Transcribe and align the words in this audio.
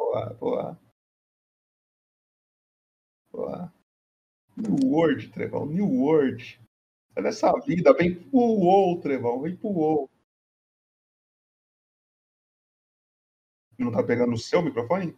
Boa, 0.00 0.34
boa. 0.34 0.80
Boa. 3.30 3.72
New 4.56 4.90
World, 4.90 5.30
Trevão, 5.30 5.66
New 5.66 5.86
World. 5.86 6.58
Olha 7.16 7.28
essa 7.28 7.52
vida, 7.60 7.92
vem 7.92 8.14
pro 8.14 8.38
WoW, 8.38 9.00
Trevão, 9.02 9.42
vem 9.42 9.54
pro 9.54 9.68
WoW. 9.68 10.10
Não 13.78 13.92
tá 13.92 14.02
pegando 14.02 14.32
o 14.32 14.38
seu 14.38 14.62
microfone? 14.62 15.14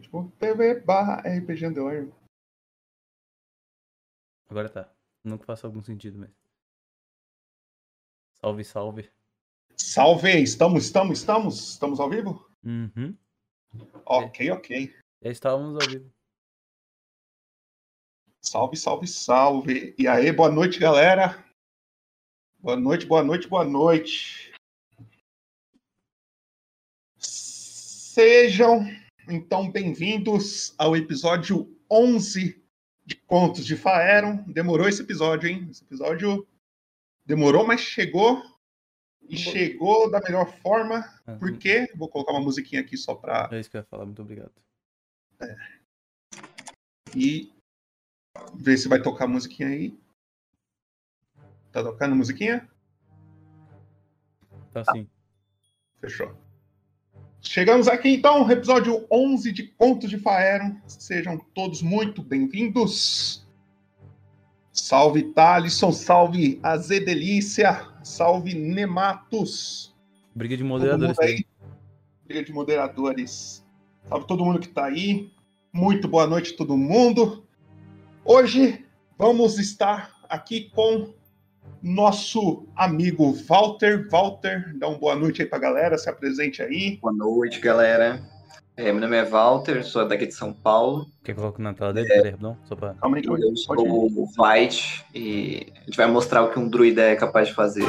Tipo, 0.00 0.30
TV 0.38 0.80
barra 0.80 1.20
RPG 1.20 1.66
Underline. 1.66 2.12
Agora 4.48 4.70
tá. 4.70 4.90
Nunca 5.22 5.44
faça 5.44 5.66
algum 5.66 5.82
sentido, 5.82 6.18
mas. 6.18 6.30
Salve, 8.40 8.64
salve. 8.64 9.10
Salve! 9.76 10.40
Estamos, 10.40 10.86
estamos, 10.86 11.18
estamos? 11.18 11.72
Estamos 11.72 12.00
ao 12.00 12.08
vivo? 12.08 12.50
Uhum. 12.64 13.14
Ok, 14.06 14.50
ok. 14.50 14.94
Já 15.22 15.30
estávamos 15.30 15.74
ao 15.82 15.90
vivo. 15.90 16.10
Salve, 18.40 18.76
salve, 18.76 19.06
salve. 19.06 19.94
E 19.98 20.08
aí, 20.08 20.32
boa 20.32 20.50
noite, 20.50 20.78
galera. 20.78 21.44
Boa 22.58 22.76
noite, 22.76 23.04
boa 23.04 23.22
noite, 23.22 23.46
boa 23.48 23.64
noite. 23.64 24.52
Sejam, 27.18 28.86
então, 29.28 29.70
bem-vindos 29.70 30.74
ao 30.78 30.96
episódio 30.96 31.76
11 31.90 32.64
de 33.04 33.14
Contos 33.14 33.66
de 33.66 33.76
Faeron. 33.76 34.42
Demorou 34.46 34.88
esse 34.88 35.02
episódio, 35.02 35.50
hein? 35.50 35.68
Esse 35.70 35.84
episódio 35.84 36.46
demorou, 37.26 37.66
mas 37.66 37.82
chegou. 37.82 38.55
E 39.28 39.36
chegou 39.36 40.10
da 40.10 40.20
melhor 40.20 40.46
forma. 40.60 41.08
Uhum. 41.26 41.38
Porque, 41.38 41.90
vou 41.94 42.08
colocar 42.08 42.32
uma 42.32 42.40
musiquinha 42.40 42.80
aqui 42.80 42.96
só 42.96 43.14
para 43.14 43.48
É 43.52 43.60
isso 43.60 43.70
que 43.70 43.76
eu 43.76 43.80
ia 43.80 43.86
falar, 43.86 44.04
muito 44.04 44.22
obrigado. 44.22 44.52
e 47.14 47.52
ver 48.54 48.76
se 48.76 48.88
vai 48.88 49.00
tocar 49.00 49.24
a 49.24 49.28
musiquinha 49.28 49.68
aí. 49.68 49.98
Tá 51.72 51.82
tocando 51.82 52.12
a 52.12 52.16
musiquinha? 52.16 52.68
Tá 54.72 54.82
assim. 54.82 55.08
Fechou. 56.00 56.34
Chegamos 57.40 57.86
aqui 57.86 58.08
então, 58.08 58.50
episódio 58.50 59.06
11 59.10 59.52
de 59.52 59.68
Contos 59.68 60.10
de 60.10 60.18
Faeron. 60.18 60.76
Sejam 60.86 61.38
todos 61.54 61.80
muito 61.80 62.22
bem-vindos. 62.22 63.46
Salve 64.72 65.32
Thalisson, 65.32 65.92
salve 65.92 66.60
Azedelícia, 66.62 67.88
salve 68.06 68.54
Nematos. 68.54 69.92
Briga 70.32 70.56
de 70.56 70.62
moderadores. 70.62 71.16
Briga 72.24 72.44
de 72.44 72.52
moderadores. 72.52 73.66
Salve 74.08 74.26
todo 74.28 74.44
mundo 74.44 74.60
que 74.60 74.68
tá 74.68 74.84
aí. 74.84 75.32
Muito 75.72 76.06
boa 76.06 76.26
noite 76.26 76.54
a 76.54 76.56
todo 76.56 76.76
mundo. 76.76 77.44
Hoje 78.24 78.86
vamos 79.18 79.58
estar 79.58 80.14
aqui 80.28 80.70
com 80.70 81.12
nosso 81.82 82.66
amigo 82.76 83.32
Walter. 83.32 84.08
Walter, 84.08 84.72
dá 84.78 84.86
uma 84.86 84.98
boa 84.98 85.16
noite 85.16 85.42
aí 85.42 85.48
pra 85.48 85.58
galera, 85.58 85.98
se 85.98 86.08
apresente 86.08 86.62
aí. 86.62 86.98
Boa 87.02 87.12
noite, 87.12 87.58
galera. 87.58 88.22
É, 88.76 88.92
meu 88.92 89.00
nome 89.00 89.16
é 89.16 89.24
Walter, 89.24 89.82
sou 89.82 90.06
daqui 90.06 90.26
de 90.26 90.34
São 90.34 90.52
Paulo. 90.52 91.06
Quer 91.24 91.32
que 91.32 91.38
eu 91.38 91.44
coloque 91.44 91.62
na 91.62 91.72
tela 91.72 91.94
dele? 91.94 92.08
Peraí, 92.08 92.30
rapidão. 92.32 92.58
Só 92.64 92.76
pra. 92.76 92.92
Calma 92.94 93.16
aí, 93.16 93.24
eu 93.24 93.38
Eu 93.38 93.56
sou 93.56 93.74
o 93.78 94.28
White 94.38 95.02
e 95.14 95.72
a 95.74 95.80
gente 95.86 95.96
vai 95.96 96.06
mostrar 96.06 96.42
o 96.42 96.50
que 96.50 96.58
um 96.58 96.68
druida 96.68 97.00
é 97.02 97.16
capaz 97.16 97.48
de 97.48 97.54
fazer. 97.54 97.86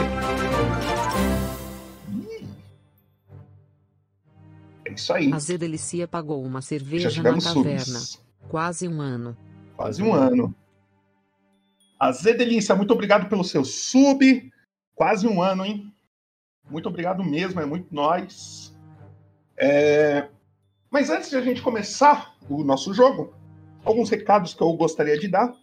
É 4.85 4.93
isso 4.93 5.11
aí. 5.11 5.33
A 5.33 5.39
Zedelicia 5.39 6.07
pagou 6.07 6.41
uma 6.41 6.61
Já 6.61 6.67
cerveja 6.67 7.09
na 7.09 7.13
tivemos 7.15 7.43
caverna. 7.45 7.79
subs. 7.83 8.25
Quase 8.47 8.87
um 8.87 9.01
ano. 9.01 9.35
Quase 9.75 10.01
um 10.01 10.13
ano. 10.13 10.55
A 11.99 12.11
Zé 12.13 12.33
Delícia, 12.33 12.75
muito 12.75 12.93
obrigado 12.93 13.27
pelo 13.27 13.43
seu 13.43 13.65
sub. 13.65 14.49
Quase 14.95 15.27
um 15.27 15.41
ano, 15.41 15.65
hein? 15.65 15.91
Muito 16.69 16.87
obrigado 16.87 17.23
mesmo, 17.25 17.59
é 17.59 17.65
muito 17.65 17.93
nós. 17.93 18.73
É, 19.57 20.29
Mas 20.97 21.11
antes 21.11 21.29
de 21.29 21.35
a 21.35 21.41
gente 21.41 21.61
começar 21.61 22.35
o 22.49 22.63
nosso 22.63 22.91
jogo, 22.91 23.31
alguns 23.85 24.09
recados 24.09 24.55
que 24.55 24.63
eu 24.63 24.73
gostaria 24.73 25.15
de 25.15 25.27
dar. 25.27 25.53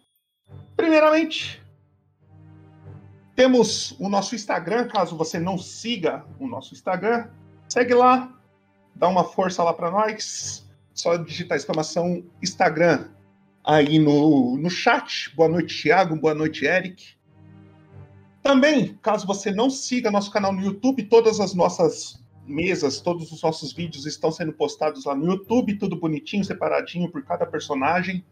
Primeiramente, 0.77 1.61
temos 3.35 3.99
o 3.99 4.07
nosso 4.07 4.33
Instagram, 4.33 4.87
caso 4.87 5.17
você 5.17 5.37
não 5.37 5.57
siga 5.57 6.25
o 6.39 6.47
nosso 6.47 6.73
Instagram, 6.73 7.27
segue 7.67 7.93
lá, 7.93 8.33
dá 8.95 9.09
uma 9.09 9.25
força 9.25 9.61
lá 9.61 9.73
para 9.73 9.91
nós. 9.91 10.65
Só 10.93 11.17
digitar 11.17 11.57
exclamação 11.57 12.23
Instagram 12.41 13.09
aí 13.61 13.99
no, 13.99 14.55
no 14.55 14.69
chat. 14.69 15.35
Boa 15.35 15.49
noite, 15.49 15.83
Thiago. 15.83 16.15
Boa 16.15 16.33
noite, 16.33 16.63
Eric. 16.63 17.07
Também, 18.41 18.97
caso 19.01 19.27
você 19.27 19.51
não 19.51 19.69
siga 19.69 20.09
nosso 20.09 20.31
canal 20.31 20.53
no 20.53 20.63
YouTube, 20.63 21.03
todas 21.03 21.41
as 21.41 21.53
nossas 21.53 22.23
mesas, 22.45 23.01
todos 23.01 23.31
os 23.31 23.41
nossos 23.41 23.73
vídeos 23.73 24.05
estão 24.05 24.31
sendo 24.31 24.53
postados 24.53 25.05
lá 25.05 25.15
no 25.15 25.25
YouTube, 25.25 25.77
tudo 25.77 25.95
bonitinho, 25.95 26.43
separadinho 26.43 27.09
por 27.09 27.23
cada 27.23 27.45
personagem. 27.45 28.23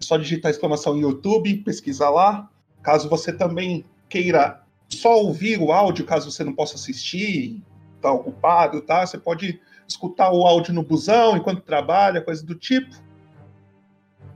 É 0.00 0.04
só 0.04 0.16
digitar 0.16 0.50
exclamação 0.50 0.96
YouTube, 0.96 1.58
pesquisar 1.58 2.10
lá. 2.10 2.50
Caso 2.82 3.08
você 3.08 3.32
também 3.32 3.84
queira 4.08 4.62
só 4.88 5.18
ouvir 5.18 5.58
o 5.60 5.72
áudio, 5.72 6.04
caso 6.06 6.30
você 6.30 6.44
não 6.44 6.52
possa 6.54 6.76
assistir, 6.76 7.62
tá 8.00 8.12
ocupado, 8.12 8.80
tá? 8.80 9.04
Você 9.06 9.18
pode 9.18 9.60
escutar 9.88 10.30
o 10.32 10.46
áudio 10.46 10.72
no 10.74 10.82
busão 10.82 11.36
enquanto 11.36 11.62
trabalha, 11.62 12.22
coisa 12.22 12.44
do 12.44 12.54
tipo. 12.54 12.94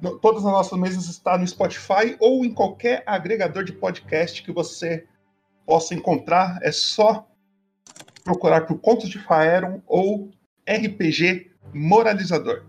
No- 0.01 0.19
Todas 0.19 0.45
as 0.45 0.51
nossas 0.53 0.79
mesas 0.79 1.07
estão 1.07 1.39
no 1.39 1.47
Spotify 1.47 2.17
ou 2.19 2.45
em 2.45 2.53
qualquer 2.53 3.03
agregador 3.07 3.65
de 3.65 3.73
podcast 3.73 4.43
que 4.43 4.53
você 4.53 5.07
possa 5.67 5.95
encontrar. 5.95 6.59
É 6.63 6.73
só 6.73 7.27
procurar 8.21 8.63
por 8.63 8.79
Contos 8.79 9.09
de 9.09 9.19
Faeron 9.19 9.81
ou 9.87 10.31
RPG 10.69 11.51
Moralizador. 11.73 12.65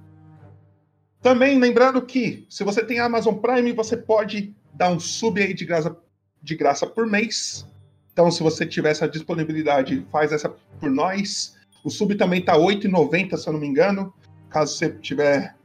Também 1.22 1.60
lembrando 1.60 2.02
que, 2.02 2.46
se 2.50 2.64
você 2.64 2.84
tem 2.84 3.00
Amazon 3.00 3.36
Prime, 3.36 3.72
você 3.74 3.96
pode 3.96 4.56
dar 4.74 4.90
um 4.90 5.00
sub 5.00 5.42
aí 5.42 5.54
de 5.54 5.66
graça, 5.66 5.96
de 6.42 6.56
graça 6.56 6.88
por 6.88 7.06
mês. 7.06 7.66
Então, 8.12 8.32
se 8.32 8.42
você 8.42 8.66
tiver 8.66 8.92
essa 8.92 9.08
disponibilidade, 9.08 10.06
faz 10.12 10.32
essa 10.32 10.50
por 10.50 10.90
nós. 10.90 11.56
O 11.84 11.90
sub 11.90 12.16
também 12.16 12.42
tá 12.42 12.54
R$ 12.54 12.60
8,90, 12.60 13.38
se 13.38 13.48
eu 13.48 13.54
não 13.54 13.60
me 13.60 13.68
engano. 13.68 14.14
Caso 14.50 14.76
você 14.76 14.90
tiver, 14.90 15.56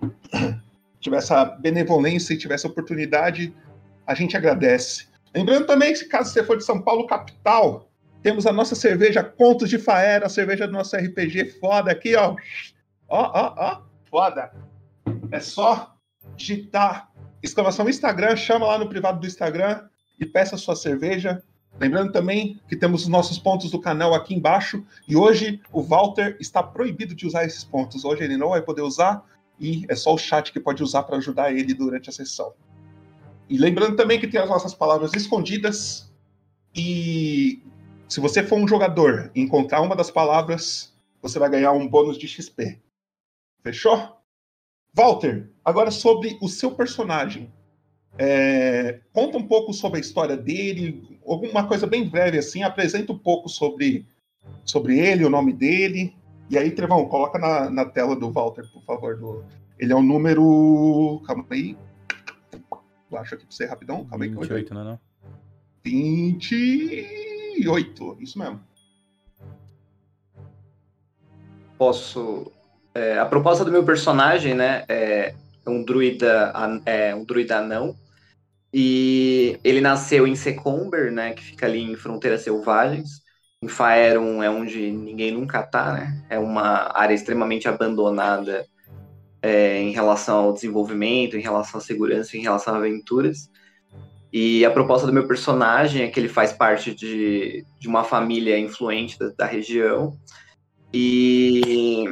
tiver 1.00 1.16
essa 1.16 1.44
benevolência 1.44 2.32
e 2.32 2.38
tiver 2.38 2.54
essa 2.54 2.68
oportunidade, 2.68 3.54
a 4.06 4.14
gente 4.14 4.36
agradece. 4.36 5.06
Lembrando 5.34 5.66
também 5.66 5.92
que, 5.92 6.04
caso 6.04 6.32
você 6.32 6.44
for 6.44 6.56
de 6.56 6.64
São 6.64 6.80
Paulo, 6.80 7.06
capital, 7.08 7.90
temos 8.24 8.46
a 8.46 8.52
nossa 8.52 8.74
cerveja 8.74 9.22
Contos 9.22 9.68
de 9.68 9.78
Faera, 9.78 10.24
a 10.24 10.30
cerveja 10.30 10.66
do 10.66 10.72
nosso 10.72 10.96
RPG 10.96 11.60
foda 11.60 11.92
aqui, 11.92 12.16
ó. 12.16 12.34
Ó, 13.06 13.30
ó, 13.34 13.54
ó, 13.54 13.82
foda. 14.10 14.50
É 15.30 15.38
só 15.38 15.94
digitar 16.34 17.12
exclamação 17.42 17.86
Instagram, 17.86 18.34
chama 18.34 18.64
lá 18.64 18.78
no 18.78 18.88
privado 18.88 19.20
do 19.20 19.26
Instagram 19.26 19.86
e 20.18 20.24
peça 20.24 20.56
sua 20.56 20.74
cerveja. 20.74 21.42
Lembrando 21.78 22.12
também 22.12 22.58
que 22.66 22.74
temos 22.74 23.02
os 23.02 23.08
nossos 23.08 23.38
pontos 23.38 23.70
do 23.70 23.78
canal 23.78 24.14
aqui 24.14 24.34
embaixo. 24.34 24.82
E 25.06 25.14
hoje 25.14 25.60
o 25.70 25.82
Walter 25.82 26.38
está 26.40 26.62
proibido 26.62 27.14
de 27.14 27.26
usar 27.26 27.44
esses 27.44 27.62
pontos. 27.62 28.06
Hoje 28.06 28.24
ele 28.24 28.38
não 28.38 28.48
vai 28.48 28.62
poder 28.62 28.80
usar 28.80 29.22
e 29.60 29.84
é 29.86 29.94
só 29.94 30.14
o 30.14 30.18
chat 30.18 30.50
que 30.50 30.58
pode 30.58 30.82
usar 30.82 31.02
para 31.02 31.18
ajudar 31.18 31.52
ele 31.52 31.74
durante 31.74 32.08
a 32.08 32.12
sessão. 32.12 32.54
E 33.50 33.58
lembrando 33.58 33.96
também 33.96 34.18
que 34.18 34.26
tem 34.26 34.40
as 34.40 34.48
nossas 34.48 34.72
palavras 34.72 35.12
escondidas. 35.12 36.10
E 36.74 37.62
se 38.14 38.20
você 38.20 38.44
for 38.44 38.56
um 38.60 38.68
jogador 38.68 39.32
e 39.34 39.40
encontrar 39.40 39.80
uma 39.80 39.96
das 39.96 40.08
palavras, 40.08 40.94
você 41.20 41.36
vai 41.36 41.50
ganhar 41.50 41.72
um 41.72 41.88
bônus 41.88 42.16
de 42.16 42.28
XP. 42.28 42.80
Fechou? 43.60 44.16
Walter, 44.94 45.50
agora 45.64 45.90
sobre 45.90 46.38
o 46.40 46.48
seu 46.48 46.70
personagem. 46.70 47.52
É, 48.16 49.00
conta 49.12 49.36
um 49.36 49.44
pouco 49.44 49.72
sobre 49.72 49.98
a 49.98 50.00
história 50.00 50.36
dele, 50.36 51.18
alguma 51.26 51.66
coisa 51.66 51.88
bem 51.88 52.08
breve 52.08 52.38
assim, 52.38 52.62
apresenta 52.62 53.12
um 53.12 53.18
pouco 53.18 53.48
sobre, 53.48 54.06
sobre 54.64 54.96
ele, 54.96 55.24
o 55.24 55.30
nome 55.30 55.52
dele. 55.52 56.14
E 56.48 56.56
aí, 56.56 56.70
Trevão, 56.70 57.08
coloca 57.08 57.36
na, 57.36 57.68
na 57.68 57.84
tela 57.84 58.14
do 58.14 58.30
Walter, 58.30 58.64
por 58.72 58.84
favor. 58.84 59.16
Do... 59.18 59.44
Ele 59.76 59.92
é 59.92 59.96
o 59.96 60.02
número. 60.02 61.20
Calma 61.26 61.44
aí. 61.50 61.76
Acho 63.12 63.34
aqui 63.34 63.44
pra 63.44 63.56
você 63.56 63.66
rapidão. 63.66 64.04
Calma 64.04 64.24
aí 64.24 64.30
que 64.30 64.36
eu 64.36 64.40
28, 64.40 64.72
não 64.72 64.80
é 64.82 64.84
não? 64.84 65.00
28, 67.54 68.16
isso 68.20 68.38
mesmo. 68.38 68.60
Posso. 71.78 72.50
é, 72.94 73.18
a 73.18 73.26
proposta 73.26 73.64
do 73.64 73.70
meu 73.72 73.84
personagem, 73.84 74.54
né, 74.54 74.84
é 74.88 75.34
um 75.66 75.82
druida, 75.84 76.52
é 76.86 77.14
um 77.14 77.24
druida 77.24 77.58
anão. 77.58 77.96
E 78.72 79.58
ele 79.62 79.80
nasceu 79.80 80.26
em 80.26 80.34
Secomber, 80.34 81.12
né, 81.12 81.32
que 81.32 81.42
fica 81.42 81.66
ali 81.66 81.80
em 81.80 81.96
Fronteiras 81.96 82.42
Selvagens. 82.42 83.22
em 83.62 83.68
Faerun 83.68 84.42
é 84.42 84.50
onde 84.50 84.90
ninguém 84.90 85.32
nunca 85.32 85.62
tá, 85.62 85.92
né? 85.94 86.26
É 86.28 86.38
uma 86.38 86.90
área 86.94 87.14
extremamente 87.14 87.68
abandonada 87.68 88.66
é, 89.40 89.78
em 89.80 89.92
relação 89.92 90.36
ao 90.36 90.52
desenvolvimento, 90.52 91.36
em 91.36 91.40
relação 91.40 91.78
à 91.78 91.82
segurança, 91.82 92.36
em 92.36 92.42
relação 92.42 92.74
a 92.74 92.78
aventuras. 92.78 93.48
E 94.36 94.64
a 94.64 94.70
proposta 94.72 95.06
do 95.06 95.12
meu 95.12 95.28
personagem 95.28 96.02
é 96.02 96.08
que 96.10 96.18
ele 96.18 96.28
faz 96.28 96.52
parte 96.52 96.92
de, 96.92 97.64
de 97.78 97.86
uma 97.86 98.02
família 98.02 98.58
influente 98.58 99.16
da, 99.16 99.28
da 99.28 99.46
região. 99.46 100.18
E 100.92 102.04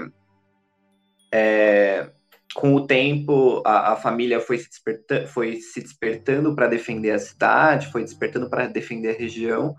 é, 1.32 2.08
com 2.54 2.76
o 2.76 2.86
tempo, 2.86 3.60
a, 3.66 3.94
a 3.94 3.96
família 3.96 4.38
foi 4.38 4.58
se, 4.58 4.68
desperta, 4.68 5.26
foi 5.26 5.56
se 5.56 5.80
despertando 5.80 6.54
para 6.54 6.68
defender 6.68 7.10
a 7.10 7.18
cidade, 7.18 7.90
foi 7.90 8.04
despertando 8.04 8.48
para 8.48 8.68
defender 8.68 9.16
a 9.16 9.18
região. 9.18 9.74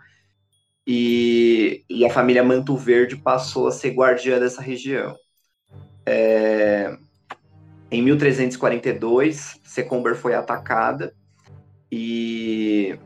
E, 0.85 1.85
e, 1.89 2.05
a 2.05 2.09
família 2.09 2.43
Manto 2.43 2.75
Verde 2.75 3.15
passou 3.15 3.67
a 3.67 3.71
ser 3.71 3.91
guardiã 3.91 4.37
dessa 4.37 4.61
região. 4.61 5.15
É, 6.05 6.93
em 7.89 8.01
1342, 8.01 9.61
Secomber 9.63 10.13
foi 10.13 10.33
atacada 10.33 11.15
e 11.95 12.97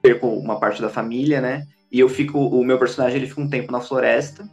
perco 0.00 0.26
uma 0.26 0.58
parte 0.58 0.80
da 0.80 0.88
família, 0.88 1.42
né? 1.42 1.66
E 1.92 2.00
eu 2.00 2.08
fico, 2.08 2.38
o 2.38 2.64
meu 2.64 2.78
personagem 2.78 3.18
ele 3.18 3.28
fica 3.28 3.42
um 3.42 3.50
tempo 3.50 3.70
na 3.70 3.82
floresta 3.82 4.48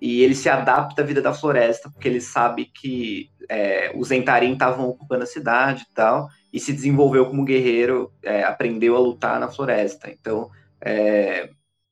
e 0.00 0.22
ele 0.22 0.34
se 0.34 0.48
adapta 0.48 1.02
à 1.02 1.04
vida 1.04 1.22
da 1.22 1.32
floresta 1.32 1.88
porque 1.88 2.08
ele 2.08 2.20
sabe 2.20 2.64
que 2.64 3.30
é, 3.48 3.92
os 3.94 4.10
Entarim 4.10 4.54
estavam 4.54 4.88
ocupando 4.88 5.22
a 5.22 5.26
cidade 5.26 5.84
e 5.88 5.94
tal 5.94 6.28
e 6.52 6.58
se 6.58 6.72
desenvolveu 6.72 7.26
como 7.26 7.44
guerreiro, 7.44 8.12
é, 8.24 8.42
aprendeu 8.42 8.96
a 8.96 8.98
lutar 8.98 9.38
na 9.38 9.48
floresta. 9.48 10.10
Então 10.10 10.50
é, 10.80 11.48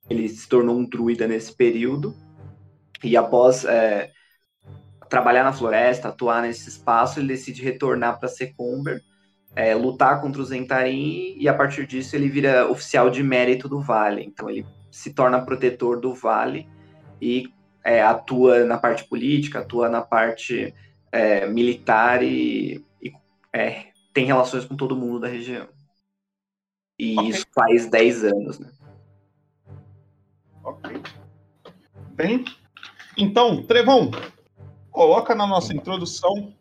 ele 0.09 0.29
se 0.29 0.49
tornou 0.49 0.77
um 0.77 0.85
druida 0.85 1.29
nesse 1.29 1.55
período 1.55 2.13
e 3.05 3.17
após 3.17 3.65
é, 3.65 4.11
trabalhar 5.09 5.45
na 5.45 5.53
floresta, 5.53 6.09
atuar 6.09 6.43
nesse 6.43 6.69
espaço, 6.69 7.21
ele 7.21 7.29
decide 7.29 7.63
retornar 7.63 8.19
para 8.19 8.29
Secomber, 8.29 9.01
é, 9.55 9.75
lutar 9.75 10.21
contra 10.21 10.41
os 10.41 10.53
Entarim, 10.53 11.35
e 11.37 11.49
a 11.49 11.55
partir 11.55 11.87
disso 11.87 12.15
ele 12.15 12.29
vira 12.29 12.71
oficial 12.71 13.11
de 13.11 13.23
mérito 13.23 13.69
do 13.69 13.81
Vale. 13.81 14.23
Então 14.23 14.49
ele 14.49 14.67
se 14.91 15.13
torna 15.13 15.45
protetor 15.45 16.01
do 16.01 16.15
Vale 16.15 16.69
e 17.21 17.53
é, 17.85 18.03
atua 18.03 18.65
na 18.65 18.79
parte 18.79 19.05
política, 19.05 19.61
atua 19.61 19.89
na 19.89 20.03
parte 20.03 20.75
é, 21.11 21.47
militar 21.47 22.23
e, 22.23 22.85
e 23.03 23.13
é, 23.53 23.87
tem 24.13 24.27
relações 24.27 24.65
com 24.65 24.77
todo 24.77 24.97
mundo 24.97 25.21
da 25.21 25.29
região. 25.29 25.69
E 26.99 27.19
okay. 27.19 27.31
isso 27.31 27.47
faz 27.55 27.89
10 27.89 28.25
anos, 28.25 28.59
né? 28.59 28.71
Ok. 30.63 31.01
Bem, 32.13 32.45
então, 33.17 33.63
Trevão, 33.63 34.11
coloca 34.91 35.35
na 35.35 35.47
nossa 35.47 35.75
introdução 35.75 36.55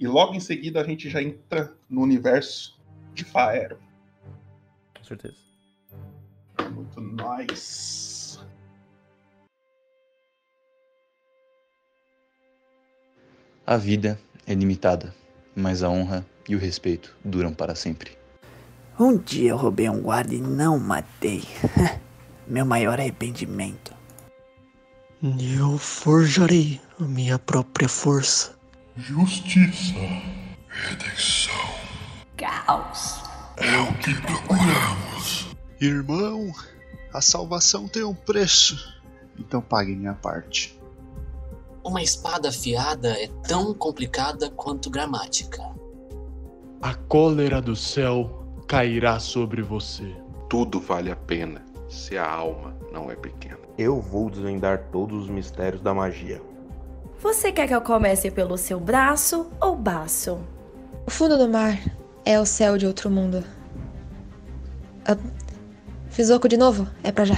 e 0.00 0.06
logo 0.06 0.34
em 0.34 0.40
seguida 0.40 0.80
a 0.80 0.84
gente 0.84 1.10
já 1.10 1.22
entra 1.22 1.76
no 1.88 2.00
universo 2.00 2.80
de 3.12 3.22
Faero. 3.22 3.78
Com 4.96 5.04
certeza. 5.04 5.36
Muito 6.72 7.00
nice. 7.02 8.40
A 13.66 13.76
vida 13.76 14.18
é 14.46 14.54
limitada, 14.54 15.14
mas 15.54 15.82
a 15.82 15.90
honra 15.90 16.26
e 16.48 16.56
o 16.56 16.58
respeito 16.58 17.14
duram 17.22 17.52
para 17.52 17.74
sempre. 17.74 18.18
Um 18.98 19.16
dia 19.16 19.50
eu 19.50 19.56
roubei 19.56 19.88
um 19.88 20.00
guarda 20.00 20.34
e 20.34 20.40
não 20.40 20.78
matei. 20.78 21.42
Meu 22.48 22.64
maior 22.64 22.98
arrependimento. 22.98 23.94
Eu 25.22 25.78
forjarei 25.78 26.80
a 26.98 27.04
minha 27.04 27.38
própria 27.38 27.88
força. 27.88 28.59
Justiça, 28.96 29.94
redenção. 30.68 31.54
Caos. 32.36 33.22
É 33.56 33.78
o 33.78 33.94
que 33.98 34.14
procuramos. 34.20 35.48
Irmão, 35.80 36.50
a 37.12 37.20
salvação 37.20 37.86
tem 37.86 38.02
um 38.02 38.14
preço. 38.14 39.00
Então 39.38 39.62
pague 39.62 39.94
minha 39.94 40.14
parte. 40.14 40.78
Uma 41.84 42.02
espada 42.02 42.48
afiada 42.48 43.10
é 43.10 43.28
tão 43.46 43.72
complicada 43.72 44.50
quanto 44.50 44.90
gramática. 44.90 45.62
A 46.82 46.94
cólera 46.94 47.62
do 47.62 47.76
céu 47.76 48.44
cairá 48.66 49.20
sobre 49.20 49.62
você. 49.62 50.14
Tudo 50.48 50.80
vale 50.80 51.10
a 51.10 51.16
pena 51.16 51.64
se 51.88 52.18
a 52.18 52.28
alma 52.28 52.76
não 52.92 53.10
é 53.10 53.14
pequena. 53.14 53.58
Eu 53.78 54.00
vou 54.00 54.28
desvendar 54.28 54.88
todos 54.90 55.24
os 55.24 55.28
mistérios 55.30 55.80
da 55.80 55.94
magia. 55.94 56.42
Você 57.22 57.52
quer 57.52 57.68
que 57.68 57.74
eu 57.74 57.82
comece 57.82 58.30
pelo 58.30 58.56
seu 58.56 58.80
braço 58.80 59.50
ou 59.60 59.76
baço? 59.76 60.42
O 61.06 61.10
fundo 61.10 61.36
do 61.36 61.46
mar 61.46 61.78
é 62.24 62.40
o 62.40 62.46
céu 62.46 62.78
de 62.78 62.86
outro 62.86 63.10
mundo. 63.10 63.44
Ah, 65.04 65.18
fiz 66.08 66.30
oco 66.30 66.48
de 66.48 66.56
novo? 66.56 66.88
É 67.04 67.12
pra 67.12 67.26
já. 67.26 67.36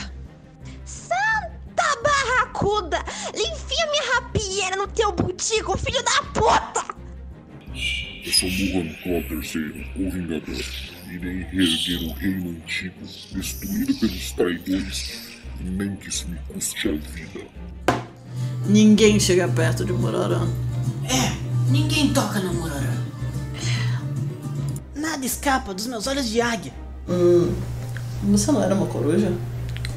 Santa 0.85 2.01
barracuda! 2.01 2.99
Enfia 3.35 3.87
minha 3.91 4.15
rapieira 4.15 4.77
no 4.77 4.87
teu 4.87 5.11
butico, 5.11 5.77
filho 5.77 6.03
da 6.05 6.23
puta! 6.33 6.95
Eu 8.25 8.33
sou 8.33 8.49
Muhan 8.49 8.95
Claw 9.03 9.21
III, 9.21 9.93
o 9.97 10.11
Vingador. 10.11 10.65
Irei 11.11 11.43
reerguer 11.43 12.09
o 12.09 12.13
reino 12.13 12.51
antigo, 12.51 13.01
destruído 13.33 13.95
pelos 13.99 14.31
traidores 14.31 15.33
nem 15.65 15.95
que 15.97 16.09
isso 16.09 16.29
me 16.29 16.37
custe 16.49 16.89
a 16.89 16.93
vida. 16.93 17.47
Ninguém 18.67 19.19
chega 19.19 19.49
perto 19.49 19.85
de 19.85 19.93
Mororã. 19.93 20.47
É, 21.05 21.71
ninguém 21.71 22.13
toca 22.13 22.39
no 22.39 22.55
Mororã. 22.55 23.03
Nada 24.95 25.27
escapa 25.27 25.75
dos 25.75 25.87
meus 25.87 26.07
olhos 26.07 26.29
de 26.29 26.41
águia. 26.41 26.73
Hum, 27.09 27.53
você 28.23 28.53
não 28.53 28.63
era 28.63 28.75
uma 28.75 28.87
coruja? 28.87 29.33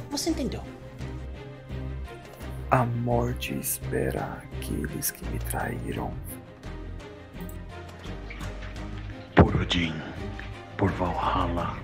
Você 0.10 0.32
entendeu. 0.32 0.62
A 2.72 2.84
morte 2.84 3.54
espera 3.54 4.44
aqueles 4.58 5.12
que 5.12 5.24
me 5.30 5.38
traíram. 5.38 6.12
Por 9.36 9.56
Odin, 9.62 9.94
por 10.76 10.92
Valhalla, 10.92 11.78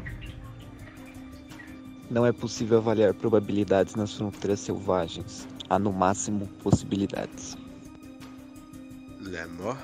não 2.10 2.25
é 2.25 2.32
possível 2.34 2.79
avaliar 2.79 3.13
probabilidades 3.13 3.96
nas 3.96 4.13
fronteiras 4.13 4.60
selvagens. 4.60 5.48
Há 5.72 5.80
no 5.80 5.94
máximo 5.94 6.50
possibilidades. 6.62 7.58
La 9.22 9.48
mort 9.48 9.80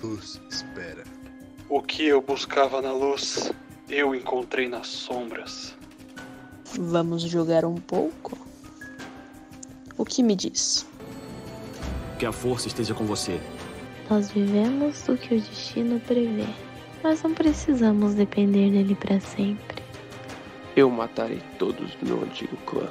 vos 0.00 0.40
espera. 0.48 1.04
O 1.68 1.82
que 1.82 2.06
eu 2.06 2.22
buscava 2.22 2.80
na 2.80 2.90
luz, 2.90 3.52
eu 3.90 4.14
encontrei 4.14 4.66
nas 4.66 4.86
sombras. 4.86 5.76
Vamos 6.74 7.20
jogar 7.20 7.66
um 7.66 7.74
pouco? 7.74 8.34
O 9.98 10.06
que 10.06 10.22
me 10.22 10.34
diz? 10.34 10.86
Que 12.18 12.24
a 12.24 12.32
força 12.32 12.68
esteja 12.68 12.94
com 12.94 13.04
você. 13.04 13.38
Nós 14.08 14.30
vivemos 14.30 15.06
o 15.06 15.18
que 15.18 15.34
o 15.34 15.38
destino 15.38 16.00
prevê, 16.00 16.46
mas 17.04 17.22
não 17.22 17.34
precisamos 17.34 18.14
depender 18.14 18.70
dele 18.70 18.94
para 18.94 19.20
sempre. 19.20 19.82
Eu 20.74 20.88
matarei 20.88 21.42
todos 21.58 21.94
do 21.96 22.06
meu 22.06 22.22
antigo 22.22 22.56
clã. 22.64 22.88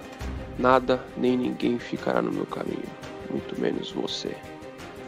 Nada 0.60 1.02
nem 1.16 1.38
ninguém 1.38 1.80
ficará 1.80 2.22
no 2.22 2.34
meu 2.34 2.46
caminho, 2.46 2.84
muito 3.32 3.60
menos 3.60 3.92
você. 3.94 4.36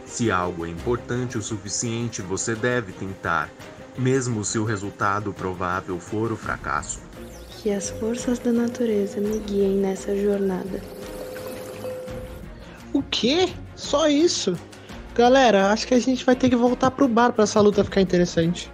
Se 0.06 0.30
algo 0.30 0.64
é 0.64 0.70
importante 0.70 1.36
o 1.36 1.42
suficiente, 1.42 2.22
você 2.22 2.54
deve 2.54 2.90
tentar, 2.92 3.50
mesmo 3.98 4.42
se 4.46 4.58
o 4.58 4.64
resultado 4.64 5.30
provável 5.30 6.00
for 6.00 6.32
o 6.32 6.36
fracasso. 6.36 7.00
Que 7.50 7.70
as 7.70 7.90
forças 7.90 8.38
da 8.38 8.50
natureza 8.50 9.20
me 9.20 9.38
guiem 9.40 9.76
nessa 9.76 10.16
jornada. 10.16 10.80
O 12.94 13.02
quê? 13.02 13.50
Só 13.76 14.08
isso? 14.08 14.56
Galera, 15.14 15.70
acho 15.70 15.86
que 15.86 15.92
a 15.92 16.00
gente 16.00 16.24
vai 16.24 16.34
ter 16.34 16.48
que 16.48 16.56
voltar 16.56 16.90
pro 16.92 17.06
bar 17.06 17.30
para 17.30 17.44
essa 17.44 17.60
luta 17.60 17.84
ficar 17.84 18.00
interessante. 18.00 18.72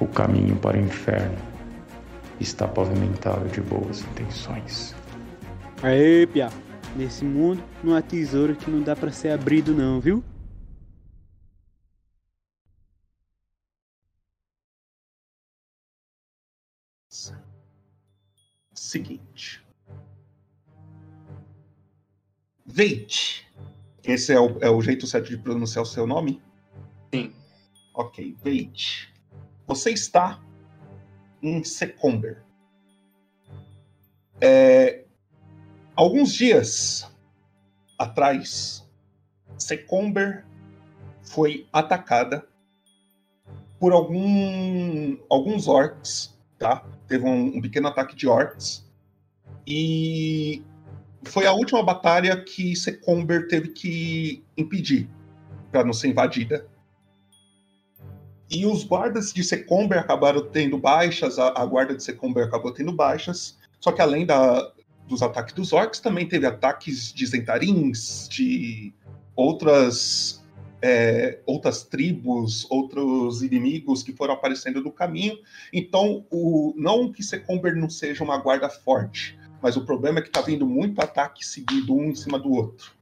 O 0.00 0.06
caminho 0.06 0.56
para 0.56 0.78
o 0.78 0.80
inferno 0.80 1.36
está 2.40 2.66
pavimentado 2.66 3.46
de 3.50 3.60
boas 3.60 4.00
intenções. 4.00 4.95
Aê, 5.82 6.26
Pia! 6.26 6.48
Nesse 6.96 7.24
mundo 7.24 7.62
não 7.84 7.94
há 7.94 8.00
tesouro 8.00 8.56
que 8.56 8.70
não 8.70 8.82
dá 8.82 8.96
para 8.96 9.12
ser 9.12 9.28
abrido 9.30 9.74
não, 9.74 10.00
viu? 10.00 10.24
Seguinte. 18.72 19.62
Veit. 22.64 23.46
Esse 24.02 24.32
é 24.32 24.40
o, 24.40 24.58
é 24.60 24.70
o 24.70 24.80
jeito 24.80 25.06
certo 25.06 25.28
de 25.28 25.36
pronunciar 25.36 25.82
o 25.82 25.86
seu 25.86 26.06
nome? 26.06 26.42
Sim. 27.12 27.34
Ok, 27.92 28.34
Veit. 28.42 29.12
Você 29.66 29.90
está 29.90 30.42
em 31.42 31.62
Secomber. 31.62 32.42
É, 34.40 35.05
Alguns 35.96 36.34
dias 36.34 37.10
atrás, 37.98 38.86
Secomber 39.56 40.44
foi 41.22 41.66
atacada 41.72 42.46
por 43.80 43.94
algum, 43.94 45.16
alguns 45.30 45.66
orcs, 45.66 46.38
tá? 46.58 46.84
Teve 47.08 47.24
um, 47.24 47.56
um 47.56 47.60
pequeno 47.62 47.88
ataque 47.88 48.14
de 48.14 48.28
orcs 48.28 48.86
e 49.66 50.62
foi 51.24 51.46
a 51.46 51.52
última 51.52 51.82
batalha 51.82 52.44
que 52.44 52.76
Secomber 52.76 53.48
teve 53.48 53.68
que 53.68 54.44
impedir 54.54 55.08
para 55.72 55.82
não 55.82 55.94
ser 55.94 56.08
invadida. 56.08 56.66
E 58.50 58.66
os 58.66 58.84
guardas 58.84 59.32
de 59.32 59.42
Secomber 59.42 59.98
acabaram 59.98 60.46
tendo 60.46 60.76
baixas, 60.76 61.38
a, 61.38 61.58
a 61.58 61.64
guarda 61.64 61.96
de 61.96 62.04
Secomber 62.04 62.46
acabou 62.46 62.70
tendo 62.70 62.92
baixas, 62.92 63.58
só 63.80 63.90
que 63.90 64.02
além 64.02 64.26
da, 64.26 64.72
dos 65.06 65.22
ataques 65.22 65.54
dos 65.54 65.72
orcs, 65.72 66.00
também 66.00 66.26
teve 66.26 66.46
ataques 66.46 67.12
de 67.12 67.26
Zentarins, 67.26 68.28
de 68.28 68.92
outras 69.34 70.42
é, 70.82 71.40
outras 71.46 71.82
tribos, 71.82 72.66
outros 72.70 73.42
inimigos 73.42 74.02
que 74.02 74.12
foram 74.12 74.34
aparecendo 74.34 74.80
no 74.82 74.92
caminho. 74.92 75.38
Então, 75.72 76.24
o, 76.30 76.74
não 76.76 77.10
que 77.10 77.22
Secomber 77.22 77.74
não 77.74 77.88
seja 77.88 78.22
uma 78.22 78.38
guarda 78.38 78.68
forte, 78.68 79.38
mas 79.62 79.76
o 79.76 79.84
problema 79.84 80.18
é 80.18 80.22
que 80.22 80.28
está 80.28 80.40
vindo 80.40 80.66
muito 80.66 81.00
ataque 81.00 81.44
seguido 81.44 81.94
um 81.94 82.10
em 82.10 82.14
cima 82.14 82.38
do 82.38 82.52
outro. 82.52 82.92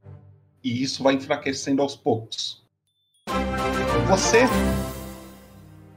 E 0.63 0.83
isso 0.83 1.03
vai 1.03 1.15
enfraquecendo 1.15 1.83
aos 1.83 1.95
poucos. 1.95 2.65
Você. 4.09 4.45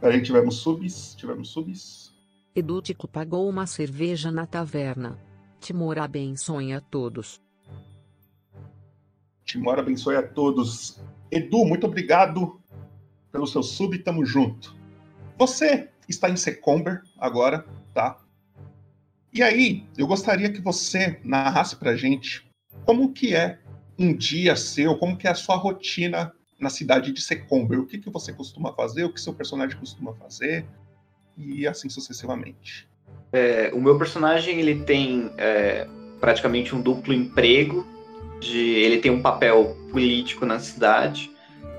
Peraí, 0.01 0.21
tivemos 0.21 0.57
subs, 0.57 1.15
tivemos 1.15 1.49
subs. 1.49 2.13
Edútico 2.55 3.07
pagou 3.07 3.47
uma 3.47 3.65
cerveja 3.65 4.31
na 4.31 4.45
taverna. 4.45 5.17
Timor 5.67 5.99
abençoe 5.99 6.71
a 6.71 6.79
todos. 6.79 7.41
Timor 9.43 9.77
abençoe 9.77 10.15
a 10.15 10.25
todos. 10.25 10.97
Edu, 11.29 11.65
muito 11.65 11.85
obrigado 11.85 12.61
pelo 13.33 13.45
seu 13.45 13.61
sub, 13.61 13.99
tamo 13.99 14.25
junto. 14.25 14.73
Você 15.37 15.89
está 16.07 16.29
em 16.29 16.37
Secomber 16.37 17.03
agora, 17.17 17.67
tá? 17.93 18.17
E 19.33 19.43
aí, 19.43 19.85
eu 19.97 20.07
gostaria 20.07 20.49
que 20.49 20.61
você 20.61 21.19
narrasse 21.21 21.75
pra 21.75 21.97
gente 21.97 22.49
como 22.85 23.11
que 23.11 23.35
é 23.35 23.59
um 23.99 24.15
dia 24.15 24.55
seu, 24.55 24.97
como 24.97 25.17
que 25.17 25.27
é 25.27 25.31
a 25.31 25.35
sua 25.35 25.57
rotina 25.57 26.31
na 26.57 26.69
cidade 26.69 27.11
de 27.11 27.19
Secomber. 27.19 27.77
O 27.77 27.85
que, 27.85 27.97
que 27.97 28.09
você 28.09 28.31
costuma 28.31 28.71
fazer, 28.71 29.03
o 29.03 29.11
que 29.11 29.19
seu 29.19 29.33
personagem 29.33 29.77
costuma 29.77 30.13
fazer, 30.13 30.65
e 31.35 31.67
assim 31.67 31.89
sucessivamente. 31.89 32.87
É, 33.31 33.71
o 33.73 33.81
meu 33.81 33.97
personagem 33.97 34.59
ele 34.59 34.83
tem 34.83 35.31
é, 35.37 35.87
praticamente 36.19 36.75
um 36.75 36.81
duplo 36.81 37.13
emprego. 37.13 37.85
De, 38.39 38.59
ele 38.59 38.99
tem 38.99 39.11
um 39.11 39.21
papel 39.21 39.75
político 39.91 40.45
na 40.45 40.59
cidade. 40.59 41.31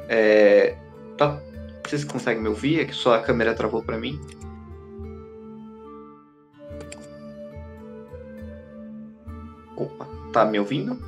É, 0.08 0.76
tá, 1.16 1.40
vocês 1.86 2.04
conseguem 2.04 2.42
me 2.42 2.48
ouvir? 2.48 2.80
É 2.80 2.84
que 2.84 2.94
só 2.94 3.14
a 3.14 3.22
câmera 3.22 3.54
travou 3.54 3.82
para 3.82 3.96
mim. 3.96 4.20
Opa, 9.76 10.06
tá 10.32 10.44
me 10.44 10.58
ouvindo? 10.58 10.98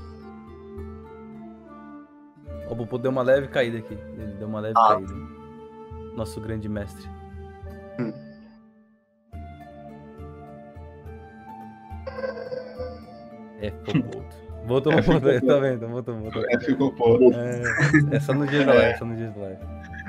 O 2.71 2.75
Bubu 2.75 2.99
deu 2.99 3.11
uma 3.11 3.23
leve 3.23 3.49
caída 3.49 3.79
aqui. 3.79 3.99
Ele 4.17 4.35
deu 4.39 4.47
uma 4.47 4.61
leve 4.61 4.75
Ah. 4.77 4.95
caída. 4.95 5.13
Nosso 6.15 6.41
grande 6.41 6.69
mestre. 6.69 7.09
Hum. 7.99 8.13
É, 13.61 13.71
ficou 13.71 14.03
puto. 14.03 14.41
Voltou, 14.67 14.93
É, 14.93 15.03
ficou 15.03 15.21
tá 15.21 15.41
puto. 15.41 15.61
vendo? 15.61 15.89
Voltou, 15.89 16.15
voltou. 16.19 16.45
É, 16.51 16.61
ficou 16.61 16.93
puto. 16.93 17.33
É, 17.35 18.17
é 18.17 18.21
só 18.21 18.33
no 18.35 18.47
dia 18.47 18.67
live, 18.67 18.83
é 18.85 18.97
só 18.97 19.05
no 19.05 19.17
dia 19.17 19.33
live. 19.37 19.59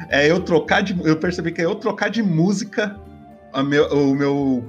É 0.09 0.29
eu 0.29 0.39
trocar 0.41 0.81
de. 0.81 0.99
Eu 1.07 1.17
percebi 1.17 1.51
que 1.51 1.61
é 1.61 1.65
eu 1.65 1.75
trocar 1.75 2.09
de 2.09 2.21
música 2.23 2.99
a 3.53 3.61
meu, 3.63 3.85
o 3.87 4.15
meu. 4.15 4.63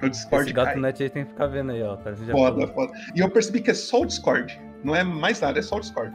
Meu 0.00 0.08
Discord. 0.10 0.44
Esse 0.46 0.54
gato 0.54 0.72
cai. 0.72 0.80
net 0.80 1.02
aí 1.02 1.10
tem 1.10 1.24
que 1.24 1.30
ficar 1.30 1.46
vendo 1.46 1.72
aí, 1.72 1.82
ó. 1.82 1.94
Tá, 1.96 2.10
você 2.12 2.24
Foda, 2.32 2.66
falou. 2.68 2.86
foda. 2.88 2.92
E 3.14 3.20
eu 3.20 3.28
percebi 3.30 3.60
que 3.60 3.70
é 3.70 3.74
só 3.74 4.00
o 4.00 4.06
Discord. 4.06 4.58
Não 4.82 4.96
é 4.96 5.04
mais 5.04 5.40
nada, 5.40 5.58
é 5.58 5.62
só 5.62 5.76
o 5.76 5.80
Discord. 5.80 6.14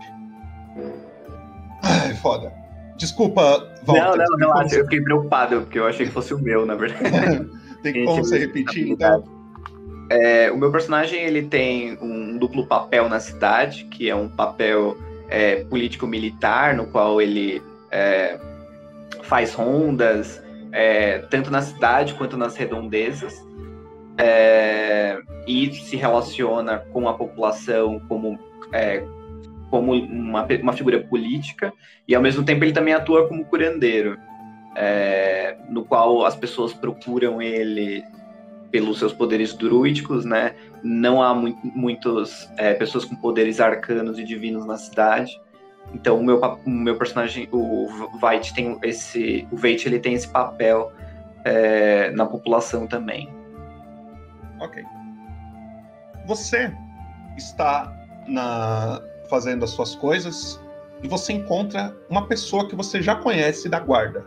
Ai, 1.84 2.14
foda. 2.16 2.52
Desculpa, 2.98 3.42
Walter. 3.84 4.18
não, 4.18 4.38
não, 4.40 4.54
relaxa, 4.54 4.76
eu 4.78 4.84
fiquei 4.86 5.02
preocupado, 5.02 5.62
porque 5.62 5.78
eu 5.78 5.86
achei 5.86 6.06
que 6.06 6.12
fosse 6.12 6.34
o 6.34 6.40
meu, 6.40 6.66
na 6.66 6.76
verdade. 6.76 7.48
Tem 7.84 8.06
como 8.06 8.24
você 8.24 8.40
repetir, 8.40 8.90
então? 8.90 9.24
É, 10.10 10.52
o 10.52 10.58
meu 10.58 10.72
personagem 10.72 11.22
ele 11.22 11.44
tem 11.44 11.98
um 12.02 12.38
duplo 12.38 12.68
papel 12.68 13.10
na 13.10 13.20
cidade, 13.20 13.86
que 13.86 14.10
é 14.10 14.16
um 14.16 14.30
papel 14.30 14.96
é, 15.30 15.64
político-militar, 15.64 16.76
no 16.76 16.86
qual 16.86 17.20
ele 17.22 17.62
é, 17.90 18.40
faz 19.24 19.54
rondas, 19.54 20.42
é, 20.72 21.20
tanto 21.30 21.50
na 21.50 21.62
cidade 21.62 22.14
quanto 22.14 22.38
nas 22.38 22.56
redondezas, 22.56 23.44
é, 24.18 25.20
e 25.48 25.74
se 25.74 25.96
relaciona 25.96 26.80
com 26.94 27.10
a 27.10 27.14
população 27.14 28.00
como, 28.08 28.38
é, 28.72 29.04
como 29.72 29.94
uma, 29.94 30.46
uma 30.62 30.74
figura 30.74 31.00
política, 31.00 31.74
e 32.08 32.14
ao 32.14 32.22
mesmo 32.22 32.44
tempo 32.46 32.64
ele 32.64 32.74
também 32.74 32.94
atua 32.94 33.28
como 33.28 33.46
curandeiro, 33.46 34.18
no 35.70 35.86
qual 35.86 36.26
as 36.26 36.36
pessoas 36.36 36.74
procuram 36.74 37.42
ele 37.42 38.04
pelos 38.76 39.00
seus 39.00 39.14
poderes 39.14 39.54
druídicos, 39.54 40.26
né? 40.26 40.54
Não 40.84 41.24
há 41.24 41.34
mu 41.34 41.58
muitos 41.74 42.50
é, 42.58 42.74
pessoas 42.74 43.06
com 43.06 43.16
poderes 43.16 43.62
arcanos 43.62 44.20
e 44.20 44.24
divinos 44.26 44.66
na 44.66 44.76
cidade. 44.76 45.42
Então 45.94 46.20
o 46.20 46.24
meu, 46.26 46.42
o 46.42 46.70
meu 46.70 46.98
personagem, 46.98 47.48
o 47.54 47.88
Veit 48.20 48.54
tem 48.54 48.78
esse, 48.84 49.48
o 49.50 49.56
Veit 49.56 49.88
ele 49.88 49.98
tem 49.98 50.14
esse 50.14 50.28
papel 50.28 50.92
é, 51.46 52.12
na 52.12 52.26
população 52.26 52.86
também. 52.86 53.30
Ok. 54.60 54.84
Você 56.26 56.70
está 57.38 57.94
na 58.28 59.02
fazendo 59.30 59.64
as 59.64 59.70
suas 59.70 59.96
coisas 59.96 60.62
e 61.02 61.08
você 61.08 61.32
encontra 61.32 61.96
uma 62.10 62.28
pessoa 62.28 62.68
que 62.68 62.76
você 62.76 63.02
já 63.02 63.16
conhece 63.16 63.70
da 63.70 63.80
guarda, 63.80 64.26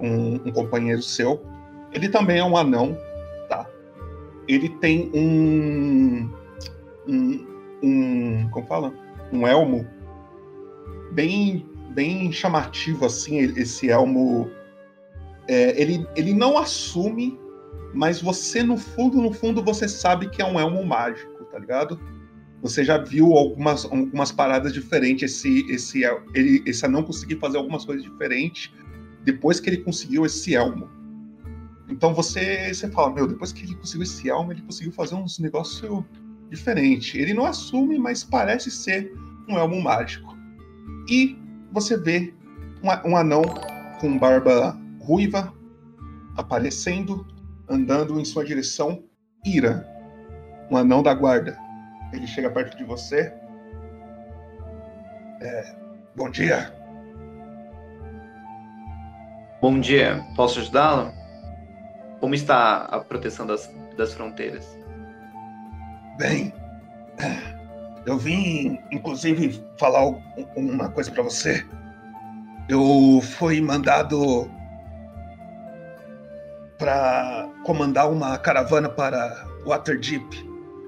um, 0.00 0.36
um 0.46 0.50
companheiro 0.50 1.02
seu. 1.02 1.44
Ele 1.92 2.08
também 2.08 2.38
é 2.38 2.44
um 2.44 2.56
anão? 2.56 2.96
Ele 4.48 4.68
tem 4.68 5.10
um, 5.14 6.30
um, 7.08 7.46
um 7.82 8.50
como 8.50 8.66
fala, 8.66 8.92
um 9.32 9.46
elmo 9.46 9.86
bem 11.12 11.66
bem 11.94 12.30
chamativo 12.30 13.06
assim. 13.06 13.38
Esse 13.38 13.90
elmo, 13.90 14.50
é, 15.48 15.80
ele 15.80 16.06
ele 16.16 16.34
não 16.34 16.58
assume 16.58 17.38
mas 17.96 18.20
você 18.20 18.62
no 18.62 18.76
fundo, 18.76 19.22
no 19.22 19.32
fundo, 19.32 19.64
você 19.64 19.88
sabe 19.88 20.28
que 20.28 20.42
é 20.42 20.44
um 20.44 20.60
elmo 20.60 20.84
mágico, 20.84 21.44
tá 21.46 21.58
ligado? 21.58 21.98
Você 22.60 22.84
já 22.84 22.98
viu 22.98 23.32
algumas, 23.32 23.86
algumas 23.86 24.30
paradas 24.30 24.74
diferentes. 24.74 25.32
Esse, 25.32 25.64
esse, 25.72 26.04
el- 26.04 26.22
ele, 26.34 26.62
esse 26.66 26.84
anão 26.84 27.02
conseguiu 27.02 27.38
fazer 27.38 27.56
algumas 27.56 27.86
coisas 27.86 28.04
diferentes 28.04 28.70
depois 29.24 29.60
que 29.60 29.70
ele 29.70 29.78
conseguiu 29.78 30.26
esse 30.26 30.54
elmo. 30.54 30.90
Então 31.88 32.12
você, 32.12 32.72
você 32.72 32.90
fala, 32.90 33.12
meu, 33.12 33.26
depois 33.26 33.52
que 33.52 33.64
ele 33.64 33.74
conseguiu 33.76 34.02
esse 34.02 34.28
elmo, 34.28 34.52
ele 34.52 34.62
conseguiu 34.62 34.92
fazer 34.92 35.14
uns 35.14 35.38
negócios 35.38 36.04
diferentes. 36.50 37.14
Ele 37.14 37.32
não 37.32 37.46
assume, 37.46 37.98
mas 37.98 38.24
parece 38.24 38.70
ser 38.70 39.12
um 39.48 39.56
elmo 39.56 39.80
mágico. 39.80 40.36
E 41.08 41.38
você 41.72 41.96
vê 41.96 42.34
um, 42.82 43.10
um 43.10 43.16
anão 43.16 43.42
com 44.00 44.18
barba 44.18 44.78
ruiva 45.00 45.54
aparecendo 46.36 47.26
andando 47.68 48.20
em 48.20 48.24
sua 48.24 48.44
direção, 48.44 49.02
Ira, 49.44 49.86
um 50.70 50.76
anão 50.76 51.02
da 51.02 51.14
guarda. 51.14 51.58
Ele 52.12 52.26
chega 52.26 52.50
perto 52.50 52.76
de 52.76 52.84
você. 52.84 53.32
É, 55.40 55.76
bom 56.16 56.30
dia. 56.30 56.72
Bom 59.60 59.80
dia, 59.80 60.24
posso 60.36 60.60
ajudá-lo? 60.60 61.12
Como 62.20 62.34
está 62.34 62.84
a 62.84 63.00
proteção 63.00 63.46
das, 63.46 63.70
das 63.96 64.14
fronteiras? 64.14 64.66
Bem, 66.18 66.52
eu 68.06 68.16
vim, 68.16 68.78
inclusive, 68.90 69.62
falar 69.78 70.06
um- 70.06 70.22
uma 70.56 70.88
coisa 70.88 71.10
pra 71.10 71.22
você. 71.22 71.64
Eu 72.68 73.20
fui 73.22 73.60
mandado 73.60 74.50
para 76.78 77.48
comandar 77.64 78.10
uma 78.10 78.36
caravana 78.38 78.88
para 78.88 79.46
Waterdeep. 79.66 80.24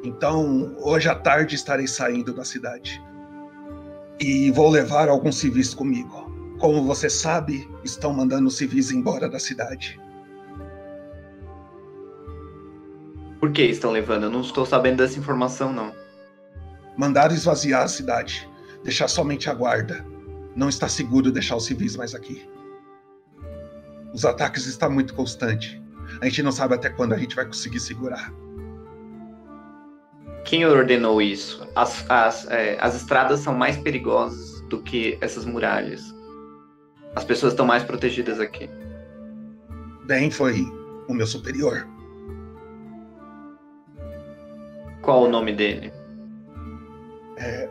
Então, 0.04 0.74
hoje 0.80 1.08
à 1.08 1.14
tarde 1.14 1.54
estarei 1.54 1.86
saindo 1.86 2.32
da 2.32 2.44
cidade. 2.44 3.02
E 4.20 4.50
vou 4.50 4.68
levar 4.68 5.08
alguns 5.08 5.36
civis 5.38 5.74
comigo. 5.74 6.28
Como 6.58 6.82
você 6.84 7.08
sabe, 7.08 7.68
estão 7.84 8.12
mandando 8.12 8.50
civis 8.50 8.90
embora 8.90 9.28
da 9.28 9.38
cidade. 9.38 10.00
Por 13.40 13.52
que 13.52 13.62
estão 13.62 13.92
levando? 13.92 14.24
Eu 14.24 14.30
não 14.30 14.40
estou 14.40 14.66
sabendo 14.66 14.98
dessa 14.98 15.18
informação, 15.18 15.72
não. 15.72 15.94
Mandaram 16.96 17.34
esvaziar 17.34 17.82
a 17.82 17.88
cidade, 17.88 18.48
deixar 18.82 19.06
somente 19.06 19.48
a 19.48 19.54
guarda. 19.54 20.04
Não 20.56 20.68
está 20.68 20.88
seguro 20.88 21.30
deixar 21.30 21.56
os 21.56 21.64
civis 21.64 21.96
mais 21.96 22.14
aqui. 22.14 22.48
Os 24.12 24.24
ataques 24.24 24.66
estão 24.66 24.90
muito 24.90 25.14
constantes. 25.14 25.80
A 26.20 26.24
gente 26.24 26.42
não 26.42 26.50
sabe 26.50 26.74
até 26.74 26.88
quando 26.88 27.12
a 27.12 27.18
gente 27.18 27.36
vai 27.36 27.44
conseguir 27.44 27.78
segurar. 27.78 28.32
Quem 30.44 30.64
ordenou 30.64 31.20
isso? 31.22 31.68
As, 31.76 32.04
as, 32.10 32.46
é, 32.48 32.78
as 32.80 32.96
estradas 32.96 33.40
são 33.40 33.54
mais 33.54 33.76
perigosas 33.76 34.62
do 34.62 34.82
que 34.82 35.18
essas 35.20 35.44
muralhas. 35.44 36.02
As 37.14 37.24
pessoas 37.24 37.52
estão 37.52 37.66
mais 37.66 37.84
protegidas 37.84 38.40
aqui. 38.40 38.68
Bem, 40.06 40.30
foi 40.30 40.64
o 41.06 41.14
meu 41.14 41.26
superior. 41.26 41.86
Qual 45.08 45.22
o 45.22 45.28
nome 45.30 45.54
dele? 45.54 45.90
É. 47.38 47.66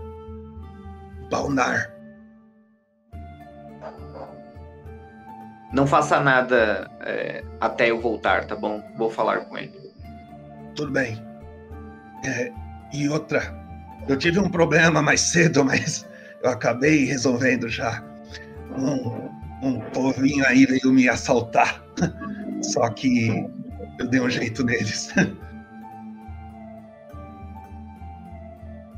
Balnar. 1.29 1.93
Não 5.71 5.85
faça 5.85 6.19
nada 6.19 6.89
é, 7.01 7.43
até 7.61 7.91
eu 7.91 8.01
voltar, 8.01 8.47
tá 8.47 8.55
bom? 8.55 8.81
Vou 8.97 9.11
falar 9.11 9.41
com 9.41 9.55
ele. 9.55 9.71
Tudo 10.73 10.91
bem. 10.91 11.23
É, 12.25 12.51
e 12.91 13.07
outra, 13.07 13.53
eu 14.07 14.17
tive 14.17 14.39
um 14.39 14.49
problema 14.49 14.99
mais 15.03 15.21
cedo, 15.21 15.63
mas 15.63 16.07
eu 16.41 16.49
acabei 16.49 17.05
resolvendo 17.05 17.69
já. 17.69 18.03
Um, 18.75 19.29
um 19.61 19.79
povinho 19.91 20.43
aí 20.47 20.65
veio 20.65 20.91
me 20.91 21.07
assaltar. 21.07 21.85
Só 22.63 22.89
que 22.89 23.47
eu 23.99 24.07
dei 24.09 24.21
um 24.21 24.27
jeito 24.27 24.63
neles. 24.63 25.13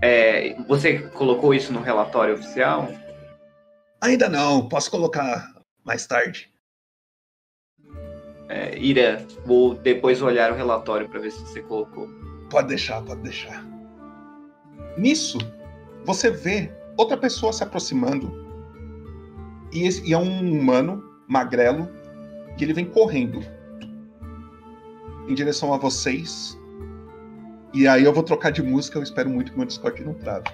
É, 0.01 0.55
você 0.67 0.99
colocou 1.09 1.53
isso 1.53 1.73
no 1.73 1.81
relatório 1.81 2.35
oficial? 2.35 2.87
Ainda 4.01 4.29
não, 4.29 4.67
posso 4.69 4.89
colocar 4.89 5.53
mais 5.83 6.07
tarde. 6.07 6.49
É, 8.47 8.77
Ira, 8.77 9.25
vou 9.45 9.75
depois 9.75 10.21
olhar 10.21 10.51
o 10.51 10.55
relatório 10.55 11.07
para 11.07 11.19
ver 11.19 11.31
se 11.31 11.41
você 11.41 11.61
colocou. 11.61 12.09
Pode 12.49 12.69
deixar, 12.69 13.01
pode 13.03 13.21
deixar. 13.21 13.63
Nisso, 14.97 15.37
você 16.05 16.31
vê 16.31 16.71
outra 16.97 17.15
pessoa 17.15 17.53
se 17.53 17.63
aproximando. 17.63 18.31
E, 19.71 19.85
esse, 19.85 20.03
e 20.07 20.13
é 20.13 20.17
um 20.17 20.39
humano, 20.39 21.03
magrelo, 21.27 21.87
que 22.57 22.63
ele 22.63 22.73
vem 22.73 22.85
correndo 22.85 23.39
em 25.27 25.33
direção 25.33 25.73
a 25.73 25.77
vocês. 25.77 26.58
E 27.73 27.87
aí 27.87 28.03
eu 28.03 28.13
vou 28.13 28.23
trocar 28.23 28.51
de 28.51 28.63
música, 28.63 28.97
eu 28.97 29.03
espero 29.03 29.29
muito 29.29 29.51
que 29.51 29.57
meu 29.57 29.67
Discord 29.67 30.03
não 30.03 30.13
trave. 30.13 30.45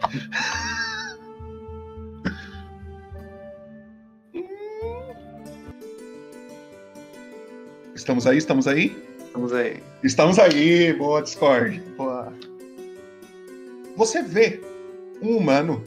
Estamos 7.95 8.27
aí? 8.27 8.37
Estamos 8.37 8.67
aí? 8.67 8.95
Estamos 9.25 9.53
aí. 9.53 9.83
Estamos 10.03 10.39
aí, 10.39 10.93
boa 10.93 11.21
Discord. 11.21 11.81
Boa. 11.97 12.33
Você 13.95 14.21
vê 14.21 14.61
um 15.21 15.37
humano 15.37 15.81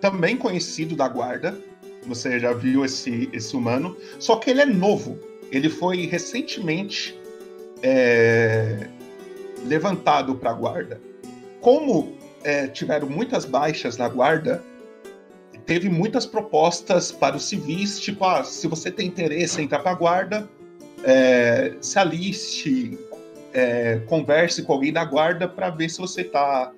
também 0.00 0.36
conhecido 0.36 0.96
da 0.96 1.06
guarda. 1.08 1.58
Você 2.06 2.40
já 2.40 2.52
viu 2.54 2.84
esse, 2.84 3.28
esse 3.32 3.54
humano, 3.54 3.96
só 4.18 4.36
que 4.36 4.50
ele 4.50 4.62
é 4.62 4.66
novo. 4.66 5.18
Ele 5.52 5.68
foi 5.68 6.06
recentemente 6.06 7.18
é, 7.82 8.88
levantado 9.64 10.34
para 10.34 10.50
a 10.50 10.54
guarda. 10.54 11.00
Como 11.60 12.16
é, 12.44 12.66
tiveram 12.66 13.08
muitas 13.08 13.44
baixas 13.44 13.96
na 13.96 14.08
guarda, 14.08 14.62
teve 15.66 15.88
muitas 15.88 16.24
propostas 16.24 17.12
para 17.12 17.36
os 17.36 17.44
civis, 17.44 18.00
tipo, 18.00 18.24
ah, 18.24 18.42
se 18.42 18.66
você 18.66 18.90
tem 18.90 19.06
interesse 19.06 19.60
em 19.60 19.64
entrar 19.64 19.80
para 19.80 19.90
a 19.90 19.94
guarda, 19.94 20.48
é, 21.04 21.74
se 21.80 21.98
aliste, 21.98 22.98
é, 23.52 24.00
converse 24.06 24.62
com 24.62 24.72
alguém 24.72 24.92
da 24.92 25.04
guarda 25.04 25.48
para 25.48 25.70
ver 25.70 25.88
se 25.90 25.98
você 25.98 26.22
está 26.22 26.72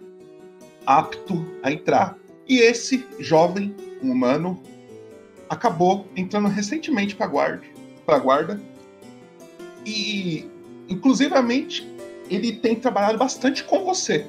apto 0.86 1.46
a 1.62 1.70
entrar. 1.70 2.16
E 2.48 2.58
esse 2.58 3.06
jovem 3.18 3.74
humano 4.02 4.60
acabou 5.48 6.06
entrando 6.16 6.48
recentemente 6.48 7.14
para 7.14 7.26
a 7.26 7.28
guarda, 7.28 7.62
para 8.04 8.18
guarda. 8.18 8.60
E 9.86 10.48
inclusivamente 10.88 11.88
ele 12.30 12.52
tem 12.52 12.76
trabalhado 12.76 13.18
bastante 13.18 13.64
com 13.64 13.84
você. 13.84 14.26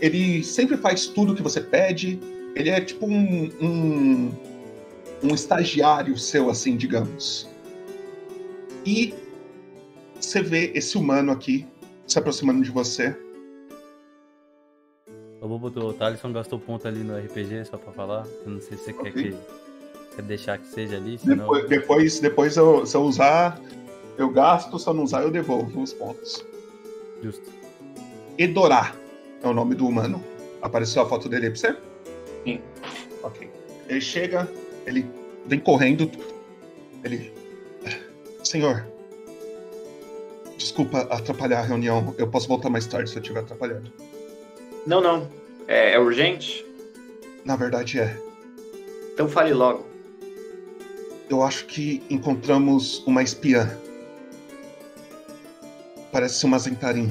Ele 0.00 0.42
sempre 0.44 0.76
faz 0.76 1.06
tudo 1.06 1.34
que 1.34 1.42
você 1.42 1.60
pede. 1.60 2.18
Ele 2.54 2.70
é 2.70 2.80
tipo 2.80 3.06
um, 3.06 3.50
um, 3.60 4.32
um 5.22 5.34
estagiário 5.34 6.16
seu, 6.16 6.48
assim, 6.48 6.76
digamos. 6.76 7.48
E 8.86 9.14
você 10.20 10.42
vê 10.42 10.72
esse 10.74 10.96
humano 10.96 11.32
aqui 11.32 11.66
se 12.06 12.18
aproximando 12.18 12.62
de 12.62 12.70
você. 12.70 13.16
Ô, 15.40 15.48
Bobo, 15.48 15.68
o 15.68 15.92
Thaleson 15.92 16.32
gastou 16.32 16.58
ponto 16.58 16.86
ali 16.86 17.02
no 17.02 17.16
RPG, 17.16 17.64
só 17.64 17.76
pra 17.76 17.92
falar. 17.92 18.26
Eu 18.44 18.52
não 18.52 18.60
sei 18.60 18.76
se 18.76 18.84
você 18.84 18.92
okay. 18.92 19.12
quer, 19.12 19.22
que, 19.22 19.36
quer 20.16 20.22
deixar 20.22 20.58
que 20.58 20.68
seja 20.68 20.96
ali, 20.96 21.18
senão... 21.18 21.36
Depois, 21.36 21.68
depois, 21.68 22.20
depois 22.20 22.56
eu, 22.56 22.86
se 22.86 22.96
eu 22.96 23.02
usar, 23.02 23.60
eu 24.16 24.30
gasto. 24.30 24.78
Se 24.78 24.86
eu 24.86 24.94
não 24.94 25.02
usar, 25.02 25.22
eu 25.22 25.30
devolvo 25.30 25.82
os 25.82 25.92
pontos. 25.92 26.44
Justo. 27.22 27.50
Edorá 28.36 28.94
é 29.42 29.46
o 29.46 29.54
nome 29.54 29.74
do 29.74 29.86
humano. 29.86 30.22
Apareceu 30.60 31.02
a 31.02 31.08
foto 31.08 31.28
dele 31.28 31.46
aí 31.46 31.50
pra 31.52 31.60
você? 31.60 31.76
Sim. 32.44 32.60
Ok. 33.22 33.50
Ele 33.88 34.00
chega, 34.00 34.50
ele 34.86 35.06
vem 35.46 35.60
correndo. 35.60 36.10
Ele. 37.04 37.32
Senhor, 38.42 38.86
desculpa 40.56 41.00
atrapalhar 41.02 41.60
a 41.60 41.64
reunião. 41.64 42.14
Eu 42.18 42.28
posso 42.28 42.48
voltar 42.48 42.70
mais 42.70 42.86
tarde 42.86 43.10
se 43.10 43.16
eu 43.16 43.22
estiver 43.22 43.40
atrapalhando. 43.40 43.92
Não, 44.86 45.00
não. 45.00 45.28
É, 45.68 45.92
é 45.92 45.98
urgente? 45.98 46.66
Na 47.44 47.56
verdade 47.56 48.00
é. 48.00 48.16
Então 49.14 49.28
fale 49.28 49.52
logo. 49.52 49.86
Eu 51.28 51.42
acho 51.42 51.66
que 51.66 52.02
encontramos 52.10 53.02
uma 53.06 53.22
espiã. 53.22 53.78
Parece 56.12 56.34
ser 56.34 56.46
uma 56.46 56.58
Zentarim. 56.58 57.10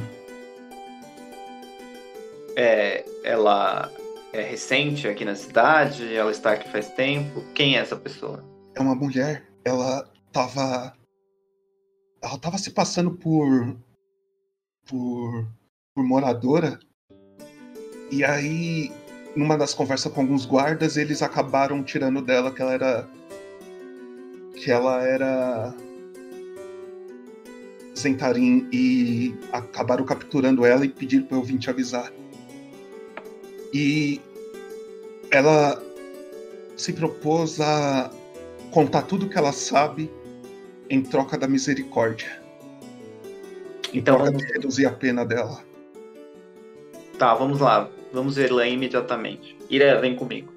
É, 2.56 3.04
ela 3.24 3.92
é 4.32 4.42
recente 4.42 5.08
aqui 5.08 5.26
na 5.26 5.36
cidade? 5.36 6.14
Ela 6.14 6.30
está 6.30 6.52
aqui 6.52 6.70
faz 6.70 6.90
tempo? 6.90 7.42
Quem 7.56 7.76
é 7.76 7.80
essa 7.80 7.96
pessoa? 7.96 8.44
É 8.76 8.80
uma 8.80 8.94
mulher. 8.94 9.44
Ela 9.66 10.08
tava. 10.32 10.94
Ela 12.22 12.38
tava 12.38 12.60
se 12.60 12.70
passando 12.70 13.12
por. 13.12 13.76
por. 14.88 15.48
por 15.96 16.04
moradora. 16.04 16.80
E 18.12 18.24
aí, 18.24 18.92
numa 19.36 19.58
das 19.58 19.74
conversas 19.74 20.12
com 20.12 20.22
alguns 20.22 20.46
guardas, 20.46 20.96
eles 20.96 21.24
acabaram 21.24 21.84
tirando 21.84 22.22
dela 22.22 22.54
que 22.54 22.62
ela 22.62 22.74
era. 22.74 23.10
que 24.56 24.70
ela 24.70 25.02
era. 25.02 25.74
Zentarim 27.98 28.68
e 28.72 29.36
acabaram 29.52 30.06
capturando 30.06 30.66
ela 30.66 30.86
e 30.86 30.90
pediram 30.90 31.26
para 31.26 31.38
eu 31.38 31.44
vir 31.44 31.58
te 31.58 31.70
avisar. 31.70 32.12
E 33.74 34.22
ela 35.30 35.82
se 36.76 36.94
propôs 36.94 37.60
a 37.60 38.12
contar 38.72 39.04
tudo 39.04 39.30
que 39.30 39.38
ela 39.38 39.52
sabe 39.52 40.10
em 40.90 41.02
troca 41.02 41.38
da 41.38 41.48
misericórdia. 41.48 42.42
Então 43.94 44.16
troca 44.16 44.32
vamos... 44.32 44.46
de 44.46 44.54
reduzir 44.54 44.86
a 44.86 44.92
pena 44.92 45.26
dela. 45.26 45.64
Tá, 47.18 47.36
vamos 47.36 47.60
lá. 47.60 47.90
Vamos 48.12 48.36
ver 48.36 48.52
lá 48.52 48.68
imediatamente. 48.68 49.58
Ira, 49.70 50.00
vem 50.02 50.16
comigo. 50.16 50.52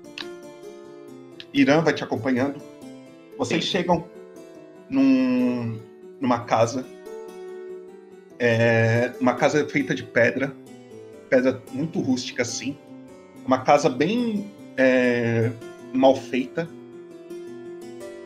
Irã 1.52 1.80
vai 1.80 1.94
te 1.94 2.02
acompanhando. 2.02 2.60
Vocês 3.38 3.64
Sim. 3.64 3.70
chegam 3.70 4.04
num, 4.90 5.80
numa 6.20 6.40
casa. 6.40 6.84
É, 8.38 9.12
uma 9.20 9.34
casa 9.34 9.66
feita 9.68 9.94
de 9.94 10.02
pedra. 10.02 10.52
Pedra 11.28 11.60
muito 11.72 12.00
rústica 12.00 12.42
assim. 12.42 12.76
Uma 13.46 13.58
casa 13.62 13.88
bem 13.88 14.50
é, 14.76 15.50
mal 15.92 16.16
feita. 16.16 16.68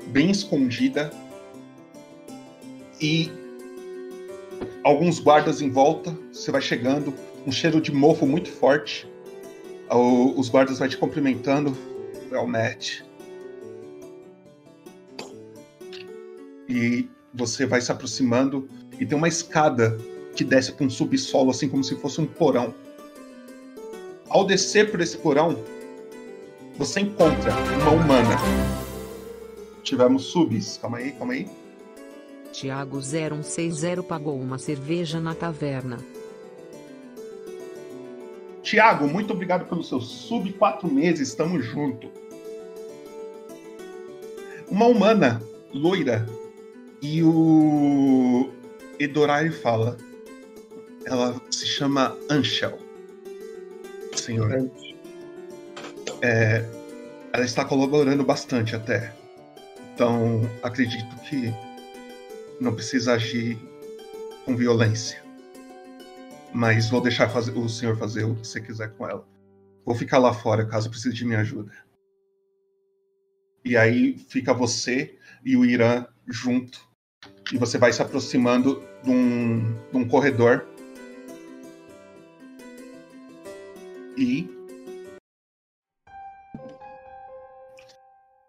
Bem 0.06 0.30
escondida. 0.30 1.12
E 3.00 3.30
alguns 4.82 5.18
guardas 5.18 5.60
em 5.60 5.70
volta. 5.70 6.16
Você 6.32 6.50
vai 6.50 6.60
chegando. 6.60 7.14
Um 7.46 7.52
cheiro 7.52 7.80
de 7.80 7.92
mofo 7.92 8.26
muito 8.26 8.50
forte. 8.50 9.08
Os 10.36 10.48
guardas 10.48 10.78
vão 10.78 10.88
te 10.88 10.96
cumprimentando. 10.96 11.76
É 12.30 12.38
o. 12.38 12.46
E 16.68 17.08
você 17.32 17.64
vai 17.64 17.80
se 17.80 17.90
aproximando 17.90 18.68
e 18.98 19.06
tem 19.06 19.16
uma 19.16 19.28
escada 19.28 19.96
que 20.34 20.44
desce 20.44 20.72
para 20.72 20.86
um 20.86 20.90
subsolo, 20.90 21.50
assim 21.50 21.68
como 21.68 21.82
se 21.82 21.96
fosse 21.96 22.20
um 22.20 22.26
porão. 22.26 22.74
Ao 24.28 24.44
descer 24.46 24.90
por 24.90 25.00
esse 25.00 25.16
porão, 25.18 25.58
você 26.76 27.00
encontra 27.00 27.52
uma 27.82 27.90
humana. 27.90 28.36
Tivemos 29.82 30.24
subs. 30.24 30.78
Calma 30.78 30.98
aí, 30.98 31.12
calma 31.12 31.32
aí. 31.32 31.48
Tiago 32.52 33.00
0160 33.00 34.02
pagou 34.02 34.38
uma 34.38 34.58
cerveja 34.58 35.20
na 35.20 35.34
taverna. 35.34 35.98
Tiago, 38.62 39.08
muito 39.08 39.32
obrigado 39.32 39.66
pelo 39.68 39.82
seu 39.82 40.00
sub 40.00 40.52
quatro 40.52 40.92
meses. 40.92 41.28
Estamos 41.28 41.64
junto. 41.64 42.10
Uma 44.70 44.86
humana 44.86 45.42
loira 45.72 46.26
e 47.00 47.22
o 47.22 48.50
Edorai 48.98 49.50
fala. 49.50 49.96
Ela 51.04 51.40
se 51.50 51.66
chama 51.66 52.16
Anshel. 52.30 52.78
Senhor. 54.16 54.70
É, 56.20 56.64
ela 57.32 57.44
está 57.44 57.64
colaborando 57.64 58.24
bastante 58.24 58.74
até. 58.74 59.14
Então, 59.94 60.42
acredito 60.62 61.14
que 61.28 61.52
não 62.60 62.74
precisa 62.74 63.14
agir 63.14 63.58
com 64.44 64.56
violência. 64.56 65.22
Mas 66.52 66.88
vou 66.88 67.00
deixar 67.00 67.28
fazer, 67.28 67.52
o 67.52 67.68
senhor 67.68 67.96
fazer 67.96 68.24
o 68.24 68.34
que 68.34 68.46
você 68.46 68.60
quiser 68.60 68.90
com 68.94 69.08
ela. 69.08 69.26
Vou 69.84 69.94
ficar 69.94 70.18
lá 70.18 70.32
fora 70.32 70.66
caso 70.66 70.90
precise 70.90 71.14
de 71.14 71.24
minha 71.24 71.40
ajuda. 71.40 71.72
E 73.64 73.76
aí 73.76 74.18
fica 74.18 74.54
você 74.54 75.18
e 75.44 75.56
o 75.56 75.64
Irã 75.64 76.06
junto. 76.26 76.87
E 77.52 77.56
você 77.56 77.78
vai 77.78 77.92
se 77.92 78.02
aproximando 78.02 78.82
de 79.02 79.10
um, 79.10 79.74
de 79.90 79.96
um 79.96 80.06
corredor. 80.06 80.66
E. 84.16 84.48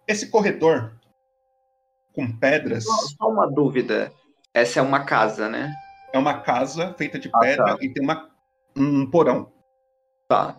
Esse 0.07 0.29
corredor 0.29 0.99
com 2.13 2.31
pedras. 2.37 2.83
Só, 2.83 3.29
uma 3.29 3.45
dúvida. 3.49 4.11
Essa 4.53 4.79
é 4.79 4.83
uma 4.83 5.05
casa, 5.05 5.47
né? 5.47 5.73
É 6.11 6.17
uma 6.17 6.41
casa 6.41 6.93
feita 6.95 7.19
de 7.19 7.29
Ah, 7.31 7.39
pedra 7.39 7.65
tá. 7.65 7.77
e 7.81 7.89
tem 7.93 8.03
uma, 8.03 8.29
um 8.75 9.09
porão. 9.09 9.51
Tá. 10.27 10.57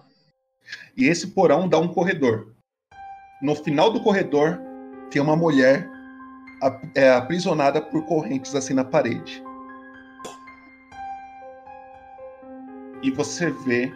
E 0.96 1.06
esse 1.06 1.28
porão 1.28 1.68
dá 1.68 1.78
um 1.78 1.88
corredor. 1.88 2.54
No 3.42 3.54
final 3.56 3.90
do 3.90 4.02
corredor 4.02 4.60
tem 5.10 5.20
uma 5.20 5.36
mulher 5.36 5.89
é, 6.94 7.10
aprisionada 7.10 7.80
por 7.80 8.04
correntes 8.06 8.54
assim 8.54 8.74
na 8.74 8.84
parede. 8.84 9.42
E 13.02 13.10
você 13.10 13.50
vê 13.50 13.92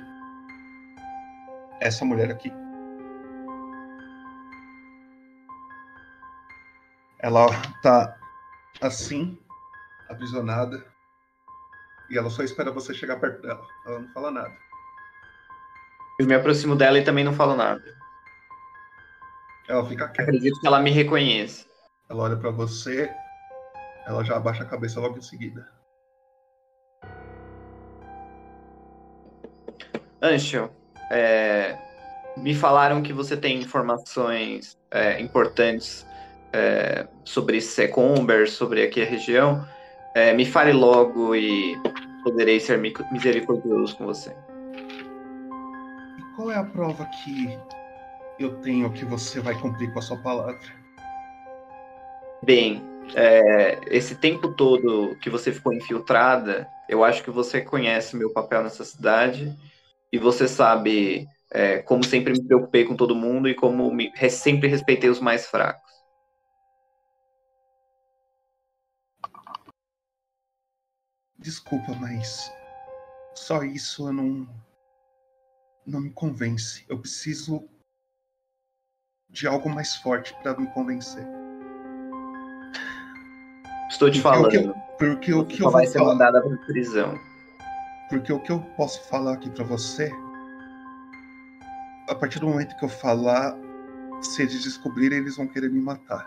essa 1.80 2.04
mulher 2.04 2.30
aqui. 2.30 2.50
Ela 7.18 7.46
tá 7.82 8.16
assim, 8.80 9.38
aprisionada. 10.08 10.84
E 12.10 12.18
ela 12.18 12.30
só 12.30 12.42
espera 12.42 12.70
você 12.70 12.94
chegar 12.94 13.16
perto 13.16 13.42
dela. 13.42 13.66
Ela 13.86 14.00
não 14.00 14.08
fala 14.12 14.30
nada. 14.30 14.52
Eu 16.18 16.26
me 16.26 16.34
aproximo 16.34 16.76
dela 16.76 16.98
e 16.98 17.04
também 17.04 17.24
não 17.24 17.32
falo 17.32 17.56
nada. 17.56 17.82
Ela 19.68 19.84
fica 19.86 20.08
quieta. 20.08 20.30
Acredito 20.30 20.60
que 20.60 20.66
ela 20.66 20.80
me 20.80 20.90
reconheça. 20.90 21.66
Ela 22.08 22.22
olha 22.24 22.36
pra 22.36 22.50
você, 22.50 23.10
ela 24.06 24.22
já 24.22 24.36
abaixa 24.36 24.62
a 24.62 24.66
cabeça 24.66 25.00
logo 25.00 25.16
em 25.18 25.22
seguida. 25.22 25.66
Anshel, 30.22 30.70
é, 31.10 31.76
me 32.36 32.54
falaram 32.54 33.02
que 33.02 33.12
você 33.12 33.36
tem 33.36 33.60
informações 33.60 34.76
é, 34.90 35.20
importantes 35.20 36.06
é, 36.52 37.06
sobre 37.24 37.60
Secomber, 37.60 38.50
sobre 38.50 38.82
aqui 38.82 39.02
a 39.02 39.06
região. 39.06 39.66
É, 40.14 40.32
me 40.32 40.44
fale 40.46 40.72
logo 40.72 41.34
e 41.34 41.74
poderei 42.22 42.60
ser 42.60 42.78
mi- 42.78 42.94
misericordioso 43.10 43.96
com 43.96 44.06
você. 44.06 44.30
E 46.18 46.36
qual 46.36 46.50
é 46.50 46.56
a 46.56 46.64
prova 46.64 47.06
que 47.06 47.58
eu 48.38 48.60
tenho 48.60 48.92
que 48.92 49.04
você 49.04 49.40
vai 49.40 49.58
cumprir 49.58 49.92
com 49.92 49.98
a 49.98 50.02
sua 50.02 50.16
palavra? 50.18 50.83
Bem, 52.44 52.82
é, 53.14 53.80
esse 53.96 54.16
tempo 54.16 54.54
todo 54.54 55.16
que 55.22 55.30
você 55.30 55.50
ficou 55.50 55.72
infiltrada, 55.72 56.68
eu 56.86 57.02
acho 57.02 57.22
que 57.24 57.30
você 57.30 57.62
conhece 57.62 58.14
meu 58.16 58.32
papel 58.34 58.62
nessa 58.62 58.84
cidade 58.84 59.50
e 60.12 60.18
você 60.18 60.46
sabe 60.46 61.26
é, 61.50 61.78
como 61.78 62.04
sempre 62.04 62.34
me 62.34 62.44
preocupei 62.44 62.84
com 62.84 62.94
todo 62.94 63.14
mundo 63.14 63.48
e 63.48 63.54
como 63.54 63.90
me- 63.90 64.12
re- 64.14 64.28
sempre 64.28 64.68
respeitei 64.68 65.08
os 65.08 65.20
mais 65.20 65.46
fracos. 65.46 66.04
Desculpa, 71.38 71.94
mas 71.94 72.50
só 73.34 73.62
isso 73.62 74.08
eu 74.08 74.12
não 74.12 74.46
não 75.86 76.00
me 76.00 76.10
convence. 76.10 76.84
Eu 76.88 76.98
preciso 76.98 77.66
de 79.30 79.46
algo 79.46 79.68
mais 79.68 79.96
forte 79.96 80.34
pra 80.42 80.58
me 80.58 80.66
convencer. 80.72 81.43
Estou 83.94 84.10
te 84.10 84.20
Porque 84.20 84.38
o 84.40 84.48
que 84.48 84.56
eu- 84.56 84.62
falando. 84.62 84.74
porque 84.98 85.32
o 85.34 85.46
que 85.46 85.62
eu 85.62 85.70
vai 85.70 85.86
ser 85.86 85.98
falar, 85.98 86.12
mandada 86.14 86.42
para 86.42 86.56
prisão. 86.66 87.16
porque 88.10 88.32
o 88.32 88.40
que 88.40 88.50
eu 88.50 88.58
posso 88.76 89.00
falar 89.08 89.34
aqui 89.34 89.48
pra 89.50 89.64
você, 89.64 90.10
a 92.08 92.14
partir 92.16 92.40
do 92.40 92.48
momento 92.48 92.76
que 92.76 92.84
eu 92.84 92.88
falar, 92.88 93.56
se 94.20 94.42
eles 94.42 94.64
descobrirem, 94.64 95.18
eles 95.18 95.36
vão 95.36 95.46
querer 95.46 95.70
me 95.70 95.80
matar. 95.80 96.26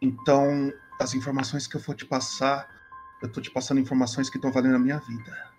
Então, 0.00 0.72
as 0.98 1.12
informações 1.14 1.66
que 1.66 1.76
eu 1.76 1.80
for 1.82 1.94
te 1.94 2.06
passar, 2.06 2.66
eu 3.22 3.30
tô 3.30 3.38
te 3.42 3.50
passando 3.50 3.78
informações 3.80 4.30
que 4.30 4.38
estão 4.38 4.50
valendo 4.50 4.76
a 4.76 4.78
minha 4.78 4.98
vida. 5.00 5.50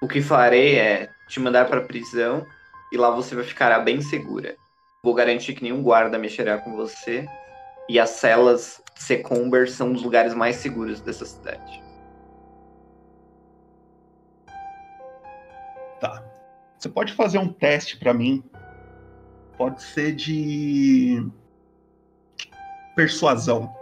O 0.00 0.08
que 0.08 0.20
farei 0.20 0.76
é 0.80 1.12
te 1.28 1.38
mandar 1.38 1.66
para 1.68 1.80
prisão 1.82 2.44
e 2.90 2.96
lá 2.96 3.08
você 3.10 3.36
vai 3.36 3.44
ficar 3.44 3.78
bem 3.84 4.00
segura. 4.02 4.56
Vou 5.04 5.14
garantir 5.14 5.54
que 5.54 5.64
nenhum 5.64 5.82
guarda 5.82 6.16
mexerá 6.16 6.58
com 6.58 6.76
você 6.76 7.26
e 7.88 7.98
as 7.98 8.10
celas 8.10 8.80
Secomber 8.94 9.68
são 9.68 9.92
os 9.92 10.02
lugares 10.02 10.32
mais 10.32 10.56
seguros 10.56 11.00
dessa 11.00 11.24
cidade. 11.24 11.82
Tá. 16.00 16.22
Você 16.78 16.88
pode 16.88 17.14
fazer 17.14 17.38
um 17.38 17.52
teste 17.52 17.98
pra 17.98 18.14
mim. 18.14 18.44
Pode 19.58 19.82
ser 19.82 20.14
de 20.14 21.28
persuasão. 22.94 23.74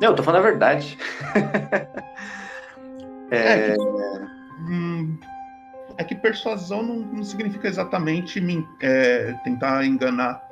Não, 0.00 0.10
eu 0.10 0.14
tô 0.16 0.24
falando 0.24 0.40
a 0.40 0.50
verdade. 0.50 0.98
É, 3.30 3.74
que, 3.74 3.82
hum, 3.82 5.20
é 5.98 6.04
que 6.04 6.14
persuasão 6.14 6.82
não, 6.82 6.96
não 7.00 7.22
significa 7.24 7.66
exatamente 7.68 8.40
me- 8.40 8.66
é, 8.80 9.32
tentar 9.44 9.84
enganar. 9.84 10.46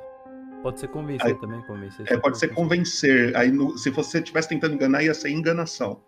Pode 0.61 0.79
ser 0.79 0.89
convencer 0.89 1.27
Aí- 1.27 1.39
também, 1.39 1.61
convencer. 1.61 2.11
É, 2.11 2.17
pode 2.17 2.37
ser 2.37 2.49
convencer. 2.53 3.35
Aí, 3.35 3.49
no- 3.51 3.77
se 3.77 3.89
você 3.89 4.19
estivesse 4.19 4.49
tentando 4.49 4.73
enganar, 4.75 5.03
ia 5.03 5.13
ser 5.13 5.29
enganação. 5.29 6.03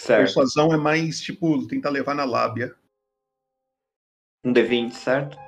Certo. 0.00 0.18
Persuasão 0.20 0.72
é 0.72 0.76
mais 0.76 1.20
tipo 1.20 1.66
tentar 1.68 1.90
levar 1.90 2.14
na 2.14 2.24
lábia. 2.24 2.74
Um 4.44 4.52
D20, 4.52 4.92
certo? 4.92 5.38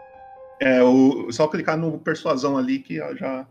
É 0.61 0.83
o, 0.83 1.31
só 1.31 1.46
clicar 1.48 1.76
no 1.76 1.98
persuasão 1.98 2.57
ali 2.57 2.78
que 2.81 2.96
já 3.16 3.46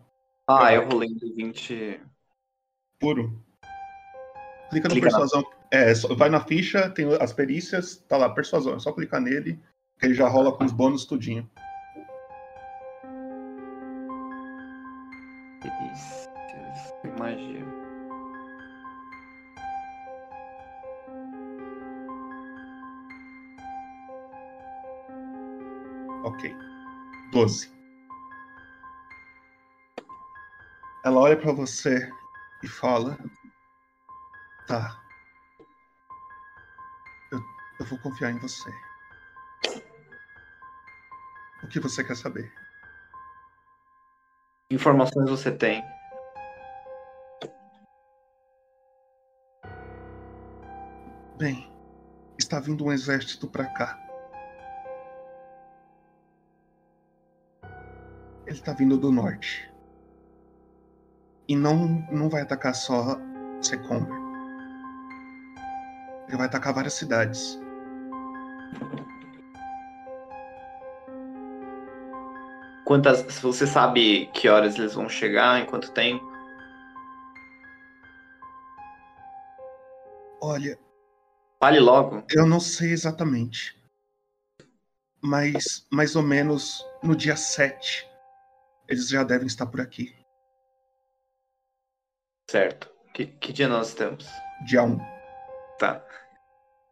Ah, 0.47 0.73
eu 0.73 0.88
rolei 0.88 1.10
um 1.10 1.15
D20. 1.17 1.99
puro. 2.99 3.41
Clica 4.69 4.88
no 4.89 4.93
Clica 4.95 5.10
na- 5.10 5.17
persuasão. 5.19 5.45
É, 5.71 5.93
só- 5.93 6.13
vai 6.15 6.30
na 6.30 6.39
ficha, 6.39 6.89
tem 6.89 7.06
as 7.21 7.34
perícias, 7.34 7.97
tá 8.08 8.17
lá, 8.17 8.30
persuasão. 8.30 8.75
É 8.75 8.80
só 8.80 8.91
clicar 8.91 9.19
nele, 9.21 9.60
que 9.99 10.06
ele 10.06 10.13
já 10.13 10.27
rola 10.27 10.51
com 10.56 10.63
os 10.63 10.71
bônus 10.71 11.06
tudinho. 11.06 11.49
Delícias. 15.62 16.93
Magia. 17.19 17.65
Ok. 26.23 26.56
12. 27.32 27.69
Ela 31.06 31.19
olha 31.19 31.38
pra 31.38 31.51
você 31.51 32.10
e 32.63 32.67
fala: 32.67 33.17
Tá. 34.67 34.99
Eu, 37.80 37.86
vou 37.86 38.00
confiar 38.00 38.32
em 38.32 38.40
você. 38.40 38.70
O 41.63 41.68
que 41.68 41.80
você 41.80 42.04
quer 42.04 42.16
saber? 42.16 42.52
Informações 44.72 45.30
você 45.30 45.52
tem. 45.52 45.84
Bem, 51.38 51.72
está 52.38 52.60
vindo 52.60 52.86
um 52.86 52.92
exército 52.92 53.48
para 53.48 53.66
cá. 53.66 53.98
Ele 58.48 58.58
está 58.58 58.74
vindo 58.74 58.98
do 58.98 59.12
norte. 59.12 59.72
E 61.48 61.56
não, 61.56 61.88
não 62.12 62.30
vai 62.30 62.42
atacar 62.42 62.74
só 62.74 63.20
Secomber. 63.62 64.18
Ele 66.28 66.38
vai 66.38 66.48
atacar 66.48 66.74
várias 66.74 66.94
cidades. 66.94 67.60
Quantas. 72.86 73.19
Se 73.34 73.41
você 73.41 73.67
sabe 73.67 74.27
que 74.27 74.47
horas 74.47 74.75
eles 74.75 74.93
vão 74.93 75.10
chegar, 75.10 75.60
em 75.60 75.65
quanto 75.65 75.91
tempo? 75.91 76.23
Olha, 80.41 80.80
Fale 81.60 81.80
logo. 81.80 82.23
eu 82.32 82.45
não 82.45 82.60
sei 82.60 82.91
exatamente. 82.91 83.75
Mas 85.21 85.86
mais 85.91 86.15
ou 86.15 86.21
menos 86.23 86.86
no 87.03 87.15
dia 87.15 87.36
7 87.36 88.08
eles 88.88 89.10
já 89.10 89.23
devem 89.23 89.47
estar 89.47 89.65
por 89.65 89.82
aqui. 89.82 90.15
Certo. 92.49 92.89
Que, 93.13 93.25
que 93.25 93.51
dia 93.51 93.67
nós 93.67 93.89
estamos? 93.89 94.25
Dia 94.65 94.84
1. 94.84 94.97
Tá. 95.77 96.01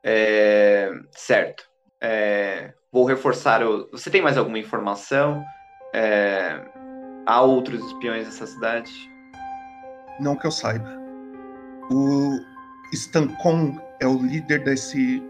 É, 0.08 0.92
certo. 1.12 1.64
É, 2.00 2.76
vou 2.92 3.06
reforçar 3.06 3.64
o. 3.64 3.90
Você 3.92 4.12
tem 4.12 4.22
mais 4.22 4.38
alguma 4.38 4.60
informação? 4.60 5.44
É, 5.96 6.64
há 7.26 7.42
outros 7.42 7.84
espiões 7.88 8.26
nessa 8.26 8.46
cidade? 8.46 8.92
Não 10.20 10.36
que 10.36 10.46
eu 10.46 10.52
saiba. 10.52 10.96
O 11.90 12.40
Stancon 12.94 13.80
é 14.00 14.06
o 14.06 14.22
líder 14.22 14.64
desse, 14.64 15.24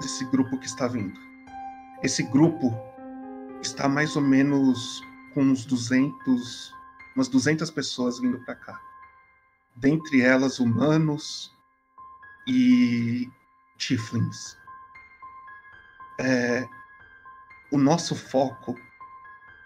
desse 0.00 0.24
grupo 0.26 0.56
que 0.58 0.66
está 0.66 0.86
vindo. 0.86 1.18
Esse 2.04 2.22
grupo 2.22 2.72
está 3.60 3.88
mais 3.88 4.14
ou 4.14 4.22
menos 4.22 5.02
com 5.34 5.42
uns 5.42 5.64
200, 5.64 6.72
umas 7.16 7.26
200 7.26 7.70
pessoas 7.72 8.20
vindo 8.20 8.38
para 8.44 8.54
cá. 8.54 8.80
Dentre 9.74 10.22
elas, 10.22 10.60
humanos 10.60 11.52
e 12.46 13.28
tieflings. 13.82 14.56
É, 16.20 16.64
o 17.72 17.78
nosso 17.78 18.14
foco 18.14 18.74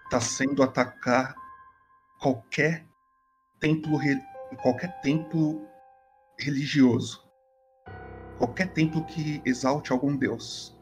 está 0.04 0.20
sendo 0.20 0.62
atacar 0.62 1.34
qualquer 2.18 2.86
templo, 3.60 3.98
qualquer 4.62 5.00
templo 5.00 5.66
religioso, 6.38 7.28
qualquer 8.38 8.72
templo 8.72 9.04
que 9.04 9.42
exalte 9.44 9.92
algum 9.92 10.16
deus. 10.16 10.74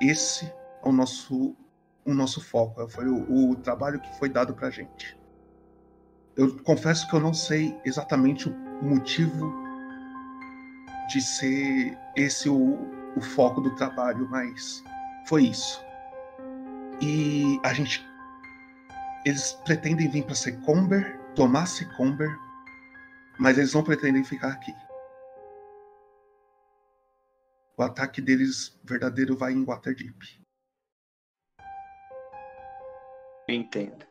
Esse 0.00 0.46
é 0.46 0.88
o 0.88 0.92
nosso, 0.92 1.56
o 2.04 2.12
nosso 2.12 2.40
foco, 2.40 2.86
foi 2.88 3.08
o, 3.08 3.50
o 3.50 3.56
trabalho 3.56 4.00
que 4.00 4.18
foi 4.18 4.28
dado 4.28 4.54
para 4.54 4.68
gente. 4.70 5.18
Eu 6.36 6.62
confesso 6.64 7.08
que 7.08 7.14
eu 7.14 7.20
não 7.20 7.32
sei 7.32 7.78
exatamente 7.84 8.48
o 8.48 8.84
motivo 8.84 9.63
de 11.08 11.20
ser 11.20 11.98
esse 12.16 12.48
o, 12.48 12.78
o 13.16 13.20
foco 13.20 13.60
do 13.60 13.74
trabalho, 13.74 14.28
mas 14.30 14.82
foi 15.26 15.44
isso. 15.44 15.84
E 17.00 17.60
a 17.64 17.72
gente. 17.72 18.04
Eles 19.26 19.52
pretendem 19.64 20.08
vir 20.08 20.24
para 20.24 20.34
Secomber, 20.34 21.18
tomar 21.34 21.66
Secomber, 21.66 22.28
mas 23.38 23.56
eles 23.56 23.72
não 23.72 23.82
pretendem 23.82 24.22
ficar 24.22 24.48
aqui. 24.48 24.74
O 27.76 27.82
ataque 27.82 28.20
deles 28.20 28.78
verdadeiro 28.84 29.36
vai 29.36 29.52
em 29.52 29.64
Waterdeep. 29.64 30.44
Entendo. 33.48 34.06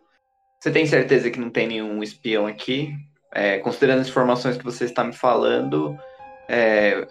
Você 0.59 0.71
tem 0.71 0.85
certeza 0.85 1.29
que 1.29 1.39
não 1.39 1.49
tem 1.49 1.67
nenhum 1.67 2.01
espião 2.03 2.45
aqui? 2.45 2.93
É, 3.31 3.59
considerando 3.59 4.01
as 4.01 4.07
informações 4.07 4.57
que 4.57 4.63
você 4.63 4.85
está 4.85 5.03
me 5.03 5.13
falando, 5.13 5.97
é, 6.53 7.07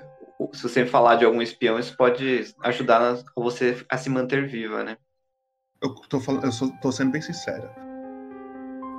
se 0.53 0.63
você 0.63 0.87
falar 0.87 1.17
de 1.17 1.25
algum 1.25 1.43
espião, 1.43 1.79
isso 1.79 1.97
pode 1.97 2.55
ajudar 2.63 3.17
você 3.37 3.85
a 3.89 3.99
se 3.99 4.09
manter 4.09 4.47
viva, 4.47 4.85
né? 4.85 4.97
Eu 5.83 5.95
tô, 6.09 6.21
falando, 6.21 6.45
eu 6.45 6.53
sou- 6.53 6.73
tô 6.81 6.93
sendo 6.93 7.11
bem 7.11 7.21
sincera. 7.21 7.75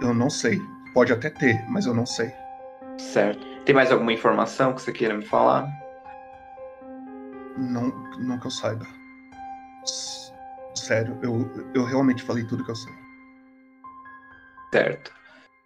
Eu 0.02 0.14
não 0.14 0.30
sei. 0.30 0.60
Pode 0.94 1.14
até 1.14 1.30
ter, 1.30 1.64
mas 1.70 1.86
eu 1.86 1.94
não 1.94 2.06
sei. 2.06 2.32
Certo. 2.98 3.46
Tem 3.64 3.74
mais 3.74 3.92
alguma 3.92 4.12
informação 4.12 4.74
que 4.74 4.82
você 4.82 4.92
queira 4.92 5.14
me 5.14 5.26
falar? 5.26 5.66
Não, 7.58 7.88
não 8.20 8.40
que 8.40 8.48
eu 8.48 8.52
saiba. 8.52 8.86
Sério, 10.76 11.18
eu, 11.22 11.50
eu 11.74 11.86
realmente 11.86 12.22
falei 12.24 12.44
tudo 12.46 12.66
que 12.66 12.72
eu 12.72 12.76
sei. 12.76 12.94
Certo. 14.74 15.14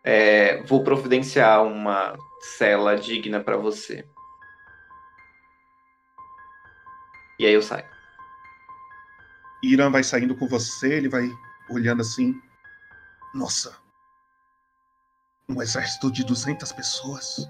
É, 0.04 0.62
vou 0.64 0.84
providenciar 0.84 1.64
uma 1.64 2.16
cela 2.58 2.96
digna 2.96 3.40
para 3.40 3.58
você. 3.58 4.06
E 7.40 7.46
aí 7.46 7.54
eu 7.54 7.62
saio. 7.62 7.86
Irã 9.64 9.90
vai 9.90 10.04
saindo 10.04 10.36
com 10.36 10.48
você, 10.48 10.94
ele 10.94 11.10
vai 11.10 11.30
olhando 11.70 12.02
assim. 12.02 12.34
Nossa. 13.34 13.76
Um 15.50 15.62
exército 15.62 16.12
de 16.12 16.24
200 16.24 16.72
pessoas. 16.72 17.50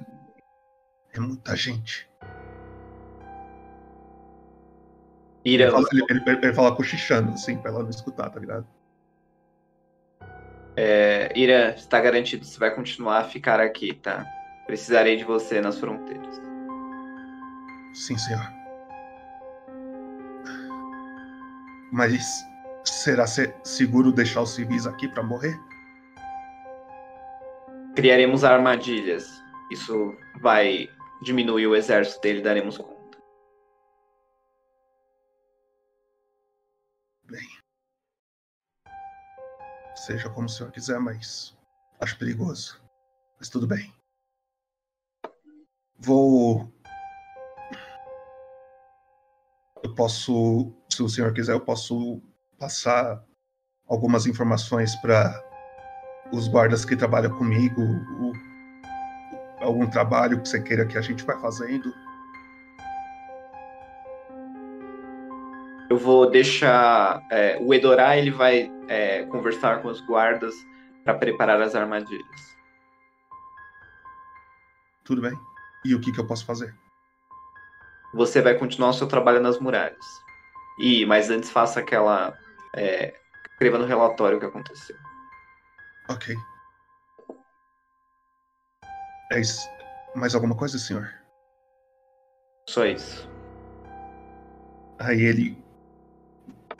É 1.13 1.19
muita 1.19 1.55
gente. 1.55 2.09
Ira, 5.43 5.63
Ele 5.65 5.71
fala, 5.71 5.87
ele, 5.91 6.05
ele- 6.09 6.45
ele 6.45 6.53
fala 6.53 6.75
cochichando, 6.75 7.31
assim, 7.33 7.57
pra 7.57 7.71
ela 7.71 7.81
não 7.83 7.89
escutar, 7.89 8.29
tá 8.29 8.39
ligado? 8.39 8.67
é, 10.75 11.31
Ira, 11.35 11.73
está 11.73 11.99
garantido, 11.99 12.45
você 12.45 12.59
vai 12.59 12.69
continuar 12.75 13.19
a 13.19 13.23
ficar 13.23 13.59
aqui, 13.59 13.93
tá? 13.95 14.23
Precisarei 14.67 15.15
de 15.15 15.23
você 15.23 15.59
nas 15.61 15.79
fronteiras. 15.79 16.39
Sim, 17.93 18.15
senhor. 18.17 18.56
Mas 21.91 22.45
será 22.83 23.25
se- 23.27 23.53
seguro 23.63 24.11
deixar 24.11 24.41
os 24.41 24.51
civis 24.55 24.85
aqui 24.85 25.07
pra 25.07 25.23
morrer? 25.23 25.57
Criaremos 27.95 28.43
armadilhas. 28.43 29.25
Isso 29.71 30.15
vai 30.41 30.87
diminuir 31.23 31.67
o 31.67 31.75
exército 31.75 32.21
dele, 32.21 32.41
daremos 32.41 32.77
conta. 32.77 32.97
Seja 39.95 40.29
como 40.29 40.45
o 40.45 40.49
senhor 40.49 40.71
quiser, 40.71 40.99
mas 40.99 41.57
acho 41.99 42.17
perigoso. 42.17 42.81
Mas 43.37 43.49
tudo 43.49 43.67
bem. 43.67 43.93
Vou. 45.97 46.71
Eu 49.83 49.93
posso, 49.93 50.73
se 50.89 51.01
o 51.03 51.09
senhor 51.09 51.33
quiser, 51.33 51.53
eu 51.53 51.59
posso 51.61 52.21
passar 52.59 53.23
algumas 53.87 54.25
informações 54.25 54.95
para 54.97 55.33
os 56.31 56.47
guardas 56.47 56.83
que 56.83 56.95
trabalham 56.95 57.35
comigo, 57.37 57.81
o- 57.81 58.33
algum 59.61 59.87
trabalho 59.89 60.41
que 60.41 60.49
você 60.49 60.61
queira 60.61 60.85
que 60.85 60.97
a 60.97 61.01
gente 61.01 61.23
vai 61.23 61.39
fazendo. 61.39 61.93
Eu 65.89 65.97
vou 65.97 66.29
deixar. 66.29 67.25
é, 67.31 67.57
o 67.61 67.73
Edorá 67.73 68.17
ele 68.17 68.31
vai 68.31 68.69
é, 68.89 69.23
conversar 69.25 69.81
com 69.81 69.87
os 69.87 70.01
guardas 70.01 70.53
para 71.03 71.13
preparar 71.13 71.61
as 71.61 71.75
armadilhas. 71.75 72.57
Tudo 75.05 75.21
bem? 75.21 75.33
E 75.85 75.95
o 75.95 76.01
que, 76.01 76.11
que 76.11 76.19
eu 76.19 76.27
posso 76.27 76.45
fazer? 76.45 76.75
Você 78.13 78.41
vai 78.41 78.55
continuar 78.55 78.89
o 78.89 78.93
seu 78.93 79.07
trabalho 79.07 79.39
nas 79.39 79.59
muralhas. 79.59 80.05
E, 80.79 81.05
mas 81.05 81.29
antes 81.29 81.49
faça 81.49 81.79
aquela. 81.79 82.37
É, 82.75 83.13
escreva 83.51 83.77
no 83.77 83.85
relatório 83.85 84.37
o 84.37 84.39
que 84.39 84.45
aconteceu. 84.45 84.95
Ok. 86.09 86.35
É 89.31 89.39
isso. 89.39 89.67
Mais 90.15 90.33
alguma 90.35 90.55
coisa, 90.55 90.77
senhor? 90.77 91.09
Só 92.69 92.85
isso. 92.85 93.29
Aí 94.99 95.21
ele 95.21 95.57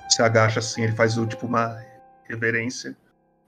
se 0.10 0.22
agacha 0.22 0.60
assim, 0.60 0.84
ele 0.84 0.96
faz 0.96 1.18
o, 1.18 1.26
tipo 1.26 1.46
uma 1.46 1.84
reverência 2.24 2.96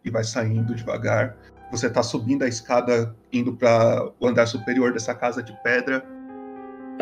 e 0.04 0.10
vai 0.10 0.24
saindo 0.24 0.76
devagar. 0.76 1.36
Você 1.72 1.90
tá 1.90 2.02
subindo 2.02 2.44
a 2.44 2.48
escada 2.48 3.16
indo 3.32 3.56
para 3.56 4.12
o 4.20 4.28
andar 4.28 4.48
superior 4.48 4.92
dessa 4.92 5.14
casa 5.14 5.42
de 5.44 5.54
pedra. 5.64 6.06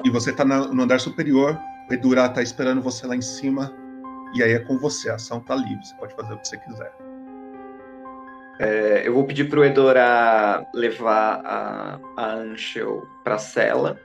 E 0.05 0.09
você 0.09 0.31
tá 0.31 0.45
na- 0.45 0.67
no 0.67 0.83
andar 0.83 0.99
superior, 0.99 1.59
o 1.89 1.93
Edurá 1.93 2.29
tá 2.29 2.41
esperando 2.41 2.81
você 2.81 3.05
lá 3.07 3.15
em 3.15 3.21
cima. 3.21 3.73
E 4.33 4.43
aí 4.43 4.51
é 4.51 4.59
com 4.59 4.77
você, 4.77 5.09
a 5.09 5.15
ação 5.15 5.39
tá 5.39 5.55
livre, 5.55 5.85
você 5.85 5.95
pode 5.95 6.13
fazer 6.15 6.33
o 6.33 6.37
que 6.37 6.47
você 6.47 6.57
quiser. 6.57 6.93
É, 8.59 9.07
eu 9.07 9.13
vou 9.13 9.25
pedir 9.25 9.49
pro 9.49 9.63
Edorá 9.63 10.65
levar 10.73 11.41
a, 11.45 11.99
a 12.17 12.33
Anshel 12.33 13.07
pra 13.23 13.37
cela. 13.37 13.99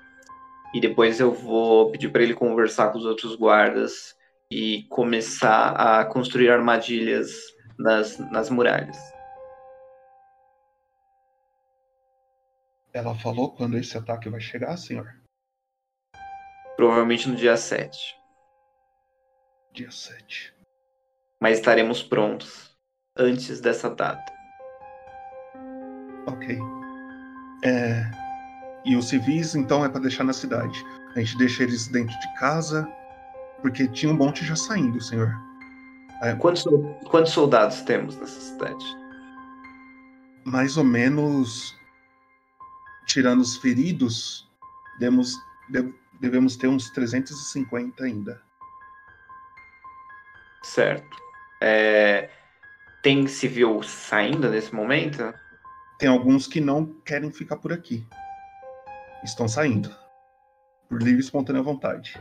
E 0.75 0.81
depois 0.81 1.21
eu 1.21 1.33
vou 1.33 1.91
pedir 1.91 2.11
para 2.11 2.23
ele 2.23 2.35
conversar 2.35 2.91
com 2.91 2.99
os 2.99 3.05
outros 3.05 3.35
guardas 3.35 4.15
e 4.51 4.85
começar 4.89 5.71
a 5.73 6.05
construir 6.05 6.51
armadilhas 6.51 7.31
nas, 7.79 8.19
nas 8.31 8.49
muralhas. 8.49 8.97
Ela 12.93 13.15
falou 13.15 13.55
quando 13.55 13.79
esse 13.79 13.97
ataque 13.97 14.29
vai 14.29 14.41
chegar, 14.41 14.77
senhor? 14.77 15.22
Provavelmente 16.77 17.29
no 17.29 17.37
dia 17.37 17.57
7. 17.57 17.99
Dia 19.73 19.91
7. 19.91 20.55
Mas 21.41 21.59
estaremos 21.59 22.03
prontos 22.03 22.71
antes 23.17 23.61
dessa 23.61 23.91
data. 23.91 24.33
Ok. 26.27 26.59
É... 27.65 28.11
E 28.85 28.97
os 28.97 29.09
civis, 29.09 29.55
então, 29.55 29.85
é 29.85 29.89
para 29.89 30.01
deixar 30.01 30.25
na 30.25 30.33
cidade. 30.33 30.85
A 31.15 31.21
gente 31.21 31.37
deixa 31.39 31.63
eles 31.63 31.87
dentro 31.89 32.19
de 32.19 32.35
casa, 32.35 32.89
porque 33.61 33.87
tinha 33.89 34.11
um 34.13 34.17
monte 34.17 34.45
já 34.45 34.57
saindo, 34.57 35.01
senhor. 35.01 35.33
É, 36.23 36.35
Quantos, 36.35 36.65
quantos 37.09 37.33
soldados 37.33 37.83
temos 37.83 38.17
nessa 38.17 38.41
cidade? 38.41 38.85
mais 40.45 40.77
ou 40.77 40.83
menos, 40.83 41.73
tirando 43.07 43.41
os 43.43 43.57
feridos, 43.59 44.51
demos, 44.99 45.33
de- 45.69 45.95
devemos 46.23 46.57
ter 46.57 46.69
uns 46.69 46.89
350 46.91 48.05
ainda. 48.05 48.41
Certo. 50.63 51.17
É, 51.61 52.31
Tem 53.03 53.27
civil 53.27 53.83
saindo 53.83 54.49
nesse 54.49 54.73
momento? 54.73 55.35
Tem 55.99 56.09
alguns 56.09 56.47
que 56.47 56.61
não 56.61 56.87
querem 57.05 57.33
ficar 57.33 57.57
por 57.57 57.73
aqui. 57.73 58.07
Estão 59.25 59.49
saindo. 59.49 59.93
Por 60.89 61.03
livre 61.03 61.17
e 61.17 61.25
espontânea 61.25 61.61
vontade. 61.61 62.17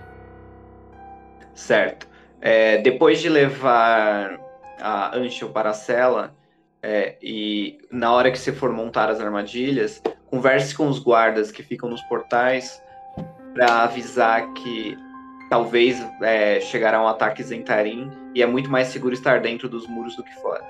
Certo. 1.54 2.10
É, 2.42 2.80
depois 2.80 3.22
de 3.22 3.30
levar 3.30 4.40
a 4.80 5.16
Anshel 5.16 5.52
para 5.52 5.70
a 5.70 5.74
cela, 5.74 6.36
é, 6.82 7.18
e 7.22 7.78
na 7.92 8.12
hora 8.12 8.32
que 8.32 8.40
você 8.40 8.52
for 8.52 8.72
montar 8.72 9.12
as 9.12 9.20
armadilhas, 9.20 10.02
converse 10.26 10.74
com 10.74 10.88
os 10.88 10.98
guardas 10.98 11.52
que 11.52 11.62
ficam 11.62 11.88
nos 11.88 12.02
portais 12.04 12.82
para 13.54 13.84
avisar 13.84 14.54
que 14.54 14.98
talvez 15.50 16.00
é, 16.22 16.60
chegará 16.62 17.02
um 17.02 17.08
ataque 17.08 17.44
Zentarim 17.44 18.10
e 18.34 18.42
é 18.42 18.46
muito 18.46 18.70
mais 18.70 18.88
seguro 18.88 19.14
estar 19.14 19.42
dentro 19.42 19.68
dos 19.68 19.88
muros 19.88 20.16
do 20.16 20.24
que 20.24 20.34
fora. 20.36 20.64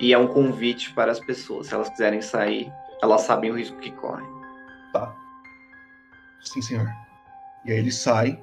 E 0.00 0.12
é 0.12 0.18
um 0.18 0.26
convite 0.26 0.92
para 0.94 1.12
as 1.12 1.20
pessoas, 1.20 1.68
se 1.68 1.74
elas 1.74 1.90
quiserem 1.90 2.22
sair, 2.22 2.72
elas 3.02 3.20
sabem 3.22 3.50
o 3.50 3.56
risco 3.56 3.76
que 3.78 3.90
correm. 3.92 4.26
Tá. 4.92 5.14
Sim, 6.40 6.62
senhor. 6.62 6.88
E 7.64 7.72
aí 7.72 7.78
ele 7.78 7.92
sai. 7.92 8.42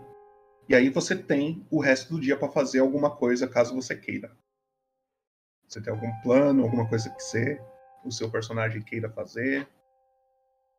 E 0.69 0.75
aí 0.75 0.89
você 0.89 1.15
tem 1.15 1.65
o 1.71 1.79
resto 1.79 2.13
do 2.13 2.21
dia 2.21 2.37
para 2.37 2.49
fazer 2.49 2.79
alguma 2.79 3.09
coisa, 3.09 3.47
caso 3.47 3.73
você 3.73 3.95
queira. 3.95 4.31
Você 5.67 5.81
tem 5.81 5.91
algum 5.91 6.11
plano, 6.21 6.63
alguma 6.63 6.87
coisa 6.87 7.09
que 7.09 7.21
você, 7.21 7.59
o 8.05 8.11
seu 8.11 8.29
personagem 8.29 8.81
queira 8.81 9.09
fazer? 9.09 9.67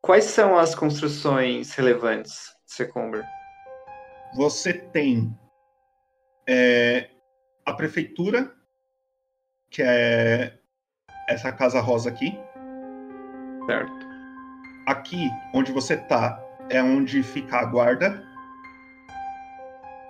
Quais 0.01 0.23
são 0.23 0.57
as 0.57 0.73
construções 0.73 1.73
relevantes, 1.73 2.53
Secomber? 2.65 3.25
Você 4.33 4.73
tem 4.73 5.37
é, 6.47 7.09
a 7.65 7.73
prefeitura, 7.73 8.55
que 9.69 9.81
é 9.83 10.57
essa 11.27 11.51
casa 11.51 11.81
rosa 11.81 12.09
aqui. 12.09 12.31
Certo. 13.65 14.07
Aqui, 14.87 15.29
onde 15.53 15.71
você 15.73 15.97
tá, 15.97 16.41
é 16.69 16.81
onde 16.81 17.21
fica 17.21 17.57
a 17.57 17.65
guarda. 17.65 18.23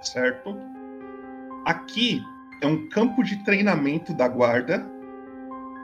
Certo? 0.01 0.55
Aqui 1.65 2.21
é 2.61 2.67
um 2.67 2.87
campo 2.89 3.23
de 3.23 3.43
treinamento 3.43 4.13
da 4.13 4.27
guarda. 4.27 4.85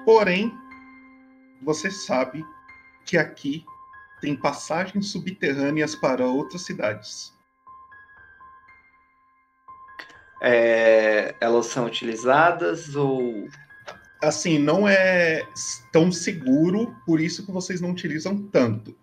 Porém, 0.05 0.53
você 1.63 1.89
sabe 1.89 2.45
que 3.03 3.17
aqui 3.17 3.65
tem 4.21 4.35
passagens 4.35 5.11
subterrâneas 5.11 5.95
para 5.95 6.25
outras 6.25 6.63
cidades. 6.63 7.33
É, 10.41 11.35
elas 11.39 11.67
são 11.67 11.85
utilizadas 11.85 12.95
ou. 12.95 13.47
Assim, 14.21 14.57
não 14.57 14.87
é 14.87 15.43
tão 15.91 16.11
seguro, 16.11 16.95
por 17.05 17.19
isso 17.19 17.45
que 17.45 17.51
vocês 17.51 17.81
não 17.81 17.91
utilizam 17.91 18.37
tanto. 18.47 18.97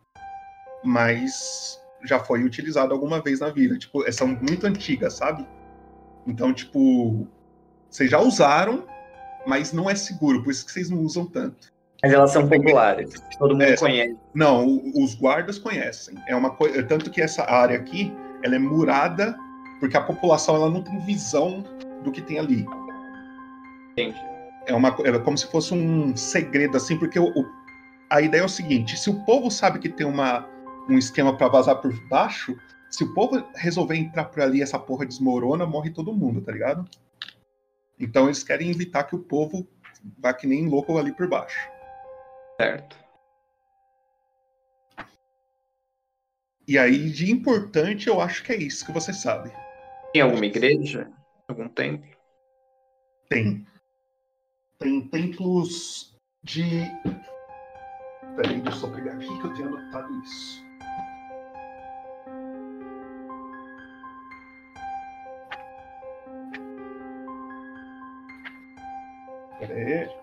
Mas 0.85 1.79
já 2.05 2.19
foi 2.19 2.43
utilizado 2.43 2.93
alguma 2.93 3.21
vez 3.21 3.41
na 3.41 3.51
vida. 3.51 3.79
Tipo, 3.79 4.11
são 4.13 4.29
muito 4.29 4.67
antigas, 4.67 5.15
sabe? 5.15 5.47
Então, 6.27 6.53
tipo, 6.53 7.27
vocês 7.89 8.11
já 8.11 8.21
usaram, 8.21 8.87
mas 9.47 9.73
não 9.73 9.89
é 9.89 9.95
seguro, 9.95 10.43
por 10.43 10.51
isso 10.51 10.65
que 10.65 10.73
vocês 10.73 10.91
não 10.91 11.01
usam 11.01 11.27
tanto. 11.27 11.72
Mas 12.03 12.13
elas 12.13 12.33
são 12.33 12.49
populares, 12.49 13.15
todo 13.39 13.53
mundo 13.53 13.63
É, 13.63 13.77
conhece. 13.77 14.17
Não, 14.35 14.83
os 14.97 15.15
guardas 15.15 15.59
conhecem. 15.59 16.17
É 16.27 16.35
uma 16.35 16.51
coisa, 16.51 16.83
tanto 16.83 17.11
que 17.11 17.21
essa 17.23 17.49
área 17.49 17.77
aqui, 17.77 18.13
ela 18.43 18.57
é 18.57 18.59
murada 18.59 19.37
porque 19.79 19.97
a 19.97 20.01
população 20.01 20.57
ela 20.57 20.71
não 20.71 20.83
tem 20.83 20.99
visão 21.01 21.65
do 22.03 22.11
que 22.11 22.21
tem 22.21 22.39
ali. 22.39 22.67
Entendi. 23.93 24.19
É 24.67 24.75
uma 24.75 24.89
é 25.05 25.19
como 25.19 25.37
se 25.37 25.47
fosse 25.51 25.75
um 25.75 26.17
segredo 26.17 26.77
assim, 26.77 26.97
porque 26.97 27.19
o, 27.19 27.27
o- 27.29 27.47
a 28.11 28.21
ideia 28.21 28.43
é 28.43 28.45
o 28.45 28.49
seguinte: 28.49 28.97
se 28.97 29.11
o 29.11 29.25
povo 29.25 29.51
sabe 29.51 29.79
que 29.79 29.89
tem 29.89 30.07
uma, 30.07 30.47
um 30.89 30.99
esquema 30.99 31.37
para 31.37 31.49
vazar 31.49 31.77
por 31.81 31.93
baixo, 32.09 32.57
se 32.91 33.03
o 33.05 33.13
povo 33.15 33.45
resolver 33.55 33.97
entrar 33.97 34.25
por 34.27 34.41
ali, 34.43 34.63
essa 34.63 34.79
porra 34.79 35.07
desmorona, 35.07 35.67
morre 35.67 35.91
todo 35.91 36.13
mundo, 36.13 36.41
tá 36.41 36.53
ligado? 36.53 36.85
Então 37.99 38.27
eles 38.27 38.43
querem 38.43 38.71
evitar 38.71 39.05
que 39.05 39.15
o 39.15 39.19
povo 39.21 39.67
vá 40.19 40.33
que 40.33 40.47
nem 40.47 40.69
louco 40.69 40.97
ali 40.99 41.13
por 41.13 41.29
baixo. 41.29 41.72
Certo. 42.63 42.97
E 46.69 46.79
aí, 46.79 47.11
de 47.11 47.29
importante, 47.33 48.07
eu 48.07 48.21
acho 48.21 48.45
que 48.45 48.53
é 48.53 48.57
isso 48.57 48.87
que 48.87 48.93
você 48.93 49.13
sabe. 49.13 49.51
Tem 50.13 50.23
alguma 50.23 50.47
igreja? 50.47 51.11
Algum 51.49 51.69
templo? 51.69 52.09
Tem. 53.29 53.67
Tem 54.79 55.09
templos 55.09 56.17
de. 56.45 56.63
Peraí, 58.37 58.61
deixa 58.61 58.69
eu 58.69 58.81
só 58.81 58.91
pegar 58.95 59.15
aqui 59.15 59.27
que 59.41 59.45
eu 59.45 59.55
tenho 59.55 59.67
anotado 59.67 60.23
isso. 60.23 60.65
Peraí. 69.59 70.22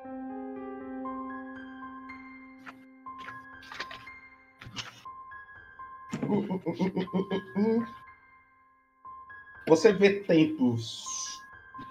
Você 9.68 9.94
vê 9.94 10.22
templos 10.22 11.04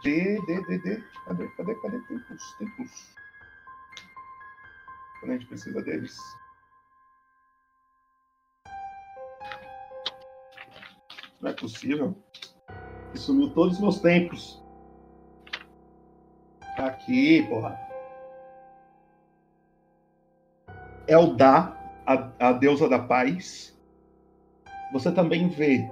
D, 0.02 0.40
D, 0.46 0.60
D, 0.62 0.78
D. 0.78 1.04
Cadê, 1.24 1.48
cadê, 1.48 1.74
cadê 1.76 2.00
templos? 2.02 2.54
Templos. 2.58 3.14
Quando 5.20 5.30
a 5.30 5.34
gente 5.34 5.46
precisa 5.46 5.82
deles. 5.82 6.16
Não 11.40 11.50
é 11.50 11.52
possível. 11.54 12.16
Que 13.12 13.18
sumiu 13.18 13.52
todos 13.54 13.74
os 13.74 13.80
meus 13.80 14.00
templos. 14.00 14.62
Tá 16.76 16.86
aqui, 16.86 17.44
porra. 17.48 17.76
Eldá, 21.08 21.76
a, 22.06 22.48
a 22.48 22.52
deusa 22.52 22.88
da 22.88 22.98
paz. 22.98 23.77
Você 24.92 25.12
também 25.12 25.48
vê 25.48 25.90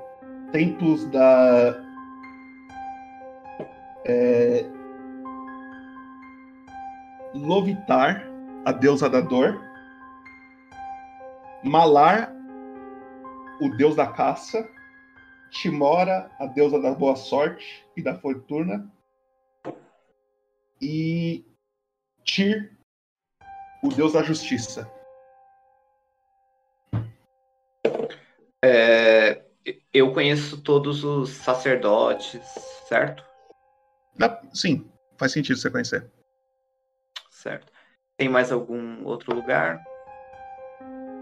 templos 0.53 1.05
da 1.11 1.75
é, 4.05 4.65
Lovitar, 7.35 8.25
a 8.65 8.73
deusa 8.73 9.11
da 9.11 9.21
dor. 9.21 9.61
Malar, 11.63 12.33
o 13.61 13.69
deus 13.77 13.97
da 13.97 14.07
caça. 14.07 14.69
Timora, 15.51 16.31
a 16.39 16.47
deusa 16.47 16.81
da 16.81 16.93
boa 16.93 17.15
sorte 17.15 17.87
e 17.97 18.03
da 18.03 18.19
fortuna. 18.19 18.91
E 20.81 21.45
Tyr, 22.25 22.77
o 23.83 23.89
deus 23.89 24.13
da 24.13 24.23
justiça. 24.23 24.91
É, 28.69 29.45
eu 29.95 30.13
conheço 30.13 30.61
todos 30.61 31.05
os 31.05 31.31
sacerdotes, 31.31 32.43
certo? 32.89 33.23
Ah, 34.21 34.41
Sim, 34.53 34.91
faz 35.17 35.31
sentido 35.31 35.57
você 35.57 35.71
conhecer. 35.71 36.11
Certo. 37.31 37.73
Tem 38.17 38.29
mais 38.29 38.51
algum 38.51 39.05
outro 39.05 39.33
lugar? 39.33 39.81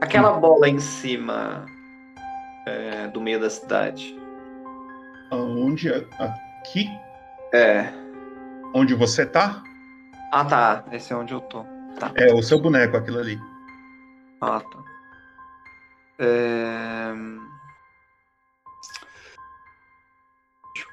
Aquela 0.01 0.33
bola 0.33 0.69
em 0.69 0.79
cima 0.79 1.67
é, 2.67 3.09
do 3.09 3.21
meio 3.21 3.39
da 3.39 3.51
cidade. 3.51 4.17
Aonde? 5.31 5.91
Aqui? 5.93 6.89
É. 7.53 7.93
Onde 8.75 8.95
você 8.95 9.27
tá? 9.27 9.63
Ah, 10.33 10.47
tá. 10.47 10.85
Esse 10.93 11.13
é 11.13 11.17
onde 11.17 11.35
eu 11.35 11.43
tô. 11.43 11.63
Tá. 11.99 12.11
É 12.17 12.33
o 12.33 12.43
seu 12.43 12.59
boneco, 12.59 12.97
aquilo 12.97 13.19
ali. 13.19 13.39
Ah, 14.41 14.61
tá. 14.61 14.85
É... 16.19 17.34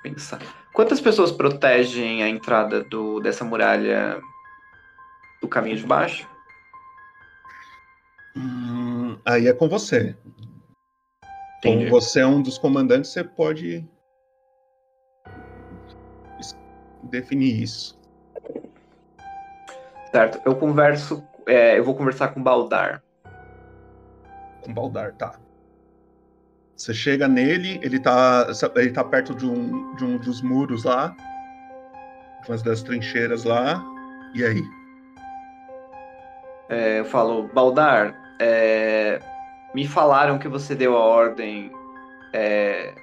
pensar. 0.01 0.39
Quantas 0.73 1.01
pessoas 1.01 1.31
protegem 1.31 2.23
a 2.23 2.29
entrada 2.29 2.83
do, 2.83 3.19
dessa 3.19 3.43
muralha 3.43 4.21
do 5.41 5.47
caminho 5.47 5.77
de 5.77 5.85
baixo? 5.85 6.27
Hum, 8.35 9.17
aí 9.25 9.47
é 9.47 9.53
com 9.53 9.67
você. 9.67 10.15
Entendi. 11.59 11.85
Como 11.85 11.89
você 11.89 12.21
é 12.21 12.25
um 12.25 12.41
dos 12.41 12.57
comandantes, 12.57 13.11
você 13.11 13.23
pode 13.23 13.87
definir 17.03 17.61
isso. 17.61 17.99
Certo. 20.11 20.41
Eu 20.45 20.55
converso. 20.55 21.23
é, 21.45 21.77
eu 21.77 21.83
vou 21.83 21.95
conversar 21.95 22.29
com 22.29 22.39
o 22.39 22.43
Baldar. 22.43 23.03
Com 24.61 24.73
Baldar, 24.73 25.13
tá. 25.15 25.39
Você 26.81 26.95
chega 26.95 27.27
nele, 27.27 27.79
ele 27.83 27.99
tá, 27.99 28.47
ele 28.75 28.91
tá 28.91 29.03
perto 29.03 29.35
de 29.35 29.45
um, 29.45 29.93
de 29.97 30.03
um 30.03 30.17
dos 30.17 30.41
muros 30.41 30.83
lá, 30.83 31.15
umas 32.47 32.63
das 32.63 32.81
trincheiras 32.81 33.43
lá. 33.43 33.85
E 34.33 34.43
aí? 34.43 34.63
É, 36.69 36.99
eu 37.01 37.05
falo, 37.05 37.47
Baldar, 37.49 38.19
é, 38.41 39.19
me 39.75 39.85
falaram 39.85 40.39
que 40.39 40.47
você 40.47 40.73
deu 40.73 40.97
a 40.97 41.05
ordem 41.05 41.71
é, 42.33 42.95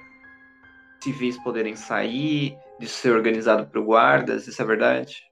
civis 1.01 1.37
poderem 1.37 1.77
sair, 1.77 2.57
de 2.81 2.87
ser 2.87 3.11
organizado 3.11 3.65
por 3.65 3.81
guardas, 3.81 4.45
isso 4.45 4.61
é 4.61 4.65
verdade? 4.65 5.23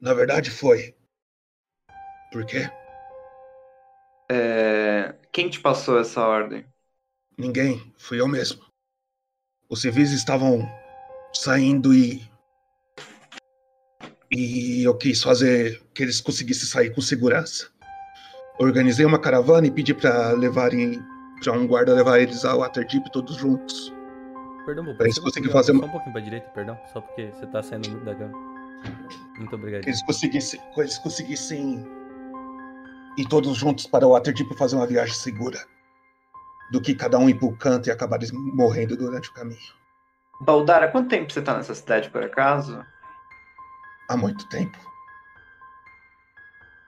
Na 0.00 0.14
verdade 0.14 0.50
foi. 0.50 0.94
Por 2.32 2.46
quê? 2.46 2.70
É, 4.32 5.12
quem 5.32 5.48
te 5.48 5.58
passou 5.58 5.98
essa 5.98 6.24
ordem? 6.24 6.64
Ninguém, 7.36 7.92
fui 7.98 8.20
eu 8.20 8.28
mesmo. 8.28 8.62
Os 9.68 9.80
civis 9.80 10.12
estavam 10.12 10.70
saindo 11.32 11.92
e. 11.92 12.22
E 14.30 14.84
eu 14.84 14.96
quis 14.96 15.20
fazer 15.20 15.82
que 15.92 16.04
eles 16.04 16.20
conseguissem 16.20 16.68
sair 16.68 16.94
com 16.94 17.00
segurança. 17.00 17.68
Organizei 18.60 19.04
uma 19.04 19.18
caravana 19.18 19.66
e 19.66 19.70
pedi 19.70 19.92
pra 19.92 20.30
levarem. 20.30 21.02
pra 21.42 21.52
um 21.52 21.66
guarda 21.66 21.92
levar 21.92 22.20
eles 22.20 22.44
ao 22.44 22.60
Waterdeep 22.60 23.10
todos 23.10 23.34
juntos. 23.34 23.92
Perdão, 24.64 24.84
Bobo. 24.84 24.96
Pra 24.96 25.06
eles 25.06 25.18
conseguirem 25.18 25.52
fazer 25.52 25.72
Só 25.72 25.78
um 25.78 25.88
pouquinho 25.88 26.12
pra 26.12 26.20
direita, 26.20 26.48
perdão. 26.50 26.78
Só 26.92 27.00
porque 27.00 27.32
você 27.32 27.46
tá 27.48 27.60
saindo 27.64 27.90
muito 27.90 28.04
da 28.04 28.14
cama. 28.14 28.38
Muito 29.36 29.56
obrigado. 29.56 29.82
Que 29.82 29.88
eles 29.88 30.02
conseguissem, 30.04 30.60
que 30.72 30.80
eles 30.80 30.98
conseguissem 30.98 31.99
ir 33.16 33.26
todos 33.26 33.56
juntos 33.56 33.86
para 33.86 34.06
o 34.06 34.10
Waterdeep 34.10 34.56
fazer 34.56 34.76
uma 34.76 34.86
viagem 34.86 35.14
segura. 35.14 35.58
Do 36.70 36.80
que 36.80 36.94
cada 36.94 37.18
um 37.18 37.28
ir 37.28 37.34
pro 37.34 37.56
canto 37.56 37.88
e 37.88 37.92
acabarem 37.92 38.28
morrendo 38.32 38.96
durante 38.96 39.28
o 39.28 39.32
caminho. 39.32 39.58
Baldar, 40.40 40.82
há 40.82 40.88
quanto 40.88 41.08
tempo 41.08 41.32
você 41.32 41.42
tá 41.42 41.56
nessa 41.56 41.74
cidade, 41.74 42.08
por 42.10 42.22
acaso? 42.22 42.84
Há 44.08 44.16
muito 44.16 44.48
tempo. 44.48 44.78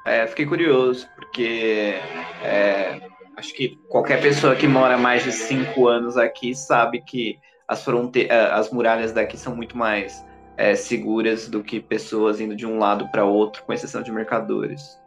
É, 0.07 0.27
fiquei 0.27 0.47
curioso, 0.47 1.09
porque 1.15 1.95
é, 2.43 3.01
acho 3.37 3.55
que 3.55 3.77
qualquer 3.89 4.21
pessoa 4.21 4.57
que 4.57 4.67
mora 4.67 4.97
mais 4.97 5.23
de 5.23 5.33
cinco 5.33 5.87
anos 5.87 6.17
aqui 6.17 6.55
sabe 6.55 7.01
que 7.03 7.39
as, 7.69 7.85
fronte 7.85 8.27
eh, 8.29 8.51
as 8.53 8.71
muralhas 8.71 9.13
daqui 9.13 9.37
são 9.37 9.55
muito 9.55 9.77
mais 9.77 10.25
é, 10.57 10.75
seguras 10.75 11.49
do 11.49 11.63
que 11.63 11.81
pessoas 11.81 12.41
indo 12.41 12.57
de 12.57 12.67
um 12.67 12.79
lado 12.79 13.09
para 13.11 13.25
outro, 13.25 13.63
com 13.65 13.73
exceção 13.73 14.03
de 14.03 14.11
mercadores. 14.11 14.99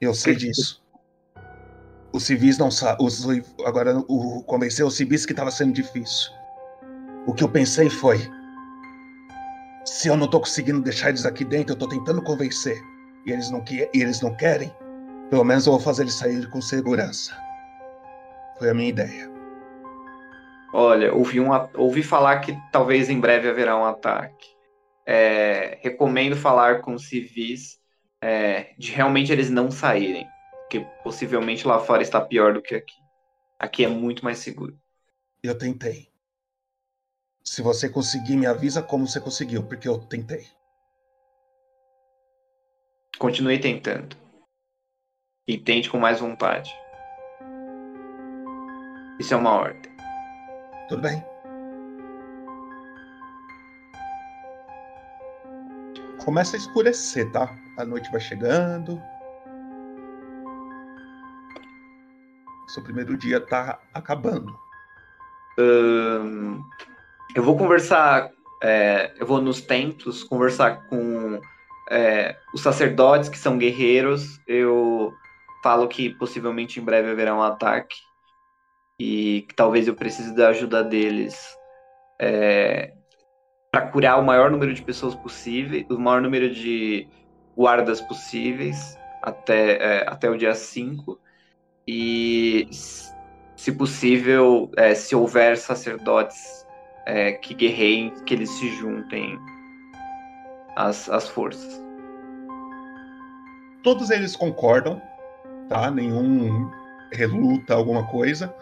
Eu 0.00 0.14
sei 0.14 0.34
disso. 0.36 0.82
Os 2.12 2.24
civis 2.24 2.56
não 2.58 2.70
sabem. 2.70 3.06
Agora, 3.64 3.98
o 4.08 4.42
convencer 4.44 4.84
os 4.84 4.96
civis 4.96 5.26
que 5.26 5.32
estava 5.32 5.50
sendo 5.50 5.72
difícil. 5.72 6.30
O 7.26 7.34
que 7.34 7.44
eu 7.44 7.48
pensei 7.48 7.90
foi: 7.90 8.18
se 9.84 10.08
eu 10.08 10.16
não 10.16 10.28
tô 10.28 10.40
conseguindo 10.40 10.80
deixar 10.80 11.10
eles 11.10 11.26
aqui 11.26 11.44
dentro, 11.44 11.72
eu 11.72 11.78
tô 11.78 11.88
tentando 11.88 12.22
convencer. 12.22 12.80
E 13.26 13.32
eles 13.32 13.50
não, 13.50 13.60
que, 13.60 13.88
e 13.92 14.00
eles 14.00 14.20
não 14.20 14.34
querem, 14.34 14.72
pelo 15.28 15.44
menos 15.44 15.66
eu 15.66 15.72
vou 15.72 15.80
fazer 15.80 16.02
eles 16.02 16.14
saírem 16.14 16.48
com 16.48 16.60
segurança. 16.60 17.36
Foi 18.58 18.70
a 18.70 18.74
minha 18.74 18.88
ideia. 18.88 19.30
Olha, 20.72 21.12
ouvi, 21.14 21.40
um, 21.40 21.48
ouvi 21.74 22.02
falar 22.02 22.40
que 22.40 22.56
talvez 22.72 23.08
em 23.08 23.20
breve 23.20 23.48
haverá 23.48 23.76
um 23.76 23.84
ataque. 23.84 24.48
É, 25.06 25.78
recomendo 25.82 26.36
falar 26.36 26.82
com 26.82 26.98
civis 26.98 27.77
é, 28.22 28.74
de 28.76 28.92
realmente 28.92 29.32
eles 29.32 29.50
não 29.50 29.70
saírem, 29.70 30.26
porque 30.60 30.80
possivelmente 31.02 31.66
lá 31.66 31.78
fora 31.78 32.02
está 32.02 32.20
pior 32.20 32.54
do 32.54 32.62
que 32.62 32.74
aqui. 32.74 32.96
Aqui 33.58 33.84
é 33.84 33.88
muito 33.88 34.24
mais 34.24 34.38
seguro. 34.38 34.78
Eu 35.42 35.56
tentei. 35.56 36.08
Se 37.42 37.62
você 37.62 37.88
conseguir, 37.88 38.36
me 38.36 38.46
avisa 38.46 38.82
como 38.82 39.06
você 39.06 39.20
conseguiu, 39.20 39.62
porque 39.64 39.88
eu 39.88 39.98
tentei. 39.98 40.46
Continue 43.18 43.58
tentando. 43.58 44.16
E 45.46 45.56
tente 45.56 45.90
com 45.90 45.98
mais 45.98 46.20
vontade. 46.20 46.70
Isso 49.18 49.34
é 49.34 49.36
uma 49.36 49.52
ordem. 49.52 49.90
Tudo 50.88 51.02
bem? 51.02 51.24
Começa 56.28 56.56
a 56.56 56.58
escurecer, 56.58 57.32
tá? 57.32 57.56
A 57.78 57.86
noite 57.86 58.12
vai 58.12 58.20
chegando. 58.20 59.00
Seu 62.66 62.82
primeiro 62.82 63.16
dia 63.16 63.40
tá 63.40 63.80
acabando. 63.94 64.54
Eu 67.34 67.42
vou 67.42 67.56
conversar. 67.56 68.30
é, 68.62 69.14
eu 69.18 69.26
vou 69.26 69.40
nos 69.40 69.62
templos 69.62 70.22
conversar 70.22 70.86
com 70.90 71.40
é, 71.90 72.36
os 72.52 72.60
sacerdotes 72.60 73.30
que 73.30 73.38
são 73.38 73.56
guerreiros. 73.56 74.38
Eu 74.46 75.14
falo 75.62 75.88
que 75.88 76.10
possivelmente 76.10 76.78
em 76.78 76.84
breve 76.84 77.10
haverá 77.10 77.34
um 77.34 77.42
ataque 77.42 77.96
e 79.00 79.46
que 79.48 79.54
talvez 79.54 79.88
eu 79.88 79.94
precise 79.94 80.34
da 80.34 80.48
ajuda 80.48 80.84
deles 80.84 81.42
para 83.78 83.86
curar 83.86 84.18
o 84.18 84.24
maior 84.24 84.50
número 84.50 84.74
de 84.74 84.82
pessoas 84.82 85.14
possível, 85.14 85.84
o 85.90 85.98
maior 85.98 86.20
número 86.20 86.52
de 86.52 87.06
guardas 87.56 88.00
possíveis 88.00 88.98
até, 89.22 89.76
é, 89.76 90.08
até 90.08 90.28
o 90.28 90.36
dia 90.36 90.52
5. 90.52 91.18
E, 91.86 92.68
se 92.70 93.72
possível, 93.72 94.68
é, 94.76 94.94
se 94.96 95.14
houver 95.14 95.56
sacerdotes 95.56 96.66
é, 97.06 97.32
que 97.32 97.54
guerreiem, 97.54 98.12
que 98.26 98.34
eles 98.34 98.50
se 98.50 98.68
juntem 98.70 99.38
às, 100.74 101.08
às 101.08 101.28
forças. 101.28 101.80
Todos 103.84 104.10
eles 104.10 104.34
concordam, 104.34 105.00
tá? 105.68 105.88
Nenhum 105.88 106.68
reluta 107.12 107.74
alguma 107.74 108.04
coisa. 108.08 108.52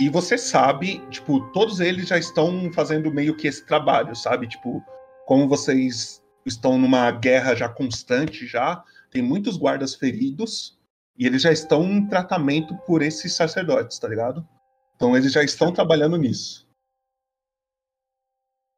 E 0.00 0.08
você 0.08 0.38
sabe, 0.38 1.06
tipo, 1.10 1.52
todos 1.52 1.78
eles 1.78 2.08
já 2.08 2.16
estão 2.16 2.72
fazendo 2.72 3.12
meio 3.12 3.36
que 3.36 3.46
esse 3.46 3.66
trabalho, 3.66 4.16
sabe? 4.16 4.48
Tipo, 4.48 4.82
como 5.26 5.46
vocês 5.46 6.22
estão 6.46 6.78
numa 6.78 7.10
guerra 7.10 7.54
já 7.54 7.68
constante 7.68 8.46
já, 8.46 8.82
tem 9.10 9.20
muitos 9.20 9.58
guardas 9.58 9.94
feridos 9.94 10.78
e 11.18 11.26
eles 11.26 11.42
já 11.42 11.52
estão 11.52 11.84
em 11.84 12.08
tratamento 12.08 12.74
por 12.86 13.02
esses 13.02 13.34
sacerdotes, 13.34 13.98
tá 13.98 14.08
ligado? 14.08 14.48
Então 14.96 15.14
eles 15.14 15.34
já 15.34 15.42
estão 15.42 15.70
trabalhando 15.70 16.16
nisso. 16.16 16.66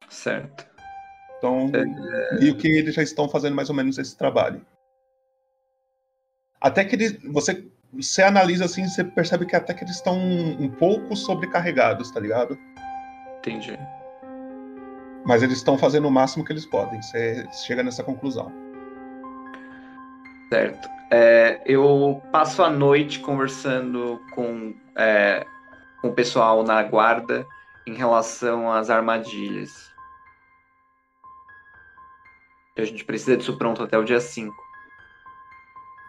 Certo. 0.08 0.66
Então, 1.38 1.70
meio 2.38 2.56
que 2.56 2.66
eles 2.66 2.96
já 2.96 3.02
estão 3.02 3.28
fazendo 3.28 3.54
mais 3.54 3.70
ou 3.70 3.76
menos 3.76 3.96
esse 3.96 4.16
trabalho. 4.16 4.66
Até 6.60 6.84
que 6.84 6.96
eles, 6.96 7.16
você, 7.32 7.71
você 7.92 8.22
analisa 8.22 8.64
assim, 8.64 8.88
você 8.88 9.04
percebe 9.04 9.44
que 9.44 9.54
até 9.54 9.74
que 9.74 9.84
eles 9.84 9.96
estão 9.96 10.18
um 10.18 10.68
pouco 10.68 11.14
sobrecarregados, 11.14 12.10
tá 12.10 12.18
ligado? 12.18 12.58
Entendi. 13.38 13.78
Mas 15.24 15.42
eles 15.42 15.58
estão 15.58 15.76
fazendo 15.76 16.08
o 16.08 16.10
máximo 16.10 16.44
que 16.44 16.52
eles 16.52 16.64
podem. 16.64 17.00
Você 17.02 17.46
chega 17.52 17.82
nessa 17.82 18.02
conclusão. 18.02 18.50
Certo. 20.48 20.88
É, 21.10 21.60
eu 21.66 22.22
passo 22.32 22.62
a 22.62 22.70
noite 22.70 23.20
conversando 23.20 24.20
com, 24.34 24.74
é, 24.96 25.46
com 26.00 26.08
o 26.08 26.12
pessoal 26.12 26.62
na 26.62 26.82
guarda 26.82 27.46
em 27.86 27.94
relação 27.94 28.72
às 28.72 28.88
armadilhas. 28.88 29.92
A 32.76 32.84
gente 32.84 33.04
precisa 33.04 33.36
disso 33.36 33.58
pronto 33.58 33.82
até 33.82 33.98
o 33.98 34.04
dia 34.04 34.20
5. 34.20 34.54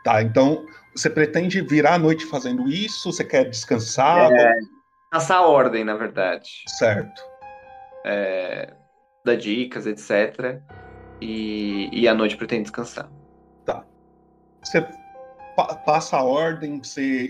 Tá, 0.03 0.21
então 0.21 0.65
você 0.95 1.09
pretende 1.09 1.61
virar 1.61 1.95
a 1.95 1.99
noite 1.99 2.25
fazendo 2.25 2.67
isso? 2.67 3.11
Você 3.11 3.23
quer 3.23 3.49
descansar? 3.49 4.31
É, 4.31 4.53
Passar 5.11 5.37
a 5.37 5.47
ordem, 5.47 5.83
na 5.83 5.95
verdade. 5.95 6.63
Certo. 6.67 7.21
É, 8.05 8.73
dar 9.23 9.35
dicas, 9.37 9.85
etc. 9.85 10.61
E, 11.21 11.89
e 11.93 12.07
à 12.07 12.13
noite 12.13 12.35
pretende 12.35 12.63
descansar. 12.63 13.09
Tá. 13.65 13.85
Você 14.63 14.81
pa- 15.55 15.75
passa 15.75 16.17
a 16.17 16.23
ordem, 16.23 16.79
você 16.79 17.29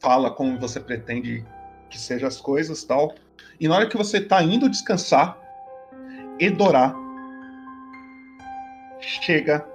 fala 0.00 0.30
como 0.30 0.58
você 0.58 0.80
pretende 0.80 1.44
que 1.88 1.98
sejam 1.98 2.26
as 2.28 2.40
coisas 2.40 2.82
tal. 2.84 3.14
E 3.60 3.68
na 3.68 3.76
hora 3.76 3.88
que 3.88 3.96
você 3.96 4.20
tá 4.20 4.42
indo 4.42 4.68
descansar, 4.68 5.38
Edorá 6.38 6.94
chega. 9.00 9.66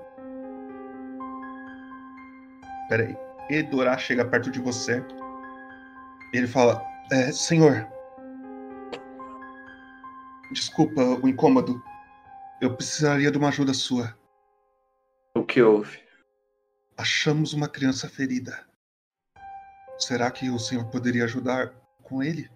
Peraí. 2.88 3.18
Edorá 3.50 3.98
chega 3.98 4.26
perto 4.26 4.50
de 4.50 4.60
você. 4.60 5.04
Ele 6.34 6.48
fala: 6.48 6.84
é, 7.12 7.32
Senhor, 7.32 7.88
desculpa 10.52 11.02
o 11.02 11.28
incômodo. 11.28 11.82
Eu 12.62 12.76
precisaria 12.76 13.32
de 13.32 13.38
uma 13.38 13.50
ajuda 13.50 13.74
sua. 13.74 14.18
O 15.36 15.44
que 15.44 15.62
houve? 15.62 16.00
Achamos 16.98 17.54
uma 17.54 17.68
criança 17.68 18.08
ferida. 18.08 18.66
Será 19.98 20.32
que 20.32 20.50
o 20.50 20.58
senhor 20.58 20.86
poderia 20.86 21.26
ajudar 21.26 21.74
com 22.04 22.24
ele? 22.24 22.50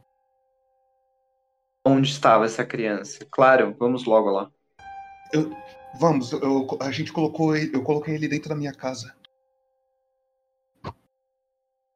Onde 1.85 2.09
estava 2.11 2.45
essa 2.45 2.65
criança? 2.65 3.19
Claro, 3.31 3.75
vamos 3.77 4.05
logo 4.05 4.29
lá. 4.29 4.51
Eu, 5.33 5.51
vamos, 5.99 6.31
eu- 6.31 6.67
a 6.81 6.91
gente 6.91 7.11
colocou 7.11 7.55
ele, 7.55 7.75
eu 7.75 7.83
coloquei 7.83 8.15
ele 8.15 8.27
dentro 8.27 8.49
da 8.49 8.55
minha 8.55 8.73
casa. 8.73 9.15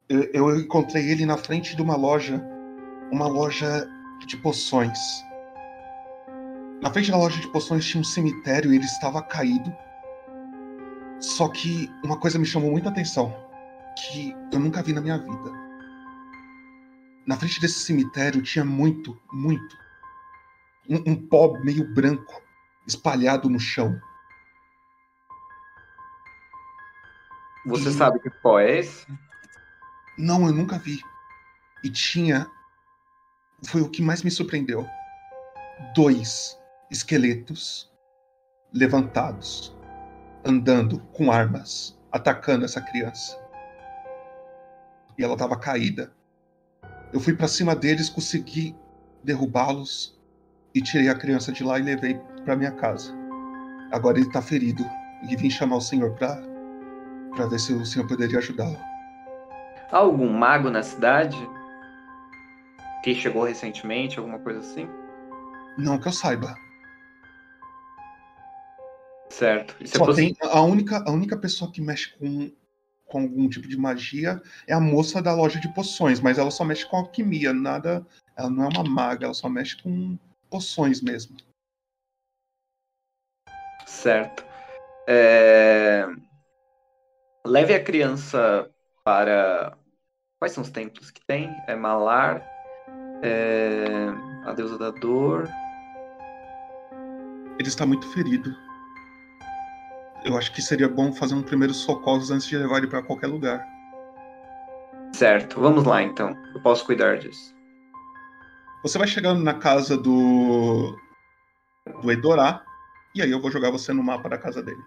Eu, 0.10 0.24
eu 0.34 0.60
encontrei 0.60 1.10
ele 1.10 1.26
na 1.26 1.38
frente 1.38 1.76
de 1.76 1.82
uma 1.82 1.96
loja, 1.96 2.44
uma 3.12 3.28
loja 3.28 3.88
de 4.26 4.38
poções. 4.38 5.00
Na 6.82 6.92
frente 6.92 7.12
da 7.12 7.18
loja 7.18 7.40
de 7.40 7.48
poções 7.48 7.86
tinha 7.86 8.02
um 8.02 8.04
cemitério 8.04 8.72
e 8.72 8.76
ele 8.76 8.86
estava 8.86 9.22
caído. 9.22 9.74
Só 11.20 11.48
que 11.48 11.90
uma 12.04 12.18
coisa 12.18 12.38
me 12.38 12.46
chamou 12.46 12.72
muita 12.72 12.90
atenção, 12.90 13.34
que 13.98 14.36
eu 14.52 14.60
nunca 14.60 14.84
vi 14.84 14.92
na 14.92 15.00
minha 15.00 15.18
vida. 15.18 15.52
Na 17.26 17.38
frente 17.38 17.62
desse 17.62 17.80
cemitério 17.80 18.42
tinha 18.42 18.66
muito, 18.66 19.18
muito, 19.32 19.78
um, 20.90 21.12
um 21.12 21.16
pó 21.16 21.58
meio 21.60 21.94
branco 21.94 22.42
espalhado 22.86 23.50
no 23.50 23.60
chão. 23.60 23.98
Você 27.66 27.92
sabe 27.92 28.20
que 28.20 28.30
pó 28.30 28.60
é 28.60 28.80
esse? 28.80 29.08
Não, 30.18 30.46
eu 30.46 30.54
nunca 30.54 30.78
vi. 30.78 31.00
E 31.84 31.90
tinha. 31.90 32.48
Foi 33.68 33.82
o 33.82 33.90
que 33.90 34.02
mais 34.02 34.24
me 34.24 34.32
surpreendeu. 34.32 34.88
Dois 35.96 36.58
esqueletos 36.92 37.92
levantados, 38.72 39.76
andando 40.44 41.00
com 41.14 41.32
armas, 41.32 41.98
atacando 42.12 42.66
essa 42.66 42.82
criança. 42.82 43.40
E 45.18 45.24
ela 45.24 45.34
estava 45.34 45.58
caída. 45.58 46.12
Eu 47.12 47.20
fui 47.20 47.36
para 47.36 47.48
cima 47.48 47.76
deles, 47.76 48.10
consegui 48.10 48.76
derrubá-los 49.24 50.20
e 50.74 50.82
tirei 50.82 51.10
a 51.10 51.16
criança 51.16 51.52
de 51.52 51.64
lá 51.64 51.80
e 51.80 51.84
levei 51.84 52.20
para 52.44 52.56
minha 52.56 52.72
casa. 52.72 53.14
Agora 53.92 54.18
ele 54.18 54.28
está 54.28 54.42
ferido 54.42 54.84
e 55.30 55.36
vim 55.36 55.50
chamar 55.50 55.78
o 55.78 55.82
senhor 55.82 56.14
para 56.16 56.42
para 57.36 57.48
ver 57.48 57.60
se 57.60 57.74
o 57.74 57.86
senhor 57.86 58.08
poderia 58.08 58.38
ajudá-lo. 58.40 58.93
Há 59.92 59.98
algum 59.98 60.30
mago 60.30 60.70
na 60.70 60.84
cidade? 60.84 61.38
Que 63.04 63.14
chegou 63.14 63.44
recentemente, 63.44 64.18
alguma 64.18 64.40
coisa 64.40 64.60
assim? 64.60 64.88
Não 65.78 66.00
que 66.00 66.08
eu 66.08 66.12
saiba. 66.12 66.56
Certo. 69.30 69.76
Isso 69.80 69.96
é 69.96 69.98
Só 69.98 70.14
tem 70.14 70.36
a 70.42 70.62
única, 70.62 71.04
a 71.06 71.12
única 71.12 71.38
pessoa 71.38 71.72
que 71.72 71.82
mexe 71.82 72.16
com, 72.18 72.52
com 73.06 73.22
algum 73.22 73.50
tipo 73.50 73.68
de 73.68 73.78
magia 73.78 74.42
é 74.68 74.74
a 74.74 74.80
moça 74.80 75.22
da 75.22 75.34
loja 75.34 75.60
de 75.60 75.74
poções, 75.74 76.20
mas 76.20 76.38
ela 76.38 76.52
só 76.52 76.64
mexe 76.64 76.86
com 76.86 76.98
alquimia, 76.98 77.52
nada. 77.52 78.06
Ela 78.36 78.50
não 78.50 78.66
é 78.66 78.68
uma 78.68 78.84
maga, 78.84 79.26
ela 79.26 79.34
só 79.34 79.50
mexe 79.50 79.82
com 79.82 80.18
poções 80.50 81.02
mesmo. 81.02 81.36
Certo. 83.86 84.46
É, 85.08 86.06
Leve 87.46 87.74
a 87.74 87.84
criança 87.84 88.73
para. 89.04 89.78
Quais 90.40 90.54
são 90.54 90.64
os 90.64 90.70
templos 90.70 91.12
que 91.12 91.26
tem? 91.26 91.56
É 91.68 91.76
Malar, 91.76 92.44
é... 93.22 93.86
a 94.46 94.54
deusa 94.54 94.78
da 94.78 94.90
dor. 94.92 95.48
Ele 97.60 97.68
está 97.68 97.86
muito 97.86 98.08
ferido. 98.10 98.56
Eu 100.26 100.38
acho 100.38 100.54
que 100.54 100.62
seria 100.62 100.88
bom 100.88 101.14
fazer 101.14 101.36
um 101.36 101.44
primeiro 101.44 101.74
socorros 101.74 102.32
antes 102.32 102.48
de 102.48 102.58
levar 102.58 102.78
ele 102.78 102.88
para 102.88 103.04
qualquer 103.04 103.28
lugar. 103.28 103.66
Certo, 105.14 105.60
vamos 105.60 105.84
lá 105.84 106.02
então. 106.02 106.36
Eu 106.54 106.62
posso 106.62 106.86
cuidar 106.86 107.18
disso. 107.18 107.54
Você 108.82 108.98
vai 108.98 109.08
chegando 109.08 109.42
na 109.42 109.54
casa 109.54 109.98
do 109.98 110.98
do 112.02 112.12
Edorá 112.12 112.64
e 113.14 113.22
aí 113.22 113.30
eu 113.30 113.42
vou 113.42 113.52
jogar 113.52 113.70
você 113.70 113.94
no 113.94 114.04
mapa 114.04 114.28
da 114.28 114.38
casa 114.38 114.64
dele. 114.64 114.82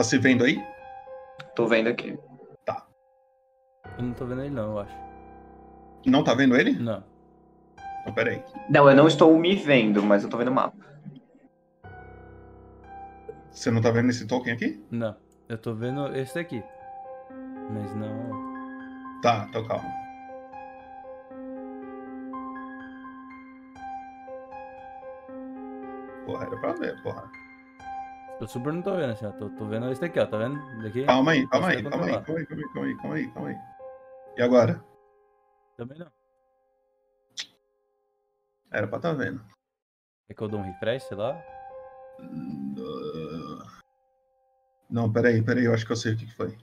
Tá 0.00 0.04
se 0.04 0.16
vendo 0.16 0.44
aí? 0.44 0.66
Tô 1.54 1.66
vendo 1.66 1.90
aqui. 1.90 2.18
Eu 3.98 4.02
não 4.02 4.14
tô 4.14 4.24
vendo 4.24 4.40
ele 4.40 4.48
não, 4.48 4.70
eu 4.70 4.78
acho. 4.78 4.96
Não 6.06 6.24
tá 6.24 6.32
vendo 6.32 6.56
ele? 6.56 6.72
Não. 6.72 7.04
Então, 8.00 8.14
peraí. 8.14 8.42
Não, 8.70 8.88
eu 8.88 8.96
não 8.96 9.06
estou 9.06 9.38
me 9.38 9.54
vendo, 9.54 10.02
mas 10.02 10.24
eu 10.24 10.30
tô 10.30 10.38
vendo 10.38 10.48
o 10.48 10.54
mapa. 10.54 10.74
Você 13.50 13.70
não 13.70 13.82
tá 13.82 13.90
vendo 13.90 14.08
esse 14.08 14.26
token 14.26 14.54
aqui? 14.54 14.82
Não. 14.90 15.14
Eu 15.46 15.58
tô 15.58 15.74
vendo 15.74 16.16
esse 16.16 16.34
daqui. 16.34 16.64
Mas 17.70 17.94
não. 17.94 19.20
Tá, 19.20 19.44
então 19.50 19.68
calma. 19.68 19.90
Porra, 26.24 26.46
era 26.46 26.56
pra 26.56 26.72
ver, 26.72 27.02
porra. 27.02 27.49
Eu 28.40 28.48
super 28.48 28.72
não 28.72 28.80
tô 28.80 28.96
vendo 28.96 29.12
assim, 29.12 29.26
ó. 29.26 29.32
Tô, 29.32 29.50
tô 29.50 29.66
vendo 29.66 29.90
esse 29.92 30.00
daqui, 30.00 30.18
ó. 30.18 30.26
Tá 30.26 30.38
vendo? 30.38 30.58
Daqui. 30.82 31.04
Calma 31.04 31.32
aí, 31.32 31.46
calma 31.46 31.68
aí, 31.68 31.82
calma 31.82 32.06
aí, 32.06 32.12
calma 32.12 32.16
aí, 32.16 32.24
calma 32.24 32.38
aí, 32.40 32.46
calma 32.46 32.56
aí, 32.56 32.66
calma 32.72 32.86
aí, 32.86 32.96
calma 32.96 33.14
aí, 33.16 33.32
calma 33.32 33.48
aí. 33.48 33.56
E 34.38 34.42
agora? 34.42 34.84
Também 35.76 35.98
não. 35.98 36.10
Era 38.70 38.88
pra 38.88 38.98
tá 38.98 39.12
vendo. 39.12 39.44
É 40.30 40.34
que 40.34 40.40
eu 40.40 40.48
dou 40.48 40.60
um 40.60 40.62
refresh, 40.62 41.02
sei 41.02 41.16
lá? 41.18 41.38
Não, 44.88 45.12
peraí, 45.12 45.42
peraí, 45.42 45.66
eu 45.66 45.74
acho 45.74 45.84
que 45.84 45.92
eu 45.92 45.96
sei 45.96 46.14
o 46.14 46.16
que 46.16 46.24
que 46.24 46.34
foi. 46.34 46.56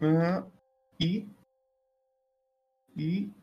Ah, 0.00 0.46
e. 0.98 1.28
E. 2.96 3.39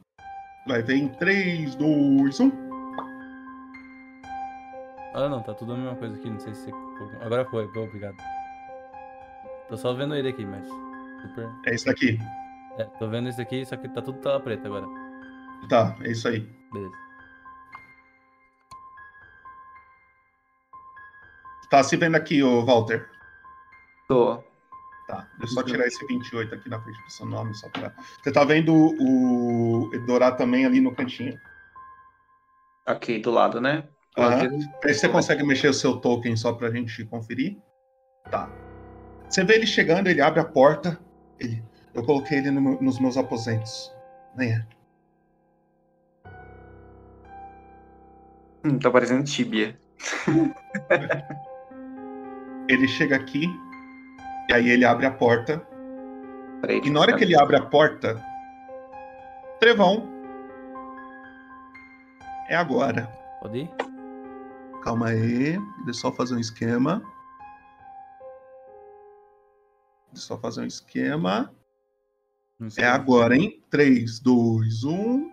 Vai 0.68 0.82
ver 0.82 0.96
em 0.96 1.06
um. 1.06 1.10
3, 1.10 1.76
2, 1.76 2.40
1. 2.40 2.52
Ah, 5.14 5.30
não, 5.30 5.42
tá 5.42 5.54
tudo 5.54 5.74
a 5.74 5.78
mesma 5.78 5.96
coisa 5.96 6.16
aqui. 6.16 6.30
Não 6.30 6.40
sei 6.40 6.54
se 6.54 6.72
você. 6.72 7.16
Agora 7.22 7.46
foi, 7.46 7.68
foi, 7.70 7.84
obrigado. 7.84 8.18
Tô 9.70 9.78
só 9.78 9.94
vendo 9.94 10.16
ele 10.16 10.30
aqui, 10.30 10.46
mas. 10.46 10.68
Super. 11.22 11.50
É 11.66 11.74
isso 11.74 11.86
daqui. 11.86 12.20
É, 12.78 12.84
tô 12.84 13.08
vendo 13.08 13.30
esse 13.30 13.42
aqui, 13.42 13.66
só 13.66 13.76
que 13.76 13.90
tá 13.90 14.02
tudo 14.02 14.20
tela 14.20 14.40
preta 14.40 14.68
agora. 14.68 14.86
Tá, 15.70 15.96
é 16.02 16.12
isso 16.12 16.28
aí. 16.28 16.42
Beleza. 16.72 16.94
Tá 21.70 21.84
se 21.84 21.98
vendo 21.98 22.16
aqui, 22.16 22.44
ô 22.44 22.64
Walter? 22.64 23.10
Tô. 24.08 24.42
Tá, 25.08 25.26
deixa 25.40 25.54
eu 25.54 25.56
só 25.56 25.64
tirar 25.64 25.88
esse 25.88 26.06
28 26.06 26.54
aqui 26.54 26.70
na 26.70 26.82
frente 26.82 27.02
do 27.02 27.10
seu 27.10 27.26
nome, 27.26 27.56
só 27.56 27.70
pra. 27.70 27.94
Você 28.22 28.32
tá 28.32 28.44
vendo 28.44 28.74
o 28.74 29.90
Edorá 29.94 30.34
também 30.34 30.66
ali 30.66 30.82
no 30.82 30.94
cantinho. 30.94 31.40
Aqui 32.86 33.18
do 33.18 33.32
lado, 33.32 33.62
né? 33.62 33.88
Aham. 34.18 34.50
Aí 34.84 34.94
você 34.94 35.08
consegue 35.08 35.44
mexer 35.44 35.70
o 35.70 35.74
seu 35.74 35.98
token 35.98 36.36
só 36.36 36.52
pra 36.52 36.70
gente 36.72 37.06
conferir? 37.06 37.58
Tá. 38.30 38.50
Você 39.30 39.46
vê 39.46 39.56
ele 39.56 39.68
chegando, 39.68 40.08
ele 40.08 40.22
abre 40.22 40.42
a 40.42 40.46
porta. 40.46 41.00
Ele, 41.40 41.64
eu 41.94 42.04
coloquei 42.04 42.40
ele 42.40 42.52
no 42.52 42.82
nos 42.82 43.00
meus 43.00 43.16
aposentos. 43.16 43.90
Venha. 44.36 44.68
Hum, 48.66 48.78
tá 48.78 48.92
parecendo 48.92 49.24
tíbia. 49.24 49.80
Ele 52.70 52.86
chega 52.86 53.16
aqui, 53.16 53.48
e 54.50 54.54
aí 54.54 54.70
ele 54.70 54.86
abre 54.86 55.06
a 55.06 55.12
porta. 55.12 55.66
Peraí, 56.62 56.82
E 56.84 56.90
na 56.90 57.00
hora 57.02 57.16
que 57.16 57.24
ele 57.24 57.40
abre 57.40 57.56
a 57.56 57.66
porta, 57.66 58.22
Trevão 59.60 60.08
É 62.50 62.56
agora. 62.56 63.08
Pode 63.42 63.60
ir? 63.60 63.70
Calma 64.84 65.10
aí. 65.10 65.58
Deixa 65.86 65.90
eu 65.90 65.94
só 65.94 66.12
fazer 66.12 66.36
um 66.36 66.40
esquema. 66.40 67.00
Deixa 70.12 70.34
eu 70.34 70.38
só 70.38 70.38
fazer 70.38 70.62
um 70.62 70.66
esquema. 70.66 71.54
É 72.78 72.86
agora, 72.86 73.36
hein? 73.36 73.64
3, 73.70 74.20
2, 74.20 74.84
1. 74.84 75.32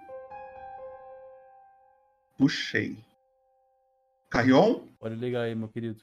Puxei. 2.36 2.98
Carrion? 4.28 4.88
Pode 4.98 5.14
ligar 5.14 5.42
aí, 5.42 5.54
meu 5.54 5.68
querido. 5.68 6.02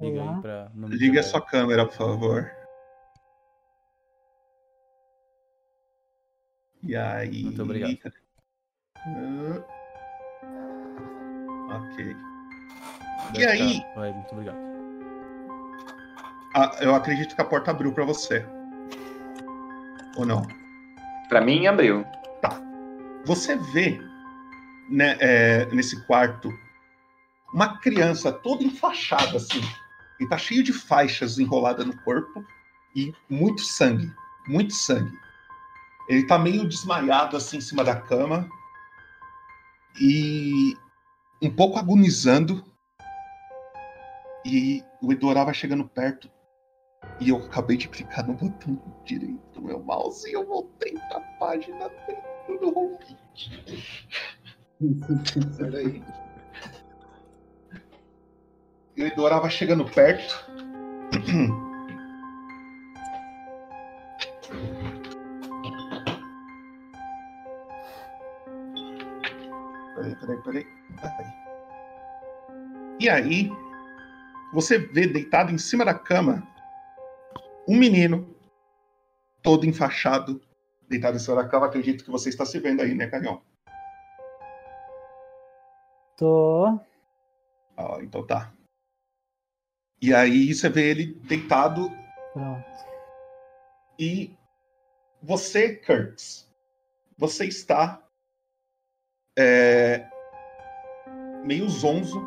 Liga 0.00 0.22
Olá. 0.22 0.34
aí 0.36 0.40
pra. 0.40 0.70
Liga 0.88 1.20
a 1.20 1.22
sua 1.22 1.40
câmera, 1.44 1.86
por 1.86 1.94
favor. 1.94 2.50
E 6.82 6.96
aí? 6.96 7.44
Muito 7.44 7.62
obrigado. 7.62 7.98
Ah. 8.96 9.62
Ok. 11.76 12.16
Deve 13.32 13.44
E 13.44 13.46
aí? 13.46 13.80
tá- 13.80 13.92
Vai, 13.96 14.12
muito 14.12 14.32
obrigado. 14.32 14.58
Ah, 16.56 16.76
eu 16.80 16.94
acredito 16.94 17.34
que 17.34 17.40
a 17.40 17.44
porta 17.44 17.70
abriu 17.70 17.92
pra 17.92 18.04
você. 18.04 18.44
Ou 20.16 20.24
não? 20.26 20.42
Pra 21.28 21.40
mim, 21.40 21.66
abriu. 21.66 22.04
Você 23.26 23.54
vê 23.56 24.00
né, 24.88 25.16
é, 25.20 25.66
nesse 25.66 26.04
quarto 26.06 26.48
uma 27.52 27.78
criança 27.78 28.32
toda 28.32 28.64
enfaixada 28.64 29.36
assim. 29.36 29.60
E 30.20 30.28
tá 30.28 30.36
cheio 30.36 30.62
de 30.62 30.72
faixas 30.72 31.38
enroladas 31.38 31.86
no 31.86 31.96
corpo 32.02 32.44
e 32.94 33.12
muito 33.28 33.62
sangue. 33.62 34.12
Muito 34.46 34.74
sangue. 34.74 35.16
Ele 36.08 36.26
tá 36.26 36.38
meio 36.38 36.68
desmaiado 36.68 37.36
assim 37.36 37.56
em 37.56 37.60
cima 37.60 37.82
da 37.82 37.96
cama 37.96 38.48
e 40.00 40.76
um 41.40 41.50
pouco 41.50 41.78
agonizando. 41.78 42.64
E 44.44 44.84
o 45.00 45.12
Edorá 45.12 45.44
vai 45.44 45.54
chegando 45.54 45.88
perto. 45.88 46.30
E 47.18 47.30
eu 47.30 47.38
acabei 47.38 47.76
de 47.76 47.88
clicar 47.88 48.26
no 48.26 48.34
botão 48.34 48.80
direito 49.04 49.40
do 49.54 49.62
meu 49.62 49.80
mouse 49.82 50.28
e 50.28 50.34
eu 50.34 50.46
voltei 50.46 50.92
pra 51.08 51.20
página 51.38 51.88
dentro 52.06 52.58
do 52.60 52.78
Homebit. 52.78 53.64
Peraí. 55.56 56.02
E 59.00 59.02
o 59.02 59.06
Edorá 59.06 59.38
vai 59.38 59.48
chegando 59.50 59.82
perto. 59.86 60.46
Peraí, 69.94 70.16
peraí, 70.16 70.42
peraí. 70.42 70.66
Peraí. 71.00 71.32
E 73.00 73.08
aí, 73.08 73.50
você 74.52 74.76
vê 74.76 75.06
deitado 75.06 75.50
em 75.50 75.56
cima 75.56 75.82
da 75.82 75.94
cama 75.94 76.46
um 77.66 77.78
menino 77.78 78.36
todo 79.42 79.64
enfaixado, 79.64 80.42
deitado 80.86 81.16
em 81.16 81.20
cima 81.20 81.36
da 81.36 81.48
cama. 81.48 81.64
Acredito 81.64 82.04
que 82.04 82.10
você 82.10 82.28
está 82.28 82.44
se 82.44 82.58
vendo 82.58 82.82
aí, 82.82 82.94
né, 82.94 83.06
Canhão? 83.06 83.40
Tô. 86.18 86.78
Ah, 87.78 87.96
então 88.02 88.26
tá. 88.26 88.52
E 90.02 90.14
aí 90.14 90.54
você 90.54 90.68
vê 90.68 90.90
ele 90.90 91.14
deitado 91.24 91.90
Pronto. 92.32 92.64
e 93.98 94.34
você, 95.22 95.74
Kurtz, 95.76 96.48
você 97.18 97.44
está 97.44 98.02
é, 99.38 100.06
meio 101.44 101.68
zonzo. 101.68 102.22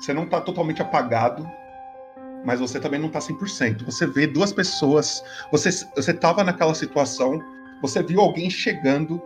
Você 0.00 0.12
não 0.12 0.24
está 0.24 0.40
totalmente 0.40 0.82
apagado, 0.82 1.48
mas 2.44 2.60
você 2.60 2.80
também 2.80 3.00
não 3.00 3.06
está 3.06 3.20
100%. 3.20 3.84
Você 3.84 4.06
vê 4.06 4.26
duas 4.26 4.52
pessoas. 4.52 5.22
Você 5.52 5.70
você 5.94 6.10
estava 6.10 6.42
naquela 6.42 6.74
situação. 6.74 7.40
Você 7.80 8.02
viu 8.02 8.20
alguém 8.20 8.50
chegando, 8.50 9.22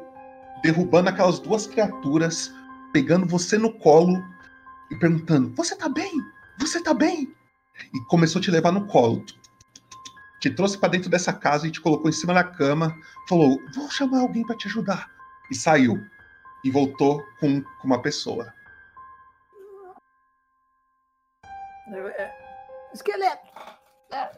derrubando 0.63 1.09
aquelas 1.09 1.39
duas 1.39 1.67
criaturas, 1.67 2.53
pegando 2.93 3.27
você 3.27 3.57
no 3.57 3.73
colo 3.73 4.23
e 4.91 4.97
perguntando: 4.97 5.55
Você 5.55 5.75
tá 5.77 5.89
bem? 5.89 6.13
Você 6.59 6.83
tá 6.83 6.93
bem? 6.93 7.35
E 7.95 8.01
começou 8.07 8.41
a 8.41 8.43
te 8.43 8.51
levar 8.51 8.73
no 8.73 8.87
colo. 8.87 9.25
Te 10.41 10.51
trouxe 10.51 10.79
para 10.79 10.89
dentro 10.91 11.11
dessa 11.11 11.33
casa 11.33 11.67
e 11.67 11.71
te 11.71 11.81
colocou 11.81 12.09
em 12.09 12.13
cima 12.13 12.33
da 12.35 12.45
cama. 12.45 12.97
Falou: 13.29 13.59
Vou 13.75 13.91
chamar 13.91 14.21
alguém 14.21 14.45
para 14.47 14.57
te 14.57 14.67
ajudar. 14.69 15.11
E 15.51 15.55
saiu. 15.55 15.99
E 16.65 16.71
voltou 16.71 17.23
com, 17.39 17.63
com 17.63 17.87
uma 17.87 18.01
pessoa. 18.01 18.53
Esqueleto! 22.93 23.47
É. 24.13 24.31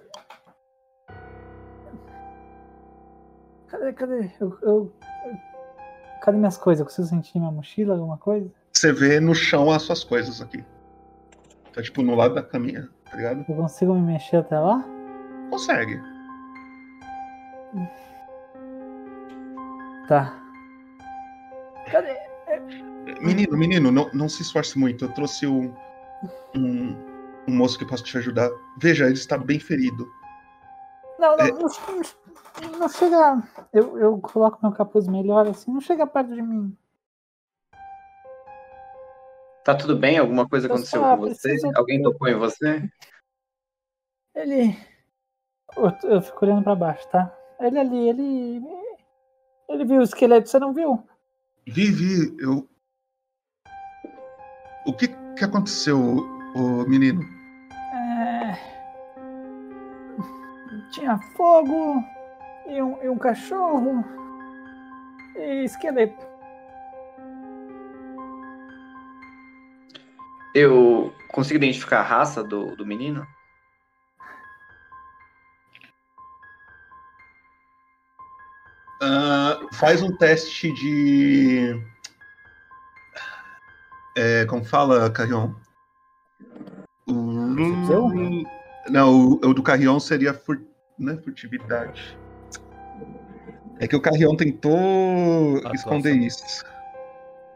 Cadê, 3.69 3.93
cadê? 3.95 4.31
Eu, 4.41 4.59
eu- 4.63 4.93
Cadê 6.23 6.39
minhas 6.39 6.57
coisas? 6.57 6.81
Eu 6.81 6.87
consigo 6.87 7.09
sentir 7.09 7.39
minha 7.39 7.51
mochila, 7.51 7.95
alguma 7.95 8.17
coisa? 8.19 8.49
Você 8.73 8.93
vê 8.93 9.19
no 9.19 9.35
chão 9.35 9.71
as 9.73 9.83
suas 9.83 10.05
coisas 10.05 10.41
aqui. 10.41 10.65
Tá 11.73 11.83
tipo 11.83 12.03
no 12.03 12.15
lado 12.15 12.35
da 12.35 12.43
caminha, 12.43 12.89
tá 13.13 13.17
ligado? 13.19 13.45
Eu 13.47 13.55
consigo 13.55 13.95
me 13.95 14.01
mexer 14.01 14.39
até 14.39 14.59
lá? 14.59 14.83
Consegue. 15.51 16.01
Tá. 20.09 20.35
Cadê? 21.91 22.17
Menino, 23.21 23.57
menino, 23.57 23.93
não, 23.93 24.11
não 24.13 24.29
se 24.29 24.43
esforce 24.43 24.79
muito. 24.79 25.05
Eu 25.05 25.13
trouxe 25.13 25.47
um, 25.47 25.73
um, 26.57 26.97
um 27.47 27.55
moço 27.55 27.79
que 27.79 27.85
possa 27.85 28.03
te 28.03 28.17
ajudar. 28.17 28.51
Veja, 28.79 29.05
ele 29.05 29.15
está 29.15 29.37
bem 29.37 29.61
ferido. 29.61 30.11
Não, 31.19 31.37
não, 31.37 31.45
É. 31.45 31.51
não, 31.53 32.79
não 32.79 32.89
chega. 32.89 33.43
Eu, 33.73 33.99
eu 33.99 34.19
coloco 34.19 34.59
meu 34.63 34.73
capuz 34.73 35.07
melhor 35.07 35.47
assim, 35.47 35.73
não 35.73 35.81
chega 35.81 36.07
perto 36.07 36.35
de 36.35 36.43
mim. 36.43 36.77
Tá 39.65 39.75
tudo 39.75 39.97
bem? 39.97 40.19
Alguma 40.19 40.49
coisa 40.49 40.67
Eu 40.67 40.73
aconteceu 40.75 41.01
com 41.03 41.17
você? 41.19 41.49
preciso- 41.49 41.73
Alguém 41.77 42.03
tocou 42.03 42.29
em 42.29 42.35
você? 42.35 42.89
Ele. 44.35 44.77
Eu, 45.77 46.11
eu 46.11 46.23
fico 46.23 46.45
olhando 46.45 46.63
pra 46.65 46.75
baixo, 46.75 47.09
tá? 47.09 47.33
Ele 47.61 47.79
ali, 47.79 48.09
ele. 48.09 48.63
Ele 49.69 49.85
viu 49.85 50.01
o 50.01 50.03
esqueleto, 50.03 50.49
você 50.49 50.59
não 50.59 50.73
viu? 50.73 51.07
Vivi, 51.67 52.37
eu. 52.41 52.69
O 54.85 54.93
que, 54.93 55.09
que 55.37 55.45
aconteceu, 55.45 55.99
ô 56.57 56.85
menino? 56.89 57.23
É... 57.95 58.73
Tinha 60.91 61.17
fogo, 61.37 62.03
e 62.67 62.83
um, 62.83 63.03
e 63.03 63.09
um 63.09 63.17
cachorro, 63.17 64.05
e 65.37 65.65
esqueleto. 65.65 66.32
Eu 70.55 71.15
consigo 71.29 71.57
identificar 71.57 72.01
a 72.01 72.03
raça 72.03 72.45
do, 72.45 72.77
do 72.77 72.85
menino? 72.85 73.27
Ah, 79.01 79.59
faz 79.73 80.03
um 80.03 80.15
teste 80.17 80.73
de. 80.75 81.83
É, 84.17 84.45
como 84.45 84.65
fala, 84.65 85.11
Carrion? 85.11 85.55
O... 87.09 87.13
Não, 88.89 89.15
o, 89.15 89.33
o 89.35 89.55
do 89.55 89.63
Carrion 89.63 89.99
seria 89.99 90.35
fur... 90.35 90.61
não 90.99 91.15
é 91.15 91.17
furtividade. 91.17 92.17
É 93.81 93.89
que 93.89 93.97
o 93.97 94.01
Carrion 94.01 94.37
tentou 94.37 95.57
Atuação. 95.57 95.75
esconder 95.75 96.15
isso. 96.17 96.65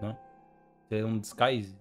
Não? 0.01 0.19
É 0.91 1.05
um 1.05 1.19
disguise? 1.19 1.77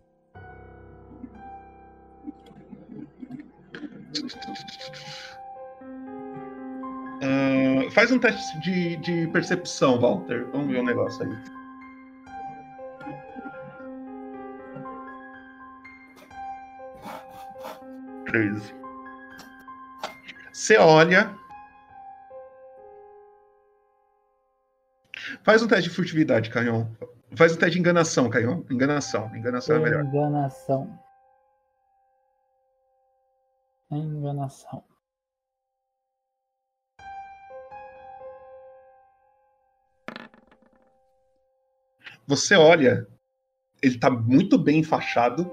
Ah, 7.22 7.89
faz 7.91 8.11
um 8.11 8.20
teste 8.20 8.59
de, 8.59 8.97
de 8.97 9.28
percepção, 9.28 9.99
Walter. 9.99 10.45
Vamos 10.51 10.68
ver 10.68 10.80
o 10.80 10.84
negócio 10.84 11.24
aí. 11.24 11.38
Treze. 18.26 18.74
Você 20.51 20.78
olha. 20.78 21.34
Faz 25.43 25.61
um 25.61 25.68
teste 25.68 25.89
de 25.89 25.95
furtividade, 25.95 26.49
Canhão. 26.49 26.95
Faz 27.36 27.53
um 27.53 27.57
teste 27.57 27.74
de 27.74 27.80
enganação, 27.80 28.30
Canhão. 28.30 28.66
Enganação. 28.70 29.36
Enganação 29.36 29.76
é 29.78 29.80
melhor. 29.80 30.03
Enganação. 30.03 31.05
Enganação. 33.92 34.84
Você 42.28 42.56
olha 42.56 43.08
ele 43.86 44.00
tá 44.00 44.10
muito 44.10 44.58
bem 44.58 44.80
enfaixado, 44.80 45.50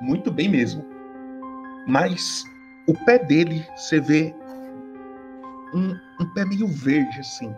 muito 0.00 0.30
bem 0.30 0.48
mesmo. 0.48 0.84
Mas 1.86 2.44
o 2.86 2.94
pé 3.04 3.18
dele, 3.18 3.66
você 3.76 4.00
vê 4.00 4.32
um, 5.74 5.90
um 6.20 6.32
pé 6.32 6.44
meio 6.44 6.68
verde, 6.68 7.18
assim. 7.18 7.52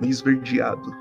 Meio 0.00 0.10
esverdeado. 0.10 0.96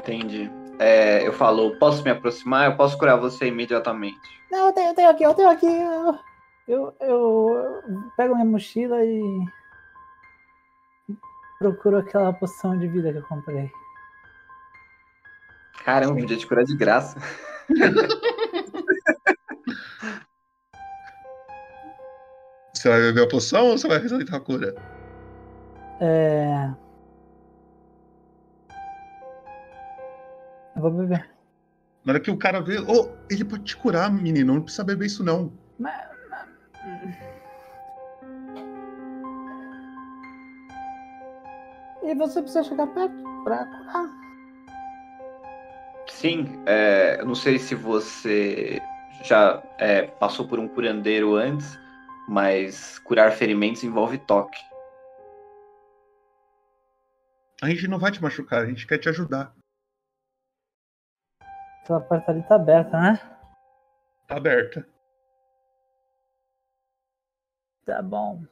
Entendi. 0.00 0.50
É, 0.82 1.24
eu 1.24 1.32
falo, 1.32 1.78
posso 1.78 2.02
me 2.02 2.10
aproximar? 2.10 2.68
Eu 2.68 2.76
posso 2.76 2.98
curar 2.98 3.14
você 3.14 3.46
imediatamente. 3.46 4.18
Não, 4.50 4.66
eu 4.66 4.72
tenho, 4.72 4.88
eu 4.88 4.94
tenho 4.94 5.10
aqui, 5.10 5.22
eu 5.22 5.34
tenho 5.34 5.48
aqui. 5.48 5.66
Eu, 5.66 6.18
eu, 6.66 6.96
eu 7.00 7.82
pego 8.16 8.34
minha 8.34 8.44
mochila 8.44 9.04
e 9.04 9.22
procuro 11.60 11.98
aquela 11.98 12.32
poção 12.32 12.76
de 12.76 12.88
vida 12.88 13.12
que 13.12 13.18
eu 13.18 13.22
comprei. 13.22 13.70
Caramba, 15.84 16.16
podia 16.16 16.36
te 16.36 16.48
curar 16.48 16.64
de 16.64 16.76
graça. 16.76 17.16
Você 22.74 22.88
vai 22.88 23.00
beber 23.00 23.22
a 23.22 23.28
poção 23.28 23.66
ou 23.66 23.78
você 23.78 23.86
vai 23.86 23.98
receitar 23.98 24.34
a 24.34 24.40
cura? 24.40 24.74
É. 26.00 26.81
Eu 30.82 30.90
vou 30.90 31.00
beber. 31.00 31.30
Na 32.04 32.12
hora 32.14 32.20
que 32.20 32.30
o 32.30 32.36
cara 32.36 32.60
vê, 32.60 32.76
oh, 32.80 33.08
ele 33.30 33.44
pode 33.44 33.62
te 33.62 33.76
curar, 33.76 34.10
menino, 34.12 34.54
não 34.54 34.62
precisa 34.62 34.82
beber 34.82 35.06
isso 35.06 35.22
não. 35.22 35.52
Mas- 35.78 35.94
E 42.02 42.14
você 42.16 42.42
precisa 42.42 42.64
chegar 42.64 42.88
perto 42.88 43.14
pra 43.44 43.64
curar. 43.64 44.10
Sim, 46.08 46.60
é, 46.66 47.20
eu 47.20 47.26
não 47.26 47.34
sei 47.36 47.60
se 47.60 47.76
você 47.76 48.82
já 49.22 49.62
é, 49.78 50.02
passou 50.02 50.48
por 50.48 50.58
um 50.58 50.66
curandeiro 50.66 51.36
antes, 51.36 51.78
mas 52.28 52.98
curar 52.98 53.30
ferimentos 53.30 53.84
envolve 53.84 54.18
toque. 54.18 54.58
A 57.62 57.68
gente 57.70 57.86
não 57.86 58.00
vai 58.00 58.10
te 58.10 58.20
machucar, 58.20 58.62
a 58.62 58.66
gente 58.66 58.84
quer 58.84 58.98
te 58.98 59.08
ajudar. 59.08 59.54
Aquela 61.82 62.00
porta 62.00 62.30
ali 62.30 62.42
tá 62.44 62.54
aberta, 62.54 63.00
né? 63.00 63.20
Tá 64.28 64.36
aberta. 64.36 64.86
Tá 67.84 68.00
bom. 68.00 68.44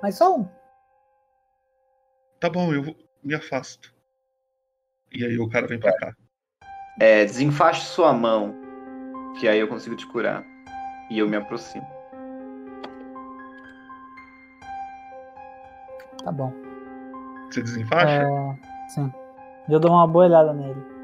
Mas 0.00 0.16
só 0.16 0.36
um. 0.36 0.48
Tá 2.38 2.48
bom, 2.48 2.72
eu 2.72 2.96
me 3.22 3.34
afasto. 3.34 3.92
E 5.12 5.24
aí 5.24 5.36
o 5.38 5.48
cara 5.48 5.66
vem 5.66 5.80
pra 5.80 5.96
cá. 5.98 6.14
É, 7.00 7.24
desenfaixe 7.24 7.84
sua 7.86 8.12
mão, 8.12 8.54
que 9.38 9.48
aí 9.48 9.58
eu 9.58 9.68
consigo 9.68 9.96
te 9.96 10.06
curar. 10.06 10.44
E 11.10 11.18
eu 11.18 11.28
me 11.28 11.36
aproximo. 11.36 11.86
Tá 16.22 16.30
bom. 16.30 16.52
Você 17.50 17.62
desenfaixa? 17.62 18.22
É, 18.22 18.88
sim. 18.88 19.12
Eu 19.68 19.80
dou 19.80 19.90
uma 19.90 20.06
boa 20.06 20.26
olhada 20.26 20.52
nele. 20.52 20.99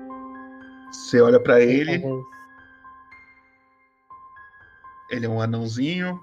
Você 0.93 1.21
olha 1.21 1.41
pra 1.41 1.61
ele, 1.61 2.03
ele 5.11 5.27
é 5.27 5.29
um 5.29 5.41
anãozinho, 5.41 6.21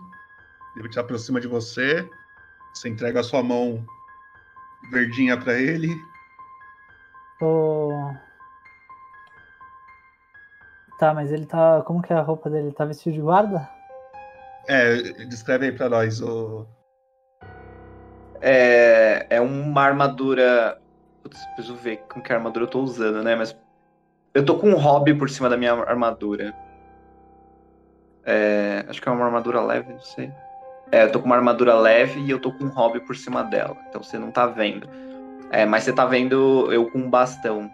ele 0.75 0.91
se 0.91 0.99
aproxima 0.99 1.39
de 1.39 1.47
você, 1.47 2.09
você 2.73 2.89
entrega 2.89 3.19
a 3.19 3.23
sua 3.23 3.43
mão 3.43 3.85
verdinha 4.91 5.37
pra 5.37 5.53
ele. 5.53 5.89
Ô, 7.41 8.13
Tá, 11.03 11.13
mas 11.13 11.33
ele 11.33 11.45
tá. 11.45 11.81
Como 11.81 12.01
que 12.01 12.13
é 12.13 12.15
a 12.15 12.21
roupa 12.21 12.49
dele? 12.49 12.67
Ele 12.67 12.75
tá 12.75 12.85
vestido 12.85 13.13
de 13.13 13.21
guarda? 13.21 13.69
É, 14.69 14.95
descreve 15.25 15.65
aí 15.65 15.71
pra 15.73 15.89
nós 15.89 16.21
o. 16.21 16.65
É, 18.39 19.27
é 19.29 19.41
uma 19.41 19.81
armadura. 19.81 20.81
Putz, 21.21 21.45
preciso 21.55 21.75
ver 21.75 21.97
com 22.07 22.21
que 22.21 22.31
armadura 22.31 22.65
eu 22.65 22.69
tô 22.69 22.79
usando, 22.81 23.21
né? 23.21 23.35
Mas 23.35 23.53
eu 24.33 24.43
tô 24.43 24.57
com 24.57 24.69
um 24.69 24.75
hobby 24.75 25.13
por 25.13 25.29
cima 25.29 25.47
da 25.49 25.55
minha 25.55 25.73
armadura. 25.73 26.53
É, 28.25 28.85
acho 28.87 29.01
que 29.01 29.07
é 29.07 29.11
uma 29.11 29.25
armadura 29.25 29.61
leve, 29.61 29.93
não 29.93 30.01
sei. 30.01 30.31
É, 30.91 31.03
eu 31.03 31.11
tô 31.11 31.19
com 31.19 31.25
uma 31.25 31.35
armadura 31.35 31.75
leve 31.75 32.19
e 32.21 32.29
eu 32.29 32.39
tô 32.39 32.51
com 32.51 32.65
um 32.65 32.69
hobby 32.69 32.99
por 32.99 33.15
cima 33.15 33.43
dela. 33.43 33.77
Então 33.89 34.01
você 34.01 34.17
não 34.17 34.31
tá 34.31 34.47
vendo. 34.47 34.87
É, 35.51 35.65
mas 35.65 35.83
você 35.83 35.93
tá 35.93 36.05
vendo 36.05 36.71
eu 36.71 36.89
com 36.89 36.99
um 36.99 37.09
bastão. 37.09 37.69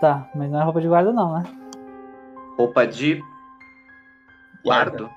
Tá, 0.00 0.30
mas 0.34 0.50
não 0.50 0.60
é 0.60 0.64
roupa 0.64 0.80
de 0.80 0.88
guarda, 0.88 1.12
não, 1.12 1.38
né? 1.38 1.42
Roupa 2.56 2.86
de 2.86 3.22
guardo. 4.64 5.10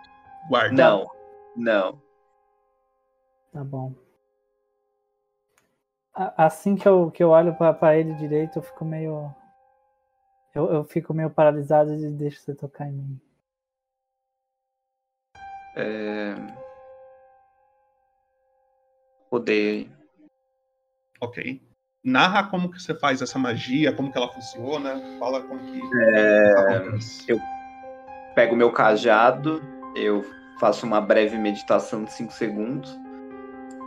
Guarda. 0.49 0.76
Não, 0.76 1.09
não. 1.55 2.01
Tá 3.53 3.64
bom. 3.64 3.93
Assim 6.14 6.76
que 6.76 6.88
eu, 6.88 7.09
que 7.09 7.24
eu 7.24 7.30
olho 7.30 7.55
pra, 7.55 7.74
pra 7.74 7.97
ele 7.97 8.14
direito, 8.14 8.59
eu 8.59 8.61
fico 8.64 8.86
meio. 8.86 9.34
Eu, 10.53 10.72
eu 10.72 10.84
fico 10.84 11.14
meio 11.14 11.30
paralisado 11.30 11.93
e 11.93 12.11
deixo 12.11 12.39
você 12.39 12.53
tocar 12.53 12.88
em 12.88 12.93
mim. 12.93 13.22
É... 15.76 16.36
Odeio. 19.32 19.91
Ok. 21.20 21.61
Narra 22.03 22.49
como 22.49 22.70
que 22.70 22.80
você 22.80 22.93
faz 22.93 23.22
essa 23.22 23.39
magia, 23.39 23.95
como 23.95 24.11
que 24.11 24.18
ela 24.18 24.28
funciona, 24.28 25.01
fala 25.18 25.41
como 25.41 25.59
que. 25.59 25.82
É, 26.16 27.32
eu 27.32 27.39
pego 28.36 28.55
meu 28.55 28.72
cajado, 28.72 29.61
eu 29.95 30.22
faço 30.59 30.86
uma 30.86 30.99
breve 30.99 31.38
meditação 31.38 32.03
de 32.03 32.11
5 32.11 32.34
segundos, 32.34 32.99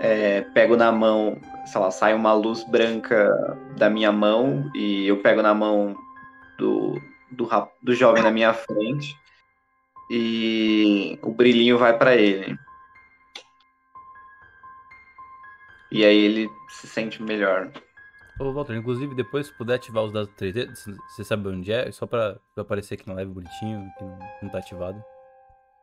é, 0.00 0.40
pego 0.40 0.76
na 0.76 0.90
mão, 0.90 1.38
sei 1.66 1.80
lá, 1.80 1.90
sai 1.90 2.14
uma 2.14 2.32
luz 2.32 2.64
branca 2.64 3.28
da 3.76 3.90
minha 3.90 4.12
mão 4.12 4.70
e 4.74 5.06
eu 5.06 5.20
pego 5.20 5.42
na 5.42 5.52
mão 5.52 5.96
do, 6.58 7.00
do, 7.30 7.48
do 7.82 7.94
jovem 7.94 8.22
na 8.22 8.30
minha 8.30 8.54
frente 8.54 9.14
e 10.10 11.18
o 11.22 11.30
brilhinho 11.32 11.76
vai 11.78 11.96
para 11.98 12.14
ele. 12.14 12.56
E 15.90 16.04
aí 16.04 16.16
ele 16.18 16.50
se 16.68 16.86
sente 16.86 17.22
melhor. 17.22 17.70
Ô, 18.38 18.52
Walter, 18.52 18.76
inclusive, 18.76 19.14
depois, 19.14 19.46
se 19.46 19.52
puder 19.56 19.74
ativar 19.76 20.04
os 20.04 20.12
dados 20.12 20.30
3D, 20.36 20.74
c- 20.76 20.94
você 21.08 21.24
sabe 21.24 21.48
onde 21.48 21.72
é? 21.72 21.90
Só 21.90 22.06
pra, 22.06 22.36
pra 22.54 22.62
aparecer 22.62 22.94
aqui 22.94 23.08
na 23.08 23.14
live 23.14 23.32
bonitinho, 23.32 23.90
que 23.96 24.04
não, 24.04 24.18
não 24.42 24.48
tá 24.50 24.58
ativado. 24.58 25.02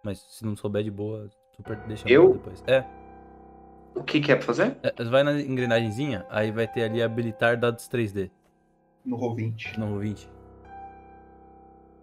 Mas 0.05 0.19
se 0.19 0.45
não 0.45 0.55
souber 0.55 0.83
de 0.83 0.91
boa, 0.91 1.27
super 1.55 1.75
deixa 1.87 2.07
Eu? 2.07 2.33
depois. 2.33 2.63
É, 2.67 2.83
O 3.95 4.03
que, 4.03 4.19
que 4.19 4.31
é 4.31 4.35
pra 4.35 4.45
fazer? 4.45 4.75
é, 4.83 5.03
vai 5.03 5.23
na 5.23 5.33
engrenagemzinha, 5.39 6.25
aí 6.29 6.51
vai 6.51 6.67
ter 6.67 6.83
ali 6.83 7.01
habilitar 7.01 7.57
dados 7.57 7.87
3D. 7.87 8.29
No 9.05 9.17
Roll20. 9.17 9.77
No 9.77 9.87
Roll20. 9.99 10.27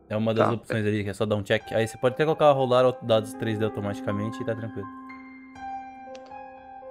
É 0.08 0.16
uma 0.16 0.34
das 0.34 0.48
Tá. 0.48 0.54
opções 0.54 0.84
ali, 0.86 1.04
que 1.04 1.10
é 1.10 1.14
só 1.14 1.24
dar 1.24 1.36
um 1.36 1.42
check. 1.42 1.72
Aí 1.72 1.86
você 1.86 1.96
pode 1.98 2.14
até 2.14 2.24
colocar 2.24 2.50
rolar 2.52 2.92
dados 3.02 3.32
3D 3.34 3.64
automaticamente 3.64 4.40
e 4.42 4.44
tá 4.44 4.54
tranquilo. 4.54 4.86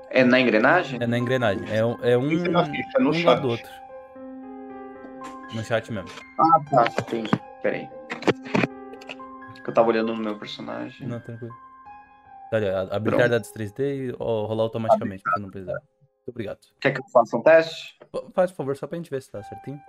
É 0.09 0.23
na 0.23 0.39
engrenagem? 0.39 0.99
É 1.01 1.05
na 1.07 1.17
engrenagem. 1.17 1.63
É, 1.69 1.85
um- 1.85 1.97
é 2.01 2.17
um, 2.17 2.29
na 2.49 2.65
ficha, 2.65 2.99
no 2.99 3.09
um 3.09 3.13
chat. 3.13 3.25
lado 3.25 3.41
do 3.43 3.49
outro. 3.49 3.69
No 5.53 5.63
chat 5.63 5.91
mesmo. 5.91 6.09
Ah, 6.39 6.59
tá, 6.69 6.85
entendi. 7.01 7.29
Peraí. 7.61 7.89
Eu 9.67 9.73
tava 9.73 9.89
olhando 9.89 10.15
no 10.15 10.23
meu 10.23 10.35
personagem. 10.37 11.07
Não, 11.07 11.19
tranquilo. 11.19 11.53
Tá 12.49 12.57
ali, 12.57 12.67
ó, 12.67 12.79
habilitar 12.93 13.01
Pronto. 13.01 13.29
dados 13.29 13.51
3D 13.51 13.79
e 13.79 14.15
ó, 14.19 14.45
rolar 14.45 14.63
automaticamente, 14.63 15.21
pra 15.23 15.33
você 15.33 15.39
não 15.39 15.49
precisar. 15.49 15.73
Muito 15.73 16.29
obrigado. 16.29 16.59
Quer 16.79 16.91
que 16.91 16.99
eu 16.99 17.05
faça 17.11 17.37
um 17.37 17.41
teste? 17.41 17.97
Faz, 18.33 18.51
por 18.51 18.57
favor, 18.57 18.77
só 18.77 18.87
pra 18.87 18.97
gente 18.97 19.09
ver 19.09 19.21
se 19.21 19.31
tá 19.31 19.41
certinho. 19.43 19.79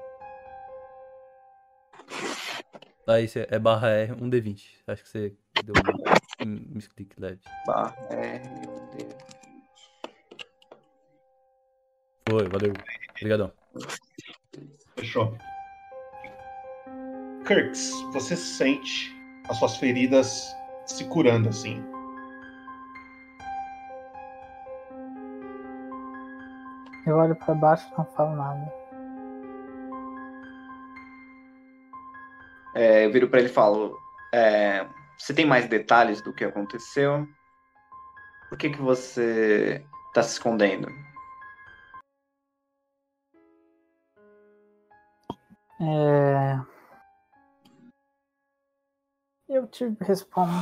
Aí 3.06 3.26
você 3.26 3.46
é 3.50 3.58
barra 3.58 3.88
R, 3.88 4.12
um 4.12 4.30
D20. 4.30 4.62
Acho 4.86 5.02
que 5.02 5.08
você 5.08 5.34
deu 5.64 5.74
um, 6.44 6.48
um 6.48 6.74
misclick 6.74 7.18
leve. 7.18 7.40
Barra 7.66 7.96
R, 8.10 8.48
um 8.48 8.96
D. 8.96 9.08
Foi, 12.28 12.48
valeu. 12.48 12.72
Obrigadão. 13.16 13.52
Fechou. 14.96 15.36
Kirks, 17.46 17.90
você 18.12 18.36
sente 18.36 19.12
as 19.48 19.56
suas 19.58 19.76
feridas 19.78 20.54
se 20.86 21.04
curando 21.08 21.48
assim. 21.48 21.82
Eu 27.06 27.16
olho 27.16 27.34
para 27.34 27.54
baixo 27.54 27.88
e 27.92 27.98
não 27.98 28.04
falo 28.04 28.36
nada. 28.36 28.72
É, 32.74 33.04
eu 33.04 33.12
viro 33.12 33.28
para 33.28 33.40
ele 33.40 33.48
e 33.48 33.52
falo: 33.52 33.98
é, 34.32 34.86
Você 35.18 35.34
tem 35.34 35.46
mais 35.46 35.68
detalhes 35.68 36.20
do 36.20 36.32
que 36.32 36.44
aconteceu? 36.44 37.26
Por 38.48 38.58
que, 38.58 38.70
que 38.70 38.80
você 38.80 39.84
está 40.08 40.22
se 40.22 40.32
escondendo? 40.32 40.88
É... 45.80 46.60
Eu 49.48 49.66
te 49.66 49.96
respondo. 50.00 50.52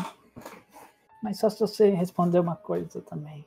Mas 1.22 1.38
só 1.38 1.50
se 1.50 1.60
você 1.60 1.90
responder 1.90 2.38
uma 2.38 2.56
coisa 2.56 3.02
também. 3.02 3.44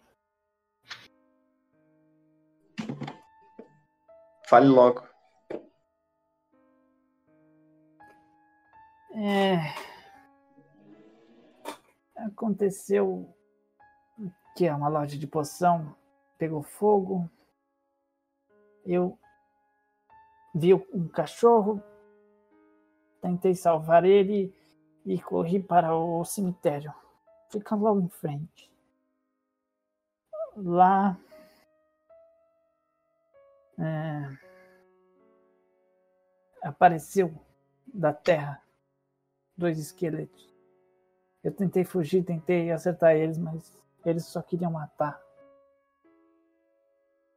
Fale 4.52 4.68
logo. 4.68 5.08
É... 9.16 9.56
Aconteceu 12.18 13.34
que 14.58 14.66
é 14.66 14.76
uma 14.76 14.90
loja 14.90 15.18
de 15.18 15.26
poção 15.26 15.96
pegou 16.38 16.62
fogo. 16.62 17.32
Eu 18.86 19.18
vi 20.54 20.74
um 20.74 21.08
cachorro, 21.08 21.82
tentei 23.22 23.56
salvar 23.56 24.04
ele 24.04 24.54
e 25.06 25.18
corri 25.22 25.64
para 25.64 25.96
o 25.96 26.26
cemitério. 26.26 26.94
Fica 27.50 27.74
logo 27.74 28.02
em 28.02 28.10
frente. 28.10 28.70
Lá. 30.58 31.18
É, 33.82 34.38
apareceu 36.64 37.34
da 37.94 38.14
terra 38.14 38.62
dois 39.58 39.78
esqueletos. 39.80 40.50
Eu 41.44 41.52
tentei 41.52 41.84
fugir, 41.84 42.24
tentei 42.24 42.72
acertar 42.72 43.16
eles, 43.16 43.38
mas 43.38 43.74
eles 44.06 44.26
só 44.26 44.42
queriam 44.42 44.72
matar. 44.72 45.20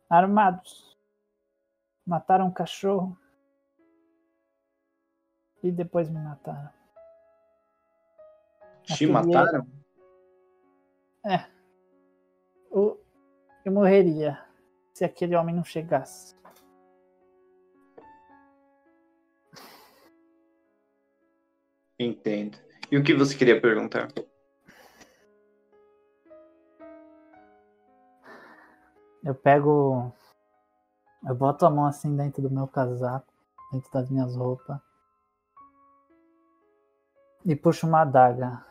Armados. 0.09 0.95
Mataram 2.07 2.47
um 2.47 2.53
cachorro. 2.53 3.19
E 5.63 5.73
depois 5.73 6.11
me 6.11 6.19
mataram. 6.21 6.71
Te 8.83 8.93
Aquele- 8.93 9.13
mataram? 9.13 9.67
É. 11.25 11.47
Eu, 12.71 13.03
eu 13.65 13.73
morreria 13.73 14.45
se 14.95 15.05
aquele 15.05 15.35
homem 15.35 15.55
não 15.55 15.65
chegasse. 15.65 16.37
Entendo. 21.99 22.57
E 22.91 22.97
o 22.97 23.03
que 23.03 23.13
você 23.13 23.37
queria 23.37 23.61
perguntar? 23.61 24.09
Eu 29.25 29.35
pego. 29.35 30.13
Eu 31.27 31.35
boto 31.35 31.67
a 31.67 31.71
mão 31.71 31.87
assim 31.87 32.15
dentro 32.17 32.43
do 32.43 32.51
meu 32.51 32.69
casaco, 32.69 33.33
dentro 33.73 33.91
das 33.91 34.09
minhas 34.09 34.37
roupas. 34.37 34.79
E 37.45 37.57
puxo 37.57 37.87
uma 37.87 38.03
adaga. 38.03 38.65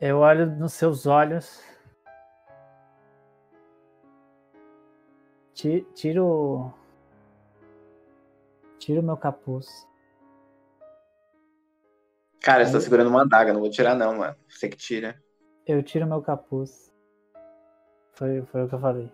Eu 0.00 0.18
olho 0.18 0.46
nos 0.46 0.72
seus 0.72 1.06
olhos. 1.06 1.62
Tiro. 5.58 6.72
Tiro 8.78 9.02
meu 9.02 9.16
capuz. 9.16 9.88
Cara, 12.40 12.64
você 12.64 12.72
tá 12.72 12.80
segurando 12.80 13.10
uma 13.10 13.22
adaga, 13.22 13.52
não 13.52 13.60
vou 13.60 13.68
tirar 13.68 13.96
não, 13.96 14.18
mano. 14.18 14.36
Você 14.48 14.68
que 14.68 14.76
tira. 14.76 15.20
Eu 15.66 15.82
tiro 15.82 16.06
meu 16.06 16.22
capuz. 16.22 16.94
Foi, 18.12 18.42
foi 18.42 18.64
o 18.64 18.68
que 18.68 18.74
eu 18.76 18.78
falei. 18.78 19.12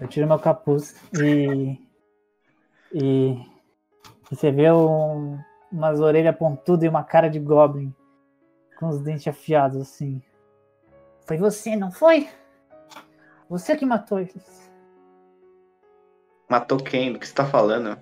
Eu 0.00 0.08
tiro 0.08 0.26
meu 0.26 0.38
capuz 0.38 0.96
e. 1.20 1.78
E. 2.94 3.36
você 4.30 4.50
vê 4.50 4.72
um, 4.72 5.38
umas 5.70 6.00
orelhas 6.00 6.34
pontudas 6.34 6.84
e 6.84 6.88
uma 6.88 7.04
cara 7.04 7.28
de 7.28 7.38
goblin. 7.38 7.94
Com 8.78 8.88
os 8.88 9.02
dentes 9.02 9.28
afiados 9.28 9.82
assim. 9.82 10.22
Foi 11.26 11.36
você, 11.36 11.76
não 11.76 11.92
foi? 11.92 12.26
Você 13.50 13.76
que 13.76 13.84
matou 13.84 14.18
eles. 14.18 14.67
Matou 16.48 16.78
quem? 16.78 17.12
Do 17.12 17.18
que 17.18 17.26
você 17.26 17.34
tá 17.34 17.44
falando? 17.44 17.98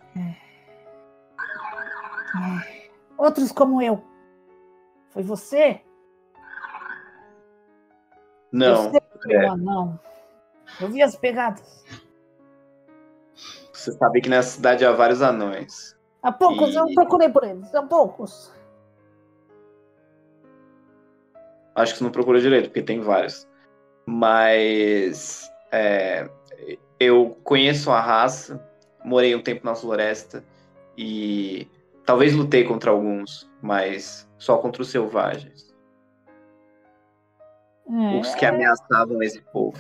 Outros 3.19 3.51
como 3.51 3.83
eu. 3.83 4.03
Foi 5.11 5.23
você? 5.23 5.81
Não. 8.53 8.93
Eu 8.95 9.03
foi 9.23 9.35
é, 9.35 9.47
um 9.49 9.53
anão. 9.53 10.01
Eu 10.81 10.89
vi 10.89 11.03
as 11.03 11.17
pegadas. 11.17 11.85
você 13.73 13.93
sabe 13.93 14.21
que 14.21 14.29
nessa 14.29 14.51
cidade 14.51 14.85
há 14.85 14.93
vários 14.93 15.23
anões. 15.23 15.97
Há 16.23 16.31
poucos 16.33 16.75
eu 16.75 16.89
E- 16.89 16.95
procurei 16.95 17.29
por 17.29 17.45
eles. 17.45 17.75
Há 17.75 17.83
poucos. 17.83 18.53
Acho 21.75 21.93
que 21.93 21.99
você 21.99 22.05
não 22.05 22.11
procura 22.11 22.41
direito, 22.41 22.67
porque 22.69 22.83
tem 22.83 23.01
vários. 23.01 23.47
Mas 24.07 25.51
é, 25.73 26.29
eu 26.99 27.37
conheço 27.45 27.91
a 27.91 28.01
raça, 28.01 28.61
morei 29.05 29.35
um 29.35 29.43
tempo 29.43 29.65
na 29.65 29.75
floresta 29.75 30.45
e 30.97 31.69
talvez 32.05 32.35
lutei 32.35 32.65
contra 32.65 32.91
alguns, 32.91 33.51
mas 33.63 34.29
só 34.39 34.59
contra 34.59 34.83
os 34.83 34.89
selvagens. 34.91 35.75
É, 37.89 38.19
Os 38.21 38.35
que 38.35 38.45
ameaçavam 38.45 39.23
esse 39.23 39.41
povo. 39.41 39.79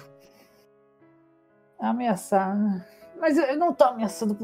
ameaçar. 1.79 2.57
Mas 3.19 3.37
eu 3.37 3.57
não 3.57 3.73
tô 3.73 3.85
ameaçando. 3.85 4.37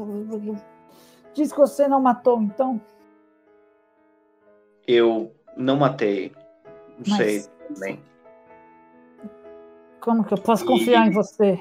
Diz 1.33 1.51
que 1.51 1.57
você 1.57 1.87
não 1.87 2.01
matou, 2.01 2.41
então. 2.41 2.79
Eu 4.87 5.33
não 5.55 5.77
matei. 5.77 6.31
Não 6.97 7.17
Mas- 7.17 7.17
sei 7.17 7.43
também. 7.67 8.03
Como 10.01 10.23
que 10.25 10.33
eu 10.33 10.37
posso 10.37 10.65
confiar 10.65 11.07
em 11.07 11.11
você? 11.11 11.57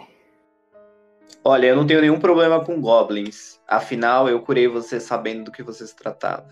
Olha, 1.45 1.67
eu 1.67 1.77
não 1.77 1.87
tenho 1.87 2.01
nenhum 2.01 2.21
problema 2.21 2.65
com 2.65 2.81
goblins. 2.81 3.61
Afinal, 3.67 4.29
eu 4.29 4.43
curei 4.43 4.69
você 4.69 5.01
sabendo 5.01 5.45
do 5.45 5.53
que 5.53 5.63
você 5.63 5.87
se 5.87 5.97
tratava. 5.97 6.47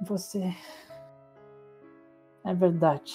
Você. 0.00 0.54
É 2.44 2.54
verdade. 2.54 3.14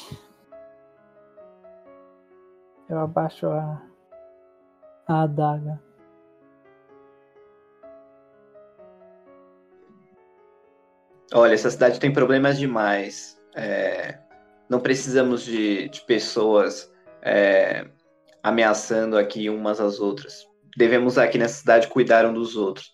Eu 2.90 3.00
abaixo 3.00 3.48
a. 3.48 3.82
a 5.08 5.22
adaga. 5.24 5.91
Olha, 11.34 11.54
essa 11.54 11.70
cidade 11.70 12.00
tem 12.00 12.12
problemas 12.12 12.58
demais. 12.58 13.42
É, 13.56 14.20
não 14.70 14.80
precisamos 14.82 15.44
de, 15.44 15.88
de 15.88 16.02
pessoas 16.02 16.92
é, 17.22 17.88
ameaçando 18.44 19.18
aqui 19.18 19.50
umas 19.50 19.80
às 19.80 20.00
outras. 20.00 20.46
Devemos 20.76 21.18
aqui 21.18 21.38
nessa 21.38 21.56
cidade 21.56 21.88
cuidar 21.88 22.26
um 22.26 22.34
dos 22.34 22.58
outros. 22.58 22.94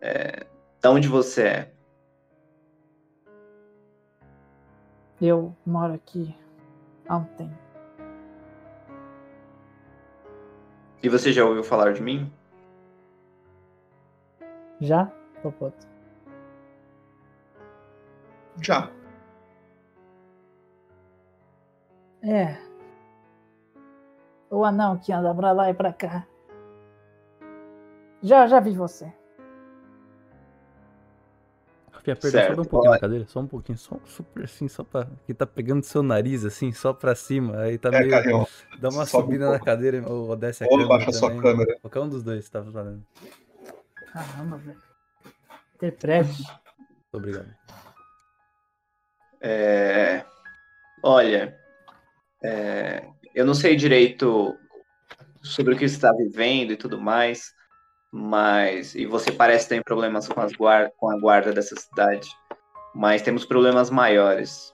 É, 0.00 0.46
da 0.80 0.90
onde 0.90 1.08
você 1.08 1.42
é? 1.42 1.74
Eu 5.20 5.56
moro 5.64 5.94
aqui 5.94 6.36
há 7.08 7.16
um 7.16 7.24
tempo. 7.24 7.64
E 11.02 11.08
você 11.08 11.32
já 11.32 11.44
ouviu 11.46 11.64
falar 11.64 11.92
de 11.92 12.02
mim? 12.02 12.30
Já, 14.80 15.06
Popoto? 15.42 15.93
Já. 18.60 18.90
É. 22.22 22.56
O 24.50 24.64
anão 24.64 24.98
que 24.98 25.12
anda 25.12 25.34
pra 25.34 25.52
lá 25.52 25.70
e 25.70 25.74
pra 25.74 25.92
cá. 25.92 26.26
Já, 28.22 28.46
já 28.46 28.60
vi 28.60 28.72
você. 28.72 29.12
Fia, 32.02 32.14
perdão, 32.14 32.30
Certo, 32.32 32.48
sobe 32.56 32.60
um 32.60 32.64
pouquinho 32.70 32.92
na 32.92 32.98
cadeira, 33.00 33.26
só 33.26 33.40
um 33.40 33.46
pouquinho, 33.46 33.78
só 33.78 33.98
super 34.04 34.44
assim, 34.44 34.68
só 34.68 34.84
pra. 34.84 35.06
Que 35.26 35.32
tá 35.32 35.46
pegando 35.46 35.82
seu 35.82 36.02
nariz 36.02 36.44
assim, 36.44 36.70
só 36.70 36.92
pra 36.92 37.14
cima. 37.14 37.56
Aí 37.60 37.78
tá 37.78 37.88
É, 37.88 38.00
meio. 38.00 38.46
Dá 38.78 38.90
uma 38.90 39.06
sobe 39.06 39.24
um 39.24 39.26
subida 39.26 39.44
na 39.46 39.50
pouco. 39.52 39.64
cadeira 39.64 40.06
ou 40.12 40.36
desce 40.36 40.64
a 40.64 40.66
Ou 40.66 40.72
câmera. 40.72 40.88
baixa 40.88 41.12
sua 41.12 41.30
câmera. 41.40 41.78
Qualquer 41.80 42.00
um 42.00 42.08
dos 42.10 42.22
dois 42.22 42.46
tá 42.50 42.62
falando. 42.62 43.02
Caramba, 44.12 44.56
velho. 44.58 44.82
Interprete. 45.76 46.42
Obrigado. 47.10 47.54
É, 49.46 50.24
olha, 51.02 51.54
é, 52.42 53.06
eu 53.34 53.44
não 53.44 53.52
sei 53.52 53.76
direito 53.76 54.58
sobre 55.42 55.74
o 55.74 55.76
que 55.76 55.86
você 55.86 55.96
está 55.96 56.10
vivendo 56.12 56.72
e 56.72 56.76
tudo 56.78 56.98
mais, 56.98 57.52
mas 58.10 58.94
e 58.94 59.04
você 59.04 59.30
parece 59.30 59.68
ter 59.68 59.84
problemas 59.84 60.26
com, 60.26 60.40
as 60.40 60.52
guar- 60.52 60.90
com 60.96 61.10
a 61.10 61.18
guarda 61.20 61.52
dessa 61.52 61.76
cidade. 61.76 62.26
mas 62.94 63.22
temos 63.22 63.44
problemas 63.44 63.90
maiores. 63.90 64.72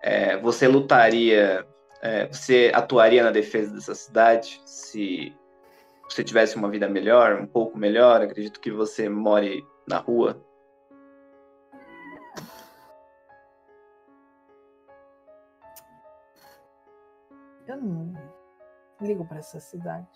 É, 0.00 0.36
você 0.38 0.68
lutaria, 0.68 1.66
é, 2.00 2.26
você 2.28 2.70
atuaria 2.72 3.22
na 3.24 3.32
defesa 3.32 3.74
dessa 3.74 3.94
cidade 3.94 4.60
se 4.64 5.34
você 6.08 6.22
tivesse 6.24 6.56
uma 6.56 6.70
vida 6.70 6.88
melhor, 6.88 7.40
um 7.40 7.46
pouco 7.46 7.76
melhor? 7.76 8.22
Acredito 8.22 8.60
que 8.60 8.70
você 8.70 9.08
more 9.08 9.62
na 9.88 9.98
rua. 9.98 10.45
Eu 17.76 17.82
não 17.82 18.14
ligo 19.00 19.24
pra 19.24 19.38
essa 19.38 19.60
cidade. 19.60 20.08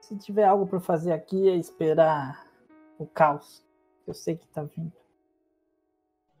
Se 0.00 0.16
tiver 0.18 0.44
algo 0.44 0.66
pra 0.66 0.78
fazer 0.78 1.12
aqui, 1.12 1.48
é 1.48 1.56
esperar 1.56 2.46
o 2.98 3.06
caos. 3.06 3.64
Eu 4.06 4.14
sei 4.14 4.36
que 4.36 4.46
tá 4.48 4.62
vindo. 4.62 4.92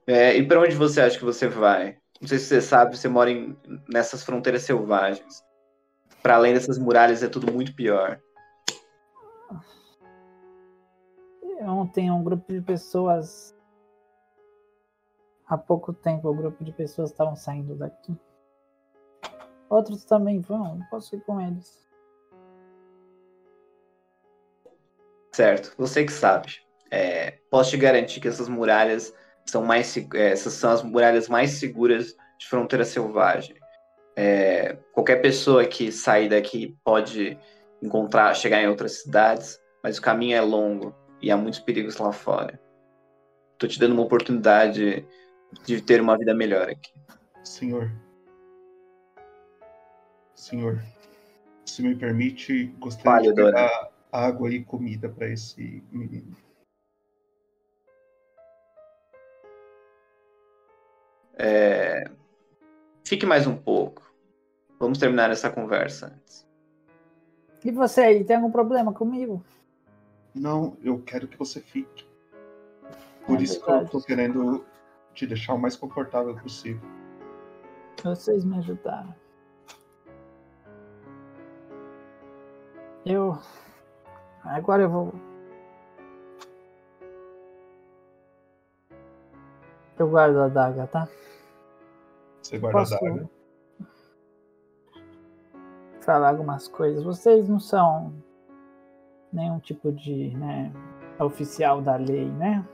É, 0.06 0.36
e 0.36 0.46
para 0.46 0.60
onde 0.60 0.76
você 0.76 1.00
acha 1.00 1.18
que 1.18 1.24
você 1.24 1.48
vai? 1.48 1.98
Não 2.20 2.28
sei 2.28 2.38
se 2.38 2.46
você 2.46 2.60
sabe, 2.60 2.96
você 2.96 3.08
mora 3.08 3.30
em, 3.30 3.56
nessas 3.88 4.22
fronteiras 4.22 4.62
selvagens. 4.62 5.42
Para 6.22 6.36
além 6.36 6.54
dessas 6.54 6.78
muralhas, 6.78 7.22
é 7.22 7.28
tudo 7.28 7.52
muito 7.52 7.74
pior. 7.74 8.20
Ontem 11.60 12.10
um 12.10 12.22
grupo 12.22 12.52
de 12.52 12.60
pessoas. 12.60 13.55
Há 15.48 15.56
pouco 15.56 15.92
tempo, 15.92 16.30
um 16.30 16.36
grupo 16.36 16.64
de 16.64 16.72
pessoas 16.72 17.10
estavam 17.10 17.36
saindo 17.36 17.76
daqui. 17.76 18.16
Outros 19.68 20.04
também 20.04 20.40
vão, 20.40 20.80
posso 20.90 21.14
ir 21.14 21.20
com 21.20 21.40
eles. 21.40 21.86
Certo, 25.32 25.74
você 25.76 26.04
que 26.04 26.12
sabe. 26.12 26.60
É, 26.90 27.38
posso 27.50 27.70
te 27.70 27.76
garantir 27.76 28.20
que 28.20 28.28
essas 28.28 28.48
muralhas 28.48 29.14
são 29.44 29.64
mais 29.64 29.96
é, 30.14 30.30
essas 30.30 30.54
são 30.54 30.70
as 30.70 30.82
muralhas 30.82 31.28
mais 31.28 31.50
seguras 31.52 32.16
de 32.38 32.46
fronteira 32.48 32.84
selvagem. 32.84 33.56
É, 34.16 34.78
qualquer 34.92 35.20
pessoa 35.20 35.64
que 35.64 35.92
sair 35.92 36.28
daqui 36.28 36.76
pode 36.82 37.38
encontrar, 37.82 38.34
chegar 38.34 38.62
em 38.62 38.68
outras 38.68 39.02
cidades, 39.02 39.60
mas 39.82 39.98
o 39.98 40.02
caminho 40.02 40.36
é 40.36 40.40
longo 40.40 40.94
e 41.20 41.30
há 41.30 41.36
muitos 41.36 41.60
perigos 41.60 41.98
lá 41.98 42.12
fora. 42.12 42.58
Tô 43.58 43.66
te 43.66 43.78
dando 43.78 43.92
uma 43.92 44.02
oportunidade 44.02 45.06
de 45.64 45.80
ter 45.80 46.00
uma 46.00 46.16
vida 46.16 46.34
melhor 46.34 46.68
aqui. 46.68 46.92
Senhor. 47.44 47.90
Senhor, 50.34 50.82
se 51.64 51.82
me 51.82 51.94
permite, 51.94 52.66
gostaria 52.78 53.10
Fale, 53.10 53.28
de 53.28 53.34
pegar 53.34 53.90
água 54.12 54.50
e 54.50 54.62
comida 54.64 55.08
para 55.08 55.28
esse 55.28 55.82
menino. 55.90 56.36
É, 61.38 62.10
Fique 63.06 63.24
mais 63.24 63.46
um 63.46 63.56
pouco. 63.56 64.02
Vamos 64.80 64.98
terminar 64.98 65.30
essa 65.30 65.48
conversa 65.48 66.06
antes. 66.06 66.44
E 67.64 67.70
você 67.70 68.00
aí, 68.00 68.24
tem 68.24 68.34
algum 68.34 68.50
problema 68.50 68.92
comigo? 68.92 69.44
Não, 70.34 70.76
eu 70.82 71.00
quero 71.00 71.28
que 71.28 71.38
você 71.38 71.60
fique. 71.60 72.04
Por 73.24 73.38
É 73.38 73.42
isso 73.42 73.60
que 73.62 73.70
eu 73.70 73.74
verdade. 73.74 73.90
tô 73.92 74.00
querendo 74.02 74.66
te 75.16 75.26
deixar 75.26 75.54
o 75.54 75.58
mais 75.58 75.74
confortável 75.74 76.36
possível. 76.36 76.80
Vocês 78.04 78.44
me 78.44 78.58
ajudaram. 78.58 79.14
Eu. 83.04 83.38
Agora 84.44 84.82
eu 84.82 84.90
vou. 84.90 85.14
Eu 89.98 90.08
guardo 90.10 90.36
a 90.36 90.44
adaga, 90.44 90.86
tá? 90.86 91.08
Você 92.42 92.58
guarda 92.58 92.78
Posso 92.78 92.94
a 92.94 92.98
daga. 93.00 93.30
falar 96.02 96.28
algumas 96.28 96.68
coisas. 96.68 97.02
Vocês 97.02 97.48
não 97.48 97.58
são 97.58 98.12
nenhum 99.32 99.58
tipo 99.58 99.90
de, 99.90 100.36
né, 100.36 100.70
oficial 101.18 101.80
da 101.80 101.96
lei, 101.96 102.28
né? 102.28 102.64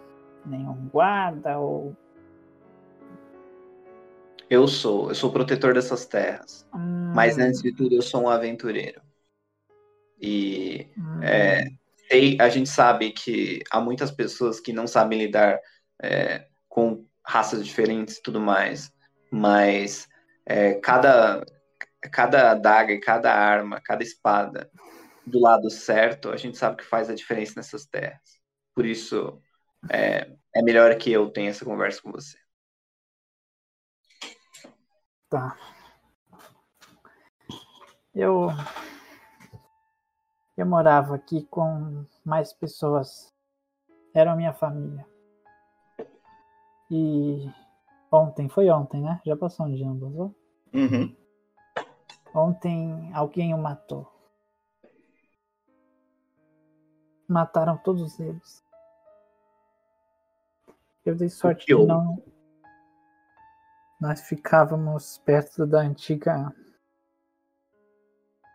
Nenhum 0.45 0.89
guarda 0.89 1.59
ou 1.59 1.97
Eu 4.53 4.69
sou, 4.69 5.09
eu 5.09 5.15
sou 5.15 5.33
protetor 5.33 5.73
dessas 5.73 6.05
terras. 6.05 6.67
Hum. 6.75 7.15
Mas 7.15 7.39
antes 7.39 7.63
de 7.63 7.73
tudo, 7.75 7.95
eu 7.95 8.03
sou 8.03 8.25
um 8.25 8.29
aventureiro. 8.29 9.01
E 10.21 10.91
é, 11.23 11.65
sei- 12.11 12.37
a 12.39 12.51
gente 12.51 12.69
sabe 12.69 13.13
que 13.13 13.63
há 13.71 13.81
muitas 13.81 14.11
pessoas 14.11 14.61
que 14.61 14.71
não 14.71 14.87
sabem 14.87 15.19
lidar 15.19 15.59
é, 16.03 16.49
com 16.69 17.07
raças 17.25 17.65
diferentes 17.65 18.19
e 18.19 18.23
tudo 18.23 18.39
mais. 18.39 18.93
Mas 19.31 20.07
é, 20.45 20.75
cada, 20.75 21.43
cada 22.13 22.51
adaga 22.51 23.01
cada 23.01 23.33
arma, 23.33 23.81
cada 23.81 24.03
espada 24.03 24.71
do 25.27 25.41
lado 25.41 25.71
certo, 25.71 26.29
a 26.29 26.37
gente 26.37 26.59
sabe 26.59 26.77
que 26.77 26.85
faz 26.85 27.09
a 27.09 27.15
diferença 27.15 27.55
nessas 27.57 27.87
terras. 27.87 28.21
Por 28.75 28.85
isso, 28.85 29.41
é, 29.91 30.31
é 30.55 30.61
melhor 30.63 30.95
que 30.99 31.11
eu 31.11 31.31
tenha 31.31 31.49
essa 31.49 31.65
conversa 31.65 32.03
com 32.03 32.13
você. 32.13 32.42
Tá. 35.33 35.57
Eu. 38.15 38.49
Eu 40.55 40.67
morava 40.67 41.15
aqui 41.15 41.45
com 41.45 42.05
mais 42.23 42.53
pessoas. 42.53 43.33
Eram 44.13 44.37
minha 44.37 44.53
família. 44.53 45.07
E. 46.91 47.51
Ontem, 48.11 48.47
foi 48.51 48.69
ontem, 48.69 49.01
né? 49.01 49.23
Já 49.25 49.35
passou 49.35 49.65
um 49.65 49.75
dia, 49.75 49.87
não 49.87 49.99
passou? 49.99 50.35
Uhum. 50.75 51.17
Ontem 52.35 53.11
alguém 53.15 53.55
o 53.55 53.59
matou. 53.59 54.07
Mataram 57.27 57.79
todos 57.79 58.21
eles. 58.21 58.63
Eu 61.07 61.17
dei 61.17 61.31
sorte 61.31 61.65
de 61.65 61.75
não. 61.75 62.23
Nós 64.03 64.21
ficávamos 64.21 65.19
perto 65.19 65.65
da 65.65 65.79
antiga 65.79 66.53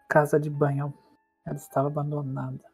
casa 0.10 0.38
de 0.38 0.50
banho. 0.50 0.94
Ela 1.46 1.56
estava 1.56 1.88
abandonada. 1.88 2.66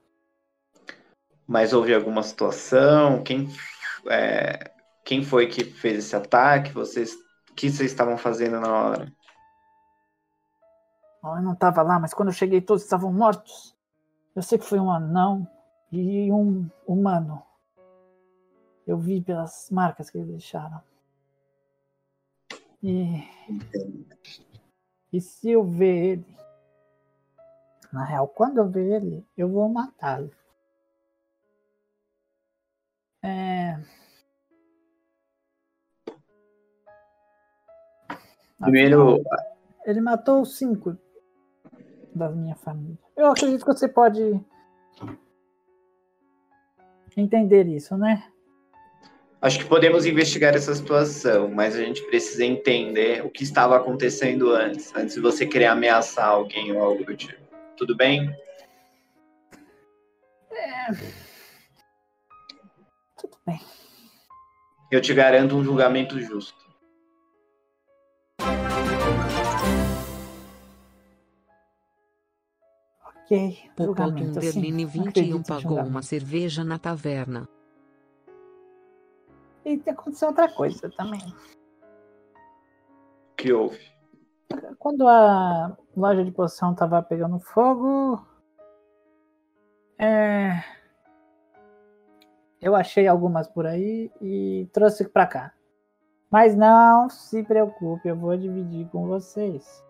Mas 1.45 1.71
houve 1.71 1.93
alguma 1.93 2.23
situação? 2.23 3.21
Quem, 3.21 3.47
é, 4.09 4.73
quem 5.05 5.23
foi 5.23 5.45
que 5.45 5.63
fez 5.63 5.99
esse 5.99 6.15
ataque? 6.15 6.71
Vocês, 6.71 7.13
o 7.51 7.53
que 7.53 7.69
vocês 7.69 7.91
estavam 7.91 8.17
fazendo 8.17 8.59
na 8.59 8.73
hora? 8.73 9.13
Eu 11.25 11.43
não 11.43 11.53
estava 11.53 11.83
lá, 11.83 11.99
mas 11.99 12.11
quando 12.11 12.29
eu 12.29 12.33
cheguei 12.33 12.59
todos 12.59 12.81
estavam 12.81 13.13
mortos. 13.13 13.77
Eu 14.35 14.41
sei 14.41 14.57
que 14.57 14.65
foi 14.65 14.79
um 14.79 14.89
anão 14.89 15.47
e 15.91 16.31
um 16.31 16.67
humano. 16.87 17.43
Eu 18.87 18.97
vi 18.97 19.21
pelas 19.21 19.69
marcas 19.69 20.09
que 20.09 20.17
eles 20.17 20.27
deixaram. 20.27 20.81
E, 22.83 23.23
e 25.13 25.21
se 25.21 25.49
eu 25.51 25.63
ver 25.63 26.05
ele, 26.05 26.37
na 27.91 28.03
real, 28.03 28.27
quando 28.27 28.57
eu 28.57 28.69
ver 28.69 29.01
ele, 29.01 29.25
eu 29.37 29.47
vou 29.49 29.69
matá-lo. 29.69 30.29
É, 33.23 33.79
Primeiro, 38.63 39.21
Ele 39.85 39.99
matou 39.99 40.45
cinco 40.45 40.97
da 42.15 42.29
minha 42.29 42.55
família. 42.55 42.97
Eu 43.15 43.27
acredito 43.27 43.65
que 43.65 43.73
você 43.73 43.87
pode 43.89 44.39
entender 47.17 47.67
isso, 47.67 47.97
né? 47.97 48.32
Acho 49.43 49.59
que 49.59 49.65
podemos 49.65 50.05
investigar 50.05 50.55
essa 50.55 50.73
situação, 50.73 51.49
mas 51.49 51.75
a 51.75 51.79
gente 51.79 52.01
precisa 52.03 52.45
entender 52.45 53.25
o 53.25 53.29
que 53.29 53.43
estava 53.43 53.75
acontecendo 53.75 54.51
antes, 54.51 54.95
antes 54.95 55.15
de 55.15 55.21
você 55.21 55.45
querer 55.45 55.65
ameaçar 55.65 56.29
alguém 56.29 56.71
ou 56.71 56.81
algo 56.81 57.03
do 57.03 57.13
tipo. 57.13 57.43
Tudo 57.75 57.93
bem? 57.93 58.33
É. 60.49 60.93
Tudo 63.19 63.37
bem. 63.45 63.59
Eu 64.89 65.01
te 65.01 65.13
garanto 65.13 65.57
um 65.57 65.63
julgamento 65.63 66.17
justo. 66.21 66.63
Ok. 73.05 73.69
Popó 73.75 73.85
Julgamento, 73.87 74.39
Tunderline 74.39 74.85
não 74.85 74.91
21 74.91 75.09
acredito 75.09 75.37
em 75.37 75.43
pagou 75.43 75.79
uma 75.79 76.01
cerveja 76.01 76.63
na 76.63 76.79
taverna. 76.79 77.49
E 79.65 79.81
aconteceu 79.89 80.29
outra 80.29 80.49
coisa 80.51 80.89
também. 80.91 81.21
O 83.31 83.35
que 83.37 83.53
houve? 83.53 83.79
Quando 84.77 85.07
a 85.07 85.75
loja 85.95 86.23
de 86.23 86.31
poção 86.31 86.75
tava 86.75 87.01
pegando 87.01 87.39
fogo, 87.39 88.23
é, 89.97 90.63
Eu 92.63 92.75
achei 92.75 93.07
algumas 93.07 93.45
por 93.45 93.65
aí 93.65 94.09
e 94.21 94.69
trouxe 94.71 95.03
pra 95.09 95.27
cá. 95.27 95.53
Mas 96.31 96.55
não 96.55 97.09
se 97.09 97.43
preocupe, 97.43 98.07
eu 98.07 98.15
vou 98.15 98.37
dividir 98.37 98.87
com 98.87 99.05
vocês. 99.05 99.83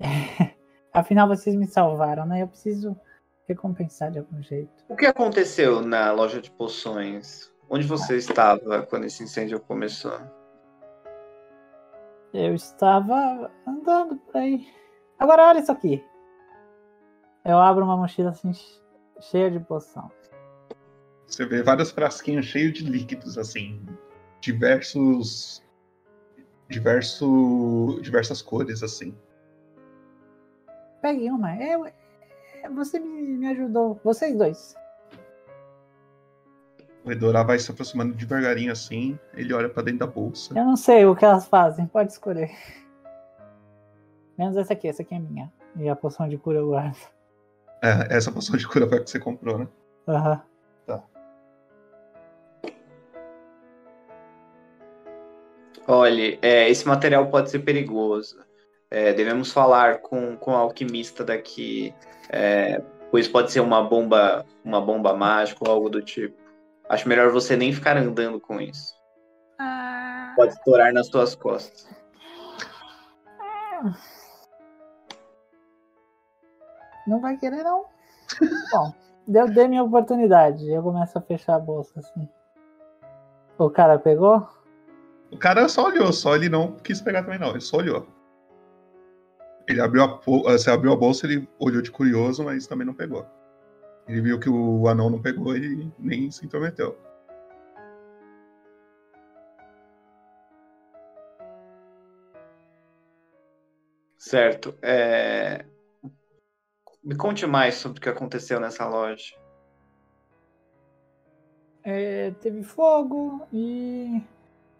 Afinal, 0.94 1.28
vocês 1.28 1.54
me 1.54 1.66
salvaram, 1.66 2.24
né? 2.24 2.40
Eu 2.40 2.48
preciso 2.48 2.98
recompensar 3.46 4.10
de 4.10 4.18
algum 4.18 4.42
jeito. 4.42 4.72
O 4.88 4.96
que 4.96 5.04
aconteceu 5.04 5.82
na 5.82 6.10
loja 6.10 6.40
de 6.40 6.50
poções? 6.50 7.52
Onde 7.68 7.86
você 7.86 8.16
estava 8.16 8.82
quando 8.82 9.04
esse 9.04 9.22
incêndio 9.22 9.60
começou? 9.60 10.18
Eu 12.32 12.54
estava 12.54 13.50
andando 13.66 14.16
por 14.16 14.36
aí. 14.36 14.66
Agora 15.18 15.48
olha 15.48 15.60
isso 15.60 15.72
aqui. 15.72 16.04
Eu 17.44 17.58
abro 17.58 17.84
uma 17.84 17.96
mochila 17.96 18.30
assim 18.30 18.52
cheia 19.20 19.50
de 19.50 19.58
poção. 19.60 20.10
Você 21.26 21.44
vê 21.44 21.62
vários 21.62 21.90
frasquinhos 21.90 22.46
cheios 22.46 22.74
de 22.74 22.84
líquidos, 22.84 23.36
assim, 23.36 23.84
diversos. 24.40 25.62
diverso, 26.68 27.98
diversas 28.02 28.42
cores, 28.42 28.82
assim. 28.82 29.16
Pegue 31.00 31.30
uma. 31.30 31.52
É, 31.52 31.78
você 32.74 32.98
me, 32.98 33.22
me 33.22 33.46
ajudou. 33.48 34.00
Vocês 34.04 34.36
dois. 34.36 34.76
O 37.06 37.12
Edorá 37.12 37.44
vai 37.44 37.56
se 37.56 37.70
aproximando 37.70 38.14
devagarinho 38.14 38.72
assim, 38.72 39.16
ele 39.32 39.54
olha 39.54 39.68
pra 39.68 39.80
dentro 39.80 40.00
da 40.00 40.08
bolsa. 40.08 40.52
Eu 40.58 40.64
não 40.64 40.76
sei 40.76 41.06
o 41.06 41.14
que 41.14 41.24
elas 41.24 41.46
fazem, 41.46 41.86
pode 41.86 42.10
escolher. 42.10 42.50
Menos 44.36 44.56
essa 44.56 44.72
aqui, 44.72 44.88
essa 44.88 45.02
aqui 45.02 45.14
é 45.14 45.18
minha. 45.20 45.52
E 45.76 45.88
a 45.88 45.94
poção 45.94 46.28
de 46.28 46.36
cura 46.36 46.58
eu 46.58 46.66
guardo. 46.66 46.96
É, 47.80 48.16
essa 48.16 48.32
poção 48.32 48.56
de 48.56 48.66
cura 48.66 48.88
foi 48.88 48.98
a 48.98 49.04
que 49.04 49.08
você 49.08 49.20
comprou, 49.20 49.56
né? 49.56 49.68
Aham. 50.08 50.42
Tá. 50.84 51.04
Olhe, 55.86 56.40
é, 56.42 56.68
esse 56.68 56.88
material 56.88 57.28
pode 57.28 57.50
ser 57.50 57.60
perigoso. 57.60 58.36
É, 58.90 59.12
devemos 59.12 59.52
falar 59.52 59.98
com, 59.98 60.36
com 60.36 60.50
o 60.50 60.56
alquimista 60.56 61.22
daqui, 61.22 61.94
é, 62.30 62.82
pois 63.12 63.28
pode 63.28 63.52
ser 63.52 63.60
uma 63.60 63.80
bomba, 63.80 64.44
uma 64.64 64.80
bomba 64.80 65.14
mágica 65.14 65.64
ou 65.64 65.70
algo 65.70 65.88
do 65.88 66.02
tipo. 66.02 66.45
Acho 66.88 67.08
melhor 67.08 67.30
você 67.30 67.56
nem 67.56 67.72
ficar 67.72 67.96
andando 67.96 68.40
com 68.40 68.60
isso. 68.60 68.94
Pode 70.36 70.52
estourar 70.52 70.92
nas 70.92 71.08
suas 71.08 71.34
costas. 71.34 71.88
Não 77.06 77.20
vai 77.20 77.36
querer, 77.36 77.62
não. 77.62 77.84
Bom, 78.72 78.92
eu 79.28 79.48
dei 79.48 79.68
minha 79.68 79.82
oportunidade. 79.82 80.68
Eu 80.70 80.82
começo 80.82 81.16
a 81.16 81.20
fechar 81.20 81.54
a 81.56 81.60
bolsa 81.60 82.00
assim. 82.00 82.28
O 83.58 83.70
cara 83.70 83.98
pegou? 83.98 84.46
O 85.30 85.38
cara 85.38 85.68
só 85.68 85.86
olhou, 85.86 86.12
só 86.12 86.34
ele 86.36 86.48
não 86.48 86.72
quis 86.72 87.00
pegar 87.00 87.22
também 87.22 87.38
não, 87.38 87.50
ele 87.50 87.60
só 87.60 87.78
olhou. 87.78 88.06
Ele 89.68 89.80
abriu 89.80 90.04
a, 90.04 90.18
po- 90.18 90.42
você 90.44 90.70
abriu 90.70 90.92
a 90.92 90.96
bolsa, 90.96 91.26
ele 91.26 91.48
olhou 91.58 91.82
de 91.82 91.90
curioso, 91.90 92.44
mas 92.44 92.66
também 92.66 92.86
não 92.86 92.94
pegou. 92.94 93.26
Ele 94.08 94.20
viu 94.20 94.38
que 94.38 94.48
o 94.48 94.86
anão 94.86 95.10
não 95.10 95.20
pegou 95.20 95.56
e 95.56 95.92
nem 95.98 96.30
se 96.30 96.46
intrometeu. 96.46 96.96
Certo. 104.16 104.76
É... 104.80 105.64
Me 107.02 107.16
conte 107.16 107.46
mais 107.46 107.74
sobre 107.74 107.98
o 107.98 108.02
que 108.02 108.08
aconteceu 108.08 108.60
nessa 108.60 108.86
loja. 108.88 109.34
É, 111.84 112.32
teve 112.40 112.64
fogo 112.64 113.46
e 113.52 114.20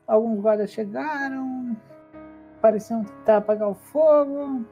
alguns 0.08 0.40
guardas 0.40 0.72
chegaram, 0.72 1.76
pareciam 2.60 3.04
tentar 3.04 3.36
apagar 3.36 3.68
o 3.68 3.74
fogo 3.76 4.66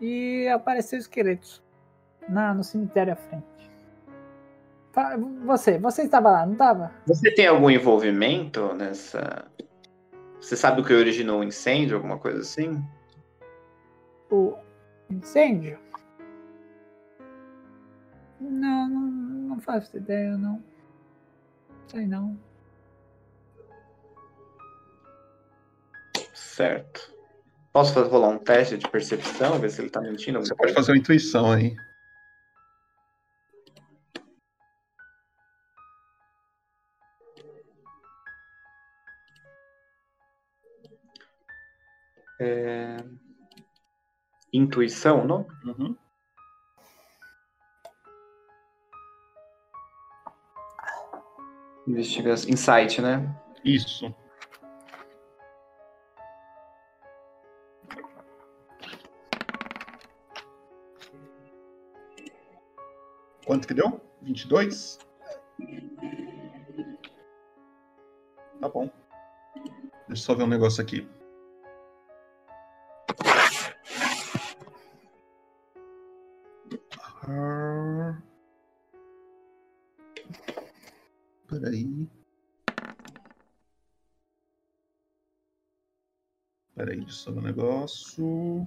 e 0.00 0.48
apareceu 0.48 0.98
esqueletos 0.98 1.62
na, 2.28 2.54
no 2.54 2.64
cemitério 2.64 3.12
à 3.12 3.16
frente. 3.16 3.44
Você, 5.46 5.78
você 5.78 6.02
estava 6.02 6.30
lá, 6.30 6.44
não 6.44 6.52
estava? 6.52 6.92
Você 7.06 7.34
tem 7.34 7.46
algum 7.46 7.70
envolvimento 7.70 8.74
nessa. 8.74 9.46
Você 10.38 10.56
sabe 10.56 10.80
o 10.80 10.84
que 10.84 10.92
originou 10.92 11.40
o 11.40 11.44
incêndio, 11.44 11.96
alguma 11.96 12.18
coisa 12.18 12.40
assim? 12.40 12.84
O 14.30 14.54
incêndio? 15.08 15.78
Não, 18.38 18.88
não, 18.88 19.00
não 19.00 19.60
faço 19.60 19.96
ideia, 19.96 20.36
não. 20.36 20.62
Sei 21.86 22.06
não. 22.06 22.36
Certo. 26.34 27.12
Posso 27.72 27.94
fazer, 27.94 28.10
rolar 28.10 28.28
um 28.28 28.38
teste 28.38 28.76
de 28.76 28.86
percepção, 28.88 29.58
ver 29.58 29.70
se 29.70 29.80
ele 29.80 29.88
tá 29.88 30.00
mentindo? 30.02 30.38
Você 30.38 30.54
pode 30.54 30.74
fazer 30.74 30.92
uma 30.92 30.98
intuição 30.98 31.50
aí. 31.50 31.74
É... 42.44 42.96
Intuição, 44.52 45.24
não? 45.24 45.46
Uhum. 45.64 45.96
Investigação. 51.86 52.50
Insight, 52.50 53.00
né? 53.00 53.32
Isso. 53.64 54.12
Quanto 63.46 63.68
que 63.68 63.74
deu? 63.74 64.00
22? 64.22 64.98
Tá 68.60 68.68
bom. 68.68 68.90
Deixa 69.54 70.10
eu 70.10 70.16
só 70.16 70.34
ver 70.34 70.42
um 70.42 70.48
negócio 70.48 70.82
aqui. 70.82 71.08
Só 87.12 87.30
um 87.30 87.40
negócio. 87.40 88.66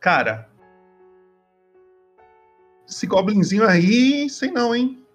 Cara. 0.00 0.50
Esse 2.88 3.06
goblinzinho 3.06 3.66
aí, 3.66 4.28
sei 4.28 4.50
não, 4.50 4.74
hein? 4.74 5.06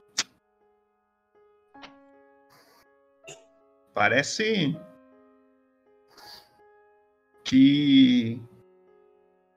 Parece 3.94 4.78
que 7.44 8.42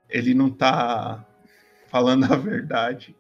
ele 0.09 0.35
não 0.35 0.51
tá 0.51 1.27
falando 1.89 2.25
a 2.33 2.37
verdade. 2.37 3.17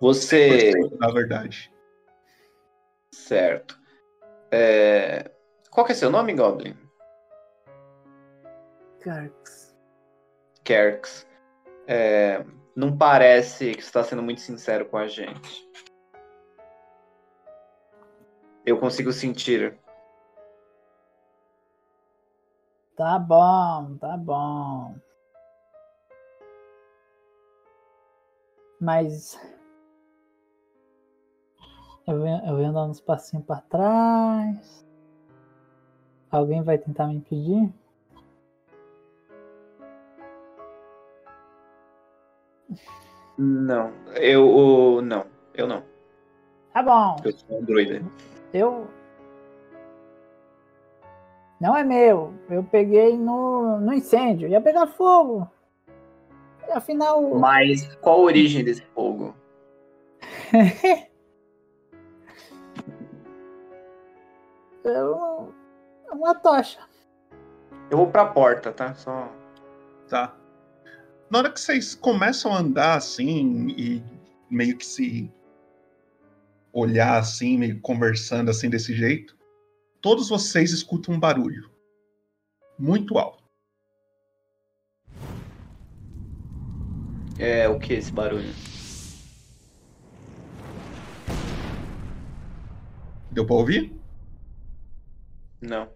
Você. 0.00 0.72
Na 0.98 1.10
verdade. 1.12 1.72
Certo. 3.12 3.78
É... 4.50 5.30
Qual 5.70 5.84
que 5.84 5.92
é 5.92 5.94
seu 5.94 6.10
nome, 6.10 6.34
Goblin? 6.34 6.76
Carx. 9.00 9.76
Kerks. 10.64 11.26
É... 11.86 12.44
Não 12.74 12.96
parece 12.96 13.74
que 13.74 13.82
você 13.82 13.88
está 13.88 14.02
sendo 14.02 14.22
muito 14.22 14.40
sincero 14.40 14.86
com 14.86 14.96
a 14.96 15.06
gente. 15.06 15.68
Eu 18.64 18.78
consigo 18.78 19.12
sentir. 19.12 19.78
Tá 22.96 23.18
bom, 23.18 23.96
tá 23.96 24.16
bom. 24.16 24.94
Mas. 28.80 29.38
Eu 32.06 32.20
venho, 32.22 32.72
dando 32.72 32.90
uns 32.90 33.00
passinhos 33.00 33.44
pra 33.44 33.60
trás. 33.60 34.86
Alguém 36.30 36.62
vai 36.62 36.78
tentar 36.78 37.06
me 37.06 37.16
impedir? 37.16 37.72
Não. 43.36 43.92
Eu. 44.14 45.00
Não. 45.02 45.26
Eu 45.54 45.66
não. 45.66 45.82
Tá 46.72 46.82
bom. 46.82 47.16
Eu 47.24 47.32
sou 47.32 47.58
um 47.58 47.64
druida. 47.64 48.02
Eu. 48.52 48.86
Não 51.60 51.76
é 51.76 51.84
meu. 51.84 52.32
Eu 52.48 52.64
peguei 52.64 53.16
no, 53.16 53.78
no 53.80 53.92
incêndio. 53.92 54.48
Ia 54.48 54.60
pegar 54.60 54.86
fogo. 54.86 55.48
Afinal. 56.72 57.22
Mas 57.38 57.94
qual 57.96 58.20
a 58.20 58.22
origem 58.22 58.64
desse 58.64 58.82
fogo? 58.94 59.34
Eu- 64.84 65.54
uma 66.12 66.34
tocha. 66.34 66.80
Eu 67.90 67.98
vou 67.98 68.10
pra 68.10 68.26
porta, 68.26 68.72
tá? 68.72 68.94
Só. 68.94 69.30
Tá. 70.08 70.34
Na 71.30 71.38
hora 71.38 71.50
que 71.52 71.60
vocês 71.60 71.94
começam 71.94 72.52
a 72.52 72.58
andar 72.58 72.94
assim 72.96 73.68
e 73.76 74.02
meio 74.50 74.76
que 74.76 74.84
se 74.84 75.32
olhar 76.72 77.18
assim, 77.18 77.58
meio 77.58 77.80
conversando 77.80 78.50
assim 78.50 78.68
desse 78.68 78.94
jeito, 78.94 79.36
todos 80.00 80.28
vocês 80.28 80.72
escutam 80.72 81.14
um 81.14 81.20
barulho 81.20 81.70
muito 82.78 83.18
alto. 83.18 83.42
É 87.38 87.68
o 87.68 87.78
que 87.78 87.94
esse 87.94 88.12
barulho? 88.12 88.52
Deu 93.30 93.46
pra 93.46 93.54
ouvir? 93.54 93.99
Não. 95.60 95.88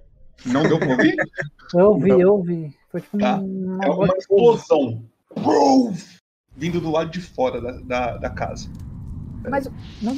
Não 0.45 0.63
deu 0.63 0.79
pra 0.79 0.89
ouvir? 0.89 1.15
Eu 1.75 1.87
ouvi, 1.91 2.11
eu 2.11 2.33
ouvi. 2.35 2.77
Foi 2.91 3.01
tipo 3.01 3.19
Tá. 3.19 3.39
um. 3.39 3.79
É 3.83 3.89
uma 3.89 4.07
explosão. 4.17 5.03
Vindo 6.55 6.81
do 6.81 6.91
lado 6.91 7.11
de 7.11 7.21
fora 7.21 7.61
da, 7.61 7.73
da, 7.81 8.17
da 8.19 8.31
casa. 8.31 8.69
Mas. 9.49 9.67
Não, 10.03 10.15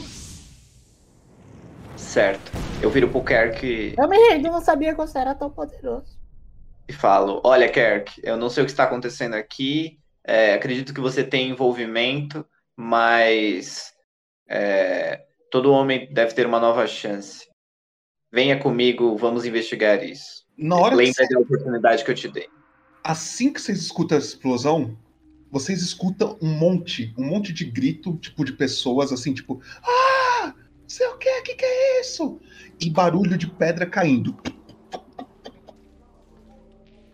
Certo. 1.96 2.52
Eu 2.82 2.90
viro 2.90 3.08
pro 3.08 3.22
Kerk 3.24 3.94
Eu 3.96 4.08
me 4.08 4.18
rendi, 4.28 4.50
não 4.50 4.60
sabia 4.60 4.90
que 4.92 4.98
você 4.98 5.18
era 5.18 5.34
tão 5.34 5.50
poderoso. 5.50 6.18
e 6.88 6.92
falo: 6.92 7.40
Olha, 7.44 7.70
Kerk, 7.70 8.20
eu 8.22 8.36
não 8.36 8.50
sei 8.50 8.62
o 8.62 8.66
que 8.66 8.72
está 8.72 8.84
acontecendo 8.84 9.34
aqui. 9.34 9.98
é, 10.24 10.54
acredito 10.54 10.92
que 10.92 11.00
você 11.00 11.24
tem 11.24 11.48
envolvimento, 11.50 12.44
mas 12.76 13.92
é, 14.48 15.24
todo 15.50 15.72
homem 15.72 16.12
deve 16.12 16.34
ter 16.34 16.46
uma 16.46 16.60
nova 16.60 16.86
chance. 16.86 17.46
Venha 18.36 18.58
comigo, 18.58 19.16
vamos 19.16 19.46
investigar 19.46 20.04
isso. 20.04 20.46
Na 20.58 20.76
hora 20.76 20.94
que 20.94 21.02
Lembra 21.04 21.26
da 21.26 21.38
oportunidade 21.38 22.04
que 22.04 22.10
eu 22.10 22.14
te 22.14 22.28
dei. 22.28 22.46
Assim 23.02 23.50
que 23.50 23.58
vocês 23.58 23.78
escutam 23.78 24.18
a 24.18 24.20
explosão, 24.20 24.94
vocês 25.50 25.80
escutam 25.80 26.36
um 26.42 26.52
monte, 26.52 27.14
um 27.16 27.24
monte 27.24 27.50
de 27.50 27.64
grito, 27.64 28.14
tipo, 28.18 28.44
de 28.44 28.52
pessoas 28.52 29.10
assim, 29.10 29.32
tipo, 29.32 29.62
ah, 29.82 30.52
sei 30.86 31.06
o 31.06 31.16
que, 31.16 31.42
que 31.44 31.54
que 31.54 31.64
é 31.64 32.00
isso? 32.02 32.38
E 32.78 32.90
barulho 32.90 33.38
de 33.38 33.46
pedra 33.46 33.86
caindo. 33.86 34.36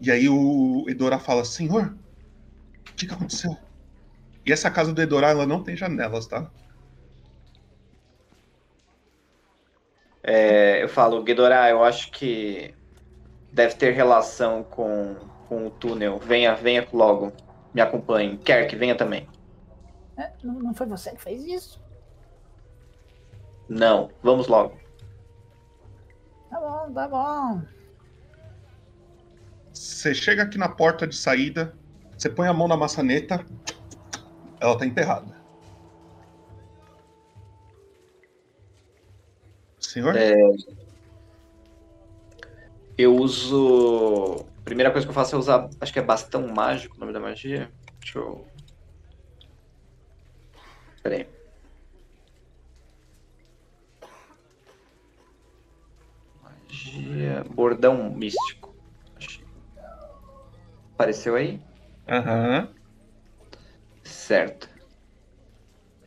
E 0.00 0.10
aí 0.10 0.28
o 0.28 0.84
Edorá 0.88 1.20
fala, 1.20 1.44
senhor, 1.44 1.96
o 2.90 2.94
que 2.96 3.06
que 3.06 3.14
aconteceu? 3.14 3.56
E 4.44 4.52
essa 4.52 4.68
casa 4.72 4.92
do 4.92 5.00
Edorá, 5.00 5.30
ela 5.30 5.46
não 5.46 5.62
tem 5.62 5.76
janelas, 5.76 6.26
tá? 6.26 6.50
É, 10.22 10.82
eu 10.82 10.88
falo, 10.88 11.22
Ghidorah, 11.22 11.70
eu 11.70 11.82
acho 11.82 12.10
que 12.10 12.74
deve 13.52 13.74
ter 13.74 13.92
relação 13.92 14.62
com, 14.62 15.16
com 15.48 15.66
o 15.66 15.70
túnel. 15.70 16.18
Venha, 16.18 16.54
venha 16.54 16.86
logo. 16.92 17.32
Me 17.74 17.80
acompanhe. 17.80 18.36
Kerk, 18.38 18.74
venha 18.76 18.94
também. 18.94 19.28
É, 20.16 20.30
Não, 20.42 20.54
não 20.54 20.74
foi 20.74 20.86
você 20.86 21.10
que 21.12 21.22
fez 21.22 21.44
isso? 21.44 21.80
Não, 23.68 24.10
vamos 24.22 24.46
logo. 24.48 24.78
Tá 26.50 26.60
bom, 26.60 26.92
tá 26.92 27.08
bom. 27.08 27.62
Você 29.72 30.14
chega 30.14 30.42
aqui 30.42 30.58
na 30.58 30.68
porta 30.68 31.06
de 31.06 31.16
saída, 31.16 31.74
você 32.16 32.28
põe 32.28 32.46
a 32.46 32.52
mão 32.52 32.68
na 32.68 32.76
maçaneta, 32.76 33.44
ela 34.60 34.76
tá 34.76 34.84
enterrada. 34.84 35.41
Senhor? 39.93 40.16
É, 40.16 40.32
eu 42.97 43.14
uso. 43.14 44.47
Primeira 44.64 44.90
coisa 44.90 45.06
que 45.06 45.10
eu 45.10 45.14
faço 45.14 45.35
é 45.35 45.39
usar. 45.39 45.69
Acho 45.81 45.93
que 45.93 45.98
é 45.98 46.02
bastão 46.02 46.48
mágico 46.48 46.97
o 46.97 47.01
nome 47.01 47.12
da 47.12 47.20
magia. 47.20 47.70
Deixa 48.01 48.19
eu. 48.19 48.47
Pera 51.02 51.16
aí. 51.16 51.27
Magia. 56.43 57.44
Bordão 57.51 58.10
místico. 58.14 58.74
Apareceu 60.94 61.36
aí? 61.36 61.60
Aham. 62.09 62.73
Certo. 64.05 64.69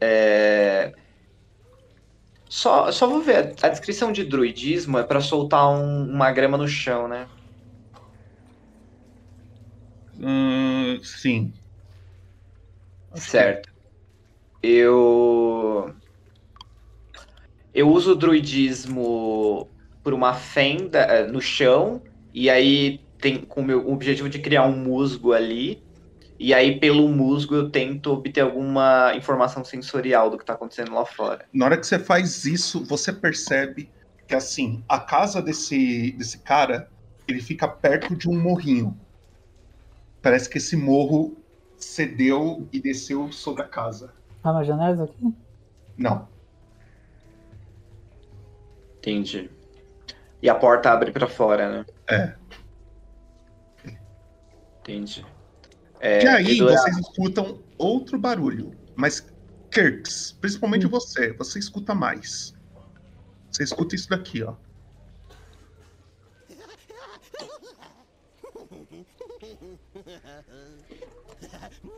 É... 0.01 1.04
Só, 2.59 2.91
só 2.91 3.07
vou 3.07 3.21
ver. 3.21 3.53
A 3.61 3.67
descrição 3.69 4.11
de 4.11 4.23
druidismo 4.23 4.97
é 4.97 5.03
pra 5.03 5.19
soltar 5.21 5.67
um- 5.69 6.05
uma 6.09 6.31
grama 6.31 6.57
no 6.57 6.67
chão, 6.67 7.07
né? 7.07 7.27
Hum, 10.19 10.99
sim. 11.03 11.53
Certo. 13.15 13.69
Eu. 14.63 15.95
Eu 17.73 17.89
uso 17.89 18.11
o 18.13 18.15
druidismo 18.15 19.73
por 20.03 20.13
uma 20.13 20.33
fenda 20.33 20.99
eh, 21.01 21.27
no 21.27 21.41
chão, 21.41 22.01
e 22.33 22.49
aí 22.49 23.05
tem 23.19 23.43
com 23.45 23.61
o 23.61 23.65
meu 23.65 23.89
objetivo 23.89 24.29
de 24.29 24.39
criar 24.41 24.63
um 24.65 24.77
musgo 24.77 25.33
ali. 25.33 25.84
E 26.37 26.53
aí, 26.53 26.79
pelo 26.79 27.07
musgo, 27.07 27.55
eu 27.55 27.69
tento 27.69 28.11
obter 28.11 28.41
alguma 28.41 29.13
informação 29.15 29.63
sensorial 29.63 30.29
do 30.29 30.37
que 30.37 30.45
tá 30.45 30.53
acontecendo 30.53 30.93
lá 30.93 31.05
fora. 31.05 31.45
Na 31.53 31.65
hora 31.65 31.77
que 31.77 31.87
você 31.87 31.97
faz 31.97 32.43
isso, 32.43 32.83
você 32.83 33.13
percebe 33.13 33.89
que 34.27 34.35
assim, 34.35 34.83
a 34.89 34.99
casa 34.99 35.41
desse, 35.41 36.11
desse 36.11 36.39
cara, 36.39 36.89
ele 37.27 37.39
fica 37.39 37.67
perto 37.67 38.15
de 38.15 38.29
um 38.29 38.39
morrinho. 38.39 38.99
Parece 40.21 40.49
que 40.49 40.57
esse 40.57 40.75
morro 40.75 41.37
cedeu 41.77 42.67
e 42.71 42.81
desceu 42.81 43.31
sobre 43.31 43.61
a 43.61 43.67
casa. 43.67 44.13
Tá 44.41 44.51
na 44.51 44.63
janela 44.63 45.05
aqui? 45.05 45.33
Não. 45.97 46.27
Entendi. 48.97 49.49
E 50.41 50.49
a 50.49 50.55
porta 50.55 50.91
abre 50.91 51.11
pra 51.11 51.27
fora, 51.27 51.69
né? 51.69 51.85
É. 52.09 52.35
Entendi. 54.81 55.25
É, 56.05 56.23
e 56.23 56.27
aí 56.27 56.59
vocês 56.59 56.97
escutam 56.99 57.63
outro 57.79 58.19
barulho. 58.19 58.77
Mas, 58.95 59.25
Kirks, 59.71 60.33
principalmente 60.39 60.85
você, 60.85 61.33
você 61.33 61.57
escuta 61.57 61.95
mais. 61.95 62.53
Você 63.49 63.63
escuta 63.63 63.95
isso 63.95 64.07
daqui, 64.07 64.43
ó. 64.43 64.53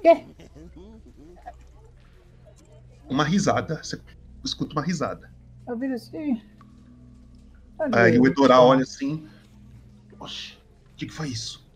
Quê? 0.02 0.26
Uma 3.10 3.26
risada. 3.26 3.84
Você 3.84 4.00
escuta 4.46 4.72
uma 4.72 4.84
risada. 4.84 5.30
Eu 5.68 5.78
vi 5.78 5.92
assim. 5.92 6.42
Aí 7.92 8.18
o 8.18 8.26
Edorá 8.26 8.62
olha 8.62 8.84
assim. 8.84 9.28
Oxe, 10.18 10.54
o 10.94 10.96
que, 10.96 11.08
que 11.08 11.14
foi 11.14 11.28
isso? 11.28 11.66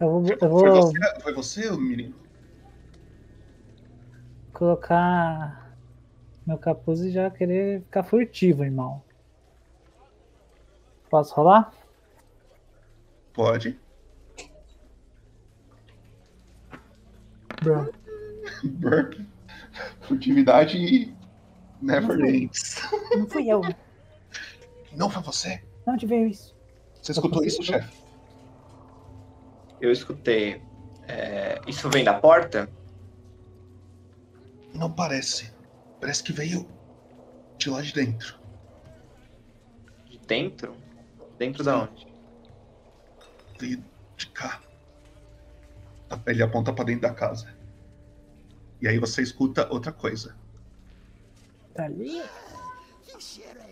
Eu 0.00 0.10
vou, 0.10 0.26
eu 0.28 0.38
Foi 0.38 0.48
vou 0.48 0.82
você, 0.82 1.20
foi 1.20 1.34
você, 1.34 1.70
menino? 1.76 2.14
colocar 4.52 5.76
meu 6.46 6.56
capuz 6.56 7.00
e 7.00 7.10
já 7.10 7.30
querer 7.30 7.82
ficar 7.82 8.04
furtivo, 8.04 8.64
irmão. 8.64 9.02
Posso 11.10 11.34
rolar? 11.34 11.72
Pode. 13.32 13.78
Bro. 17.62 17.92
Burke. 18.64 19.26
Furtividade 20.02 20.78
e 20.78 21.14
never 21.80 22.20
ends. 22.24 22.80
Não 23.16 23.26
fui 23.26 23.48
eu. 23.48 23.62
Não 24.92 25.10
foi 25.10 25.22
você? 25.22 25.62
Não 25.86 25.96
te 25.96 26.06
veio 26.06 26.28
isso. 26.28 26.54
Você 27.02 27.12
escutou 27.12 27.44
isso, 27.44 27.62
chefe? 27.62 28.03
Eu 29.84 29.92
escutei. 29.92 30.62
É, 31.06 31.60
Isso 31.66 31.90
vem 31.90 32.02
da 32.02 32.18
porta? 32.18 32.70
Não 34.72 34.90
parece. 34.90 35.52
Parece 36.00 36.22
que 36.24 36.32
veio 36.32 36.66
de 37.58 37.68
lá 37.68 37.82
de 37.82 37.92
dentro. 37.92 38.40
De 40.08 40.16
dentro? 40.20 40.74
Dentro 41.36 41.62
da 41.62 41.82
onde? 41.82 42.06
Veio 43.60 43.84
de 44.16 44.26
cá. 44.28 44.62
Ele 46.26 46.42
aponta 46.42 46.72
pra 46.72 46.84
dentro 46.86 47.02
da 47.02 47.12
casa. 47.12 47.54
E 48.80 48.88
aí 48.88 48.98
você 48.98 49.20
escuta 49.20 49.70
outra 49.70 49.92
coisa. 49.92 50.34
Tá 51.74 51.84
ali? 51.84 52.22
Que 53.02 53.22
cheiro 53.22 53.60
é 53.60 53.70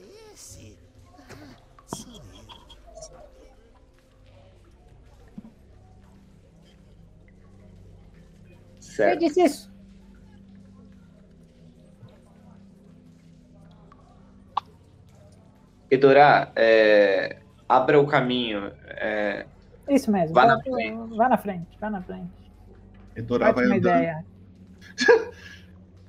Quem 8.96 8.96
Certo. 8.96 9.18
disse 9.18 9.42
isso? 9.42 9.72
Edorá, 15.90 16.52
é, 16.56 17.40
abra 17.68 18.00
o 18.00 18.06
caminho. 18.06 18.72
é, 18.86 19.46
Isso 19.88 20.10
mesmo. 20.10 20.34
Vá 20.34 20.42
Vá, 20.42 20.46
na 20.46 20.62
frente. 20.62 21.16
vá 21.16 21.28
na 21.28 21.38
frente, 21.38 21.78
vá 21.80 21.90
na 21.90 22.02
frente. 22.02 22.52
Edorá 23.16 23.52
vai 23.52 23.64
andando. 23.66 23.78
ideia. 23.78 24.26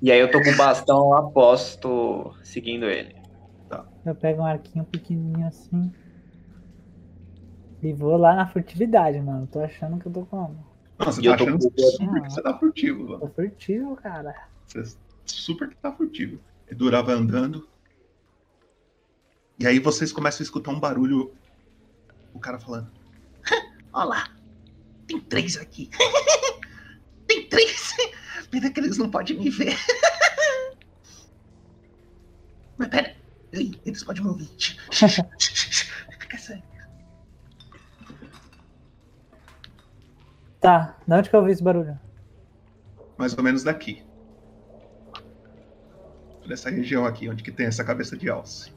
E 0.01 0.11
aí 0.11 0.19
eu 0.19 0.30
tô 0.30 0.43
com 0.43 0.51
o 0.51 0.55
bastão 0.57 1.10
lá 1.10 1.22
posto, 1.31 2.35
seguindo 2.43 2.89
ele. 2.89 3.15
Eu 4.05 4.15
pego 4.15 4.41
um 4.41 4.45
arquinho 4.45 4.85
pequenininho 4.85 5.47
assim. 5.47 5.91
E 7.84 7.93
vou 7.93 8.18
lá 8.18 8.34
na 8.35 8.47
furtividade, 8.47 9.22
mano. 9.22 9.45
Tô 9.47 9.60
achando 9.60 9.99
que 9.99 10.07
eu 10.07 10.11
tô 10.11 10.26
como? 10.26 10.72
Nossa, 11.05 11.21
E 11.21 11.23
você 11.23 11.30
tá 11.30 11.35
achando 11.35 11.59
com- 11.59 11.69
super 11.80 12.21
que 12.21 12.30
você 12.34 12.41
tá 12.41 12.57
furtivo, 12.57 13.03
mano. 13.05 13.19
Tô 13.19 13.27
furtivo, 13.30 13.95
cara. 13.97 14.47
Você 14.67 14.95
super 15.25 15.69
que 15.69 15.75
tá 15.75 15.91
furtivo. 15.91 16.39
Edurá 16.69 17.01
vai 17.01 17.15
andando. 17.15 17.67
E 19.59 19.67
aí 19.67 19.80
vocês 19.80 20.11
começam 20.11 20.41
a 20.41 20.43
escutar 20.43 20.71
um 20.71 20.80
barulho. 20.80 21.34
O 22.34 22.39
cara 22.39 22.59
falando. 22.59 22.91
Olha 23.93 24.05
lá. 24.05 24.30
Tem 25.07 25.19
três 25.19 25.57
aqui. 25.57 25.89
Tem 27.27 27.47
três. 27.47 27.91
Pena 28.49 28.71
que 28.71 28.80
eles 28.80 28.97
não 28.97 29.09
podem 29.09 29.38
me 29.38 29.49
ver. 29.49 29.77
Mas 32.77 32.88
pera. 32.89 33.15
Eles 33.51 34.03
podem 34.03 34.23
me 34.23 34.30
ouvir. 34.30 34.49
Fica 34.91 36.38
sério. 36.38 36.63
Tá, 40.64 40.95
de 41.06 41.14
onde 41.14 41.30
que 41.30 41.35
eu 41.35 41.41
ouvi 41.41 41.52
esse 41.52 41.61
barulho? 41.61 41.99
Mais 43.18 43.38
ou 43.38 43.44
menos 43.44 43.64
daqui. 43.64 44.02
Dessa 46.48 46.69
região 46.69 47.06
aqui, 47.06 47.27
onde 47.30 47.44
que 47.44 47.52
tem 47.52 47.65
essa 47.65 47.84
cabeça 47.84 48.15
de 48.15 48.30
alce. 48.30 48.72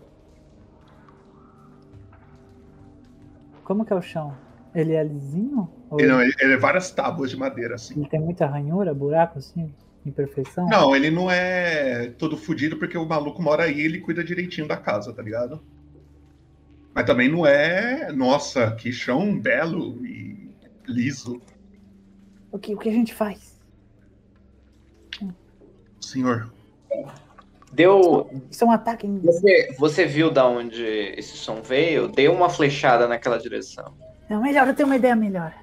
Como 3.63 3.85
que 3.85 3.93
é 3.93 3.97
o 3.97 4.03
chão? 4.03 4.37
Ele 4.75 4.95
é 4.95 5.05
lisinho? 5.05 5.71
Ou 5.89 6.01
Ele, 6.01 6.09
não, 6.09 6.21
ele, 6.21 6.35
ele 6.41 6.55
é 6.55 6.57
várias 6.57 6.91
tábuas 6.91 7.31
de 7.31 7.37
madeira, 7.37 7.77
assim. 7.77 7.95
ele 8.01 8.09
tem 8.09 8.21
muita 8.21 8.47
ranhura, 8.47 8.93
buraco 8.93 9.39
assim? 9.39 9.73
Imperfeição? 10.05 10.69
Não, 10.69 10.95
ele 10.95 11.09
não 11.09 11.31
é 11.31 12.09
todo 12.19 12.37
fudido 12.37 12.77
porque 12.79 12.99
o 12.99 13.07
maluco 13.07 13.41
mora 13.41 13.63
aí 13.63 13.79
e 13.79 13.83
ele 13.83 14.01
cuida 14.01 14.25
direitinho 14.25 14.67
da 14.67 14.77
casa, 14.77 15.13
tá 15.13 15.23
ligado? 15.23 15.63
Mas 16.93 17.07
também 17.07 17.29
não 17.29 17.47
é. 17.47 18.11
Nossa, 18.11 18.73
que 18.73 18.91
chão 18.91 19.39
belo 19.39 20.05
e 20.05 20.51
liso. 20.89 21.41
O 22.51 22.59
que, 22.59 22.75
o 22.75 22.79
que 22.79 22.89
a 22.89 22.93
gente 22.93 23.15
faz? 23.15 23.57
Senhor, 26.01 26.51
Deu. 27.77 28.31
Isso 28.51 28.65
é 28.65 28.67
um 28.67 28.71
ataque 28.71 29.07
em... 29.07 29.19
Você, 29.21 29.75
você 29.79 30.07
viu 30.07 30.31
da 30.31 30.47
onde 30.47 30.83
esse 30.83 31.37
som 31.37 31.61
veio? 31.61 32.09
Deu 32.09 32.33
uma 32.33 32.49
flechada 32.49 33.07
naquela 33.07 33.39
direção. 33.39 33.93
Não, 34.31 34.41
melhor, 34.41 34.67
eu 34.67 34.75
tenho 34.75 34.89
uma 34.89 34.97
ideia 34.97 35.15
melhor. 35.15 35.55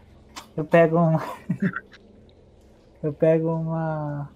Eu 0.55 0.63
pego 0.63 0.97
uma. 0.97 1.23
eu 3.01 3.11
pego 3.11 3.49
uma. 3.55 4.29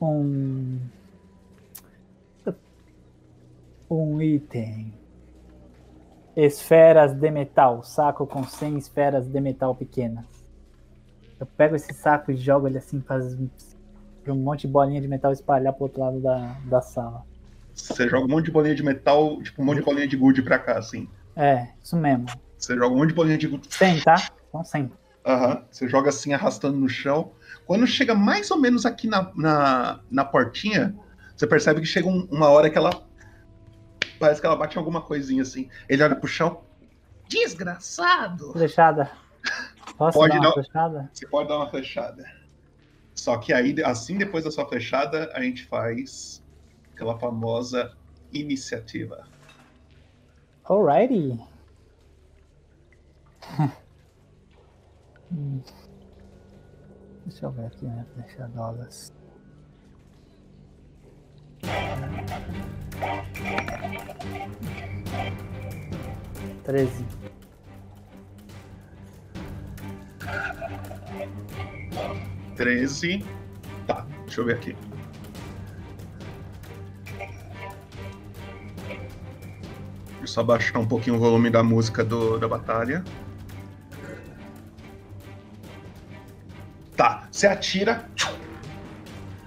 Um. 0.00 0.80
Um 3.88 4.20
item. 4.20 4.92
Esferas 6.36 7.12
de 7.14 7.30
metal. 7.30 7.82
Saco 7.82 8.26
com 8.26 8.44
100 8.44 8.78
esferas 8.78 9.26
de 9.28 9.40
metal 9.40 9.74
pequenas. 9.74 10.24
Eu 11.38 11.46
pego 11.46 11.76
esse 11.76 11.92
saco 11.92 12.30
e 12.32 12.36
jogo 12.36 12.66
ele 12.66 12.78
assim, 12.78 13.00
faz 13.00 13.36
pra 14.22 14.32
um 14.32 14.36
monte 14.36 14.62
de 14.62 14.68
bolinha 14.68 15.00
de 15.00 15.08
metal 15.08 15.32
espalhar 15.32 15.72
pro 15.72 15.84
outro 15.84 16.00
lado 16.00 16.20
da, 16.20 16.56
da 16.64 16.80
sala. 16.80 17.22
você 17.74 18.08
joga 18.08 18.24
um 18.24 18.28
monte 18.28 18.46
de 18.46 18.50
bolinha 18.50 18.74
de 18.74 18.82
metal, 18.82 19.40
tipo 19.42 19.60
um 19.60 19.64
monte 19.64 19.78
de 19.78 19.84
bolinha 19.84 20.08
de 20.08 20.16
gude 20.16 20.42
pra 20.42 20.58
cá, 20.58 20.78
assim. 20.78 21.08
É, 21.36 21.68
isso 21.82 21.96
mesmo. 21.96 22.26
Você 22.56 22.74
joga 22.74 22.94
um 22.94 22.98
monte 22.98 23.08
de 23.10 23.14
bolinha 23.14 23.36
de 23.38 23.46
gude. 23.48 23.66
100, 23.74 24.00
tá? 24.00 24.14
Então 24.48 24.64
100. 24.64 24.90
Aham. 25.26 25.62
Você 25.70 25.88
joga 25.88 26.08
assim, 26.08 26.32
arrastando 26.32 26.78
no 26.78 26.88
chão. 26.88 27.32
Quando 27.66 27.86
chega 27.86 28.14
mais 28.14 28.50
ou 28.50 28.58
menos 28.58 28.86
aqui 28.86 29.06
na, 29.08 29.30
na, 29.34 30.00
na 30.10 30.24
portinha, 30.24 30.94
você 31.36 31.46
percebe 31.46 31.80
que 31.80 31.86
chega 31.86 32.08
um- 32.08 32.26
uma 32.30 32.48
hora 32.48 32.70
que 32.70 32.78
ela. 32.78 32.90
Parece 34.18 34.40
que 34.40 34.46
ela 34.46 34.56
bate 34.56 34.76
em 34.76 34.78
alguma 34.78 35.02
coisinha 35.02 35.42
assim. 35.42 35.68
Ele 35.88 36.02
olha 36.02 36.16
pro 36.16 36.28
chão. 36.28 36.62
Desgraçado. 37.28 38.52
Flechada. 38.52 39.10
Posso 39.96 40.18
Pode 40.18 40.32
dar 40.32 40.38
uma 40.40 40.46
não. 40.46 40.52
flechada? 40.52 41.10
Você 41.12 41.26
pode 41.26 41.48
dar 41.48 41.56
uma 41.56 41.70
flechada. 41.70 42.24
Só 43.14 43.38
que 43.38 43.52
aí, 43.52 43.74
assim 43.84 44.18
depois 44.18 44.44
da 44.44 44.50
sua 44.50 44.66
flechada, 44.66 45.30
a 45.34 45.42
gente 45.42 45.66
faz 45.66 46.42
aquela 46.92 47.18
famosa 47.18 47.96
iniciativa. 48.32 49.26
Alrighty. 50.64 51.38
Hum. 55.32 55.60
Deixa 57.26 57.46
eu 57.46 57.50
ver 57.50 57.66
aqui, 57.66 57.86
né? 57.86 58.06
Flechadolas. 58.14 59.12
Treze. 66.64 67.04
Treze. 72.56 73.24
Tá, 73.86 74.06
deixa 74.24 74.40
eu 74.40 74.44
ver 74.46 74.54
aqui. 74.54 74.76
Deixa 80.06 80.22
eu 80.22 80.26
só 80.26 80.42
baixar 80.42 80.78
um 80.78 80.86
pouquinho 80.86 81.16
o 81.16 81.18
volume 81.18 81.50
da 81.50 81.62
música 81.62 82.02
do, 82.02 82.38
da 82.38 82.48
batalha. 82.48 83.04
Tá, 86.96 87.28
você 87.30 87.46
atira. 87.46 88.08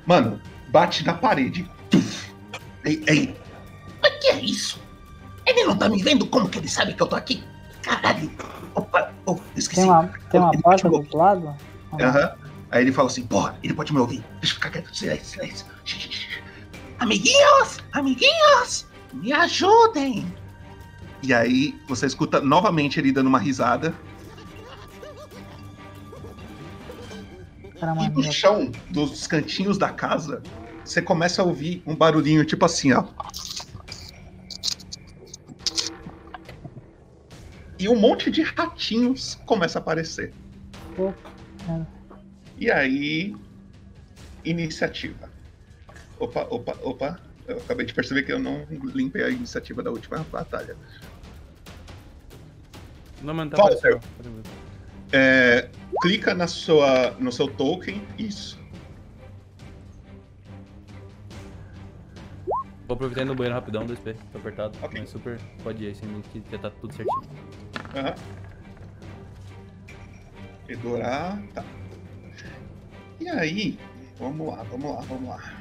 Mano, 0.06 0.40
bate 0.70 1.04
na 1.04 1.14
parede. 1.14 1.68
Ei, 2.86 3.04
ei. 3.08 3.38
Mas 4.02 4.14
que 4.20 4.28
é 4.28 4.40
isso? 4.42 4.82
Ele 5.46 5.64
não 5.64 5.78
tá 5.78 5.90
me 5.90 6.02
vendo? 6.02 6.26
Como 6.28 6.50
que 6.50 6.60
ele 6.60 6.68
sabe 6.68 6.94
que 6.94 7.02
eu 7.02 7.08
tô 7.08 7.16
aqui? 7.16 7.44
Caralho. 7.82 8.32
Opa, 8.76 9.12
oh, 9.26 9.38
esqueci. 9.56 9.82
Tem 9.82 9.90
uma, 9.90 10.08
tem 10.30 10.40
uma 10.40 10.52
Ele 10.54 10.62
porta 10.62 10.90
do 10.90 10.96
outro 10.96 11.18
lado? 11.18 11.56
Aham. 11.94 12.32
Aí 12.70 12.82
ele 12.82 12.92
fala 12.92 13.08
assim, 13.08 13.26
porra, 13.26 13.58
ele 13.64 13.74
pode 13.74 13.94
me 13.94 14.00
ouvir. 14.00 14.24
Deixa 14.42 14.54
eu 14.54 14.56
ficar 14.56 14.70
quieto, 14.70 14.94
silêncio, 14.96 15.26
silêncio. 15.26 15.66
Amiguinhos, 17.00 17.80
amiguinhos, 17.94 18.88
me 19.14 19.32
ajudem. 19.32 20.28
E 21.24 21.34
aí 21.34 21.80
você 21.88 22.06
escuta 22.06 22.42
novamente 22.42 23.00
ele 23.00 23.12
dando 23.12 23.28
uma 23.28 23.40
risada. 23.40 23.96
Caramba, 27.80 28.04
E 28.04 28.10
no 28.10 28.32
chão 28.32 28.72
dos 28.90 29.28
cantinhos 29.28 29.78
da 29.78 29.90
casa, 29.90 30.42
você 30.90 31.02
começa 31.02 31.42
a 31.42 31.46
ouvir 31.46 31.84
um 31.86 31.96
barulhinho 31.96 32.46
tipo 32.46 32.66
assim, 32.66 32.94
ó. 32.94 33.06
E 37.80 37.88
um 37.88 37.96
monte 37.96 38.32
de 38.32 38.42
ratinhos 38.42 39.36
começa 39.46 39.78
a 39.78 39.82
aparecer. 39.82 40.34
E 42.58 42.72
aí, 42.72 43.36
iniciativa. 44.44 45.30
Opa, 46.20 46.48
opa, 46.50 46.76
opa. 46.82 47.20
Eu 47.48 47.58
acabei 47.58 47.86
de 47.86 47.94
perceber 47.94 48.24
que 48.24 48.34
eu 48.34 48.40
não 48.40 48.66
limpei 48.70 49.24
a 49.24 49.30
iniciativa 49.30 49.84
da 49.84 49.92
última 49.92 50.26
batalha. 50.32 50.76
Não, 53.22 53.34
mano, 53.34 53.52
tá 53.52 53.58
Walter, 53.58 54.00
é, 55.12 55.70
clica 56.02 56.34
na 56.34 56.48
sua, 56.48 57.12
no 57.20 57.32
seu 57.32 57.48
token, 57.48 58.02
isso. 58.18 58.60
Vou 62.88 62.96
aproveitar 62.96 63.26
no 63.26 63.36
banheiro 63.36 63.54
rapidão, 63.54 63.86
2P, 63.86 64.16
tô 64.32 64.38
apertado. 64.38 64.78
Mas 64.94 65.10
super 65.10 65.38
pode 65.62 65.84
ir, 65.84 65.92
assim, 65.92 66.22
que 66.32 66.42
já 66.50 66.58
tá 66.58 66.70
tudo 66.70 66.94
certinho. 66.94 67.22
Aham. 67.94 68.16
Edorar, 70.70 71.42
tá. 71.54 71.66
E 73.20 73.28
aí, 73.28 73.78
vamos 74.18 74.48
lá, 74.48 74.64
vamos 74.64 74.96
lá, 74.96 75.02
vamos 75.02 75.30
lá. 75.30 75.54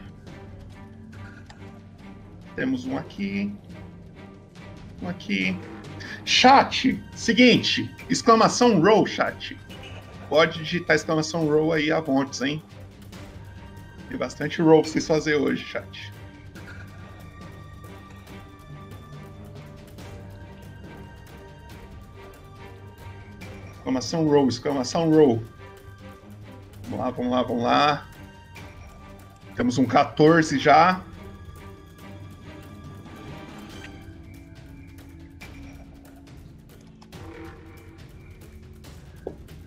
Temos 2.54 2.86
um 2.86 2.96
aqui. 2.96 3.52
Um 5.02 5.08
aqui. 5.08 5.58
Chat, 6.24 7.02
seguinte, 7.14 7.92
exclamação 8.08 8.80
roll, 8.80 9.04
chat. 9.04 9.58
Pode 10.28 10.58
digitar 10.60 10.94
exclamação 10.94 11.46
roll 11.46 11.72
aí 11.72 11.90
a 11.90 12.00
montes, 12.00 12.40
hein? 12.40 12.62
Tem 14.08 14.16
bastante 14.16 14.62
roll 14.62 14.82
pra 14.82 14.90
vocês 14.92 15.06
fazerem 15.06 15.40
hoje, 15.40 15.64
chat. 15.64 16.12
Exclamação 23.86 24.26
roll, 24.26 24.48
exclamação 24.48 25.10
roll. 25.10 25.44
Vamos 26.82 26.98
lá, 26.98 27.10
vamos 27.10 27.30
lá, 27.30 27.42
vamos 27.44 27.62
lá. 27.62 28.08
Temos 29.54 29.78
um 29.78 29.86
14 29.86 30.58
já. 30.58 31.00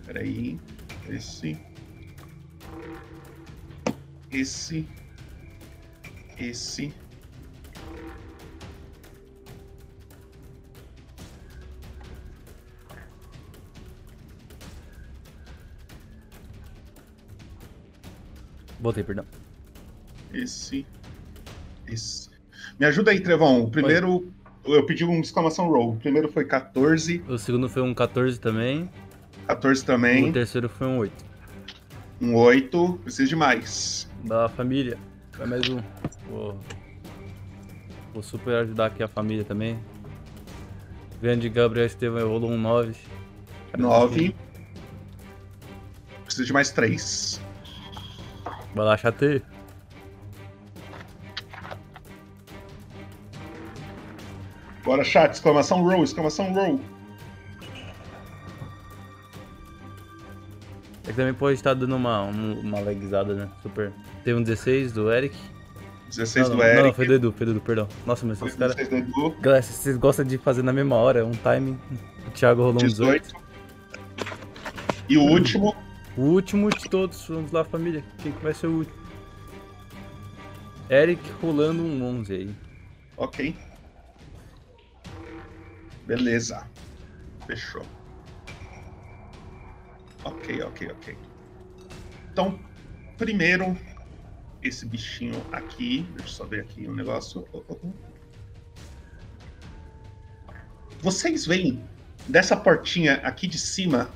Peraí. 0.04 0.60
Esse. 1.08 1.58
Esse. 4.30 4.86
Esse. 6.38 6.94
Voltei, 18.80 19.04
perdão. 19.04 19.24
Esse. 20.32 20.86
Esse. 21.86 22.30
Me 22.78 22.86
ajuda 22.86 23.10
aí, 23.10 23.20
Trevão. 23.20 23.62
O 23.62 23.70
primeiro. 23.70 24.32
Eu 24.64 24.84
pedi 24.84 25.04
uma 25.04 25.18
exclamação 25.20 25.68
roll. 25.68 25.92
O 25.92 25.96
primeiro 25.96 26.30
foi 26.30 26.44
14. 26.44 27.24
O 27.28 27.38
segundo 27.38 27.68
foi 27.68 27.82
um 27.82 27.94
14 27.94 28.38
também. 28.38 28.90
14 29.46 29.84
também. 29.84 30.30
O 30.30 30.32
terceiro 30.32 30.68
foi 30.68 30.86
um 30.86 30.98
8. 30.98 31.24
Um 32.20 32.34
8. 32.36 33.00
Preciso 33.02 33.28
de 33.28 33.36
mais. 33.36 34.08
Da 34.24 34.48
família. 34.48 34.98
Vai 35.36 35.46
mais 35.46 35.68
um. 35.68 35.80
Vou, 36.28 36.58
Vou 38.12 38.22
super 38.22 38.54
ajudar 38.56 38.86
aqui 38.86 39.02
a 39.02 39.08
família 39.08 39.44
também. 39.44 39.78
Grande 41.22 41.48
Gabriel 41.48 41.86
Estevam 41.86 42.26
rolou 42.28 42.50
um 42.50 42.58
9. 42.58 42.94
9. 43.76 44.34
Preciso 46.24 46.46
de 46.46 46.52
mais 46.52 46.70
3. 46.70 47.40
Vai 48.74 48.84
lá, 48.84 48.96
chatei. 48.96 49.42
Bora, 54.84 55.04
chat. 55.04 55.32
Exclamação 55.34 55.82
roll, 55.82 56.04
exclamação 56.04 56.52
roll. 56.52 56.80
É 61.04 61.08
que 61.08 61.12
também 61.14 61.34
pode 61.34 61.54
estar 61.54 61.74
dando 61.74 61.96
uma, 61.96 62.22
um- 62.24 62.60
uma 62.60 62.80
lagzada, 62.80 63.34
né? 63.34 63.48
Super. 63.62 63.92
Teve 64.24 64.38
um 64.38 64.42
16 64.42 64.92
do 64.92 65.10
Eric. 65.12 65.36
16 66.08 66.48
não, 66.48 66.56
do 66.56 66.62
não, 66.62 66.68
Eric. 66.68 66.82
Não, 66.84 66.92
foi 66.94 67.06
do 67.06 67.14
Edu, 67.14 67.32
foi 67.36 67.46
do 67.46 67.52
Edu, 67.52 67.60
perdão. 67.60 67.88
Nossa, 68.06 68.26
mas 68.26 68.40
esses 68.40 68.54
caras. 68.56 68.74
16 68.76 69.04
do 69.04 69.10
Edu. 69.10 69.36
Galera, 69.40 69.62
se 69.62 69.72
vocês 69.72 69.96
gostam 69.96 70.24
de 70.24 70.38
fazer 70.38 70.62
na 70.62 70.72
mesma 70.72 70.96
hora, 70.96 71.24
um 71.26 71.32
timing. 71.32 71.78
O 72.26 72.30
Thiago 72.30 72.62
rolou 72.62 72.74
um 72.82 72.86
18. 72.86 73.22
18. 73.22 73.34
E 75.08 75.18
o 75.18 75.22
último? 75.22 75.74
O 76.20 76.24
último 76.24 76.68
de 76.68 76.86
todos. 76.86 77.26
Vamos 77.28 77.50
lá, 77.50 77.64
família. 77.64 78.04
Quem 78.18 78.30
que 78.30 78.42
vai 78.42 78.52
ser 78.52 78.66
o 78.66 78.76
último? 78.80 79.00
Eric 80.90 81.22
rolando 81.40 81.82
um 81.82 82.04
11 82.04 82.34
aí. 82.34 82.54
Ok. 83.16 83.56
Beleza. 86.06 86.68
Fechou. 87.46 87.86
Ok, 90.22 90.62
ok, 90.62 90.90
ok. 90.90 91.16
Então, 92.30 92.60
primeiro, 93.16 93.74
esse 94.62 94.84
bichinho 94.84 95.42
aqui. 95.52 96.06
Deixa 96.16 96.24
eu 96.24 96.28
só 96.28 96.44
ver 96.44 96.60
aqui 96.60 96.86
um 96.86 96.94
negócio. 96.94 97.48
Oh, 97.50 97.62
oh, 97.66 97.78
oh. 97.82 97.92
Vocês 101.00 101.46
veem 101.46 101.82
dessa 102.28 102.54
portinha 102.54 103.14
aqui 103.24 103.46
de 103.46 103.58
cima 103.58 104.10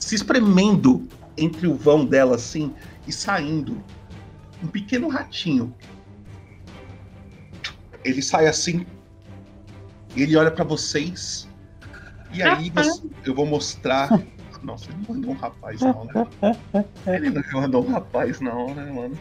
se 0.00 0.14
espremendo 0.16 1.06
entre 1.36 1.66
o 1.68 1.74
vão 1.74 2.04
dela 2.04 2.34
assim 2.34 2.74
e 3.06 3.12
saindo 3.12 3.80
um 4.62 4.66
pequeno 4.66 5.08
ratinho. 5.08 5.72
Ele 8.04 8.22
sai 8.22 8.46
assim, 8.46 8.84
ele 10.16 10.36
olha 10.36 10.50
pra 10.50 10.64
vocês 10.64 11.48
e 12.32 12.42
aí 12.42 12.70
você- 12.70 13.02
eu 13.24 13.34
vou 13.34 13.46
mostrar. 13.46 14.08
Nossa, 14.62 14.90
ele 14.90 14.98
não 15.08 15.14
mandou 15.14 15.30
um 15.30 15.36
rapaz 15.36 15.80
não, 15.80 16.04
né? 16.04 16.26
Ele 17.06 17.30
não 17.30 17.42
mandou 17.62 17.82
um 17.86 17.90
rapaz 17.92 18.40
não, 18.40 18.74
né, 18.74 18.92
mano? 18.92 19.16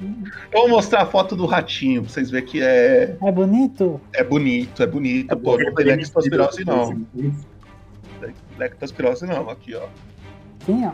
Eu 0.51 0.59
vou 0.61 0.69
mostrar 0.69 1.03
a 1.03 1.05
foto 1.05 1.33
do 1.33 1.45
ratinho 1.45 2.01
pra 2.03 2.11
vocês 2.11 2.29
verem 2.29 2.45
que 2.45 2.61
é 2.61 3.15
É 3.23 3.31
bonito? 3.31 4.01
é 4.11 4.21
bonito, 4.21 4.83
é 4.83 4.87
bonito. 4.87 5.37
Pô, 5.37 5.57
não 5.57 5.73
tem 5.75 5.85
lectospirose 5.85 6.65
não. 6.65 7.05
Lectospirose 8.57 9.25
não, 9.25 9.49
aqui 9.49 9.75
ó. 9.75 9.87
Sim, 10.65 10.85
ó. 10.85 10.93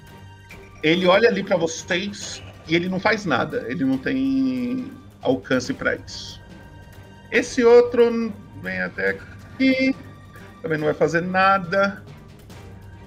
Ele 0.84 1.06
olha 1.08 1.30
ali 1.30 1.44
pra 1.44 1.58
vocês 1.58 2.42
e 2.68 2.76
ele 2.76 2.90
não 2.90 3.00
faz 3.00 3.24
nada. 3.26 3.66
Ele 3.68 3.84
não 3.86 3.98
tem 4.00 4.92
alcance 5.22 5.74
pra 5.74 5.96
isso. 5.96 6.42
Esse 7.32 7.64
outro 7.64 8.34
vem 8.64 8.82
até 8.82 9.12
aqui, 9.12 9.96
também 10.62 10.78
não 10.80 10.86
vai 10.86 10.94
fazer 10.96 11.22
nada. 11.22 12.04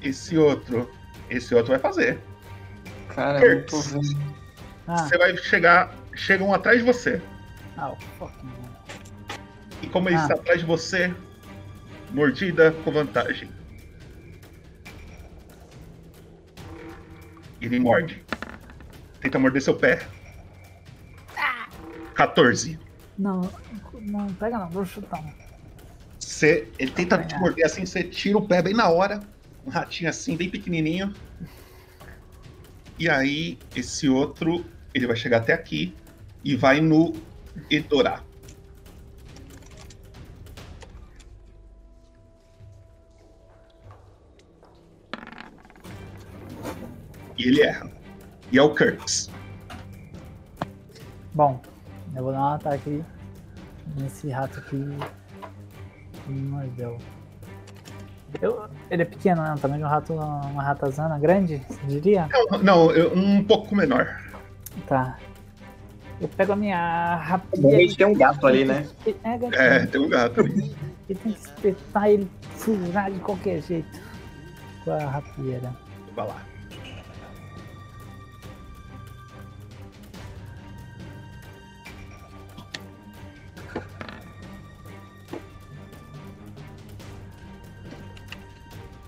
Esse 0.01 0.37
outro, 0.39 0.89
esse 1.29 1.53
outro 1.55 1.73
vai 1.73 1.81
fazer. 1.81 2.21
Cara, 3.09 3.41
Kurtz, 3.41 3.73
eu 3.73 4.01
tô 4.01 4.01
vendo. 4.07 4.35
Ah, 4.87 4.97
Você 4.99 5.19
vai 5.19 5.37
chegar, 5.39 5.95
chegam 6.15 6.55
atrás 6.55 6.79
de 6.79 6.85
você. 6.85 7.21
ah, 7.77 7.93
fucking. 8.19 8.49
E 9.83 9.87
como 9.89 10.09
ele 10.09 10.17
Ah. 10.17 10.23
está 10.23 10.35
atrás 10.35 10.61
de 10.61 10.67
você, 10.67 11.13
mordida 12.13 12.71
com 12.85 12.93
vantagem. 12.93 13.51
Ele 17.65 17.81
morde. 17.81 18.23
Tenta 19.21 19.39
morder 19.39 19.63
seu 19.63 19.75
pé. 19.75 20.07
14. 22.15 22.79
Não, 23.19 23.51
não 24.03 24.27
pega 24.35 24.59
não, 24.59 24.69
vou 24.69 24.85
chutar. 24.85 25.23
Você, 26.19 26.69
ele 26.79 26.91
tenta 26.91 27.19
te 27.19 27.39
morder 27.39 27.65
assim, 27.65 27.87
você 27.87 28.03
tira 28.05 28.37
o 28.37 28.47
pé 28.47 28.61
bem 28.61 28.75
na 28.75 28.89
hora. 28.89 29.21
Um 29.67 29.71
ratinho 29.71 30.11
assim, 30.11 30.37
bem 30.37 30.51
pequenininho. 30.51 31.15
E 32.99 33.09
aí, 33.09 33.59
esse 33.75 34.09
outro, 34.09 34.65
ele 34.93 35.07
vai 35.07 35.17
chegar 35.17 35.39
até 35.39 35.53
aqui 35.53 35.95
e 36.45 36.55
vai 36.55 36.81
no 36.81 37.15
Edorá. 37.71 38.23
E 47.39 47.49
ele 47.49 47.63
erra. 47.63 47.91
E 48.53 48.59
é 48.59 48.63
o 48.63 48.71
Kurtz. 48.75 49.31
Bom, 51.35 51.61
eu 52.15 52.23
vou 52.23 52.33
dar 52.33 52.41
um 52.41 52.55
ataque 52.55 53.03
nesse 53.97 54.31
rato 54.31 54.59
aqui 54.61 54.85
que 56.25 56.31
me 56.31 56.41
mordeu. 56.43 56.99
Eu, 58.41 58.65
ele 58.91 59.03
é 59.03 59.05
pequeno, 59.05 59.43
né? 59.43 59.55
O 59.55 59.59
tamanho 59.59 59.81
de 59.81 59.87
um 59.87 59.89
rato, 59.89 60.13
uma 60.13 60.63
ratazana 60.63 61.19
grande, 61.19 61.63
você 61.69 61.81
diria? 61.87 62.29
Não, 62.51 62.59
não, 62.63 62.91
eu- 62.93 63.15
um 63.15 63.43
pouco 63.45 63.75
menor. 63.77 64.21
Tá. 64.89 65.17
Eu 66.21 66.29
pego 66.29 66.53
a 66.53 66.57
minha 66.57 67.17
rapidez. 67.17 67.65
Realmente 67.65 67.97
tem 67.97 68.07
um 68.07 68.15
gato 68.15 68.47
ali, 68.47 68.65
né? 68.65 68.87
É. 69.25 69.77
É, 69.77 69.87
tem 69.87 70.01
um 70.01 70.09
gato 70.09 70.41
ali. 70.41 70.75
E 71.09 71.15
tem 71.15 71.33
que 71.33 71.39
espetar 71.39 72.09
ele, 72.09 72.31
furar 72.57 73.11
de 73.11 73.19
qualquer 73.21 73.61
jeito. 73.63 74.01
Com 74.85 74.93
a 74.93 74.99
rapieira. 75.05 75.73
Vai 76.15 76.27
lá. 76.27 76.37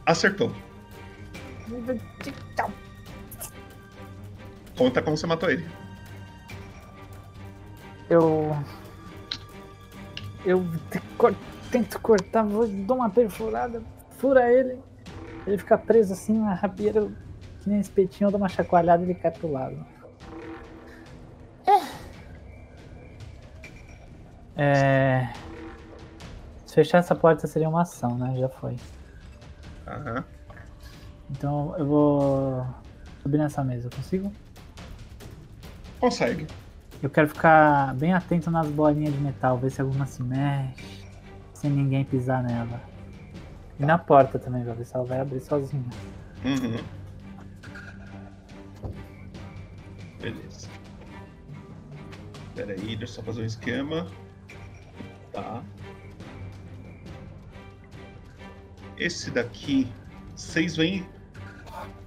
Acertou. 0.07 0.53
Conta 4.77 5.03
como 5.03 5.17
você 5.17 5.27
matou 5.27 5.51
ele. 5.51 5.69
Eu. 8.09 8.57
Eu 10.45 10.65
tento 11.73 12.01
cortar, 12.01 12.45
vou 12.45 12.69
dou 12.69 12.99
uma 12.99 13.11
perfurada, 13.11 13.83
fura 14.19 14.53
ele. 14.53 14.79
Ele 15.45 15.59
fica 15.59 15.77
preso 15.77 16.13
assim 16.13 16.39
na 16.39 16.55
rapieira, 16.55 17.11
que 17.61 17.69
nem 17.69 17.81
espetinho, 17.81 18.29
eu 18.29 18.31
dou 18.31 18.39
uma 18.39 18.49
chacoalhada 18.49 19.03
e 19.03 19.07
ele 19.07 19.15
cai 19.15 19.33
pro 19.33 19.51
lado. 19.51 19.85
É. 24.57 25.33
Se 26.65 26.75
fechar 26.75 26.99
essa 26.99 27.15
porta 27.15 27.47
seria 27.47 27.69
uma 27.69 27.83
ação, 27.83 28.17
né? 28.17 28.35
Já 28.39 28.49
foi. 28.49 28.77
Aham. 29.87 30.25
Então 31.31 31.75
eu 31.79 31.87
vou 31.87 32.67
subir 33.23 33.39
nessa 33.39 33.63
mesa, 33.65 33.89
consigo? 33.91 34.33
Consegue. 36.01 36.47
Eu 37.03 37.11
quero 37.11 37.29
ficar 37.29 37.95
bem 37.95 38.15
atento 38.15 38.51
nas 38.51 38.69
bolinhas 38.69 39.13
de 39.13 39.21
metal, 39.21 39.59
ver 39.59 39.71
se 39.71 39.81
alguma 39.81 40.07
se 40.07 40.23
mexe, 40.23 41.05
sem 41.53 41.71
ninguém 41.71 42.05
pisar 42.05 42.43
nela. 42.43 42.81
E 43.79 43.85
na 43.85 43.99
porta 43.99 44.39
também, 44.39 44.65
pra 44.65 44.73
ver 44.73 44.87
se 44.87 44.95
ela 44.95 45.05
vai 45.05 45.21
abrir 45.21 45.41
sozinha. 45.41 45.85
Uhum. 46.45 46.83
Beleza. 50.21 50.69
Pera 52.55 52.73
aí, 52.73 52.97
deixa 52.97 53.03
eu 53.05 53.09
só 53.09 53.23
fazer 53.23 53.43
um 53.43 53.45
esquema. 53.45 54.07
Tá. 55.33 55.63
Esse 58.99 59.31
daqui, 59.31 59.87
vocês 60.35 60.77
veem 60.77 61.07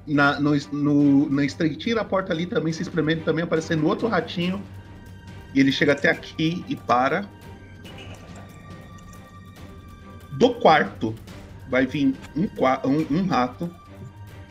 na, 0.08 0.40
no, 0.40 0.52
no, 0.72 1.30
na 1.30 1.46
estreitinha 1.46 1.96
da 1.96 2.04
porta 2.04 2.34
ali 2.34 2.46
também, 2.46 2.74
se 2.74 2.82
espremendo, 2.82 3.24
também 3.24 3.44
aparecendo 3.44 3.86
outro 3.86 4.08
ratinho. 4.08 4.62
E 5.54 5.60
ele 5.60 5.72
chega 5.72 5.94
até 5.94 6.10
aqui 6.10 6.64
e 6.68 6.76
para. 6.76 7.28
Do 10.32 10.56
quarto 10.56 11.14
vai 11.70 11.86
vir 11.86 12.16
um, 12.36 12.44
um, 12.44 13.18
um 13.18 13.28
rato. 13.28 13.74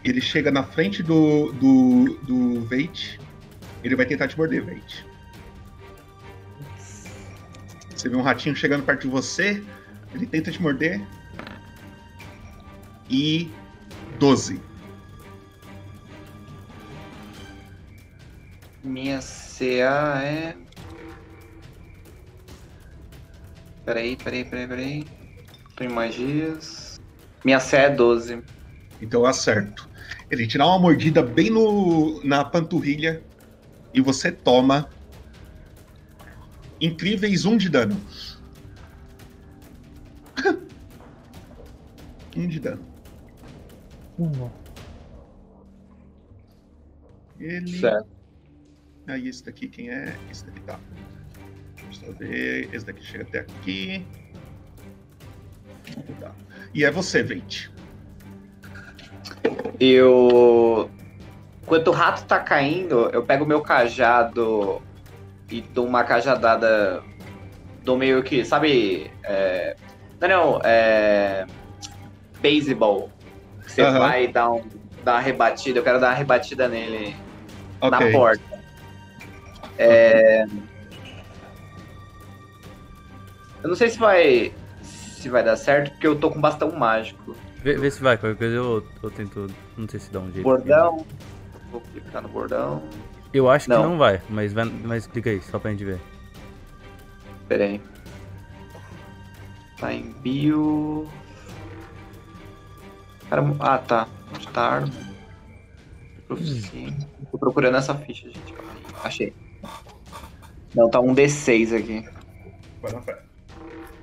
Ele 0.04 0.20
chega 0.20 0.50
na 0.50 0.62
frente 0.62 1.02
do, 1.02 1.52
do, 1.52 2.18
do 2.22 2.60
Veit. 2.66 3.20
Ele 3.82 3.96
vai 3.96 4.06
tentar 4.06 4.28
te 4.28 4.36
morder, 4.36 4.64
Veit. 4.64 5.04
Você 7.94 8.08
vê 8.08 8.16
um 8.16 8.22
ratinho 8.22 8.54
chegando 8.54 8.84
perto 8.84 9.02
de 9.02 9.08
você. 9.08 9.62
Ele 10.14 10.26
tenta 10.26 10.50
te 10.52 10.62
morder. 10.62 11.04
E 13.10 13.50
12. 14.18 14.60
Minha 18.82 19.20
CA 19.20 20.22
é. 20.22 20.56
Peraí, 23.84 24.16
peraí, 24.16 24.44
peraí, 24.44 24.68
peraí. 24.68 25.06
Tô 25.74 25.84
em 25.84 25.88
magias. 25.88 27.00
Minha 27.44 27.60
CA 27.60 27.78
é 27.78 27.90
12. 27.90 28.42
Então 29.00 29.20
eu 29.20 29.26
acerto. 29.26 29.88
Ele 30.30 30.46
te 30.46 30.58
dá 30.58 30.66
uma 30.66 30.78
mordida 30.78 31.22
bem 31.22 31.50
no, 31.50 32.22
na 32.24 32.44
panturrilha 32.44 33.22
e 33.94 34.00
você 34.00 34.30
toma 34.30 34.88
incríveis 36.80 37.44
um 37.44 37.56
de 37.56 37.68
dano. 37.68 38.00
um 42.36 42.46
de 42.46 42.60
dano. 42.60 42.97
Um. 44.18 44.50
Ele. 47.38 47.78
Certo. 47.78 48.08
Aí 49.06 49.28
esse 49.28 49.44
daqui 49.44 49.68
quem 49.68 49.90
é? 49.90 50.14
Esse 50.30 50.44
daqui 50.44 50.60
tá. 50.60 50.78
Deixa 51.84 52.06
eu 52.06 52.12
ver. 52.14 52.68
Esse 52.74 52.84
daqui 52.84 53.04
chega 53.04 53.24
até 53.24 53.40
aqui. 53.40 54.06
Tá. 56.20 56.32
E 56.74 56.84
é 56.84 56.90
você, 56.90 57.22
Veit. 57.22 57.70
Eu. 59.78 60.90
Enquanto 61.62 61.88
o 61.88 61.92
rato 61.92 62.24
tá 62.26 62.40
caindo, 62.40 63.10
eu 63.10 63.22
pego 63.22 63.46
meu 63.46 63.60
cajado 63.60 64.82
e 65.50 65.60
dou 65.60 65.86
uma 65.86 66.02
cajadada. 66.02 67.02
Dou 67.84 67.96
meio 67.96 68.22
que, 68.22 68.44
sabe? 68.44 69.10
É... 69.22 69.76
Não, 70.20 70.28
não, 70.28 70.60
é. 70.64 71.46
Baseball. 72.42 73.10
Que 73.68 73.74
Você 73.74 73.82
Aham. 73.82 73.98
vai 73.98 74.26
dar, 74.28 74.50
um, 74.50 74.64
dar 75.04 75.12
uma 75.16 75.20
rebatida. 75.20 75.78
Eu 75.78 75.84
quero 75.84 76.00
dar 76.00 76.08
uma 76.08 76.14
rebatida 76.14 76.66
nele 76.66 77.14
Ok. 77.80 77.90
na 77.90 78.10
porta. 78.10 78.42
É... 79.76 80.44
Eu 83.62 83.68
não 83.68 83.74
sei 83.76 83.90
se 83.90 83.98
vai. 83.98 84.52
Se 84.82 85.28
vai 85.28 85.44
dar 85.44 85.56
certo, 85.56 85.90
porque 85.90 86.06
eu 86.06 86.18
tô 86.18 86.30
com 86.30 86.40
bastão 86.40 86.72
mágico. 86.72 87.36
Vê, 87.62 87.74
vê 87.76 87.90
se 87.90 88.00
vai, 88.00 88.16
qualquer 88.16 88.38
coisa 88.38 88.54
eu, 88.54 88.86
eu 89.02 89.10
tento. 89.10 89.46
Não 89.76 89.86
sei 89.88 90.00
se 90.00 90.10
dá 90.10 90.20
um 90.20 90.32
jeito. 90.32 90.44
Bordão. 90.44 91.04
Vou 91.70 91.80
clicar 91.80 92.22
no 92.22 92.28
bordão. 92.28 92.82
Eu 93.34 93.50
acho 93.50 93.66
que 93.66 93.70
Não. 93.72 93.90
não 93.90 93.98
vai, 93.98 94.22
mas, 94.30 94.54
vai, 94.54 94.64
mas 94.64 95.06
clica 95.06 95.28
aí, 95.28 95.42
só 95.42 95.58
pra 95.58 95.70
gente 95.72 95.84
ver. 95.84 96.00
Pera 97.46 97.64
aí. 97.64 97.80
Tá 99.78 99.92
em 99.92 100.12
bio. 100.22 101.06
Cara, 103.28 103.42
ah, 103.60 103.78
tá. 103.78 104.08
Onde 104.34 104.48
tá 104.48 104.62
a 104.62 104.72
arma? 104.74 104.92
Tô 107.30 107.38
procurando 107.38 107.76
essa 107.76 107.94
ficha, 107.94 108.26
gente. 108.28 108.54
Achei. 109.02 109.34
Não, 110.74 110.90
tá 110.90 111.00
um 111.00 111.14
D6 111.14 111.76
aqui. 111.76 112.08
Vai 112.82 112.92
na 112.92 113.02
fé. 113.02 113.22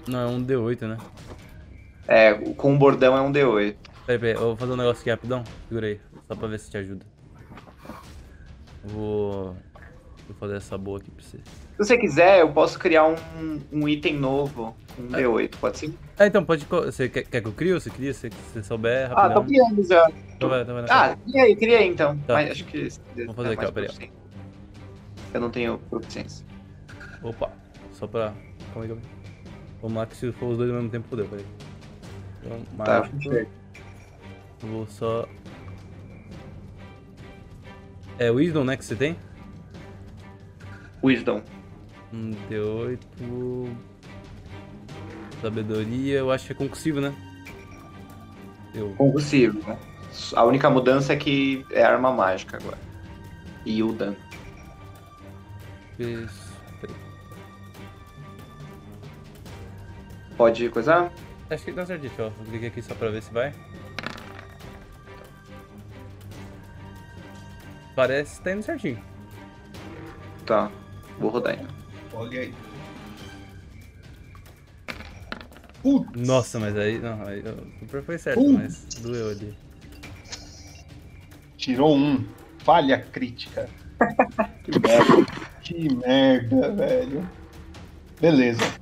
Não, 0.07 0.19
é 0.19 0.27
um 0.27 0.43
D8, 0.43 0.87
né? 0.87 0.97
É, 2.07 2.33
com 2.33 2.75
o 2.75 2.77
bordão 2.77 3.17
é 3.17 3.21
um 3.21 3.31
D8. 3.31 3.75
Peraí, 4.05 4.19
peraí, 4.19 4.35
eu 4.35 4.41
vou 4.41 4.55
fazer 4.55 4.73
um 4.73 4.77
negócio 4.77 5.01
aqui 5.01 5.09
rapidão. 5.09 5.43
Segura 5.67 5.87
aí, 5.87 5.99
só 6.27 6.35
pra 6.35 6.47
ver 6.47 6.59
se 6.59 6.69
te 6.69 6.77
ajuda. 6.77 7.05
Vou. 8.83 9.55
Vou 10.27 10.35
fazer 10.39 10.57
essa 10.57 10.77
boa 10.77 10.99
aqui 10.99 11.09
pra 11.09 11.23
você. 11.23 11.39
Se 11.77 11.83
você 11.85 11.97
quiser, 11.97 12.39
eu 12.39 12.51
posso 12.53 12.79
criar 12.79 13.05
um, 13.05 13.15
um 13.71 13.87
item 13.87 14.15
novo, 14.17 14.73
um 14.97 15.07
D8, 15.07 15.55
pode 15.57 15.77
ser? 15.77 15.93
Ah, 16.17 16.25
então 16.25 16.43
pode. 16.45 16.65
Você 16.65 17.09
quer, 17.09 17.23
quer 17.23 17.41
que 17.41 17.47
eu 17.47 17.51
crie 17.51 17.73
ou 17.73 17.81
você 17.81 17.89
cria? 17.89 18.13
Se 18.13 18.29
você 18.29 18.63
souber, 18.63 19.11
Ah, 19.11 19.23
rapidão. 19.23 19.43
tô 19.43 19.49
criando 19.49 19.83
já. 19.83 20.09
Então 20.35 20.49
vai, 20.49 20.61
então 20.61 20.73
vai 20.73 20.85
Ah, 20.89 21.17
cria 21.25 21.43
aí, 21.43 21.55
cria 21.55 21.79
aí 21.79 21.87
então. 21.87 22.17
Tá. 22.19 22.33
Mas 22.35 22.51
acho 22.51 22.63
que. 22.65 22.87
Vamos 23.17 23.35
fazer 23.35 23.49
é 23.49 23.53
aqui, 23.53 23.65
ó, 23.65 23.71
peraí. 23.73 24.11
Eu 25.33 25.41
não 25.41 25.49
tenho 25.49 25.77
proficiência. 25.89 26.45
Opa, 27.21 27.51
só 27.91 28.07
pra. 28.07 28.33
Calma 28.73 28.83
aí, 28.83 28.87
calma 28.87 29.01
aí. 29.03 29.51
Vamos 29.81 29.97
lá 29.97 30.05
que 30.05 30.15
se 30.15 30.31
for 30.31 30.45
os 30.51 30.57
dois 30.57 30.69
ao 30.69 30.77
mesmo 30.77 30.89
tempo, 30.89 31.07
fodeu, 31.09 31.27
peraí. 31.27 31.45
Então, 32.41 32.85
Tá. 32.85 33.09
Eu 34.63 34.69
vou 34.69 34.87
só. 34.87 35.27
É 38.17 38.31
Wisdom, 38.31 38.63
né? 38.63 38.77
Que 38.77 38.85
você 38.85 38.95
tem? 38.95 39.17
Wisdom. 41.03 41.41
Um 42.13 42.31
D8. 42.49 43.75
Sabedoria, 45.41 46.19
eu 46.19 46.31
acho 46.31 46.47
que 46.47 46.53
é 46.53 46.55
concursivo, 46.55 47.01
né? 47.01 47.13
Eu. 48.73 48.93
Concussivo, 48.95 49.59
né? 49.67 49.77
A 50.33 50.43
única 50.43 50.69
mudança 50.69 51.13
é 51.13 51.15
que 51.15 51.65
é 51.71 51.83
arma 51.83 52.11
mágica 52.11 52.57
agora. 52.57 52.77
E 53.65 53.83
o 53.83 53.91
dano. 53.91 54.17
Pode 60.37 60.69
coisar? 60.69 61.11
Acho 61.49 61.65
que 61.65 61.71
dá 61.71 61.85
certinho, 61.85 62.11
ó. 62.19 62.29
Vou 62.29 62.45
clicar 62.45 62.67
aqui 62.67 62.81
só 62.81 62.95
pra 62.95 63.09
ver 63.09 63.21
se 63.21 63.31
vai. 63.31 63.53
Parece 67.95 68.37
que 68.37 68.43
tá 68.43 68.51
indo 68.51 68.63
certinho. 68.63 69.01
Tá. 70.45 70.69
Vou 71.17 71.29
rodar 71.29 71.53
então. 71.53 71.84
Olha 72.15 72.41
aí. 72.41 72.53
Nossa, 76.15 76.59
mas 76.59 76.75
aí. 76.77 76.97
Não, 76.97 77.21
aí 77.23 77.43
o 77.81 78.01
foi 78.01 78.17
certo, 78.17 78.41
Putz. 78.41 78.53
mas 78.53 78.85
doeu 79.01 79.29
ali. 79.29 79.55
Tirou 81.57 81.95
um. 81.95 82.25
Falha 82.59 82.99
crítica. 82.99 83.69
que 84.63 84.79
merda. 84.79 85.25
Que 85.61 85.95
merda, 85.95 86.71
velho. 86.71 87.29
Beleza. 88.19 88.73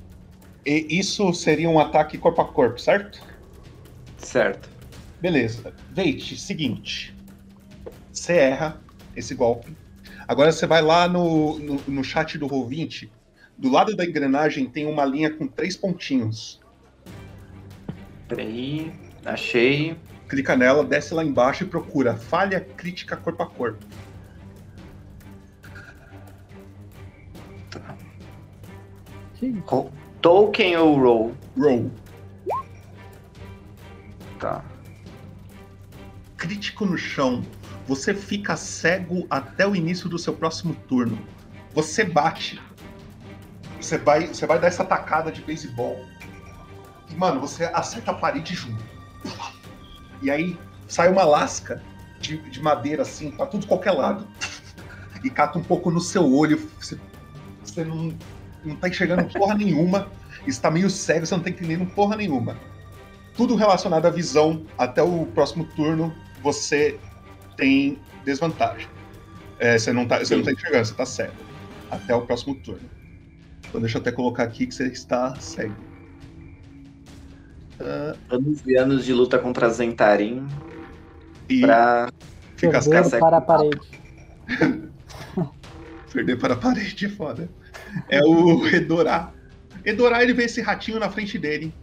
E 0.65 0.88
isso 0.89 1.34
seria 1.34 1.69
um 1.69 1.80
ataque 1.80 2.18
corpo 2.18 2.41
a 2.41 2.45
corpo, 2.45 2.80
certo? 2.80 3.22
Certo. 4.18 4.69
Beleza. 5.19 5.73
Veit, 5.91 6.38
seguinte. 6.38 7.14
Você 8.11 8.34
erra 8.38 8.81
esse 9.15 9.35
golpe. 9.35 9.76
Agora 10.27 10.51
você 10.51 10.65
vai 10.65 10.81
lá 10.81 11.07
no, 11.07 11.60
no, 11.60 11.81
no 11.85 12.03
chat 12.03 12.38
do 12.38 12.47
Roll20. 12.47 13.10
Do 13.64 13.69
lado 13.72 13.95
da 13.95 14.03
engrenagem 14.03 14.65
tem 14.69 14.85
uma 14.85 15.06
linha 15.06 15.31
com 15.34 15.48
três 15.48 15.77
pontinhos. 15.77 16.60
Peraí. 18.27 18.91
Achei. 19.23 19.95
Clica 20.27 20.53
nela, 20.57 20.84
desce 20.84 21.14
lá 21.14 21.23
embaixo 21.23 21.64
e 21.64 21.68
procura 21.68 22.14
falha 22.18 22.60
crítica 22.60 23.15
corpo 23.15 23.41
a 23.41 23.48
corpo. 23.48 23.85
Ro- 29.65 29.91
Token 30.22 30.76
ou 30.77 30.98
roll? 30.99 31.34
Roll. 31.57 31.91
Tá. 34.40 34.64
Crítico 36.35 36.85
no 36.85 36.98
chão. 36.98 37.41
Você 37.88 38.14
fica 38.14 38.57
cego 38.57 39.26
até 39.30 39.65
o 39.65 39.73
início 39.73 40.10
do 40.10 40.19
seu 40.19 40.34
próximo 40.34 40.76
turno. 40.88 41.18
Você 41.73 42.03
bate. 42.03 42.61
Você 43.84 43.97
vai, 43.97 44.27
você 44.27 44.47
vai 44.47 44.57
dar 44.60 44.68
essa 44.68 44.85
tacada 44.85 45.30
de 45.30 45.41
beisebol. 45.41 46.05
E, 47.10 47.15
mano, 47.15 47.41
você 47.41 47.65
acerta 47.65 48.11
a 48.11 48.14
parede 48.14 48.55
junto. 48.55 48.84
E 50.22 50.31
aí 50.31 50.57
sai 50.88 51.10
uma 51.10 51.23
lasca 51.26 51.84
de, 52.19 52.38
de 52.38 52.61
madeira 52.61 53.01
assim, 53.01 53.31
pra 53.31 53.45
tudo 53.45 53.68
qualquer 53.68 53.91
lado. 53.91 54.26
E 55.22 55.30
cata 55.30 55.60
um 55.60 55.64
pouco 55.64 55.91
no 55.91 55.99
seu 55.99 56.34
olho. 56.34 56.69
Você, 56.80 56.97
você 57.61 57.84
não, 57.84 58.14
não 58.64 58.76
tá 58.77 58.88
enxergando 58.88 59.26
porra 59.26 59.55
nenhuma. 59.55 60.07
Está 60.47 60.72
meio 60.72 60.89
cego, 60.89 61.26
você 61.26 61.35
não 61.35 61.43
tá 61.43 61.49
entendendo 61.49 61.85
porra 61.93 62.15
nenhuma. 62.15 62.57
tudo 63.35 63.55
relacionado 63.55 64.05
à 64.05 64.10
visão 64.10 64.65
até 64.77 65.01
o 65.01 65.26
próximo 65.27 65.65
turno, 65.76 66.14
você 66.41 66.97
tem 67.57 67.99
desvantagem. 68.23 68.88
É, 69.60 69.77
você, 69.77 69.91
não 69.91 70.05
tá, 70.05 70.19
você 70.19 70.35
não 70.35 70.43
tá 70.43 70.51
enxergando, 70.51 70.85
você 70.85 70.93
tá 70.93 71.05
cego. 71.05 71.34
Até 71.91 72.15
o 72.15 72.22
próximo 72.22 72.55
turno. 72.55 72.93
Então 73.73 73.81
deixa 73.81 73.97
eu 73.97 74.01
até 74.01 74.11
colocar 74.11 74.43
aqui 74.43 74.67
que 74.67 74.75
você 74.75 74.85
está 74.85 75.33
cego. 75.39 75.73
Ah, 77.79 78.15
Anos 78.29 78.61
e 78.67 78.77
anos 78.77 79.03
de 79.03 79.11
luta 79.11 79.39
contra 79.39 79.67
Zentarim 79.67 80.47
E 81.49 81.61
pra 81.61 82.07
fica 82.55 82.79
Perder 82.79 83.05
cego. 83.05 83.19
para 83.25 83.37
a 83.37 83.41
parede. 83.41 83.79
Perder 86.13 86.37
para 86.37 86.53
a 86.53 86.57
parede, 86.57 87.07
é 87.07 87.09
foda. 87.09 87.49
É 88.09 88.21
o 88.21 88.63
Edorá. 88.67 89.33
Edorá, 89.83 90.21
ele 90.21 90.33
vê 90.33 90.43
esse 90.43 90.61
ratinho 90.61 90.99
na 90.99 91.09
frente 91.09 91.39
dele. 91.39 91.73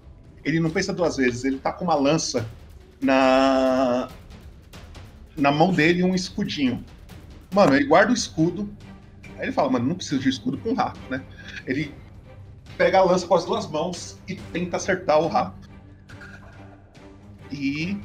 Ele 0.44 0.60
não 0.60 0.70
pensa 0.70 0.92
duas 0.92 1.16
vezes. 1.16 1.42
Ele 1.42 1.58
tá 1.58 1.72
com 1.72 1.86
uma 1.86 1.96
lança 1.96 2.48
na 3.02 4.08
na 5.36 5.50
mão 5.50 5.72
dele 5.72 6.02
e 6.02 6.04
um 6.04 6.14
escudinho. 6.14 6.84
Mano, 7.52 7.74
ele 7.74 7.86
guarda 7.86 8.12
o 8.12 8.14
escudo. 8.14 8.70
Aí 9.40 9.46
ele 9.46 9.52
fala, 9.52 9.70
mano, 9.70 9.88
não 9.88 9.94
preciso 9.94 10.20
de 10.20 10.28
escudo 10.28 10.58
com 10.58 10.70
um 10.70 10.74
rato, 10.74 11.00
né? 11.08 11.24
Ele 11.66 11.94
pega 12.76 12.98
a 12.98 13.04
lança 13.04 13.26
com 13.26 13.34
as 13.34 13.46
duas 13.46 13.66
mãos 13.66 14.18
e 14.28 14.34
tenta 14.34 14.76
acertar 14.76 15.18
o 15.18 15.28
rato. 15.28 15.70
E. 17.50 17.98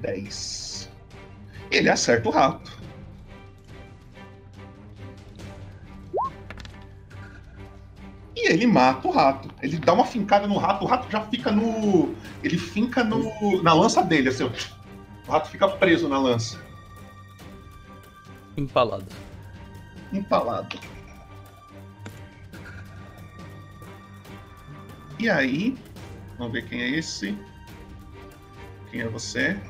10. 0.00 0.88
Ele 1.72 1.90
acerta 1.90 2.28
o 2.28 2.32
rato. 2.32 2.80
E 8.36 8.48
ele 8.48 8.66
mata 8.68 9.08
o 9.08 9.10
rato. 9.10 9.50
Ele 9.60 9.76
dá 9.76 9.92
uma 9.92 10.06
fincada 10.06 10.46
no 10.46 10.56
rato, 10.56 10.84
o 10.84 10.86
rato 10.86 11.10
já 11.10 11.20
fica 11.22 11.50
no. 11.50 12.14
Ele 12.44 12.56
finca 12.56 13.02
no, 13.02 13.60
na 13.60 13.74
lança 13.74 14.04
dele, 14.04 14.28
assim. 14.28 14.44
ó. 14.44 14.79
O 15.26 15.32
rato 15.32 15.48
fica 15.50 15.68
preso 15.68 16.08
na 16.08 16.18
lança. 16.18 16.60
Empalado. 18.56 19.06
empalado. 20.12 20.78
E 25.18 25.28
aí, 25.28 25.76
vamos 26.36 26.52
ver 26.52 26.66
quem 26.66 26.80
é 26.80 26.90
esse. 26.90 27.36
Quem 28.90 29.02
é 29.02 29.08
você? 29.08 29.60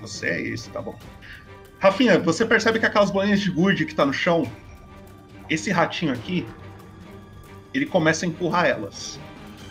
Você 0.00 0.26
é 0.28 0.40
esse, 0.40 0.70
tá 0.70 0.80
bom. 0.80 0.98
Rafinha, 1.78 2.18
você 2.18 2.46
percebe 2.46 2.78
que 2.78 2.86
aquelas 2.86 3.10
bolinhas 3.10 3.40
de 3.40 3.50
gude 3.50 3.84
que 3.84 3.94
tá 3.94 4.06
no 4.06 4.12
chão, 4.12 4.50
esse 5.48 5.70
ratinho 5.70 6.12
aqui, 6.12 6.46
ele 7.74 7.86
começa 7.86 8.24
a 8.24 8.28
empurrar 8.28 8.66
elas. 8.66 9.18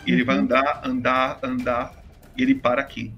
E 0.06 0.12
ele 0.12 0.24
vai 0.24 0.36
andar, 0.36 0.82
andar, 0.84 1.38
andar, 1.42 2.02
e 2.36 2.42
ele 2.42 2.54
para 2.54 2.80
aqui. 2.80 3.12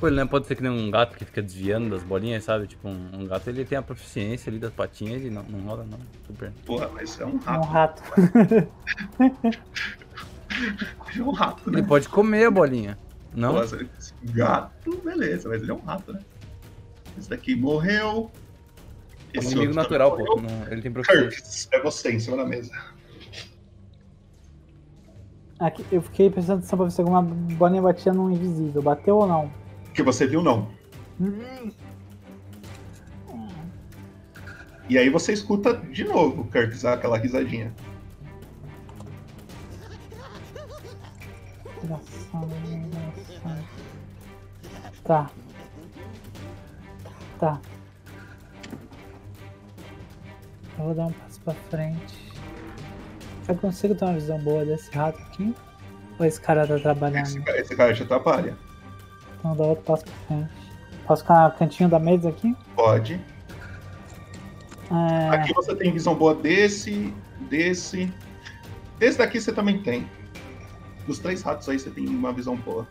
Pô, 0.00 0.06
ele 0.06 0.16
não 0.16 0.28
pode 0.28 0.46
ser 0.46 0.54
que 0.54 0.62
nem 0.62 0.70
um 0.70 0.90
gato 0.90 1.16
que 1.16 1.24
fica 1.24 1.42
desviando 1.42 1.90
das 1.90 2.02
bolinhas, 2.04 2.44
sabe? 2.44 2.68
Tipo, 2.68 2.88
um, 2.88 3.10
um 3.14 3.26
gato 3.26 3.48
ele 3.48 3.64
tem 3.64 3.76
a 3.76 3.82
proficiência 3.82 4.48
ali 4.48 4.58
das 4.58 4.72
patinhas 4.72 5.22
e 5.24 5.30
não, 5.30 5.42
não 5.42 5.58
rola, 5.60 5.84
não. 5.84 5.98
Super. 6.26 6.52
Porra, 6.64 6.88
mas 6.94 7.18
é 7.20 7.26
um 7.26 7.30
É 7.46 7.50
um 7.50 7.60
rato. 7.62 8.02
rato. 8.02 8.68
É 11.16 11.22
um 11.22 11.30
rato, 11.30 11.70
né? 11.70 11.78
Ele 11.78 11.86
pode 11.86 12.08
comer 12.08 12.46
a 12.46 12.50
bolinha. 12.50 12.98
Não? 13.34 13.52
Nossa, 13.52 13.78
gato, 14.24 14.96
beleza, 15.04 15.48
mas 15.48 15.62
ele 15.62 15.70
é 15.70 15.74
um 15.74 15.80
rato, 15.80 16.12
né? 16.12 16.20
Esse 17.16 17.28
daqui 17.30 17.54
morreu. 17.54 18.30
É 19.34 19.38
um 19.38 19.42
Esse 19.42 19.52
inimigo 19.52 19.74
natural, 19.74 20.16
pô. 20.16 20.40
Não- 20.40 20.66
ele 20.72 20.80
tem 20.82 20.90
proficiência. 20.90 21.68
É 21.72 21.80
você 21.82 22.10
em 22.12 22.18
cima 22.18 22.36
da 22.38 22.46
mesa. 22.46 22.72
Aqui, 25.58 25.84
eu 25.92 26.00
fiquei 26.02 26.30
prestando 26.30 26.58
atenção 26.60 26.76
pra 26.78 26.86
ver 26.86 26.92
se 26.92 27.00
alguma 27.00 27.22
bolinha 27.22 27.82
batia 27.82 28.12
num 28.12 28.30
invisível. 28.30 28.80
Bateu 28.80 29.16
ou 29.16 29.26
não? 29.26 29.50
Que 29.98 30.02
você 30.04 30.28
viu, 30.28 30.44
não. 30.44 30.68
E 34.88 34.96
aí 34.96 35.10
você 35.10 35.32
escuta 35.32 35.74
de 35.74 36.04
novo 36.04 36.42
o 36.42 36.44
Curtis 36.46 36.84
aquela 36.84 37.18
risadinha. 37.18 37.74
Engraçado, 41.82 42.48
engraçado. 42.68 43.64
Tá. 45.02 45.30
Tá. 47.40 47.60
Eu 50.78 50.84
vou 50.84 50.94
dar 50.94 51.06
um 51.06 51.12
passo 51.12 51.40
pra 51.40 51.54
frente. 51.54 52.32
Eu 53.48 53.56
consigo 53.56 53.96
ter 53.96 54.04
uma 54.04 54.14
visão 54.14 54.38
boa 54.38 54.64
desse 54.64 54.92
rato 54.92 55.18
aqui? 55.22 55.52
Ou 56.20 56.24
esse 56.24 56.40
cara 56.40 56.64
tá 56.68 56.78
trabalhando? 56.78 57.26
Esse, 57.26 57.40
ca- 57.40 57.58
esse 57.58 57.74
cara 57.74 57.92
te 57.92 58.04
atrapalha. 58.04 58.56
Então 59.38 59.56
dá 59.56 59.64
outro 59.64 59.84
passo 59.84 60.04
pra 60.04 60.14
frente. 60.26 60.50
Posso 61.06 61.22
ficar 61.22 61.48
no 61.48 61.54
cantinho 61.56 61.88
da 61.88 61.98
mesa 61.98 62.28
aqui? 62.28 62.54
Pode. 62.74 63.20
É, 64.90 65.28
Aqui 65.28 65.54
você 65.54 65.74
tem 65.74 65.92
visão 65.92 66.14
boa 66.14 66.34
desse, 66.34 67.12
desse. 67.48 68.12
Desse 68.98 69.18
daqui 69.18 69.40
você 69.40 69.52
também 69.52 69.82
tem. 69.82 70.08
Dos 71.06 71.18
três 71.18 71.42
ratos 71.42 71.68
aí 71.68 71.78
você 71.78 71.90
tem 71.90 72.06
uma 72.06 72.32
visão 72.32 72.56
boa. 72.56 72.86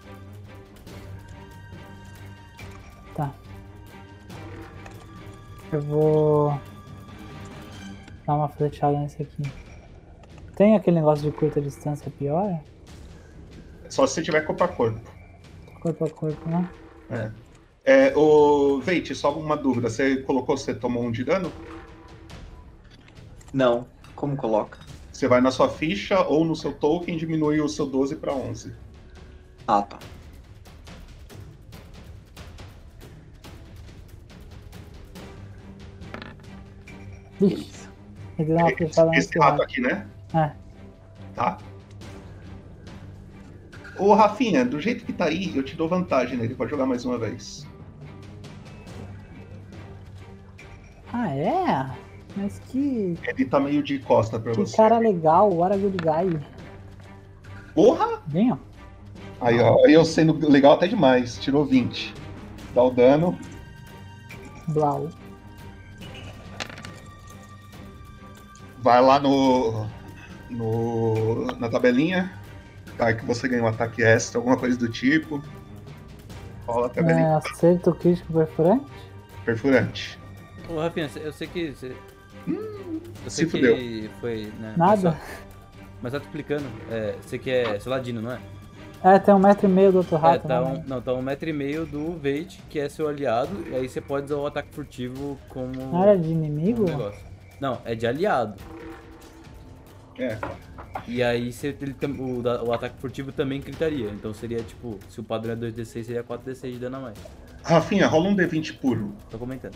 Tá. 3.15 3.31
Eu 5.71 5.81
vou 5.81 6.59
dar 8.25 8.35
uma 8.35 8.47
flechada 8.49 8.97
nesse 8.97 9.21
aqui. 9.21 9.43
Tem 10.55 10.75
aquele 10.75 10.97
negócio 10.97 11.29
de 11.29 11.37
curta 11.37 11.61
distância 11.61 12.11
pior? 12.17 12.59
Só 13.89 14.07
se 14.07 14.15
você 14.15 14.23
tiver 14.23 14.41
corpo 14.41 14.63
a 14.63 14.67
corpo. 14.67 15.16
Corpo 15.79 16.05
a 16.05 16.09
corpo, 16.09 16.49
né? 16.49 16.69
É. 17.09 17.31
É, 17.85 18.13
o 18.17 18.81
Veit, 18.81 19.15
só 19.15 19.33
uma 19.33 19.55
dúvida. 19.55 19.89
Você 19.89 20.17
colocou, 20.17 20.57
você 20.57 20.73
tomou 20.73 21.03
um 21.03 21.11
de 21.11 21.23
dano? 21.23 21.51
Não. 23.53 23.87
Como 24.15 24.35
coloca? 24.35 24.79
Você 25.11 25.27
vai 25.27 25.39
na 25.39 25.51
sua 25.51 25.69
ficha 25.69 26.19
ou 26.27 26.43
no 26.43 26.55
seu 26.55 26.73
token 26.73 27.15
e 27.15 27.17
diminui 27.17 27.61
o 27.61 27.69
seu 27.69 27.85
12 27.85 28.17
para 28.17 28.33
11. 28.33 28.73
Ah, 29.67 29.81
tá. 29.81 29.97
Vixe. 37.39 37.87
Ele 38.37 38.53
deu 38.53 38.57
uma 38.57 39.17
Esse 39.17 39.39
rato 39.39 39.51
rato. 39.51 39.63
aqui, 39.63 39.81
né? 39.81 40.07
É. 40.33 40.51
Tá. 41.33 41.57
Ô, 43.97 44.13
Rafinha, 44.13 44.63
do 44.63 44.79
jeito 44.79 45.05
que 45.05 45.13
tá 45.13 45.25
aí, 45.25 45.55
eu 45.55 45.63
te 45.63 45.75
dou 45.75 45.87
vantagem 45.87 46.37
nele. 46.37 46.55
Pode 46.55 46.71
jogar 46.71 46.85
mais 46.85 47.03
uma 47.05 47.17
vez. 47.17 47.67
Ah, 51.11 51.29
é? 51.35 51.89
Mas 52.35 52.59
que, 52.67 53.17
Ele 53.23 53.45
tá 53.45 53.59
meio 53.59 53.81
de 53.81 53.97
costa 53.99 54.39
pra 54.39 54.51
que 54.51 54.59
você. 54.59 54.77
cara 54.77 54.99
legal, 54.99 55.51
what 55.51 55.73
a 55.73 55.77
good 55.77 55.97
guy. 55.97 56.39
Porra! 57.73 58.21
Vem, 58.27 58.51
ó. 58.51 58.57
Aí, 59.41 59.59
ó, 59.59 59.77
eu 59.87 60.03
sendo 60.05 60.33
legal 60.47 60.73
até 60.73 60.87
demais. 60.87 61.37
Tirou 61.39 61.65
20. 61.65 62.13
Dá 62.73 62.83
o 62.83 62.91
dano. 62.91 63.37
Blau. 64.67 65.09
Vai 68.79 69.01
lá 69.01 69.19
no. 69.19 69.87
no 70.49 71.45
na 71.59 71.69
tabelinha. 71.69 72.36
Vai 72.97 73.15
que 73.15 73.25
você 73.25 73.47
ganha 73.47 73.63
um 73.63 73.67
ataque 73.67 74.03
extra, 74.03 74.39
alguma 74.39 74.57
coisa 74.57 74.77
do 74.77 74.89
tipo. 74.89 75.41
Rola 76.67 76.91
a 76.95 76.99
É, 77.11 77.33
acerto 77.35 77.93
crítico 77.93 78.33
perfurante? 78.33 78.85
Perfurante. 79.45 80.19
Ô, 80.69 80.79
Rafinha, 80.79 81.09
eu 81.15 81.31
sei 81.31 81.47
que. 81.47 81.71
Você... 81.71 81.95
eu 82.47 83.29
se 83.29 83.35
sei 83.37 83.45
que 83.45 83.51
fudeu. 83.51 84.09
foi. 84.19 84.51
Né, 84.59 84.73
Nada. 84.75 84.91
Mas, 84.91 84.99
só- 85.01 85.15
mas 86.01 86.13
tá 86.13 86.19
te 86.19 86.23
explicando. 86.25 86.65
É, 86.91 87.15
você 87.21 87.37
que 87.37 87.49
é 87.49 87.79
Celadino, 87.79 88.21
não 88.21 88.31
é? 88.31 88.39
É, 89.03 89.19
tem 89.19 89.33
um 89.33 89.39
metro 89.39 89.67
e 89.67 89.71
meio 89.71 89.91
do 89.91 89.99
outro 89.99 90.15
É, 90.15 90.19
rato. 90.19 90.47
tá 90.47 90.59
né? 90.59 90.83
um, 90.85 90.89
não, 90.89 91.01
tá 91.01 91.13
um 91.13 91.21
metro 91.21 91.47
e 91.47 91.53
meio 91.53 91.85
do 91.85 92.17
Veit, 92.17 92.59
que 92.67 92.79
é 92.79 92.89
seu 92.89 93.07
aliado, 93.07 93.63
e 93.69 93.75
aí 93.75 93.87
você 93.87 94.01
pode 94.01 94.25
usar 94.25 94.37
o 94.37 94.47
ataque 94.47 94.69
furtivo 94.73 95.37
como. 95.49 95.71
Não 95.73 96.01
era 96.03 96.17
de 96.17 96.29
inimigo? 96.29 96.83
negócio. 96.83 97.21
Não, 97.61 97.79
é 97.85 97.93
de 97.95 98.07
aliado. 98.07 98.55
É. 100.17 100.37
E 101.07 101.21
aí 101.21 101.51
você, 101.51 101.75
ele, 101.81 101.95
o, 102.19 102.41
o 102.67 102.73
ataque 102.73 102.99
furtivo 102.99 103.31
também 103.31 103.61
gritaria. 103.61 104.09
Então 104.09 104.33
seria 104.33 104.61
tipo, 104.63 104.99
se 105.09 105.19
o 105.19 105.23
padrão 105.23 105.53
é 105.53 105.55
2d6, 105.55 106.03
seria 106.03 106.23
4d6 106.23 106.71
de 106.71 106.79
dano 106.79 106.97
a 106.97 106.99
mais. 106.99 107.17
Rafinha, 107.63 108.07
rola 108.07 108.29
um 108.29 108.35
D20 108.35 108.77
puro. 108.79 109.13
Tô 109.29 109.37
comentando. 109.37 109.75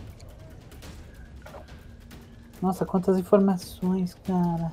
Nossa, 2.61 2.85
quantas 2.85 3.17
informações, 3.17 4.15
cara. 4.25 4.71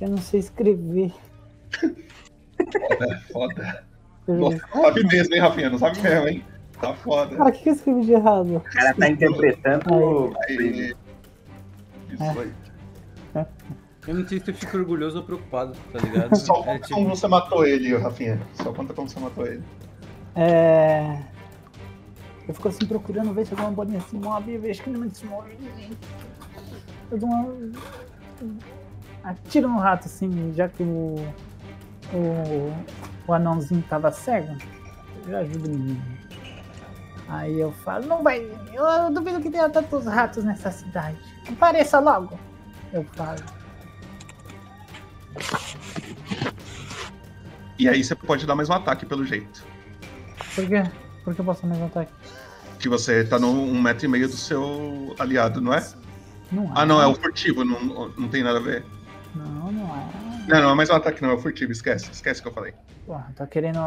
Eu 0.00 0.08
não 0.08 0.18
sei 0.18 0.40
escrever. 0.40 1.12
Foda, 2.88 3.20
foda. 3.32 3.84
Eu 4.26 4.34
Nossa, 4.36 4.68
não 4.74 4.82
sabe 4.82 5.06
mesmo, 5.06 5.34
hein, 5.34 5.40
Rafinha? 5.40 5.70
Não 5.70 5.78
sabe 5.78 6.00
mesmo, 6.00 6.28
hein? 6.28 6.44
Tá 6.80 6.94
foda. 6.94 7.36
Cara, 7.36 7.50
o 7.50 7.52
que 7.52 7.68
eu 7.68 7.74
escrevi 7.74 8.06
de 8.06 8.12
errado? 8.12 8.56
O 8.56 8.60
cara 8.60 8.94
tá 8.94 9.08
interpretando. 9.08 10.34
Aí, 10.48 10.94
isso 12.10 12.40
aí. 12.40 12.52
Eu 14.06 14.14
não 14.14 14.26
sei 14.26 14.40
se 14.40 14.50
eu 14.50 14.54
fico 14.54 14.76
orgulhoso 14.78 15.18
ou 15.18 15.24
preocupado, 15.24 15.74
tá 15.92 15.98
ligado? 15.98 16.34
Só 16.36 16.60
É 16.62 16.78
conta 16.78 16.88
como 16.88 17.08
você 17.10 17.28
matou 17.28 17.66
ele, 17.66 17.96
Rafinha. 17.96 18.40
Só 18.54 18.72
conta 18.72 18.94
como 18.94 19.08
você 19.08 19.20
matou 19.20 19.46
ele. 19.46 19.62
É. 20.34 21.22
Eu 22.48 22.54
fico 22.54 22.68
assim 22.68 22.86
procurando 22.86 23.32
ver 23.32 23.46
se 23.46 23.52
alguma 23.52 23.70
bolinha 23.70 24.00
se 24.00 24.16
move 24.16 24.50
e 24.50 24.54
eu 24.54 24.60
vejo 24.60 24.82
que 24.82 24.90
não 24.90 25.08
se 25.10 25.24
move. 25.26 25.56
Eu 27.10 27.18
dou 27.18 27.28
uma. 27.28 27.54
Atiro 29.22 29.68
no 29.68 29.78
rato 29.78 30.06
assim, 30.06 30.52
já 30.54 30.68
que 30.68 30.82
o. 30.82 31.16
O, 32.12 32.74
o 33.28 33.32
anãozinho 33.32 33.84
tava 33.88 34.10
cego. 34.10 34.56
Eu 35.28 35.36
ajudo 35.38 35.68
o 35.68 35.70
menino. 35.70 36.02
Aí 37.28 37.60
eu 37.60 37.70
falo, 37.70 38.06
não 38.06 38.22
vai. 38.22 38.50
Eu 38.72 39.10
duvido 39.12 39.40
que 39.40 39.50
tenha 39.50 39.68
tantos 39.68 40.06
ratos 40.06 40.42
nessa 40.42 40.72
cidade. 40.72 41.18
Apareça 41.48 42.00
logo. 42.00 42.36
Eu 42.92 43.04
falo. 43.14 43.40
E 47.78 47.88
aí 47.88 48.02
você 48.02 48.14
pode 48.14 48.46
dar 48.46 48.54
mais 48.54 48.68
um 48.68 48.74
ataque, 48.74 49.06
pelo 49.06 49.24
jeito. 49.24 49.64
Por 50.54 50.66
quê? 50.66 50.82
Por 51.24 51.34
que 51.34 51.40
eu 51.40 51.44
posso 51.44 51.66
mais 51.66 51.80
um 51.80 51.86
ataque? 51.86 52.12
Que 52.78 52.88
você 52.88 53.24
tá 53.24 53.38
num 53.38 53.70
um 53.70 53.80
metro 53.80 54.04
e 54.06 54.08
meio 54.08 54.28
do 54.28 54.36
seu 54.36 55.14
aliado, 55.18 55.60
não 55.60 55.72
é? 55.72 55.86
Não 56.50 56.64
é. 56.64 56.72
Ah, 56.74 56.84
não, 56.84 57.00
é 57.00 57.06
o 57.06 57.14
furtivo, 57.14 57.64
não, 57.64 58.08
não 58.16 58.28
tem 58.28 58.42
nada 58.42 58.58
a 58.58 58.62
ver. 58.62 58.84
Não, 59.34 59.70
não 59.70 59.96
é. 59.96 60.30
Não, 60.48 60.62
não 60.62 60.70
é 60.70 60.74
mais 60.74 60.90
um 60.90 60.94
ataque, 60.94 61.22
não, 61.22 61.30
é 61.30 61.34
o 61.34 61.38
furtivo, 61.38 61.70
esquece, 61.70 62.10
esquece 62.10 62.40
o 62.40 62.42
que 62.42 62.48
eu 62.48 62.52
falei. 62.52 62.74
Porra, 63.06 63.32
tá 63.36 63.46
querendo. 63.46 63.78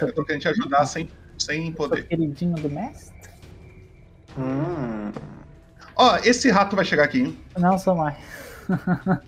Eu 0.00 0.14
tô 0.14 0.24
querendo 0.24 0.42
te 0.42 0.48
ajudar 0.48 0.86
sem, 0.86 1.10
sem 1.38 1.72
poder. 1.72 2.06
Queridinho 2.06 2.54
do 2.54 2.70
mestre? 2.70 3.30
Hum. 4.38 5.10
Ó, 5.96 6.16
esse 6.24 6.50
rato 6.50 6.74
vai 6.76 6.84
chegar 6.84 7.04
aqui, 7.04 7.20
hein? 7.20 7.38
Não 7.58 7.78
sou 7.78 7.94
mais. 7.94 8.16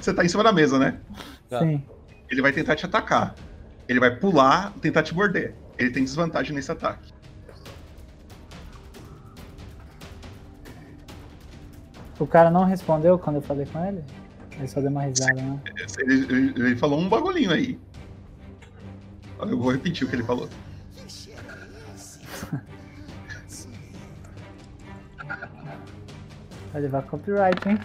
Você 0.00 0.12
tá 0.12 0.24
em 0.24 0.28
cima 0.28 0.44
da 0.44 0.52
mesa, 0.52 0.78
né? 0.78 0.98
Sim. 1.58 1.82
Ele 2.30 2.42
vai 2.42 2.52
tentar 2.52 2.76
te 2.76 2.84
atacar. 2.86 3.34
Ele 3.88 4.00
vai 4.00 4.14
pular, 4.14 4.72
tentar 4.80 5.02
te 5.02 5.14
morder. 5.14 5.54
Ele 5.78 5.90
tem 5.90 6.04
desvantagem 6.04 6.54
nesse 6.54 6.70
ataque. 6.70 7.12
O 12.18 12.26
cara 12.26 12.50
não 12.50 12.64
respondeu 12.64 13.18
quando 13.18 13.36
eu 13.36 13.42
falei 13.42 13.66
com 13.66 13.84
ele? 13.84 14.02
Ele 14.52 14.68
só 14.68 14.80
deu 14.80 14.90
uma 14.90 15.02
risada, 15.02 15.34
né? 15.34 15.60
Ele, 15.98 16.14
ele- 16.32 16.62
ele 16.66 16.76
falou 16.76 16.98
um 16.98 17.08
bagulhinho 17.08 17.52
aí. 17.52 17.78
Eu 19.38 19.58
vou 19.58 19.70
repetir 19.70 20.06
o 20.06 20.10
que 20.10 20.16
ele 20.16 20.24
falou. 20.24 20.48
Vai 26.72 26.82
levar 26.82 27.02
copyright, 27.02 27.68
hein? 27.68 27.78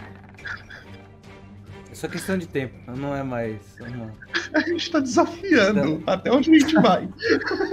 É 1.91 1.95
só 1.95 2.07
questão 2.07 2.37
de 2.37 2.47
tempo, 2.47 2.73
não 2.95 3.15
é 3.15 3.21
mais. 3.21 3.57
Não. 3.79 4.11
A 4.53 4.59
gente 4.61 4.89
tá 4.91 4.99
desafiando 4.99 6.01
até 6.07 6.31
onde 6.31 6.49
a 6.49 6.59
gente 6.59 6.73
vai. 6.75 7.07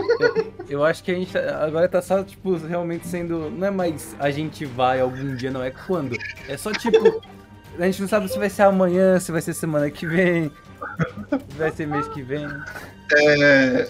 Eu 0.69 0.85
acho 0.85 1.03
que 1.03 1.11
a 1.11 1.15
gente 1.15 1.33
tá- 1.33 1.65
agora 1.65 1.89
tá 1.89 2.03
só, 2.03 2.23
tipo, 2.23 2.57
realmente 2.57 3.07
sendo. 3.07 3.51
Não 3.51 3.67
é 3.67 3.71
mais 3.71 4.15
a 4.19 4.31
gente 4.31 4.65
vai 4.65 5.01
algum 5.01 5.35
dia, 5.37 5.51
não 5.51 5.63
é 5.63 5.71
quando. 5.71 6.17
É 6.49 6.57
só 6.57 6.73
tipo. 6.73 7.23
A 7.79 7.85
gente 7.85 8.01
não 8.01 8.09
sabe 8.09 8.29
se 8.29 8.39
vai 8.39 8.51
ser 8.51 8.63
amanhã, 8.63 9.21
se 9.21 9.31
vai 9.31 9.41
ser 9.41 9.55
semana 9.55 9.89
que 9.89 10.05
vem, 10.05 10.51
se 11.49 11.57
vai 11.57 11.71
ser 11.71 11.87
mês 11.87 12.09
que 12.09 12.21
vem. 12.23 12.45
É. 13.17 13.89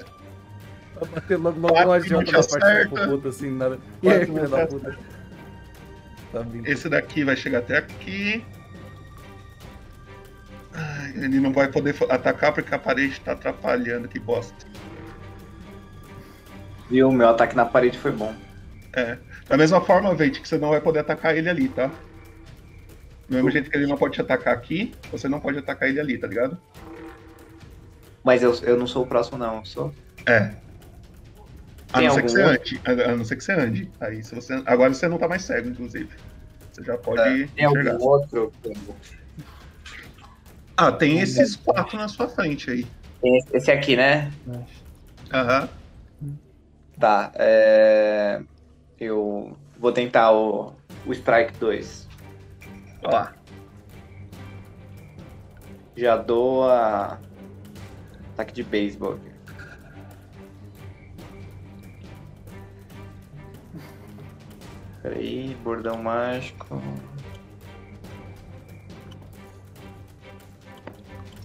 Vai 1.01 1.09
bater 1.15 1.36
logo, 1.39 1.59
logo 1.59 1.74
uma 1.85 2.01
jota 2.01 2.32
na 2.32 2.43
te 2.43 2.49
parte 2.59 2.89
da 2.95 3.07
puta, 3.09 3.28
assim, 3.31 3.51
nada. 3.51 3.78
E 4.03 4.09
aí, 4.11 4.27
filho 4.27 4.47
da 4.49 4.66
puta? 4.66 4.99
Tá 6.32 6.40
vindo. 6.40 6.66
Esse 6.66 6.88
daqui 6.88 7.24
vai 7.24 7.36
chegar 7.36 7.59
até 7.59 7.78
aqui. 7.78 8.44
Ai, 10.72 11.12
Ele 11.16 11.40
não 11.40 11.52
vai 11.52 11.68
poder 11.68 11.94
atacar 12.10 12.52
porque 12.52 12.74
a 12.74 12.78
parede 12.78 13.20
tá 13.20 13.32
atrapalhando, 13.32 14.09
que 14.09 14.18
bosta. 14.18 14.66
Viu? 16.90 17.10
Meu 17.10 17.28
ataque 17.28 17.56
na 17.56 17.66
parede 17.66 17.98
foi 17.98 18.12
bom. 18.12 18.34
É. 18.92 19.18
Da 19.48 19.56
mesma 19.56 19.80
forma, 19.80 20.14
Veit, 20.14 20.40
que 20.40 20.48
você 20.48 20.59
não 20.59 20.70
vai 20.70 20.80
poder 20.80 21.00
atacar 21.00 21.36
ele 21.36 21.48
ali, 21.48 21.68
tá? 21.68 21.90
Do 23.28 23.34
mesmo 23.34 23.50
jeito 23.50 23.70
que 23.70 23.76
ele 23.76 23.86
não 23.86 23.96
pode 23.96 24.14
te 24.14 24.20
atacar 24.20 24.55
aqui, 24.55 24.94
você 25.10 25.28
não 25.28 25.40
pode 25.40 25.59
atacar 25.59 25.88
ele 25.88 26.00
ali, 26.00 26.18
tá 26.18 26.26
ligado? 26.26 26.59
Mas 28.24 28.42
eu, 28.42 28.55
eu 28.62 28.78
não 28.78 28.86
sou 28.86 29.05
o 29.05 29.06
próximo, 29.06 29.38
não. 29.38 29.59
Eu 29.59 29.64
sou. 29.64 29.94
É. 30.26 30.52
A 31.93 31.98
Tem 31.98 32.09
não 32.09 32.15
ser 32.15 32.23
que 32.23 32.28
algum 32.28 32.28
você 32.28 32.43
ande. 32.43 32.81
A, 32.85 33.16
não 33.16 33.24
ser 33.24 33.36
que 33.36 33.44
você 33.44 33.52
ande. 33.52 33.90
Aí, 34.01 34.23
se 34.23 34.35
você... 34.35 34.62
Agora 34.66 34.93
você 34.93 35.09
não 35.09 35.19
tá 35.19 35.27
mais 35.28 35.43
cego, 35.43 35.69
inclusive. 35.69 36.10
Você 36.73 36.85
já 36.85 36.97
pode 36.98 37.48
Tem 37.48 37.65
algum 37.65 37.78
enxergar. 37.81 37.98
outro? 38.05 38.52
Ah, 40.77 40.93
tem 40.93 41.20
esses 41.20 41.56
quatro 41.56 41.97
na 41.98 42.06
sua 42.09 42.28
frente 42.28 42.70
aí. 42.70 42.86
Tem 43.20 43.36
esse- 43.52 43.70
aqui, 43.70 43.97
né? 43.97 44.31
Aham. 45.32 45.69
Tá. 47.01 47.32
É... 47.35 48.40
Eu 49.01 49.56
vou 49.78 49.93
tentar 49.93 50.32
o, 50.32 50.74
o 51.06 51.12
Strike 51.12 51.55
2. 51.59 52.09
Ó 53.02 53.10
lá. 53.10 53.35
Já 55.97 56.16
dou 56.16 56.69
a. 56.69 57.19
Ataque 58.35 58.52
de 58.55 58.62
beisebol 58.62 59.15
aqui. 59.15 59.31
Peraí, 65.09 65.56
bordão 65.64 66.02
mágico. 66.02 66.82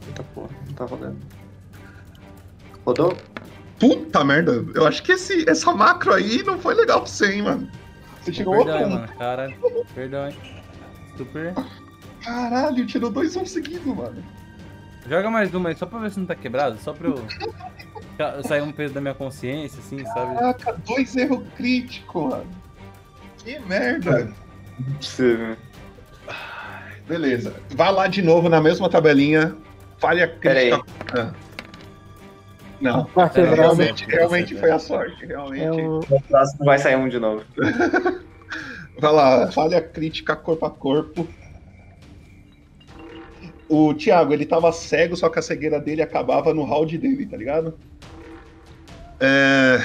Eita 0.06 0.23
porra, 0.35 0.49
não 0.68 0.73
tá 0.73 0.85
rodando. 0.85 1.18
Rodou? 2.85 3.18
Puta 3.80 4.22
merda, 4.26 4.65
eu 4.76 4.85
acho 4.85 5.02
que 5.02 5.14
esse, 5.14 5.49
essa 5.49 5.72
macro 5.72 6.14
aí 6.14 6.44
não 6.44 6.60
foi 6.60 6.73
legal 6.73 6.99
pra 7.02 7.10
você, 7.10 7.35
hein, 7.35 7.44
mano. 7.44 7.72
Você 8.22 8.34
tirou 8.34 8.53
Perdão, 8.53 8.73
outro 8.73 8.90
mano. 8.90 9.07
Caralho, 9.18 9.57
perdão, 9.95 10.27
hein. 10.27 10.38
Super. 11.15 11.53
Caralho, 12.22 12.85
tirou 12.85 13.10
dois 13.10 13.34
um 13.38 13.45
seguido, 13.45 13.95
mano. 13.95 14.22
Joga 15.07 15.30
mais 15.31 15.53
uma 15.53 15.69
aí, 15.69 15.76
só 15.76 15.85
pra 15.85 15.99
ver 15.99 16.11
se 16.11 16.19
não 16.19 16.26
tá 16.26 16.35
quebrado, 16.35 16.77
só 16.80 16.91
pra 16.91 17.07
eu. 17.07 17.15
sair 18.44 18.61
um 18.61 18.73
peso 18.73 18.94
da 18.94 18.99
minha 18.99 19.14
consciência, 19.14 19.80
assim, 19.80 20.03
sabe? 20.06 20.35
Caraca, 20.35 20.73
dois 20.85 21.15
erros 21.15 21.44
críticos, 21.56 22.30
mano. 22.30 22.62
Que 23.44 23.60
merda. 23.60 24.32
Sim. 25.02 25.56
Beleza. 27.07 27.53
Vai 27.72 27.91
lá 27.91 28.07
de 28.07 28.22
novo 28.22 28.49
na 28.49 28.61
mesma 28.61 28.90
tabelinha. 28.90 29.56
Falha 29.98 30.28
Peraí. 30.28 30.72
crítica. 30.72 31.36
Ah. 31.36 31.53
Não, 32.82 33.06
quebrado. 33.06 33.56
realmente, 33.56 34.06
realmente 34.06 34.56
foi 34.56 34.72
a 34.72 34.80
sorte. 34.80 35.26
Realmente. 35.26 35.80
Eu... 35.80 36.02
Próximo 36.28 36.65
vai 36.65 36.78
sair 36.78 36.95
um 36.98 37.07
de 37.07 37.20
novo. 37.20 37.44
Vai 38.99 39.11
lá, 39.11 39.52
falha 39.52 39.82
crítica 39.82 40.36
corpo 40.36 40.65
a 40.65 40.70
corpo. 40.70 41.28
O 43.68 43.94
Thiago, 43.95 44.34
ele 44.34 44.45
tava 44.45 44.72
cego, 44.72 45.15
só 45.18 45.30
que 45.30 45.40
a 45.40 45.41
cegueira 45.41 45.80
dele 45.80 46.03
acabava 46.03 46.53
no 46.53 46.64
round 46.64 46.95
dele, 46.98 47.26
tá 47.26 47.36
ligado? 47.36 47.78
É... 49.20 49.80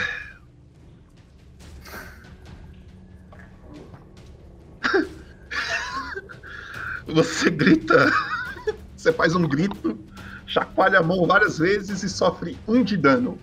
Você 7.19 7.51
grita, 7.51 8.13
você 8.97 9.13
faz 9.13 9.35
um 9.35 9.43
grito, 9.43 9.99
chacoalha 10.47 11.01
a 11.01 11.03
mão 11.03 11.27
várias 11.27 11.59
vezes 11.59 12.05
e 12.05 12.09
sofre 12.09 12.57
um 12.69 12.85
de 12.85 12.97
dano. 12.97 13.37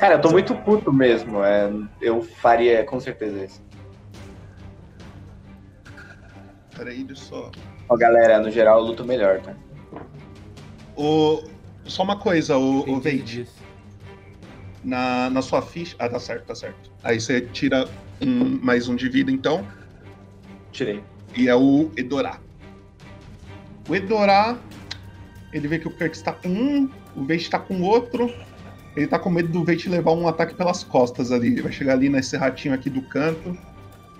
Cara, 0.00 0.14
eu 0.14 0.20
tô 0.20 0.32
muito 0.32 0.56
puto 0.56 0.92
mesmo. 0.92 1.44
É, 1.44 1.72
eu 2.00 2.20
faria 2.20 2.82
com 2.84 2.98
certeza 2.98 3.44
isso. 3.44 3.62
Peraí, 6.76 7.04
deixa 7.04 7.22
eu 7.22 7.26
só. 7.26 7.50
Ó, 7.88 7.96
galera, 7.96 8.40
no 8.40 8.50
geral 8.50 8.80
eu 8.80 8.86
luto 8.86 9.04
melhor, 9.04 9.40
tá? 9.40 9.54
O... 10.96 11.44
Só 11.84 12.02
uma 12.02 12.18
coisa, 12.18 12.56
o, 12.56 12.90
o 12.90 13.00
Veit. 13.00 13.46
Na, 14.82 15.30
na 15.30 15.42
sua 15.42 15.62
ficha. 15.62 15.94
Ah, 15.96 16.08
tá 16.08 16.18
certo, 16.18 16.46
tá 16.46 16.56
certo. 16.56 16.90
Aí 17.04 17.20
você 17.20 17.40
tira 17.40 17.88
um, 18.20 18.58
mais 18.60 18.88
um 18.88 18.96
de 18.96 19.08
vida, 19.08 19.30
então. 19.30 19.64
Tirei. 20.72 21.04
E 21.36 21.48
é 21.48 21.54
o 21.54 21.92
Edorá. 21.96 22.40
O 23.88 23.96
Edorá, 23.96 24.58
ele 25.52 25.66
vê 25.66 25.78
que 25.78 25.88
o 25.88 25.90
Kirk 25.90 26.14
está 26.14 26.32
com 26.32 26.48
um, 26.48 26.90
o 27.16 27.24
Veit 27.24 27.42
está 27.42 27.58
com 27.58 27.80
outro. 27.80 28.32
Ele 28.94 29.06
tá 29.06 29.18
com 29.18 29.30
medo 29.30 29.48
do 29.48 29.64
Veit 29.64 29.88
levar 29.88 30.12
um 30.12 30.28
ataque 30.28 30.54
pelas 30.54 30.84
costas 30.84 31.32
ali. 31.32 31.48
Ele 31.48 31.62
vai 31.62 31.72
chegar 31.72 31.94
ali 31.94 32.08
nesse 32.08 32.36
ratinho 32.36 32.74
aqui 32.74 32.90
do 32.90 33.00
canto 33.00 33.56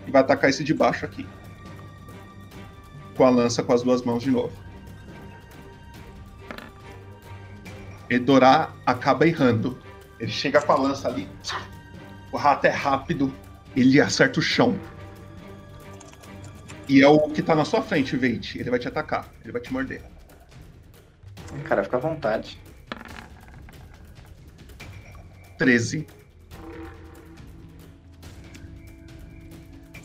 e 0.06 0.10
vai 0.10 0.22
atacar 0.22 0.48
esse 0.48 0.64
de 0.64 0.72
baixo 0.72 1.04
aqui. 1.04 1.26
Com 3.14 3.24
a 3.24 3.30
lança 3.30 3.62
com 3.62 3.72
as 3.72 3.82
duas 3.82 4.02
mãos 4.02 4.22
de 4.22 4.30
novo. 4.30 4.52
Edorá 8.08 8.72
acaba 8.86 9.26
errando. 9.26 9.78
Ele 10.18 10.30
chega 10.30 10.62
com 10.62 10.72
a 10.72 10.76
lança 10.76 11.08
ali. 11.08 11.28
O 12.32 12.38
rato 12.38 12.66
é 12.66 12.70
rápido. 12.70 13.30
Ele 13.76 14.00
acerta 14.00 14.40
o 14.40 14.42
chão. 14.42 14.78
E 16.88 17.02
é 17.02 17.08
o 17.08 17.28
que 17.28 17.42
tá 17.42 17.54
na 17.54 17.64
sua 17.64 17.82
frente, 17.82 18.16
Veit. 18.16 18.58
Ele 18.58 18.70
vai 18.70 18.78
te 18.78 18.88
atacar. 18.88 19.28
Ele 19.42 19.52
vai 19.52 19.60
te 19.60 19.72
morder. 19.72 20.02
Cara, 21.64 21.84
fica 21.84 21.96
à 21.96 22.00
vontade. 22.00 22.58
13. 25.58 26.06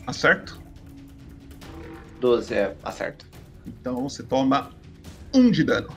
Acerto? 0.06 0.62
12 2.20 2.54
é 2.54 2.76
acerto. 2.82 3.26
Então 3.66 4.02
você 4.02 4.22
toma 4.22 4.70
um 5.32 5.50
de 5.50 5.64
dano. 5.64 5.88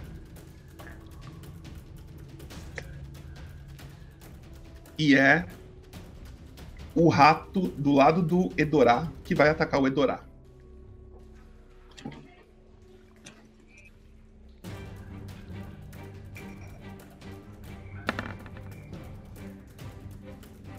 E 4.98 5.16
é 5.16 5.46
o 6.96 7.10
rato 7.10 7.68
do 7.78 7.94
lado 7.94 8.22
do 8.22 8.52
Edorá 8.58 9.12
que 9.24 9.36
vai 9.36 9.50
atacar 9.50 9.82
o 9.82 9.88
Edorá. 9.88 10.27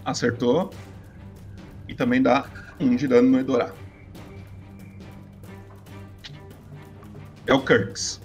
Acertou. 0.09 0.71
E 1.87 1.93
também 1.93 2.21
dá 2.21 2.45
um 2.79 2.95
de 2.95 3.07
dano 3.07 3.29
no 3.29 3.39
Edorá. 3.39 3.71
É 7.45 7.53
o 7.53 7.61
Kirks. 7.63 8.19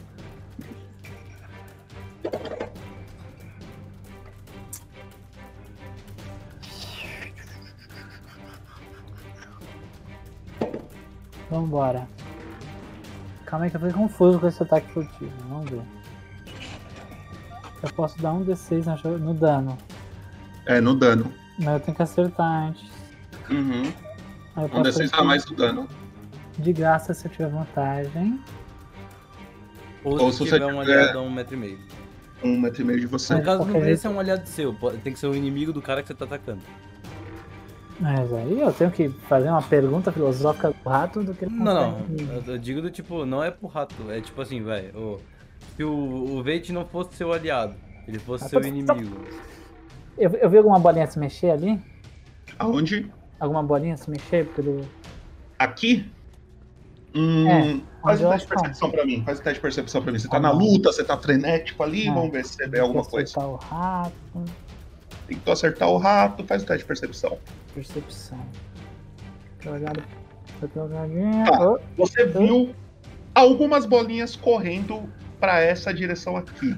Vambora. 11.50 12.08
Calma 13.46 13.66
aí 13.66 13.70
que 13.70 13.76
eu 13.76 13.80
fiquei 13.80 13.94
confuso 13.94 14.38
com 14.40 14.48
esse 14.48 14.62
ataque 14.62 14.90
furtivo. 14.92 15.32
Vamos 15.48 15.70
ver. 15.70 15.82
Eu 17.82 17.92
posso 17.94 18.20
dar 18.20 18.32
um 18.32 18.44
D6 18.44 18.86
na 18.86 18.96
jo- 18.96 19.18
no 19.18 19.34
dano. 19.34 19.76
É, 20.66 20.80
no 20.80 20.94
dano. 20.94 21.32
Mas 21.58 21.68
eu 21.68 21.80
tenho 21.80 21.96
que 21.96 22.02
acertar 22.02 22.68
antes. 22.68 22.90
Uhum. 23.50 23.82
Aí 24.56 24.62
eu 24.62 24.64
Um 24.64 24.68
posso 24.68 24.98
D6 25.00 25.10
a 25.12 25.24
mais 25.24 25.44
do 25.44 25.54
dano. 25.54 25.88
De 26.58 26.72
graça 26.72 27.12
se 27.14 27.26
eu 27.26 27.30
tiver 27.32 27.48
vantagem. 27.48 28.40
Ou, 30.04 30.20
Ou 30.20 30.30
se 30.32 30.38
se 30.38 30.44
você 30.50 30.58
tiver 30.58 30.66
um 30.66 30.80
tiver- 30.80 30.98
aliado 31.00 31.18
a 31.18 31.22
um 31.22 31.30
metro 31.30 31.54
e 31.54 31.58
meio. 31.58 31.78
Um 32.42 32.58
metro 32.60 32.82
e 32.82 32.84
meio 32.84 33.00
de 33.00 33.06
você. 33.06 33.34
No 33.34 33.42
caso, 33.42 33.64
não 33.64 33.80
jeito- 33.80 34.00
ser 34.00 34.08
um 34.08 34.20
aliado 34.20 34.46
seu, 34.48 34.74
tem 35.02 35.12
que 35.12 35.18
ser 35.18 35.26
o 35.28 35.34
inimigo 35.34 35.72
do 35.72 35.80
cara 35.80 36.02
que 36.02 36.08
você 36.08 36.14
tá 36.14 36.24
atacando. 36.26 36.60
Mas 37.98 38.32
aí 38.32 38.60
eu 38.60 38.72
tenho 38.72 38.90
que 38.90 39.08
fazer 39.08 39.48
uma 39.48 39.62
pergunta 39.62 40.10
filosófica 40.12 40.70
do 40.72 40.88
rato 40.88 41.22
do 41.22 41.32
que 41.32 41.44
ele 41.44 41.54
Não, 41.54 41.64
não. 41.74 41.92
consegue- 42.02 42.22
Eu, 42.48 42.52
eu 42.54 42.58
digo 42.58 42.82
do 42.82 42.90
tipo, 42.90 43.24
não 43.24 43.42
é 43.42 43.50
pro 43.50 43.66
rato. 43.68 43.94
É 44.10 44.20
tipo 44.20 44.40
assim, 44.42 44.62
velho. 44.62 45.20
Se 45.76 45.84
o, 45.84 45.90
o 46.36 46.42
Veit 46.42 46.70
não 46.72 46.84
fosse 46.84 47.14
seu 47.14 47.32
aliado, 47.32 47.74
ele 48.06 48.18
fosse 48.18 48.44
Ah, 48.44 48.48
seu 48.48 48.60
inimigo. 48.62 49.16
Eu, 50.16 50.30
eu 50.30 50.48
vi 50.50 50.58
alguma 50.58 50.78
bolinha 50.78 51.06
se 51.06 51.18
mexer 51.18 51.50
ali? 51.50 51.80
Aonde? 52.58 53.10
Alguma 53.40 53.62
bolinha 53.62 53.96
se 53.96 54.08
mexer 54.10 54.46
pelo. 54.48 54.80
Aqui? 55.58 56.10
Hum, 57.14 57.48
É, 57.48 57.80
faz 58.02 58.20
eu 58.20 58.28
teste 58.30 58.48
de 58.48 58.54
percepção 58.54 58.90
pra 58.90 59.04
mim. 59.06 59.22
Faz 59.24 59.38
um 59.38 59.42
teste 59.42 59.54
de 59.58 59.60
percepção 59.60 60.02
pra 60.02 60.12
mim. 60.12 60.18
Você 60.18 60.28
tá 60.28 60.36
Ah, 60.36 60.40
na 60.40 60.50
luta, 60.50 60.92
você 60.92 61.04
tá 61.04 61.16
frenético 61.16 61.82
ali. 61.82 62.08
Ah, 62.08 62.14
Vamos 62.14 62.32
ver 62.32 62.44
se 62.44 62.54
você 62.54 62.66
vê 62.68 62.80
alguma 62.80 63.04
coisa. 63.04 63.30
acertar 63.30 63.48
o 63.48 63.56
rato. 63.56 64.44
Tentou 65.26 65.52
acertar 65.52 65.88
o 65.88 65.96
rato, 65.96 66.44
faz 66.44 66.62
o 66.62 66.66
teste 66.66 66.82
de 66.82 66.86
percepção. 66.86 67.38
Percepção. 67.74 68.38
Jogado. 69.60 70.02
Tá, 70.60 71.76
você 71.96 72.26
viu 72.26 72.74
algumas 73.34 73.84
bolinhas 73.86 74.36
correndo 74.36 75.02
pra 75.40 75.60
essa 75.60 75.92
direção 75.92 76.36
aqui. 76.36 76.76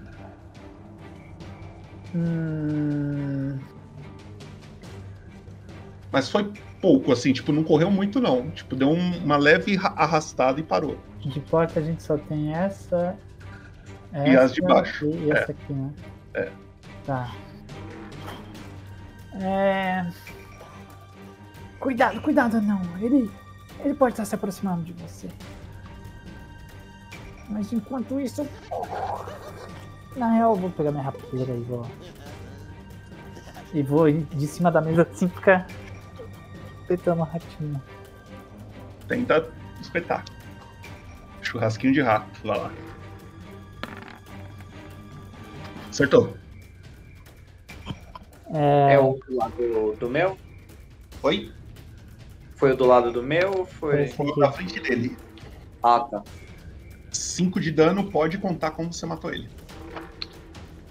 Hum, 2.15 3.59
Mas 6.13 6.31
foi 6.31 6.51
pouco, 6.81 7.13
assim, 7.13 7.33
tipo, 7.33 7.53
não 7.53 7.63
correu 7.63 7.91
muito 7.91 8.21
não. 8.21 8.51
Tipo, 8.51 8.75
deu 8.77 8.89
um- 8.91 9.19
uma 9.19 9.37
leve 9.37 9.75
ra- 9.77 9.93
arrastada 9.97 10.59
e 10.61 10.63
parou. 10.63 10.99
de 11.21 11.41
porta 11.41 11.81
a 11.81 11.83
gente 11.83 12.03
só 12.03 12.17
tem 12.17 12.55
essa. 12.55 13.17
E 14.25 14.37
as 14.37 14.55
de 14.55 14.63
essa 14.65 14.73
baixo, 14.75 15.05
E, 15.07 15.31
é. 15.31 15.35
essa 15.35 15.51
aqui, 15.53 15.73
né? 15.73 15.93
É. 16.35 16.51
Tá. 17.05 17.33
É. 19.35 20.07
Cuidado, 21.81 22.21
cuidado, 22.23 22.61
não. 22.63 22.81
Ele. 23.01 23.31
Ele 23.85 23.95
pode 23.95 24.15
estar 24.15 24.25
se 24.25 24.35
aproximando 24.35 24.85
de 24.85 24.93
você. 24.95 25.29
Mas 27.49 27.73
enquanto 27.73 28.19
isso. 28.21 28.47
Na 30.17 30.33
real, 30.33 30.55
eu 30.55 30.61
vou 30.61 30.71
pegar 30.71 30.91
minha 30.91 31.03
rapeira 31.03 31.53
e 31.53 31.61
vou. 31.61 31.87
E 33.75 33.83
vou 33.83 34.09
ir 34.09 34.25
de 34.25 34.47
cima 34.47 34.71
da 34.71 34.81
mesa 34.81 35.03
assim 35.03 35.29
ficar. 35.29 35.67
Petando 36.89 37.21
o 37.21 37.25
ratinho. 37.25 37.83
Tenta 39.07 39.51
espetar. 39.81 40.25
Churrasquinho 41.43 41.93
de 41.93 42.01
rato, 42.01 42.27
lá 42.47 42.57
lá. 42.57 42.73
Acertou. 45.91 46.35
É. 48.53 48.95
É 48.95 48.99
o 48.99 49.15
do 49.15 49.37
lado 49.37 49.97
do 49.99 50.09
meu? 50.09 50.39
Oi? 51.23 51.53
Foi 52.55 52.73
o 52.73 52.77
do 52.77 52.87
lado 52.87 53.13
do 53.13 53.23
meu 53.23 53.53
ou 53.59 53.67
foi. 53.67 54.07
Foi 54.09 54.33
na 54.37 54.51
frente 54.51 54.81
dele. 54.81 55.17
Ah, 55.83 56.01
tá. 56.01 56.23
5 57.13 57.61
de 57.61 57.71
dano 57.71 58.11
pode 58.11 58.39
contar 58.39 58.71
como 58.71 58.93
você 58.93 59.05
matou 59.05 59.31
ele. 59.33 59.49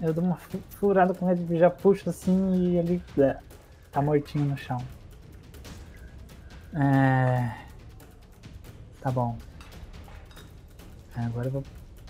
Eu 0.00 0.12
dou 0.12 0.22
uma 0.24 0.36
fu- 0.36 0.60
furada 0.70 1.14
com 1.14 1.30
ele, 1.30 1.58
já 1.58 1.70
puxo 1.70 2.10
assim 2.10 2.54
e 2.54 2.76
ele 2.76 3.02
é, 3.18 3.38
tá 3.90 4.02
mortinho 4.02 4.44
no 4.44 4.56
chão. 4.56 4.78
É... 6.74 7.64
Tá 9.00 9.10
bom. 9.10 9.36
Agora 11.14 11.46
eu 11.48 11.52
vou. 11.52 11.62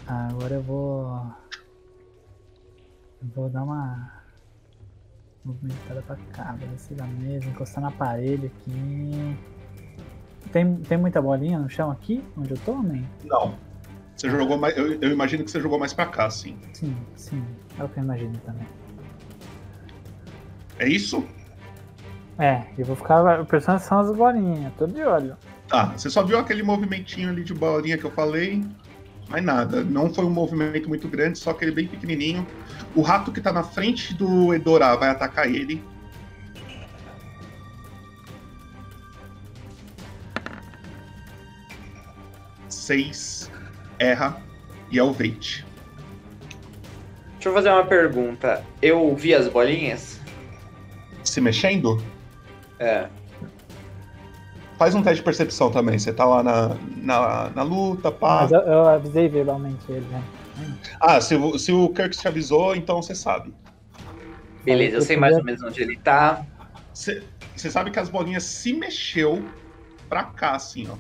Agora 0.07 0.55
eu 0.55 0.63
vou. 0.63 1.27
eu 3.23 3.29
Vou 3.35 3.49
dar 3.49 3.63
uma. 3.63 4.13
Movimentada 5.45 6.03
pra 6.03 6.17
cá, 6.33 6.57
descer 6.73 6.97
da 6.97 7.05
mesa, 7.07 7.47
encostar 7.49 7.81
na 7.81 7.93
parede 7.93 8.47
aqui. 8.47 9.37
Tem, 10.53 10.77
tem 10.79 10.99
muita 10.99 11.23
bolinha 11.23 11.59
no 11.59 11.69
chão 11.69 11.89
aqui, 11.91 12.25
onde 12.37 12.51
eu 12.51 12.59
tô, 12.65 12.75
man? 12.75 13.05
Não. 13.23 13.57
Você 14.17 14.29
jogou 14.29 14.59
mais. 14.59 14.77
Eu, 14.77 15.01
eu 15.01 15.13
imagino 15.13 15.45
que 15.45 15.51
você 15.51 15.61
jogou 15.61 15.79
mais 15.79 15.93
pra 15.93 16.07
cá, 16.07 16.29
sim. 16.31 16.59
Sim, 16.73 16.97
sim. 17.15 17.45
É 17.79 17.85
o 17.85 17.89
que 17.89 17.99
eu 17.99 18.05
imagino 18.05 18.37
também. 18.39 18.67
É 20.79 20.89
isso? 20.89 21.27
É, 22.39 22.65
eu 22.77 22.85
vou 22.85 22.97
ficar 22.97 23.45
prestando 23.47 23.79
atenção 23.79 24.03
nas 24.03 24.15
bolinhas, 24.15 24.73
tô 24.77 24.87
de 24.87 25.03
olho. 25.03 25.37
Tá, 25.69 25.87
você 25.97 26.11
só 26.11 26.23
viu 26.23 26.39
aquele 26.39 26.63
movimentinho 26.63 27.31
ali 27.31 27.43
de 27.43 27.55
bolinha 27.55 27.97
que 27.97 28.05
eu 28.05 28.11
falei. 28.11 28.65
Mais 29.29 29.43
nada. 29.43 29.83
Não 29.83 30.13
foi 30.13 30.25
um 30.25 30.31
movimento 30.31 30.89
muito 30.89 31.09
grande, 31.09 31.39
só 31.39 31.51
aquele 31.51 31.73
bem 31.73 31.89
pequenininho. 31.89 32.47
O 32.95 33.03
rato 33.03 33.33
que 33.33 33.41
tá 33.41 33.53
na 33.53 33.63
frente 33.63 34.15
do 34.15 34.55
Edorá 34.55 34.95
vai 34.95 35.09
atacar 35.09 35.49
ele. 35.49 35.83
Seis. 42.69 43.51
Erra. 43.99 44.41
E 44.93 44.99
é 44.99 45.03
o 45.03 45.13
Veit. 45.13 45.67
Deixa 47.47 47.59
eu 47.61 47.63
fazer 47.63 47.71
uma 47.71 47.87
pergunta. 47.87 48.65
Eu 48.83 49.15
vi 49.15 49.33
as 49.33 49.47
bolinhas? 49.47 50.19
Se 51.23 51.41
mexendo? 51.41 52.03
É. 52.81 53.07
Faz 54.77 54.97
um 54.97 55.01
teste 55.03 55.19
de 55.19 55.23
percepção 55.23 55.71
também. 55.71 55.97
Você 55.97 56.13
tá 56.13 56.25
lá 56.25 56.43
na, 56.43 56.77
na, 56.97 57.51
na 57.51 57.63
luta, 57.63 58.11
pá. 58.11 58.41
Mas 58.43 58.51
eu, 58.51 58.59
eu 58.63 58.89
avisei 58.89 59.29
verbalmente 59.29 59.81
ele, 59.89 60.05
né? 60.07 60.21
Ah, 61.01 61.21
se, 61.21 61.37
o- 61.37 61.57
se 61.57 61.71
o 61.71 61.89
Kirk 61.91 62.17
te 62.17 62.27
avisou, 62.27 62.75
então 62.75 63.01
você 63.01 63.15
sabe. 63.15 63.55
Beleza, 64.65 64.97
eu 64.97 65.03
sei 65.03 65.17
mais 65.17 65.37
ou 65.37 65.45
menos 65.45 65.63
onde 65.63 65.81
ele 65.81 65.97
tá. 65.99 66.45
Você 66.93 67.23
sabe 67.71 67.93
que 67.93 68.01
as 68.01 68.09
bolinhas 68.09 68.43
se 68.43 68.73
mexeu 68.73 69.45
pra 70.09 70.25
cá, 70.25 70.57
assim, 70.57 70.89
ó. 70.91 70.97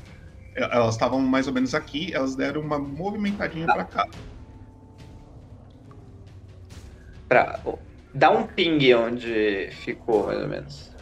Elas 0.54 0.94
estavam 0.94 1.18
mais 1.20 1.48
ou 1.48 1.52
menos 1.52 1.74
aqui, 1.74 2.14
elas 2.14 2.36
deram 2.36 2.60
uma 2.60 2.78
movimentadinha 2.78 3.66
pra 3.66 3.82
cá. 3.82 4.06
Pra... 7.28 7.60
Dá 8.14 8.30
um 8.30 8.46
ping 8.46 8.94
onde 8.94 9.68
ficou, 9.84 10.26
mais 10.26 10.40
ou 10.40 10.48
menos. 10.48 10.94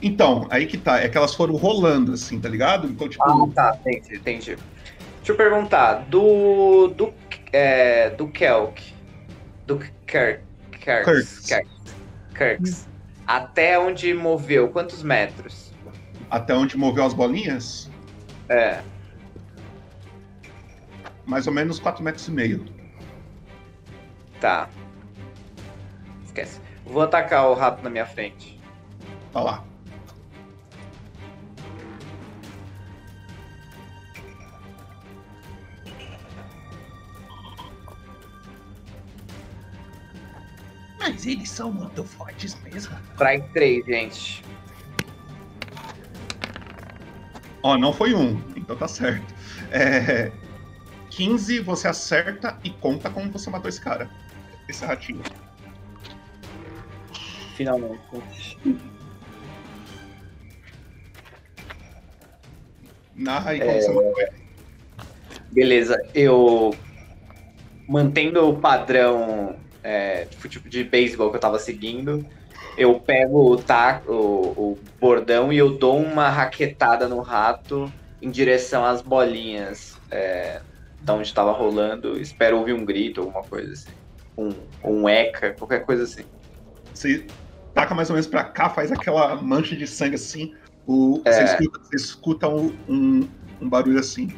Então, 0.00 0.46
aí 0.50 0.66
que 0.66 0.76
tá, 0.76 1.00
é 1.00 1.08
que 1.08 1.16
elas 1.16 1.34
foram 1.34 1.54
rolando, 1.56 2.12
assim, 2.12 2.40
tá 2.40 2.48
ligado? 2.48 2.88
Então, 2.88 3.08
tipo. 3.08 3.24
Ah, 3.24 3.48
tá, 3.54 3.78
entendi, 3.80 4.16
entendi. 4.16 4.56
Deixa 5.16 5.32
eu 5.32 5.36
perguntar, 5.36 6.06
do. 6.08 6.88
do. 6.88 7.12
É, 7.52 8.10
do 8.10 8.28
Kelk. 8.28 8.92
Do 9.66 9.78
Kirk. 10.06 10.42
Kirks. 10.72 11.04
Kirks. 11.04 11.46
Kirks. 11.46 11.96
Kirks. 12.34 12.88
Até 13.26 13.78
onde 13.78 14.14
moveu, 14.14 14.68
quantos 14.68 15.02
metros? 15.02 15.72
Até 16.30 16.54
onde 16.54 16.76
moveu 16.76 17.04
as 17.04 17.14
bolinhas? 17.14 17.90
É. 18.48 18.80
mais 21.26 21.46
ou 21.46 21.52
menos 21.52 21.78
4 21.78 22.02
metros 22.02 22.26
e 22.26 22.30
meio. 22.30 22.64
Tá. 24.40 24.68
Vou 26.88 27.02
atacar 27.02 27.46
o 27.48 27.54
rato 27.54 27.82
na 27.82 27.90
minha 27.90 28.06
frente. 28.06 28.58
Tá 29.32 29.40
lá. 29.40 29.64
Mas 40.98 41.26
eles 41.26 41.50
são 41.50 41.70
muito 41.70 42.02
fortes 42.04 42.58
mesmo. 42.62 42.96
Strike 43.12 43.52
3, 43.52 43.86
gente. 43.86 44.44
Ó, 47.62 47.76
não 47.76 47.92
foi 47.92 48.14
um, 48.14 48.40
então 48.56 48.74
tá 48.76 48.88
certo. 48.88 49.34
É, 49.70 50.32
15 51.10 51.60
você 51.60 51.88
acerta 51.88 52.58
e 52.64 52.70
conta 52.70 53.10
como 53.10 53.30
você 53.30 53.50
matou 53.50 53.68
esse 53.68 53.80
cara. 53.80 54.08
Esse 54.68 54.86
ratinho. 54.86 55.22
Finalmente. 57.58 57.98
Narra 63.16 63.58
como 63.58 64.14
É. 64.20 64.28
Beleza, 65.50 65.96
eu 66.14 66.72
mantendo 67.88 68.48
o 68.48 68.60
padrão 68.60 69.58
é, 69.82 70.28
fute- 70.38 70.60
de 70.68 70.84
beisebol 70.84 71.30
que 71.30 71.36
eu 71.36 71.40
tava 71.40 71.58
seguindo, 71.58 72.24
eu 72.76 73.00
pego 73.00 73.54
o, 73.54 73.56
taco, 73.56 74.12
o, 74.12 74.74
o 74.74 74.78
bordão 75.00 75.52
e 75.52 75.58
eu 75.58 75.76
dou 75.78 75.98
uma 75.98 76.28
raquetada 76.28 77.08
no 77.08 77.20
rato 77.22 77.92
em 78.22 78.30
direção 78.30 78.84
às 78.84 79.02
bolinhas 79.02 79.90
é, 80.12 80.60
da 81.00 81.14
onde 81.14 81.34
tava 81.34 81.50
rolando. 81.50 82.20
Espero 82.20 82.58
ouvir 82.58 82.74
um 82.74 82.84
grito, 82.84 83.20
alguma 83.22 83.42
coisa 83.42 83.72
assim. 83.72 83.94
Um, 84.36 84.54
um 84.84 85.08
eca, 85.08 85.54
qualquer 85.54 85.84
coisa 85.84 86.04
assim. 86.04 86.22
Você 86.94 87.26
taca 87.78 87.94
mais 87.94 88.10
ou 88.10 88.14
menos 88.14 88.26
pra 88.26 88.42
cá, 88.42 88.68
faz 88.68 88.90
aquela 88.90 89.40
mancha 89.40 89.76
de 89.76 89.86
sangue 89.86 90.16
assim. 90.16 90.52
O, 90.84 91.22
É. 91.24 91.32
você, 91.32 91.44
escuta, 91.44 91.78
você 91.78 91.96
escuta 91.96 92.48
um, 92.48 92.76
um, 92.88 93.28
um 93.60 93.68
barulho 93.68 94.00
assim. 94.00 94.28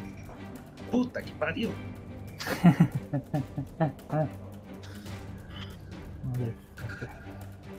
Puta 0.91 1.21
que 1.23 1.33
pariu. 1.33 1.73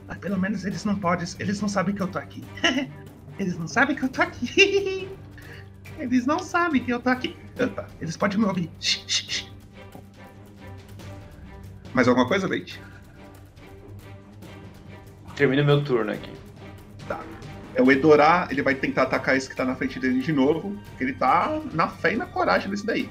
Mas 0.07 0.17
pelo 0.19 0.37
menos 0.37 0.65
eles 0.65 0.83
não 0.83 0.97
podem. 0.97 1.25
Eles 1.39 1.61
não 1.61 1.69
sabem 1.69 1.95
que 1.95 2.01
eu 2.01 2.07
tô 2.07 2.19
aqui. 2.19 2.43
eles 3.39 3.57
não 3.57 3.67
sabem 3.67 3.95
que 3.95 4.03
eu 4.03 4.09
tô 4.09 4.21
aqui. 4.21 5.09
eles 5.97 6.25
não 6.25 6.39
sabem 6.39 6.83
que 6.83 6.91
eu 6.91 6.99
tô 6.99 7.09
aqui. 7.09 7.37
Opa, 7.63 7.87
eles 8.01 8.17
podem 8.17 8.37
me 8.37 8.45
ouvir. 8.45 8.69
Mais 11.93 12.07
alguma 12.07 12.27
coisa, 12.27 12.47
Leite? 12.47 12.81
Termino 15.35 15.63
meu 15.63 15.83
turno 15.83 16.11
aqui. 16.11 16.31
Tá. 17.07 17.19
É 17.75 17.81
o 17.81 17.91
Edorá, 17.91 18.47
ele 18.51 18.61
vai 18.61 18.75
tentar 18.75 19.03
atacar 19.03 19.35
esse 19.35 19.49
que 19.49 19.55
tá 19.55 19.65
na 19.65 19.75
frente 19.75 19.99
dele 19.99 20.21
de 20.21 20.31
novo. 20.31 20.77
Porque 20.89 21.03
ele 21.03 21.13
tá 21.13 21.59
na 21.73 21.87
fé 21.87 22.13
e 22.13 22.15
na 22.15 22.25
coragem 22.25 22.69
desse 22.69 22.85
daí. 22.85 23.09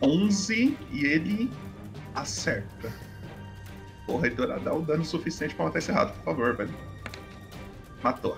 Onze 0.00 0.76
e 0.92 1.04
ele 1.04 1.50
acerta. 2.14 2.92
Porra, 4.06 4.26
Edorá, 4.26 4.58
dá 4.58 4.72
o 4.72 4.82
dano 4.82 5.04
suficiente 5.04 5.54
pra 5.54 5.64
matar 5.64 5.78
esse 5.78 5.90
rato, 5.90 6.12
por 6.18 6.24
favor, 6.24 6.56
velho. 6.56 6.74
Matou. 8.02 8.36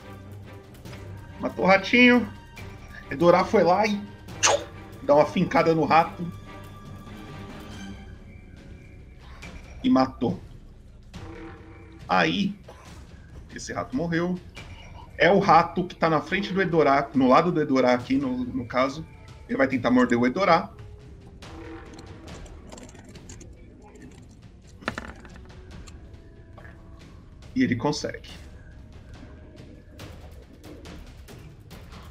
Matou 1.41 1.65
o 1.65 1.69
ratinho. 1.69 2.27
Edorá 3.11 3.45
foi 3.45 3.65
lá 3.65 3.87
e 3.87 4.01
dá 5.03 5.17
uma 5.17 5.27
fincada 5.27 5.75
no 5.75 5.85
rato. 5.85 6.25
E 9.87 9.89
matou. 9.89 10.41
Aí, 12.09 12.59
esse 13.55 13.73
rato 13.73 13.97
morreu. 13.97 14.37
É 15.17 15.31
o 15.31 15.39
rato 15.39 15.85
que 15.85 15.95
tá 15.95 16.11
na 16.11 16.21
frente 16.21 16.53
do 16.53 16.61
Edorá, 16.61 17.09
no 17.15 17.29
lado 17.29 17.53
do 17.53 17.61
Edorá 17.61 17.95
aqui, 17.95 18.17
no, 18.17 18.37
no 18.37 18.67
caso. 18.67 19.07
Ele 19.49 19.57
vai 19.57 19.69
tentar 19.69 19.93
morder 19.93 20.19
o 20.19 20.27
Edorá. 20.27 20.73
E 27.55 27.63
ele 27.63 27.77
consegue. 27.77 28.31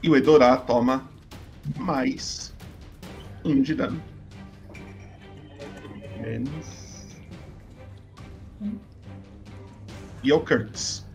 E 0.01 0.09
o 0.09 0.15
Edorá 0.15 0.55
toma 0.55 1.11
mais 1.77 2.55
um 3.43 3.61
de 3.61 3.75
dano. 3.75 4.01
Menos. 6.21 6.74
E 10.23 10.31
é 10.31 10.33
o 10.35 10.39
Kurtz. 10.39 11.05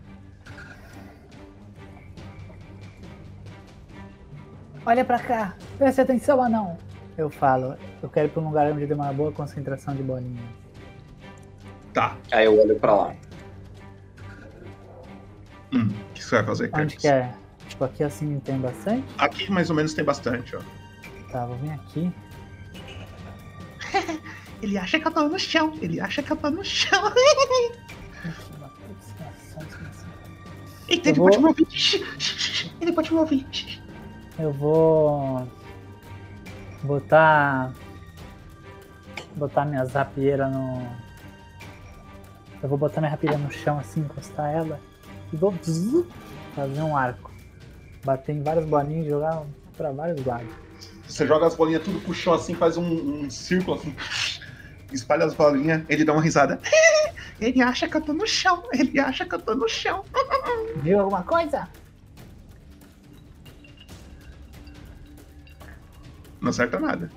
Olha 4.85 5.05
pra 5.05 5.19
cá, 5.19 5.55
preste 5.77 6.01
atenção, 6.01 6.41
anão. 6.41 6.77
Eu 7.17 7.29
falo, 7.29 7.75
eu 8.01 8.09
quero 8.09 8.27
ir 8.27 8.31
pra 8.31 8.41
um 8.41 8.47
lugar 8.47 8.71
onde 8.71 8.87
tem 8.87 8.95
uma 8.95 9.13
boa 9.13 9.31
concentração 9.31 9.95
de 9.95 10.01
bolinhas. 10.01 10.43
Tá. 11.93 12.17
Aí 12.31 12.45
eu 12.45 12.59
olho 12.59 12.79
pra 12.79 12.95
lá. 12.95 13.15
Hum, 15.73 15.89
o 15.89 16.13
que 16.13 16.23
você 16.23 16.35
vai 16.37 16.45
fazer, 16.45 16.63
Onde 16.73 16.75
Kurtz? 16.95 16.95
que 16.95 17.07
é? 17.07 17.33
Tipo, 17.67 17.83
aqui 17.85 18.03
assim 18.03 18.39
tem 18.39 18.57
bastante? 18.59 19.05
Aqui 19.17 19.51
mais 19.51 19.69
ou 19.69 19.75
menos 19.75 19.93
tem 19.93 20.03
bastante, 20.03 20.55
ó. 20.55 20.61
Tá, 21.31 21.45
vou 21.45 21.57
vir 21.57 21.71
aqui. 21.71 22.11
Ele 24.61 24.77
acha 24.77 24.99
que 24.99 25.07
eu 25.07 25.11
tô 25.11 25.27
no 25.27 25.39
chão. 25.39 25.73
Ele 25.81 25.99
acha 25.99 26.21
que 26.21 26.31
eu 26.31 26.37
tô 26.37 26.49
no 26.49 26.63
chão. 26.63 27.11
Eita, 30.87 31.09
Eu 31.09 31.11
ele 31.13 31.19
vou- 31.19 31.29
pode 31.29 31.39
me 31.41 31.47
ouvir. 31.47 31.67
Ele 32.81 32.91
pode 32.91 33.13
me 33.13 33.19
ouvir. 33.19 33.81
Eu 34.37 34.51
vou 34.53 35.47
botar 36.83 37.71
botar 39.35 39.63
minha 39.65 39.83
rapieira 39.85 40.49
no 40.49 40.85
eu 42.61 42.67
vou 42.69 42.77
botar 42.77 42.99
minha 43.01 43.09
rapieira 43.11 43.37
no 43.37 43.49
chão 43.51 43.79
assim, 43.79 44.01
encostar 44.01 44.51
ela 44.53 44.79
e 45.31 45.37
vou 45.37 45.53
fazer 46.55 46.81
um 46.81 46.95
arco. 46.97 47.31
Bater 48.03 48.35
em 48.35 48.43
várias 48.43 48.65
bolinhas 48.65 49.05
e 49.05 49.09
jogar 49.09 49.43
pra 49.77 49.91
vários 49.91 50.23
lados. 50.25 50.47
Você 51.07 51.25
joga 51.27 51.47
as 51.47 51.55
bolinhas 51.55 51.83
tudo 51.83 51.99
pro 52.01 52.13
chão 52.13 52.33
assim, 52.33 52.53
faz 52.55 52.77
um, 52.77 53.23
um 53.23 53.29
círculo 53.29 53.77
assim. 53.77 53.95
Espalha 54.91 55.25
as 55.25 55.33
bolinhas, 55.33 55.83
ele 55.89 56.03
dá 56.05 56.13
uma 56.13 56.21
risada. 56.21 56.59
Ele 57.39 57.59
acha 57.59 57.87
que 57.89 57.97
eu 57.97 58.01
tô 58.01 58.13
no 58.13 58.27
chão. 58.27 58.61
Ele 58.71 58.99
acha 58.99 59.25
que 59.25 59.33
eu 59.33 59.39
tô 59.41 59.55
no 59.55 59.67
chão. 59.67 60.05
Viu 60.83 60.99
alguma 60.99 61.23
coisa? 61.23 61.67
Não 66.39 66.49
acerta 66.49 66.79
nada. 66.79 67.09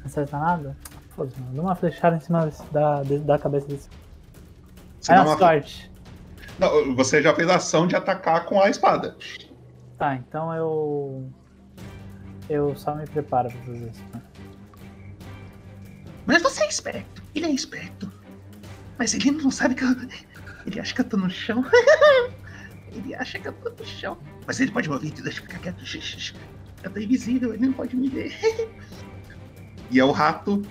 Não 0.00 0.06
acerta 0.06 0.38
nada? 0.38 0.76
Foda-se, 1.16 1.40
mano. 1.40 1.54
Dá 1.54 1.62
uma 1.62 1.74
flechada 1.74 2.16
em 2.16 2.20
cima 2.20 2.50
da, 2.70 3.02
da 3.02 3.38
cabeça 3.38 3.66
desse. 3.66 3.88
Você 5.00 5.12
na 5.14 5.22
uma- 5.24 5.38
sorte. 5.38 5.90
Não, 6.58 6.94
você 6.94 7.22
já 7.22 7.34
fez 7.34 7.48
a 7.48 7.56
ação 7.56 7.86
de 7.86 7.96
atacar 7.96 8.44
com 8.44 8.60
a 8.60 8.68
espada. 8.68 9.16
Tá, 9.98 10.14
então 10.16 10.54
eu. 10.54 11.30
Eu 12.48 12.76
só 12.76 12.94
me 12.94 13.06
preparo 13.06 13.48
pra 13.50 13.60
fazer 13.62 13.90
isso. 13.90 14.02
né? 14.12 14.20
Mas 16.26 16.42
você 16.42 16.64
é 16.64 16.68
esperto. 16.68 17.22
Ele 17.34 17.46
é 17.46 17.50
esperto. 17.50 18.10
Mas 18.98 19.14
ele 19.14 19.30
não 19.30 19.50
sabe 19.50 19.74
que 19.74 19.84
eu. 19.84 19.90
Ele 20.66 20.80
acha 20.80 20.94
que 20.94 21.00
eu 21.00 21.04
tô 21.04 21.16
no 21.16 21.30
chão. 21.30 21.64
ele 22.92 23.14
acha 23.14 23.38
que 23.38 23.48
eu 23.48 23.52
tô 23.52 23.70
no 23.70 23.84
chão. 23.84 24.18
Mas 24.46 24.60
ele 24.60 24.70
pode 24.70 24.88
me 24.88 24.94
ouvir, 24.94 25.10
deixa 25.10 25.40
eu 25.40 25.46
ficar 25.46 25.58
quieto. 25.58 25.82
Eu 26.82 26.90
tô 26.90 27.00
invisível, 27.00 27.54
ele 27.54 27.66
não 27.66 27.72
pode 27.72 27.96
me 27.96 28.08
ver. 28.08 28.36
E 29.90 30.00
é 30.00 30.04
o 30.04 30.10
rato. 30.10 30.62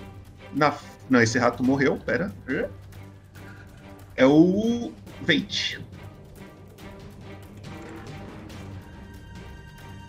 Na... 0.53 0.75
Não, 1.09 1.21
esse 1.21 1.37
rato 1.37 1.63
morreu, 1.63 1.97
pera. 1.97 2.33
É 4.15 4.25
o 4.25 4.91
Veit. 5.21 5.79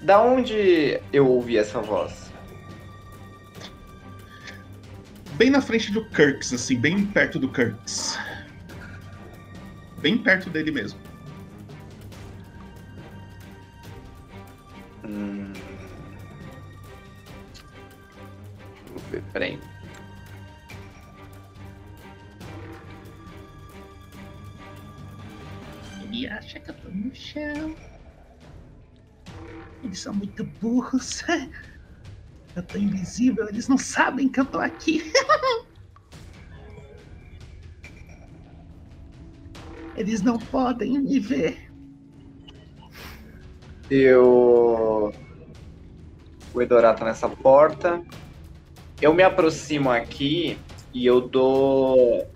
Da 0.01 0.21
onde 0.21 1.01
eu 1.13 1.29
ouvi 1.29 1.57
essa 1.57 1.81
voz? 1.81 2.32
Bem 5.37 5.51
na 5.51 5.61
frente 5.61 5.91
do 5.91 6.05
Kirks, 6.05 6.53
assim, 6.53 6.79
bem 6.79 7.07
perto 7.07 7.39
do 7.39 7.49
Kirks. 7.51 8.19
Bem 10.01 10.19
perto 10.19 10.51
dele 10.51 10.71
mesmo. 10.71 11.01
Hum... 15.05 15.53
Vou 18.89 18.99
ver, 19.11 19.23
peraí. 19.33 19.59
Ele 26.03 26.27
acha 26.29 26.61
que 26.61 26.71
eu 26.71 26.75
tô 26.75 26.89
no 26.91 27.15
chão. 27.15 27.75
Eles 29.83 29.99
são 29.99 30.13
muito 30.13 30.45
burros. 30.61 31.25
Eu 32.55 32.63
tô 32.63 32.79
invisível, 32.79 33.49
eles 33.49 33.67
não 33.67 33.79
sabem 33.79 34.29
que 34.29 34.41
eu 34.41 34.45
tô 34.45 34.59
aqui. 34.59 35.11
Eles 39.95 40.23
não 40.23 40.39
podem 40.39 40.99
me 40.99 41.21
ver. 41.21 41.71
Eu. 43.91 45.13
O 46.55 46.63
Edorá 46.63 46.95
tá 46.95 47.05
nessa 47.05 47.29
porta. 47.29 48.03
Eu 49.01 49.13
me 49.13 49.23
aproximo 49.23 49.91
aqui 49.91 50.59
e 50.95 51.05
eu 51.05 51.21
dou. 51.21 52.27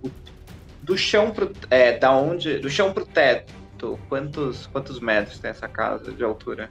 Do 0.82 0.96
chão 0.98 1.30
pro. 1.30 1.50
É, 1.70 1.98
da 1.98 2.14
onde. 2.14 2.58
Do 2.58 2.68
chão 2.68 2.92
pro 2.92 3.06
teto. 3.06 3.98
Quantos, 4.08 4.66
quantos 4.66 5.00
metros 5.00 5.38
tem 5.38 5.50
essa 5.50 5.68
casa 5.68 6.12
de 6.12 6.22
altura? 6.24 6.70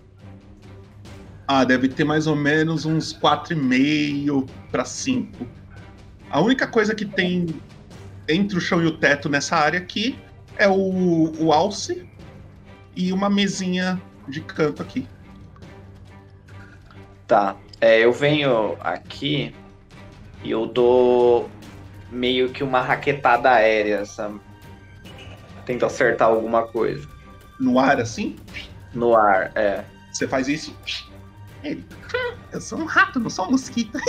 Ah, 1.48 1.64
deve 1.64 1.88
ter 1.88 2.04
mais 2.04 2.26
ou 2.28 2.36
menos 2.36 2.86
uns 2.86 3.14
4,5 3.14 4.50
para 4.72 4.84
5. 4.84 5.48
A 6.30 6.42
única 6.42 6.66
coisa 6.66 6.96
que 6.96 7.06
tem 7.06 7.48
entre 8.28 8.58
o 8.58 8.62
chão 8.62 8.82
e 8.82 8.88
o 8.88 8.98
teto 8.98 9.30
nessa 9.30 9.56
área 9.56 9.80
aqui 9.80 10.18
é 10.58 10.68
o, 10.68 11.32
o 11.40 11.54
alce 11.54 12.08
e 12.96 13.14
uma 13.14 13.30
mesinha 13.30 14.02
de 14.28 14.42
canto 14.42 14.82
aqui. 14.82 15.08
Tá. 17.28 17.56
É, 17.80 18.04
eu 18.04 18.12
venho 18.12 18.78
aqui 18.80 19.54
e 20.44 20.52
eu 20.52 20.66
dou 20.66 21.50
meio 22.12 22.50
que 22.50 22.64
uma 22.64 22.82
raquetada 22.82 23.52
aérea, 23.52 24.06
sabe? 24.06 24.40
Tento 25.66 25.86
acertar 25.86 26.30
alguma 26.30 26.68
coisa. 26.68 27.08
No 27.60 27.80
ar, 27.80 28.00
assim? 28.00 28.36
No 28.94 29.16
ar, 29.16 29.52
é. 29.56 29.84
Você 30.12 30.28
faz 30.28 30.48
isso? 30.48 30.76
Ele. 31.64 31.86
Eu 32.52 32.62
sou 32.62 32.80
um 32.80 32.86
rato, 32.86 33.20
não 33.20 33.30
sou 33.30 33.48
um 33.48 33.52
mosquito. 33.52 34.00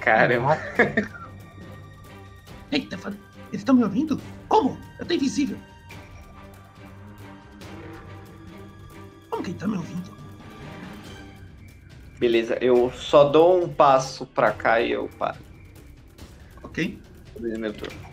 Caramba. 0.00 0.58
Eita, 2.70 2.96
eles 3.48 3.60
estão 3.60 3.74
me 3.74 3.82
ouvindo? 3.84 4.20
Como? 4.48 4.78
Eu 4.98 5.06
tô 5.06 5.14
invisível. 5.14 5.56
Como 9.30 9.42
que 9.42 9.50
ele 9.50 9.58
tá 9.58 9.66
me 9.66 9.76
ouvindo? 9.76 10.12
Beleza, 12.18 12.58
eu 12.60 12.90
só 12.92 13.24
dou 13.24 13.64
um 13.64 13.68
passo 13.68 14.26
pra 14.26 14.52
cá 14.52 14.80
e 14.80 14.92
eu 14.92 15.08
paro. 15.18 15.38
Ok? 16.62 16.98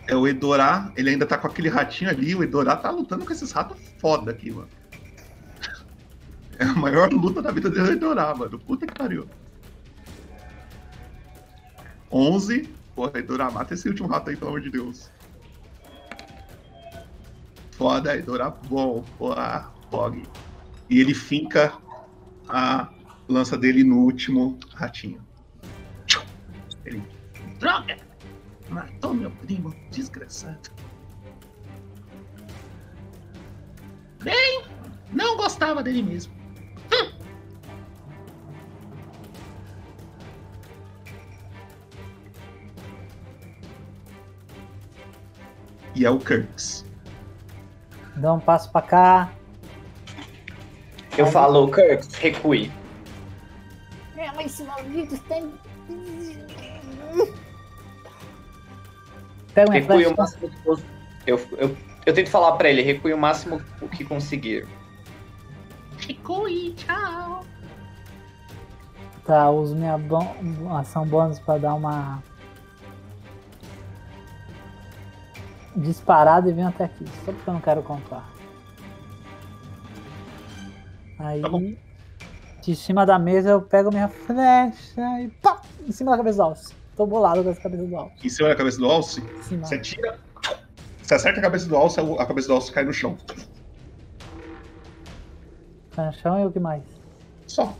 É 0.06 0.16
o 0.16 0.26
Edorá, 0.26 0.92
ele 0.96 1.10
ainda 1.10 1.26
tá 1.26 1.38
com 1.38 1.46
aquele 1.46 1.68
ratinho 1.68 2.10
ali. 2.10 2.34
O 2.34 2.42
Edorá 2.42 2.74
tá 2.76 2.90
lutando 2.90 3.24
com 3.24 3.32
esses 3.32 3.52
ratos 3.52 3.78
foda 3.98 4.30
aqui, 4.30 4.50
mano. 4.50 4.68
É 6.62 6.64
a 6.64 6.74
maior 6.74 7.12
luta 7.12 7.42
da 7.42 7.50
vida 7.50 7.68
dele 7.68 7.88
o 7.88 7.92
Edorá, 7.92 8.32
mano. 8.36 8.56
Puta 8.56 8.86
que 8.86 8.94
pariu. 8.94 9.28
11. 12.08 12.68
Porra, 12.94 13.18
Edorá, 13.18 13.50
mata 13.50 13.74
esse 13.74 13.88
último 13.88 14.06
rato 14.06 14.30
aí, 14.30 14.36
pelo 14.36 14.50
amor 14.50 14.60
de 14.60 14.70
Deus. 14.70 15.10
Foda, 17.72 18.16
Edorá, 18.16 18.48
bom. 18.50 19.02
Porra, 19.18 19.72
Pog. 19.90 20.22
E 20.88 21.00
ele 21.00 21.14
finca 21.14 21.76
a 22.48 22.88
lança 23.28 23.58
dele 23.58 23.82
no 23.82 23.98
último 23.98 24.56
ratinho. 24.72 25.20
Ele 26.84 27.02
Droga! 27.58 27.96
Matou 28.68 29.14
meu 29.14 29.32
primo, 29.32 29.74
desgraçado. 29.90 30.70
Bem, 34.22 34.62
não 35.12 35.36
gostava 35.36 35.82
dele 35.82 36.04
mesmo. 36.04 36.41
E 45.94 46.04
é 46.06 46.10
o 46.10 46.18
Kirks. 46.18 46.84
Dá 48.16 48.32
um 48.34 48.40
passo 48.40 48.70
pra 48.70 48.82
cá. 48.82 49.32
Eu 51.16 51.26
falo, 51.26 51.70
Kirk, 51.70 52.06
recue. 52.20 52.72
É, 54.16 54.30
mas 54.34 54.46
esse 54.46 54.62
maldito 54.64 55.18
tem. 55.24 55.52
Pega 59.54 59.72
Recue 59.72 60.06
o 60.06 60.16
máximo 60.16 60.48
que 60.48 60.66
eu, 60.66 60.78
eu, 61.26 61.48
eu, 61.58 61.76
eu 62.06 62.14
tento 62.14 62.30
falar 62.30 62.52
pra 62.52 62.70
ele, 62.70 62.80
recue 62.82 63.12
o 63.12 63.18
máximo 63.18 63.60
o 63.82 63.88
que 63.88 64.04
conseguir. 64.04 64.66
Recue, 65.98 66.72
tchau. 66.74 67.44
Tá, 69.26 69.50
uso 69.50 69.76
minha 69.76 69.96
bon- 69.98 70.34
ação 70.76 71.06
bônus 71.06 71.38
pra 71.38 71.58
dar 71.58 71.74
uma. 71.74 72.22
Disparada 75.74 76.48
e 76.48 76.52
venho 76.52 76.68
até 76.68 76.84
aqui. 76.84 77.04
Só 77.24 77.32
porque 77.32 77.48
eu 77.48 77.54
não 77.54 77.60
quero 77.60 77.82
contar. 77.82 78.28
Aí. 81.18 81.78
De 82.62 82.76
cima 82.76 83.04
da 83.04 83.18
mesa 83.18 83.50
eu 83.50 83.62
pego 83.62 83.90
minha 83.90 84.08
flecha 84.08 85.20
e 85.20 85.28
pá! 85.42 85.60
Em 85.86 85.90
cima 85.90 86.12
da 86.12 86.18
cabeça 86.18 86.36
do 86.36 86.42
Alce. 86.42 86.74
Tô 86.96 87.06
bolado 87.06 87.42
com 87.42 87.50
essa 87.50 87.60
cabeça 87.60 87.84
do 87.84 87.96
Alce. 87.96 88.26
Em 88.26 88.28
cima 88.28 88.48
da 88.48 88.56
cabeça 88.56 88.78
do 88.78 88.86
Alce, 88.86 89.20
Sim, 89.42 89.58
você 89.58 89.78
tira. 89.80 90.18
Você 91.02 91.14
acerta 91.14 91.40
a 91.40 91.42
cabeça 91.42 91.68
do 91.68 91.76
Alce, 91.76 91.98
a 92.00 92.26
cabeça 92.26 92.48
do 92.48 92.54
Alce 92.54 92.70
cai 92.70 92.84
no 92.84 92.92
chão. 92.92 93.16
Tá 95.90 96.06
no 96.06 96.12
chão 96.12 96.40
e 96.40 96.46
o 96.46 96.52
que 96.52 96.60
mais? 96.60 96.82
Só. 97.46 97.76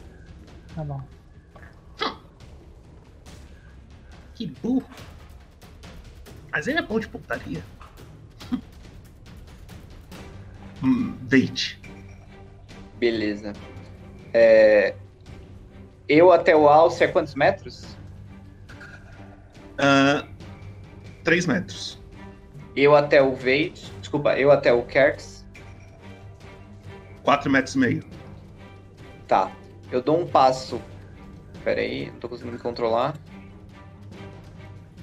Tá 0.74 0.82
bom. 0.82 1.00
Que 4.34 4.46
burro. 4.46 4.84
Mas 6.50 6.66
ele 6.66 6.78
é 6.78 6.82
bom 6.82 6.98
de 6.98 7.08
putaria. 7.08 7.62
Hum, 10.82 11.16
deite. 11.22 11.80
Beleza. 12.98 13.52
É, 14.34 14.94
Eu 16.08 16.32
até 16.32 16.54
o 16.56 16.68
alce 16.68 17.04
é 17.04 17.08
quantos 17.08 17.34
metros? 17.34 17.96
Ah, 19.78 20.26
3 21.24 21.46
metros. 21.46 22.00
Eu 22.74 22.94
até 22.96 23.22
o 23.22 23.34
Veit. 23.34 23.92
Desculpa, 24.00 24.36
eu 24.38 24.50
até 24.50 24.72
o 24.72 24.82
Kerks. 24.84 25.46
4 27.22 27.50
metros 27.50 27.74
e 27.74 27.78
meio. 27.78 28.04
Tá. 29.28 29.50
Eu 29.90 30.02
dou 30.02 30.20
um 30.20 30.26
passo. 30.26 30.80
Pera 31.62 31.80
aí, 31.80 32.10
não 32.10 32.18
tô 32.18 32.28
conseguindo 32.28 32.56
me 32.56 32.62
controlar. 32.62 33.14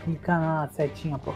Clica 0.04 0.38
na 0.38 0.68
setinha, 0.70 1.18
pô. 1.18 1.34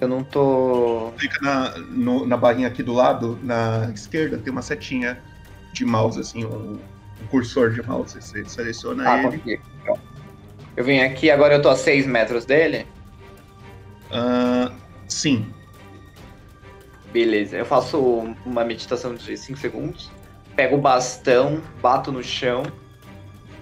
Eu 0.00 0.06
não 0.08 0.22
tô. 0.22 1.12
Clica 1.18 1.38
na, 1.42 1.76
no- 1.78 2.26
na 2.26 2.36
barrinha 2.36 2.68
aqui 2.68 2.82
do 2.82 2.92
lado, 2.92 3.38
na 3.42 3.90
esquerda, 3.92 4.38
tem 4.38 4.52
uma 4.52 4.62
setinha 4.62 5.20
de 5.72 5.84
mouse, 5.84 6.20
assim, 6.20 6.44
um, 6.44 6.74
um 7.22 7.26
cursor 7.30 7.70
de 7.72 7.82
mouse. 7.86 8.14
Você 8.20 8.44
seleciona 8.44 9.08
Ah, 9.10 9.18
ele. 9.18 9.24
consegui. 9.26 9.60
Eu 10.76 10.84
vim 10.84 11.00
aqui, 11.00 11.30
agora 11.30 11.54
eu 11.54 11.62
tô 11.62 11.68
a 11.68 11.76
6 11.76 12.06
metros 12.06 12.44
dele. 12.44 12.86
Ah, 14.12 14.70
sim. 15.08 15.52
Beleza, 17.12 17.56
eu 17.56 17.64
faço 17.66 17.98
uma 18.46 18.64
meditação 18.64 19.14
de 19.14 19.36
5 19.36 19.58
segundos. 19.58 20.10
Pego 20.54 20.76
o 20.76 20.80
bastão, 20.80 21.60
bato 21.82 22.12
no 22.12 22.22
chão 22.22 22.62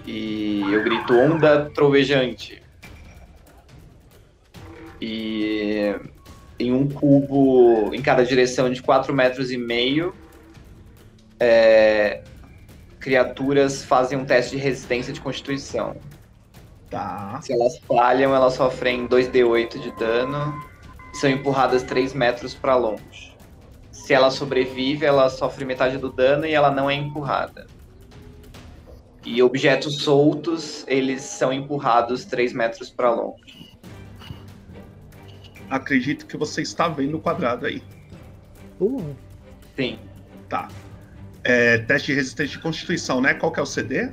e 0.05 0.71
eu 0.71 0.83
grito 0.85 1.17
onda 1.19 1.71
trovejante. 1.71 2.63
E 5.01 5.95
em 6.59 6.73
um 6.73 6.89
cubo 6.89 7.95
em 7.95 8.01
cada 8.01 8.25
direção 8.25 8.71
de 8.71 8.83
4 8.83 9.13
metros 9.15 9.51
e 9.51 9.59
meio, 9.59 10.15
é, 11.39 12.23
criaturas 12.99 13.85
fazem 13.85 14.19
um 14.19 14.25
teste 14.25 14.57
de 14.57 14.63
resistência 14.63 15.13
de 15.13 15.21
constituição. 15.21 15.97
Tá. 16.91 17.41
Se 17.43 17.53
elas 17.53 17.79
falham, 17.79 18.35
elas 18.35 18.55
sofrem 18.55 19.07
2d8 19.07 19.79
de 19.79 19.91
dano 19.97 20.55
e 21.13 21.17
são 21.17 21.29
empurradas 21.29 21.83
3 21.83 22.15
metros 22.15 22.55
para 22.55 22.77
longe. 22.77 23.37
Se 23.93 24.15
ela 24.15 24.31
sobrevive, 24.31 25.05
ela 25.05 25.29
sofre 25.29 25.65
metade 25.65 25.99
do 25.99 26.11
dano 26.11 26.47
e 26.47 26.53
ela 26.53 26.71
não 26.71 26.89
é 26.89 26.95
empurrada. 26.95 27.67
E 29.25 29.43
objetos 29.43 29.99
soltos, 30.03 30.85
eles 30.87 31.23
são 31.23 31.53
empurrados 31.53 32.25
3 32.25 32.53
metros 32.53 32.89
para 32.89 33.11
longe. 33.11 33.46
Acredito 35.71 36.27
que 36.27 36.37
você 36.37 36.63
está 36.63 36.89
vendo 36.89 37.17
o 37.17 37.21
quadrado 37.21 37.67
aí. 37.67 37.83
Uh. 38.81 39.15
Sim. 39.75 39.99
Tá. 40.49 40.69
É, 41.45 41.79
teste 41.79 42.09
de 42.09 42.15
resistência 42.15 42.57
de 42.57 42.63
constituição, 42.63 43.21
né? 43.21 43.35
Qual 43.35 43.53
que 43.53 43.61
é 43.61 43.63
o 43.63 43.67
CD? 43.67 44.11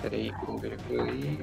Peraí, 0.00 0.32
peraí. 0.88 1.38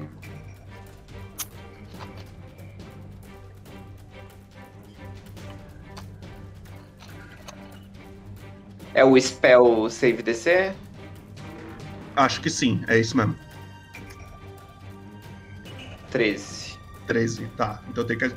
É 8.94 9.04
o 9.04 9.18
spell 9.18 9.88
save 9.88 10.22
DC? 10.22 10.72
Acho 12.14 12.40
que 12.40 12.50
sim, 12.50 12.84
é 12.88 12.98
isso 12.98 13.16
mesmo. 13.16 13.36
13. 16.12 16.78
13, 17.06 17.46
tá. 17.56 17.82
Então 17.88 18.04
tem 18.04 18.16
que 18.16 18.30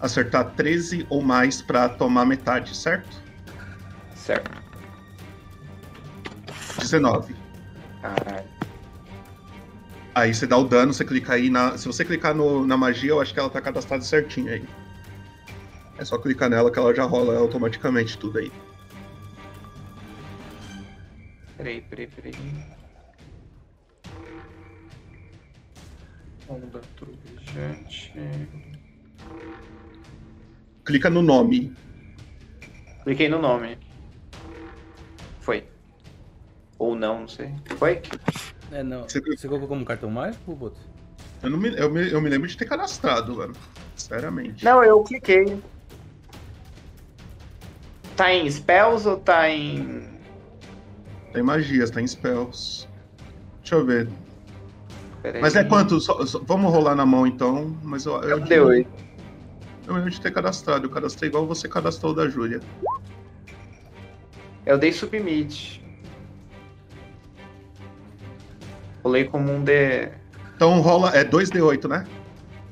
acertar 0.00 0.52
13 0.54 1.06
ou 1.08 1.22
mais 1.22 1.60
pra 1.60 1.88
tomar 1.88 2.24
metade, 2.24 2.76
certo? 2.76 3.16
Certo. 4.14 4.50
19. 6.78 7.34
Caralho. 8.00 8.46
Aí 10.14 10.34
você 10.34 10.46
dá 10.46 10.56
o 10.56 10.64
dano, 10.64 10.92
você 10.92 11.04
clica 11.04 11.34
aí 11.34 11.48
na. 11.48 11.76
Se 11.78 11.86
você 11.86 12.04
clicar 12.04 12.34
no- 12.34 12.66
na 12.66 12.76
magia, 12.76 13.10
eu 13.10 13.20
acho 13.20 13.32
que 13.32 13.38
ela 13.40 13.50
tá 13.50 13.60
cadastrada 13.60 14.02
certinho 14.02 14.52
aí. 14.52 14.64
É 15.96 16.04
só 16.04 16.18
clicar 16.18 16.48
nela 16.48 16.70
que 16.70 16.78
ela 16.78 16.94
já 16.94 17.04
rola 17.04 17.36
automaticamente 17.38 18.16
tudo 18.18 18.38
aí. 18.38 18.52
Peraí, 21.56 21.80
peraí, 21.80 22.06
peraí. 22.06 22.32
Onda 26.48 26.80
trovejante. 26.96 28.12
Clica 30.84 31.10
no 31.10 31.20
nome. 31.20 31.74
Cliquei 33.04 33.28
no 33.28 33.38
nome. 33.38 33.78
Foi. 35.40 35.68
Ou 36.78 36.94
não, 36.94 37.20
não 37.20 37.28
sei. 37.28 37.54
Foi? 37.76 38.00
É, 38.72 38.82
não. 38.82 39.02
Você, 39.02 39.20
colocou 39.46 39.68
como 39.68 39.84
cartão 39.84 40.10
mágico, 40.10 40.54
Boto? 40.54 40.80
Eu, 41.42 41.50
não 41.50 41.58
me, 41.58 41.74
eu, 41.76 41.90
me, 41.90 42.10
eu 42.10 42.20
me 42.20 42.28
lembro 42.28 42.48
de 42.48 42.56
ter 42.56 42.64
cadastrado, 42.64 43.36
mano. 43.36 43.54
Sinceramente. 43.94 44.64
Não, 44.64 44.82
eu 44.82 45.02
cliquei. 45.02 45.60
Tá 48.16 48.32
em 48.32 48.50
spells 48.50 49.06
ou 49.06 49.16
tá 49.18 49.48
em. 49.50 50.08
Tem 51.32 51.42
magias, 51.42 51.90
tem 51.90 52.06
spells. 52.06 52.88
Deixa 53.60 53.74
eu 53.74 53.86
ver. 53.86 54.08
Peraí. 55.28 55.42
Mas 55.42 55.54
é 55.56 55.62
quanto? 55.64 56.00
Só- 56.00 56.24
só- 56.24 56.40
vamos 56.42 56.72
rolar 56.72 56.94
na 56.94 57.04
mão 57.04 57.26
então. 57.26 57.76
Mas 57.82 58.06
eu, 58.06 58.14
eu, 58.22 58.30
É 58.30 58.40
um 58.40 58.44
D8. 58.44 58.86
Eu 59.86 59.94
lembro 59.94 60.10
de 60.10 60.20
ter 60.20 60.30
cadastrado. 60.32 60.86
Eu 60.86 60.90
cadastrei 60.90 61.28
igual 61.28 61.46
você 61.46 61.68
cadastrou 61.68 62.12
o 62.12 62.14
da 62.14 62.28
Júlia. 62.28 62.60
Eu 64.64 64.78
dei 64.78 64.92
submit. 64.92 65.82
Rolei 69.04 69.24
como 69.24 69.52
um 69.52 69.62
D. 69.62 70.08
Então 70.56 70.80
rola. 70.80 71.10
É 71.14 71.24
2D8, 71.24 71.88
né? 71.88 72.06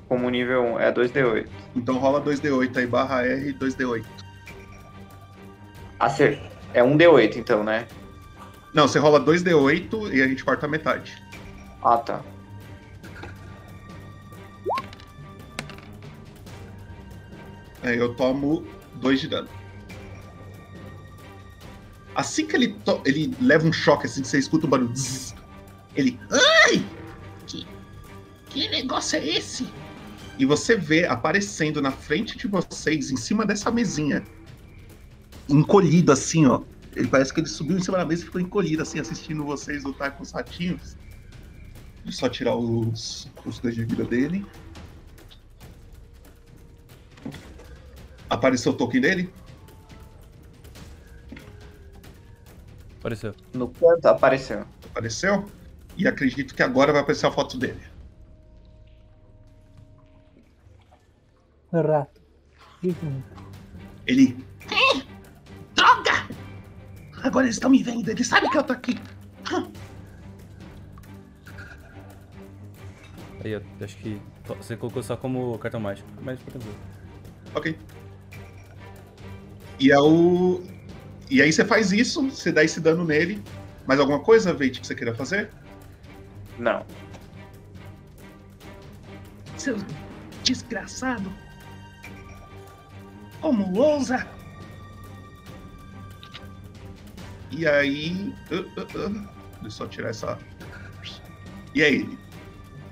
Como 0.09 0.29
nível 0.31 0.63
1. 0.75 0.81
É 0.81 0.93
2D8. 0.93 1.47
Então 1.75 1.99
rola 1.99 2.21
2D8 2.23 2.77
aí, 2.79 2.87
barra 2.87 3.23
R 3.23 3.53
2D8. 3.53 4.05
Acer... 6.01 6.41
É 6.75 6.83
um 6.83 6.97
D8 6.97 7.37
então, 7.37 7.65
né? 7.65 7.87
Não, 8.75 8.87
você 8.87 8.99
rola 8.99 9.19
2D8 9.19 10.13
e 10.13 10.23
a 10.23 10.29
gente 10.29 10.45
corta 10.45 10.67
a 10.67 10.69
metade. 10.69 11.17
Ah, 11.83 11.97
tá. 11.97 12.21
Aí 17.87 17.99
eu 17.99 18.15
tomo 18.15 18.67
2 18.97 19.21
de 19.21 19.29
dano. 19.29 19.49
Assim 22.17 22.45
que 22.45 22.57
ele, 22.57 22.77
ele 23.05 23.33
leva 23.41 23.65
um 23.67 23.73
choque, 23.73 24.07
assim 24.07 24.23
que 24.23 24.29
você 24.29 24.39
escuta 24.39 24.67
um 24.67 24.71
barulho. 24.71 24.93
zzz, 24.93 25.35
ele. 25.95 26.19
Ai! 26.65 26.85
Que, 27.47 27.65
que 28.49 28.69
negócio 28.71 29.19
é 29.19 29.27
esse? 29.27 29.69
E 30.37 30.45
você 30.45 30.77
vê 30.77 31.07
aparecendo 31.07 31.81
na 31.81 31.93
frente 31.93 32.37
de 32.37 32.49
vocês, 32.49 33.11
em 33.13 33.17
cima 33.17 33.47
dessa 33.47 33.71
mesinha, 33.71 34.25
encolhido 35.49 36.11
assim, 36.11 36.45
ó. 36.47 36.63
Ele 36.97 37.07
parece 37.07 37.33
que 37.33 37.41
ele 37.41 37.49
subiu 37.49 37.77
em 37.77 37.83
cima 37.83 37.99
da 37.99 38.05
mesa 38.05 38.23
e 38.23 38.25
ficou 38.25 38.41
encolhido, 38.41 38.83
assim, 38.83 38.99
assistindo 38.99 39.45
vocês 39.45 39.85
lutar 39.85 40.11
com 40.17 40.25
os 40.25 40.33
ratinhos. 40.33 40.97
Eu 42.05 42.11
só 42.11 42.29
tirar 42.29 42.57
os, 42.57 43.31
os 43.45 43.59
dois 43.61 43.75
de 43.75 43.85
vida 43.85 44.05
dele. 44.05 44.45
Apareceu 48.29 48.73
o 48.73 48.77
token 48.77 49.01
dele? 49.01 49.33
Apareceu. 52.99 53.35
No 53.55 53.69
canto 53.69 54.07
apareceu. 54.07 54.65
Apareceu? 54.91 55.49
E 55.97 56.07
acredito 56.09 56.55
que 56.55 56.63
agora 56.63 56.93
vai 56.93 57.03
aparecer 57.03 57.27
a 57.27 57.31
foto 57.31 57.57
dele. 57.57 57.81
Rato. 61.73 62.21
Ele. 64.07 64.45
Droga! 65.75 66.29
Agora 67.23 67.47
eles 67.47 67.57
estão 67.57 67.71
me 67.71 67.83
vendo, 67.83 68.09
eles 68.09 68.27
sabem 68.27 68.51
que 68.51 68.59
eu 68.59 68.63
tô 68.63 68.73
aqui. 68.73 68.99
Aí, 73.45 73.53
eu 73.53 73.63
acho 73.81 73.97
que 73.99 74.21
você 74.47 74.77
colocou 74.77 75.03
só 75.03 75.17
como 75.17 75.57
cartão 75.59 75.81
mágico, 75.81 76.09
mas 76.21 76.39
fica 76.39 76.53
tranquilo. 76.53 76.77
Ok. 77.55 77.79
E 79.79 79.93
é 79.93 79.99
o. 79.99 80.63
E 81.31 81.43
aí 81.43 81.53
você 81.53 81.65
faz 81.65 81.93
isso, 81.93 82.29
você 82.31 82.53
dá 82.53 82.65
esse 82.65 82.81
dano 82.81 83.05
nele. 83.05 83.43
Mais 83.87 84.01
alguma 84.01 84.21
coisa, 84.21 84.53
Veit, 84.53 84.81
que 84.81 84.87
você 84.87 84.95
queira 84.95 85.15
fazer? 85.15 85.51
Não. 86.59 86.85
Seu 89.57 89.77
desgraçado. 90.43 91.33
Como 93.41 93.77
ousa? 93.79 94.27
E 97.51 97.67
aí. 97.67 98.35
uh, 98.51 98.81
uh, 98.81 99.07
uh, 99.07 99.11
Deixa 99.11 99.65
eu 99.65 99.71
só 99.71 99.87
tirar 99.87 100.11
essa. 100.11 100.39
E 101.75 101.83
é 101.83 101.93
ele. 101.93 102.19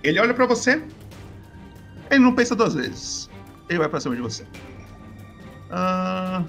Ele 0.02 0.18
olha 0.18 0.34
pra 0.34 0.46
você. 0.46 0.82
Ele 2.10 2.20
não 2.20 2.34
pensa 2.34 2.54
duas 2.54 2.74
vezes. 2.74 3.30
Ele 3.68 3.78
vai 3.78 3.88
pra 3.88 4.00
cima 4.00 4.14
de 4.14 4.22
você. 4.22 4.46
Ah, 5.70 6.44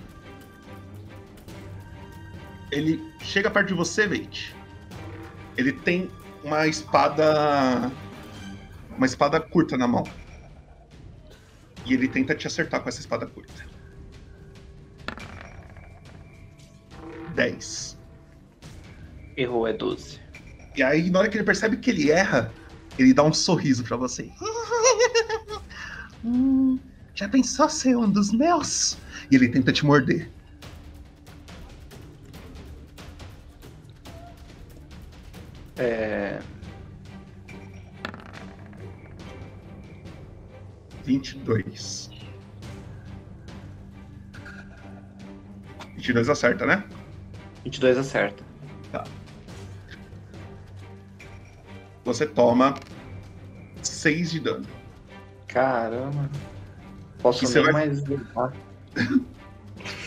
Ele 2.76 3.02
chega 3.22 3.50
perto 3.50 3.70
de 3.70 3.74
você, 3.74 4.06
Veit. 4.06 4.54
Ele 5.56 5.72
tem 5.72 6.12
uma 6.44 6.68
espada. 6.68 7.90
Uma 8.98 9.06
espada 9.06 9.40
curta 9.40 9.78
na 9.78 9.88
mão. 9.88 10.04
E 11.86 11.94
ele 11.94 12.10
tenta 12.10 12.36
te 12.36 12.48
acertar 12.48 12.82
com 12.82 12.90
essa 12.90 13.00
espada 13.00 13.26
curta. 13.26 13.66
10. 17.34 17.98
Errou, 19.38 19.66
é 19.66 19.72
12. 19.72 20.20
E 20.76 20.84
aí, 20.84 21.10
na 21.10 21.20
hora 21.20 21.30
que 21.30 21.38
ele 21.38 21.46
percebe 21.46 21.78
que 21.78 21.90
ele 21.90 22.12
erra, 22.12 22.54
ele 23.00 23.14
dá 23.14 23.24
um 23.24 23.34
sorriso 23.34 23.84
pra 23.84 23.96
você. 23.98 24.30
Hum, 26.28 26.80
já 27.14 27.30
pensou 27.30 27.70
ser 27.70 27.96
um 27.96 28.10
dos 28.10 28.32
meus? 28.32 28.98
E 29.30 29.36
ele 29.36 29.48
tenta 29.48 29.72
te 29.72 29.86
morder. 29.86 30.28
É. 35.78 36.40
22. 41.04 42.10
22 45.96 46.30
acerta, 46.30 46.66
né? 46.66 46.84
22 47.64 47.98
acerta. 47.98 48.44
Tá. 48.92 49.04
Você 52.04 52.26
toma 52.26 52.76
6 53.82 54.32
de 54.32 54.40
dano. 54.40 54.66
Caramba. 55.48 56.30
Posso 57.20 57.46
nem 57.46 57.64
vai- 57.64 57.74
mais. 57.74 58.04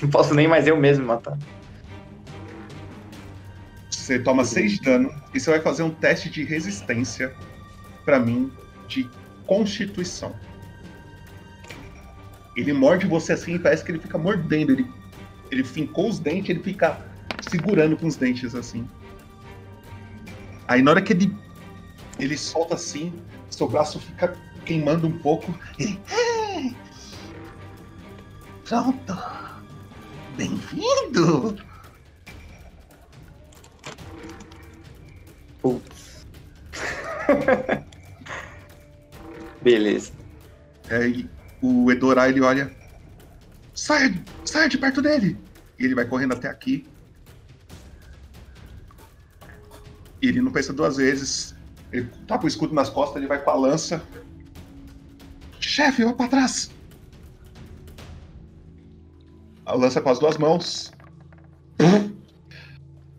Não 0.02 0.08
posso 0.10 0.34
nem 0.34 0.46
mais 0.46 0.66
eu 0.66 0.76
mesmo 0.76 1.04
matar. 1.06 1.36
Você 4.08 4.18
toma 4.18 4.42
6 4.42 4.72
de 4.72 4.80
dano 4.80 5.14
e 5.34 5.38
você 5.38 5.50
vai 5.50 5.60
fazer 5.60 5.82
um 5.82 5.90
teste 5.90 6.30
de 6.30 6.42
resistência 6.42 7.36
pra 8.06 8.18
mim 8.18 8.50
de 8.88 9.06
constituição. 9.46 10.34
Ele 12.56 12.72
morde 12.72 13.06
você 13.06 13.34
assim 13.34 13.56
e 13.56 13.58
parece 13.58 13.84
que 13.84 13.90
ele 13.90 13.98
fica 13.98 14.16
mordendo. 14.16 14.72
Ele, 14.72 14.90
ele 15.50 15.62
fincou 15.62 16.08
os 16.08 16.18
dentes, 16.18 16.48
ele 16.48 16.62
fica 16.62 16.98
segurando 17.50 17.98
com 17.98 18.06
os 18.06 18.16
dentes 18.16 18.54
assim. 18.54 18.88
Aí 20.66 20.80
na 20.80 20.92
hora 20.92 21.02
que 21.02 21.12
ele, 21.12 21.36
ele 22.18 22.38
solta 22.38 22.76
assim, 22.76 23.12
seu 23.50 23.68
braço 23.68 24.00
fica 24.00 24.34
queimando 24.64 25.06
um 25.06 25.18
pouco. 25.18 25.54
Ele! 25.78 26.00
Pronto. 28.64 29.18
Bem-vindo. 30.34 31.67
Putz. 35.60 36.26
Beleza. 39.62 40.12
Aí 40.90 41.28
o 41.60 41.90
Edorai 41.90 42.30
ele 42.30 42.40
olha. 42.40 42.70
Saia, 43.74 44.12
saia 44.44 44.68
de 44.68 44.78
perto 44.78 45.00
dele! 45.00 45.38
E 45.78 45.84
ele 45.84 45.94
vai 45.94 46.04
correndo 46.04 46.32
até 46.32 46.48
aqui. 46.48 46.86
E 50.20 50.28
ele 50.28 50.40
não 50.40 50.50
pensa 50.50 50.72
duas 50.72 50.96
vezes. 50.96 51.54
Ele 51.92 52.08
tá 52.26 52.36
com 52.38 52.44
o 52.44 52.48
escudo 52.48 52.74
nas 52.74 52.90
costas, 52.90 53.16
ele 53.16 53.26
vai 53.26 53.42
com 53.42 53.50
a 53.50 53.54
lança. 53.54 54.02
Chefe, 55.60 56.04
vai 56.04 56.14
pra 56.14 56.28
trás! 56.28 56.70
A 59.64 59.74
lança 59.74 60.00
com 60.00 60.10
as 60.10 60.18
duas 60.18 60.36
mãos. 60.38 60.92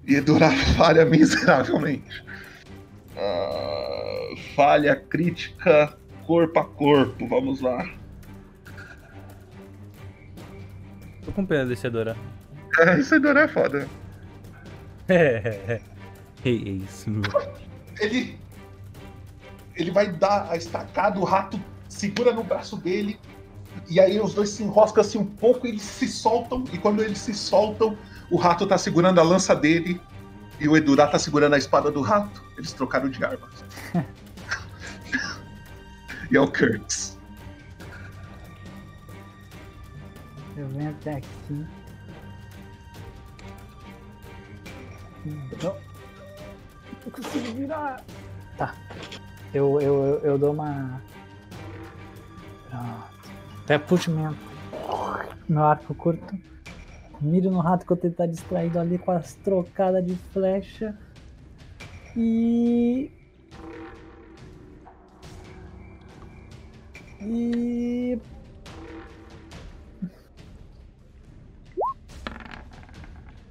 E 0.06 0.20
Durar 0.20 0.58
falha 0.76 1.06
miseravelmente. 1.06 2.29
Ah, 3.22 4.36
falha 4.56 4.96
crítica 4.96 5.98
corpo 6.26 6.60
a 6.60 6.66
corpo. 6.66 7.28
Vamos 7.28 7.60
lá. 7.60 7.90
Tô 11.26 11.32
com 11.32 11.46
pena 11.46 11.66
desse 11.66 11.88
Adora. 11.88 12.16
É, 12.80 13.00
esse 13.00 13.16
é 13.16 13.48
foda. 13.48 13.88
É, 15.08 15.82
é 16.46 16.50
isso, 16.50 17.10
meu. 17.10 17.24
Ele. 18.00 18.38
Ele 19.76 19.92
vai 19.92 20.12
dar 20.12 20.52
a 20.52 20.56
estacada, 20.56 21.20
o 21.20 21.24
rato 21.24 21.60
segura 21.88 22.32
no 22.32 22.44
braço 22.44 22.78
dele. 22.78 23.20
E 23.90 24.00
aí 24.00 24.20
os 24.20 24.34
dois 24.34 24.50
se 24.50 24.62
enroscam 24.62 25.02
assim 25.02 25.18
um 25.18 25.26
pouco, 25.26 25.66
eles 25.66 25.82
se 25.82 26.08
soltam. 26.08 26.64
E 26.72 26.78
quando 26.78 27.02
eles 27.02 27.18
se 27.18 27.34
soltam, 27.34 27.98
o 28.30 28.38
rato 28.38 28.68
tá 28.68 28.78
segurando 28.78 29.20
a 29.20 29.24
lança 29.24 29.56
dele. 29.56 30.00
E 30.60 30.68
o 30.68 30.76
Edurá 30.76 31.08
tá 31.08 31.18
segurando 31.18 31.54
a 31.54 31.58
espada 31.58 31.90
do 31.90 32.02
rato. 32.02 32.44
Eles 32.58 32.74
trocaram 32.74 33.10
de 33.10 33.24
armas. 33.24 33.64
e 36.30 36.36
é 36.36 36.42
o 36.42 36.48
Kurtz. 36.48 37.18
Eu 40.58 40.68
venho 40.70 40.90
até 40.90 41.18
aqui. 41.18 41.66
Não. 45.26 45.76
Não 47.06 47.12
consigo 47.12 47.54
virar. 47.56 48.04
Tá. 48.58 48.76
Eu, 49.54 49.80
eu, 49.82 50.04
eu, 50.04 50.20
eu 50.24 50.38
dou 50.38 50.54
uma. 50.54 51.02
Pronto. 52.70 53.20
Até 53.64 53.78
puxo 53.78 54.10
meu, 54.10 54.36
meu 55.48 55.64
arco 55.64 55.94
curto. 55.94 56.36
Miro 57.22 57.52
no 57.52 57.60
rato 57.60 57.86
que 57.86 58.08
ele 58.08 58.14
tá 58.14 58.26
distraído 58.26 58.80
ali 58.80 58.98
com 58.98 59.12
as 59.12 59.36
trocadas 59.36 60.06
de 60.06 60.16
flecha. 60.16 60.98
E. 62.16 63.12
E. 67.22 68.20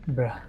Bra. 0.07 0.43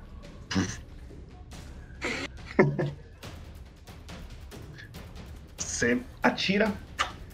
Você 5.58 6.02
atira, 6.24 6.74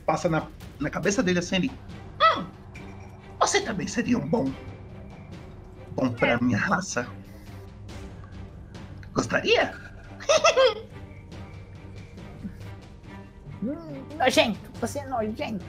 passa 0.06 0.30
na, 0.30 0.48
na 0.80 0.90
cabeça 0.90 1.22
dele 1.22 1.40
assim. 1.40 1.56
Ele, 1.56 1.72
Hum, 2.38 2.45
você 3.40 3.62
também 3.62 3.88
seria 3.88 4.18
um 4.18 4.28
bom. 4.28 4.52
Bom 5.95 6.09
pra 6.11 6.38
minha 6.39 6.57
raça. 6.57 7.07
Gostaria? 9.13 9.73
Hum, 13.63 14.05
nojento, 14.19 14.59
você 14.80 14.99
é 14.99 15.07
nojento. 15.07 15.65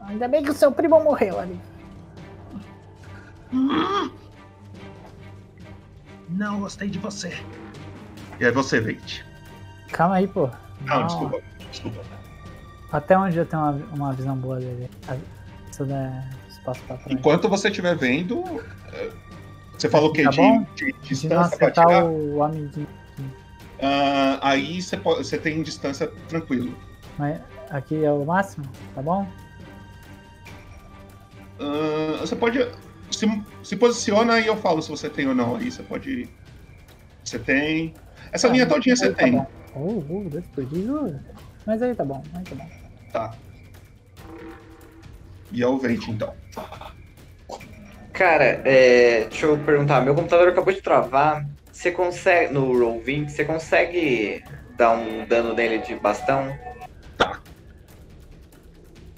Ainda 0.00 0.28
bem 0.28 0.42
que 0.42 0.50
o 0.50 0.54
seu 0.54 0.72
primo 0.72 0.98
morreu 1.00 1.38
ali. 1.38 1.60
Hum. 3.52 4.10
Não 6.30 6.60
gostei 6.60 6.88
de 6.88 6.98
você. 6.98 7.32
E 8.40 8.46
aí 8.46 8.52
você, 8.52 8.80
Veit. 8.80 9.24
Calma 9.92 10.16
aí, 10.16 10.26
pô. 10.26 10.48
Não, 10.82 11.06
desculpa. 11.06 11.42
Desculpa. 11.70 12.00
Até 12.90 13.18
onde 13.18 13.36
eu 13.36 13.46
tenho 13.46 13.62
uma, 13.62 13.72
uma 13.92 14.12
visão 14.12 14.36
boa 14.36 14.58
dele? 14.58 14.90
Eu 15.78 15.86
der 15.86 16.24
espaço 16.48 16.80
pra 16.86 16.96
trás. 16.96 17.18
Enquanto 17.18 17.48
você 17.48 17.68
estiver 17.68 17.96
vendo. 17.96 18.42
eh, 18.92 19.10
Você 19.76 19.88
falou 19.90 20.12
que 20.12 20.22
Tá 20.22 20.30
de, 20.30 20.36
bom? 20.36 20.60
de 20.74 20.86
De 20.86 20.88
não 20.92 20.94
distância 21.02 21.58
pra 21.58 21.68
atirar. 21.68 22.04
o 22.04 22.42
amiguinho. 22.42 22.88
Ah, 23.82 24.38
aí 24.42 24.80
você, 24.80 24.96
pode, 24.96 25.18
você 25.26 25.36
tem 25.36 25.62
distância 25.62 26.06
tranquilo. 26.28 26.74
Mas 27.18 27.40
aqui 27.70 28.02
é 28.04 28.10
o 28.10 28.24
máximo, 28.24 28.64
tá 28.94 29.02
bom? 29.02 29.26
Ah, 31.60 32.18
você 32.20 32.34
pode. 32.36 32.58
Se, 33.10 33.26
se 33.62 33.76
posiciona 33.76 34.40
e 34.40 34.46
eu 34.46 34.56
falo 34.56 34.82
se 34.82 34.90
você 34.90 35.08
tem 35.08 35.26
ou 35.28 35.34
não. 35.34 35.56
Aí 35.56 35.70
você 35.70 35.82
pode. 35.82 36.28
Você 37.24 37.38
tem. 37.38 37.94
Essa 38.32 38.48
Ah, 38.48 38.50
linha 38.50 38.66
todinha 38.66 38.96
você 38.96 39.10
tá 39.10 39.24
tem. 39.24 39.32
bom. 39.32 39.46
Oh, 39.74 40.02
oh, 40.08 40.28
dois 40.28 40.46
perdidos. 40.48 41.12
Mas 41.66 41.82
aí 41.82 41.94
tá 41.94 42.04
bom, 42.04 42.22
aí 42.34 42.44
tá 42.44 42.54
bom. 42.54 42.68
Tá. 43.12 43.34
E 45.52 45.62
é 45.62 45.66
o 45.66 45.78
Veit, 45.78 46.10
então. 46.10 46.34
Cara, 48.12 48.62
é, 48.64 49.26
deixa 49.28 49.46
eu 49.46 49.58
perguntar, 49.58 50.00
meu 50.00 50.14
computador 50.14 50.48
acabou 50.48 50.72
de 50.72 50.80
travar. 50.80 51.46
Você 51.70 51.90
consegue, 51.90 52.52
no 52.52 52.72
Roll20, 52.72 53.28
você 53.28 53.44
consegue 53.44 54.42
dar 54.76 54.92
um 54.92 55.26
dano 55.26 55.54
nele 55.54 55.78
de 55.78 55.94
bastão? 55.96 56.56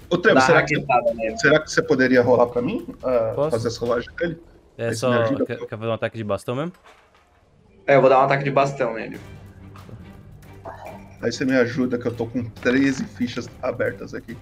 Ô, 0.09 0.17
Trevo, 0.17 0.39
Dá 0.39 0.41
será 0.41 0.59
uma 0.59 0.65
que, 0.65 1.37
será 1.37 1.59
que 1.61 1.71
você 1.71 1.81
poderia 1.81 2.21
rolar 2.21 2.47
pra 2.47 2.61
mim? 2.61 2.85
Posso? 3.35 3.51
fazer 3.51 3.67
essa 3.67 3.79
rolagem 3.79 4.09
dele? 4.15 4.41
É 4.77 4.89
você 4.89 4.95
só. 4.95 5.45
Quer, 5.45 5.57
quer 5.57 5.77
fazer 5.77 5.87
um 5.87 5.93
ataque 5.93 6.17
de 6.17 6.23
bastão 6.23 6.55
mesmo? 6.55 6.73
É, 7.85 7.95
eu 7.95 8.01
vou 8.01 8.09
dar 8.09 8.19
um 8.19 8.23
ataque 8.23 8.43
de 8.43 8.51
bastão 8.51 8.93
nele. 8.93 9.19
Aí 11.21 11.31
você 11.31 11.45
me 11.45 11.55
ajuda, 11.55 11.97
que 11.97 12.07
eu 12.07 12.13
tô 12.13 12.25
com 12.25 12.43
13 12.43 13.05
fichas 13.05 13.49
abertas 13.61 14.13
aqui. 14.13 14.37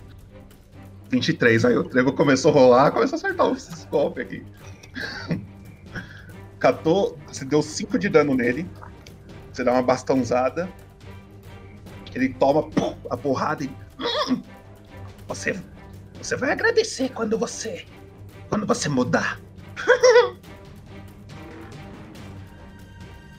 23, 1.09 1.65
aí 1.65 1.77
o 1.77 1.83
Trevo 1.83 2.13
começou 2.13 2.51
a 2.51 2.53
rolar, 2.53 2.91
começou 2.91 3.15
a 3.15 3.19
acertar 3.19 3.47
os 3.47 3.85
golpes 3.85 4.25
aqui. 4.25 4.45
Catou, 6.59 7.17
você 7.27 7.45
deu 7.45 7.61
5 7.61 7.97
de 7.99 8.09
dano 8.09 8.33
nele. 8.35 8.69
Você 9.51 9.63
dá 9.63 9.73
uma 9.73 9.81
bastãozada. 9.81 10.69
Ele 12.13 12.33
toma 12.33 12.63
pum, 12.69 12.95
a 13.09 13.17
porrada 13.17 13.63
e. 13.63 13.69
Hum, 13.99 14.41
Você, 15.27 15.59
você 16.21 16.35
vai 16.35 16.51
agradecer 16.51 17.09
quando 17.09 17.37
você, 17.37 17.85
quando 18.49 18.65
você 18.65 18.89
mudar. 18.89 19.39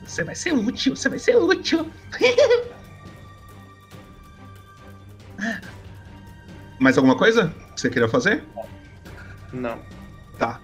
Você 0.05 0.23
vai 0.23 0.33
ser 0.33 0.53
útil, 0.53 0.95
você 0.95 1.07
vai 1.07 1.19
ser 1.19 1.35
útil. 1.37 1.87
Mais 6.79 6.97
alguma 6.97 7.17
coisa 7.17 7.53
que 7.75 7.81
você 7.81 7.89
queria 7.89 8.07
fazer? 8.07 8.43
Não. 9.51 9.79
Tá. 10.37 10.61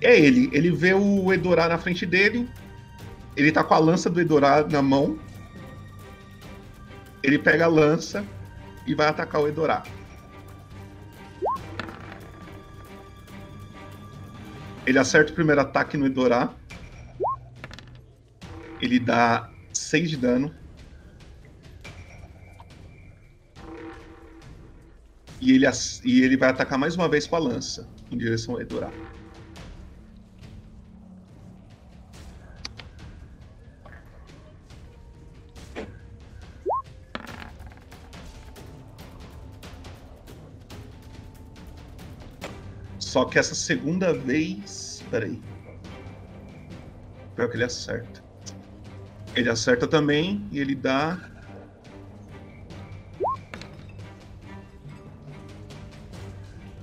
É 0.00 0.18
ele. 0.18 0.48
Ele 0.52 0.70
vê 0.70 0.94
o 0.94 1.32
Edorá 1.32 1.68
na 1.68 1.78
frente 1.78 2.06
dele. 2.06 2.48
Ele 3.36 3.50
tá 3.50 3.64
com 3.64 3.74
a 3.74 3.78
lança 3.78 4.08
do 4.08 4.20
Edorá 4.20 4.64
na 4.64 4.80
mão. 4.80 5.18
Ele 7.22 7.38
pega 7.38 7.64
a 7.64 7.68
lança 7.68 8.24
e 8.86 8.94
vai 8.94 9.08
atacar 9.08 9.40
o 9.40 9.48
Edorá. 9.48 9.82
Ele 14.86 14.98
acerta 14.98 15.32
o 15.32 15.34
primeiro 15.34 15.60
ataque 15.60 15.96
no 15.96 16.06
Edorá. 16.06 16.50
Ele 18.80 18.98
dá 18.98 19.50
6 19.72 20.10
de 20.10 20.16
dano. 20.16 20.54
E 25.40 25.52
ele, 25.52 25.66
e 26.04 26.22
ele 26.22 26.36
vai 26.36 26.50
atacar 26.50 26.78
mais 26.78 26.96
uma 26.96 27.08
vez 27.08 27.26
com 27.26 27.36
a 27.36 27.38
lança 27.38 27.88
em 28.10 28.18
direção 28.18 28.54
ao 28.54 28.60
Edorá. 28.60 28.90
Só 43.08 43.24
que 43.24 43.38
essa 43.38 43.54
segunda 43.54 44.12
vez. 44.12 45.02
Peraí. 45.10 45.42
Pior 47.34 47.48
que 47.48 47.56
ele 47.56 47.64
acerta. 47.64 48.22
Ele 49.34 49.48
acerta 49.48 49.86
também 49.86 50.46
e 50.52 50.58
ele 50.58 50.74
dá. 50.74 51.27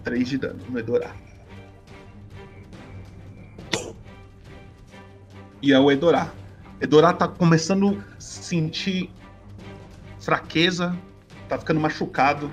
Três 0.06 0.30
de 0.30 0.38
dano 0.38 0.64
no 0.70 0.80
Edorá. 0.80 1.14
E 5.62 5.74
é 5.74 5.80
o 5.80 5.92
Edorá. 5.92 6.32
Edorá 6.80 7.12
tá 7.12 7.28
começando 7.28 8.04
a 8.16 8.22
sentir 8.22 9.12
fraqueza, 10.20 10.96
tá 11.50 11.58
ficando 11.58 11.80
machucado. 11.80 12.52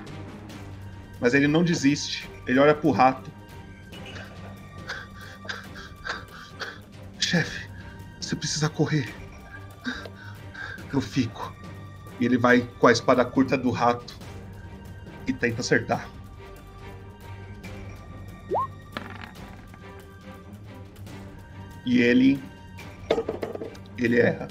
Mas 1.21 1.35
ele 1.35 1.47
não 1.47 1.63
desiste. 1.63 2.27
Ele 2.47 2.59
olha 2.59 2.73
pro 2.73 2.89
rato. 2.89 3.31
Chefe, 7.19 7.69
você 8.19 8.35
precisa 8.35 8.67
correr. 8.67 9.13
Eu 10.91 11.01
fico. 11.01 11.55
E 12.19 12.25
ele 12.25 12.37
vai 12.37 12.61
com 12.79 12.87
a 12.87 12.91
espada 12.91 13.23
curta 13.23 13.55
do 13.55 13.69
rato 13.69 14.15
e 15.27 15.33
tenta 15.33 15.61
acertar. 15.61 16.09
E 21.85 22.01
ele. 22.01 22.41
Ele 23.97 24.19
erra. 24.19 24.47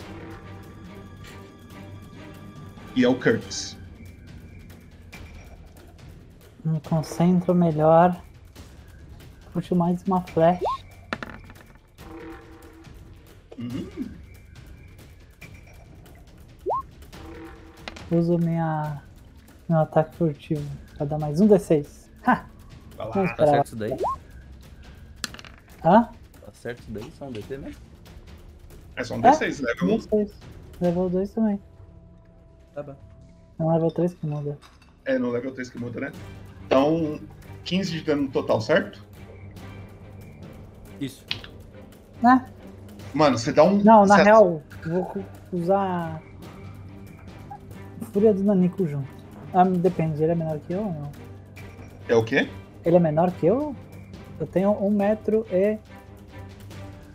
E 2.94 3.04
é 3.04 3.08
o 3.08 3.14
Curtis. 3.18 3.76
Me 6.64 6.80
concentro 6.80 7.54
melhor. 7.54 8.20
Puxo 9.52 9.74
mais 9.74 10.02
uma 10.04 10.20
flecha. 10.22 10.60
Hum, 13.58 14.08
Uso 18.10 18.38
minha. 18.38 19.02
Meu 19.68 19.78
ataque 19.80 20.14
furtivo. 20.16 20.62
Pra 20.96 21.06
dar 21.06 21.18
mais 21.18 21.40
um 21.40 21.48
D6. 21.48 22.08
Ha! 22.26 22.44
Vai 22.96 23.06
lá. 23.06 23.34
Tá 23.34 23.46
certo 23.46 23.66
isso 23.66 23.76
daí? 23.76 23.96
Hã? 25.84 26.08
Certo 26.62 26.78
isso 26.78 26.92
daí? 26.92 27.12
Só 27.18 27.24
um 27.24 27.32
DT 27.32 27.58
mesmo? 27.58 27.82
É 28.94 29.02
só 29.02 29.16
um 29.16 29.20
D6, 29.20 29.60
level 29.64 29.94
1. 29.94 29.98
D6. 29.98 30.30
Level 30.80 31.10
2 31.10 31.30
também. 31.32 31.60
Tá 32.72 32.84
bom. 32.84 32.94
É 33.58 33.62
um 33.64 33.72
level 33.72 33.90
3 33.90 34.14
que 34.14 34.26
muda. 34.26 34.58
É 35.04 35.18
no 35.18 35.30
level 35.30 35.50
3 35.52 35.70
que 35.70 35.78
muda, 35.78 36.00
né? 36.00 36.12
Então, 36.64 37.18
15 37.64 37.90
de 37.90 38.04
dano 38.04 38.22
no 38.22 38.30
total, 38.30 38.60
certo? 38.60 39.04
Isso. 41.00 41.26
Né? 42.22 42.46
Mano, 43.12 43.36
você 43.36 43.52
dá 43.52 43.64
um. 43.64 43.82
Não, 43.82 44.06
na 44.06 44.18
você- 44.18 44.22
real, 44.22 44.62
vou 44.86 45.24
usar. 45.52 46.22
Fúria 48.12 48.32
do 48.32 48.44
Nanico 48.44 48.86
junto. 48.86 49.08
Ah, 49.52 49.64
depende, 49.64 50.22
ele 50.22 50.30
é 50.30 50.36
menor 50.36 50.60
que 50.60 50.74
eu 50.74 50.82
ou 50.82 50.92
não? 50.92 51.12
É 52.08 52.14
o 52.14 52.22
quê? 52.22 52.48
Ele 52.84 52.96
é 52.96 53.00
menor 53.00 53.32
que 53.32 53.46
eu? 53.46 53.74
Eu 54.38 54.46
tenho 54.46 54.70
um 54.70 54.90
metro 54.90 55.44
e. 55.50 55.76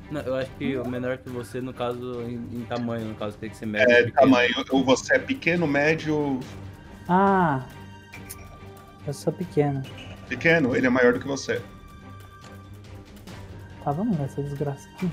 Não, 0.10 0.22
eu 0.22 0.36
acho 0.36 0.50
que 0.52 0.78
o 0.78 0.88
menor 0.88 1.18
que 1.18 1.30
você, 1.30 1.60
no 1.60 1.74
caso, 1.74 2.22
em, 2.24 2.36
em 2.36 2.66
tamanho, 2.68 3.06
no 3.08 3.16
caso, 3.16 3.38
tem 3.38 3.50
que 3.50 3.58
ser 3.58 3.66
médio. 3.66 3.92
É, 3.92 4.04
pequeno. 4.04 4.14
tamanho. 4.14 4.54
Ou 4.72 4.84
você 4.84 5.16
é 5.16 5.20
pequeno, 5.20 5.68
médio. 5.68 6.40
Ah! 7.10 7.66
Eu 9.06 9.14
sou 9.14 9.34
pequeno. 9.34 9.82
Pequeno, 10.28 10.76
ele 10.76 10.88
é 10.88 10.90
maior 10.90 11.14
do 11.14 11.20
que 11.20 11.28
você. 11.28 11.62
Tá, 13.84 13.92
vamos 13.92 14.18
nessa 14.18 14.42
desgraça 14.42 14.88
aqui. 14.96 15.10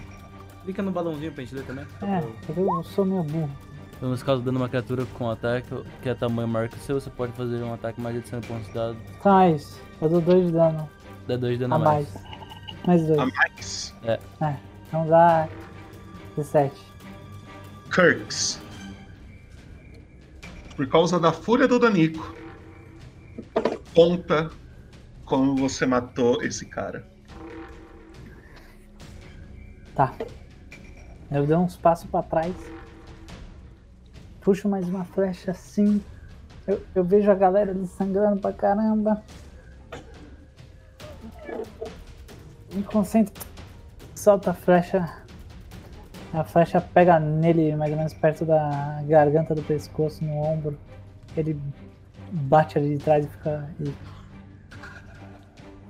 Clica 0.65 0.83
no 0.83 0.91
balãozinho 0.91 1.33
pra 1.33 1.45
gente 1.45 1.55
ler 1.55 1.65
também. 1.65 1.87
É, 2.03 2.25
eu 2.57 2.83
sou 2.85 3.05
meio 3.05 3.23
burro. 3.23 3.51
Então, 3.97 4.11
nesse 4.11 4.25
caso, 4.25 4.43
dando 4.43 4.57
uma 4.57 4.69
criatura 4.69 5.07
com 5.15 5.31
ataque 5.31 5.69
que 6.03 6.09
é 6.09 6.15
tamanho 6.15 6.49
maior 6.49 6.69
que 6.69 6.77
o 6.77 6.81
seu, 6.81 7.01
você 7.01 7.11
pode 7.11 7.33
fazer 7.33 7.62
um 7.62 7.73
ataque 7.73 8.01
mais 8.01 8.21
de 8.21 8.29
100 8.29 8.41
pontos 8.43 8.66
de 8.66 8.75
dado. 8.75 8.97
Então 9.19 9.41
é 9.41 9.53
isso. 9.53 9.81
Eu 10.01 10.09
dou 10.09 10.21
2 10.21 10.47
de 10.47 10.53
dano. 10.53 10.89
Dá 11.29 11.37
2 11.37 11.53
de 11.55 11.59
dano 11.61 11.75
A 11.75 11.77
a 11.77 11.81
mais. 11.81 12.15
mais. 12.15 12.27
Mais 12.87 13.07
2. 13.07 13.19
A 13.19 13.27
mais. 13.27 13.95
É. 14.05 14.19
É, 14.41 14.57
então 14.95 15.09
dá 15.09 15.49
17. 16.37 16.73
Kirks. 17.93 18.61
Por 20.77 20.89
causa 20.89 21.19
da 21.19 21.33
fúria 21.33 21.66
do 21.66 21.81
Danico. 21.81 22.33
Conta 23.93 24.53
como 25.25 25.57
você 25.57 25.85
matou 25.85 26.41
esse 26.45 26.66
cara. 26.66 27.05
Tá. 29.97 30.15
Eu 31.29 31.45
dei 31.45 31.57
uns 31.57 31.77
passos 31.77 32.09
pra 32.09 32.23
trás. 32.23 32.55
Puxo 34.43 34.69
mais 34.69 34.89
uma 34.89 35.05
flecha 35.05 35.51
assim. 35.51 36.01
Eu, 36.69 36.81
eu 36.95 37.03
vejo 37.03 37.29
a 37.33 37.35
galera 37.35 37.73
ali 37.73 37.87
sangrando 37.89 38.41
pra 38.41 38.53
caramba. 38.53 39.21
Me 42.73 42.83
concentro. 42.85 43.54
Solta 44.25 44.53
a 44.53 44.55
flecha. 44.55 45.23
A 46.33 46.43
flecha 46.45 46.81
pega 46.81 47.21
nele 47.21 47.77
mais 47.77 47.91
ou 47.91 47.99
menos 47.99 48.15
perto 48.15 48.47
da 48.47 49.03
garganta 49.07 49.55
do 49.55 49.63
pescoço, 49.63 50.25
no 50.25 50.39
ombro. 50.39 50.79
Ele 51.37 51.61
bate 52.33 52.79
ali 52.79 52.97
de 52.97 53.05
trás 53.05 53.27
e 53.27 53.29
fica. 53.29 53.69
E 53.79 53.93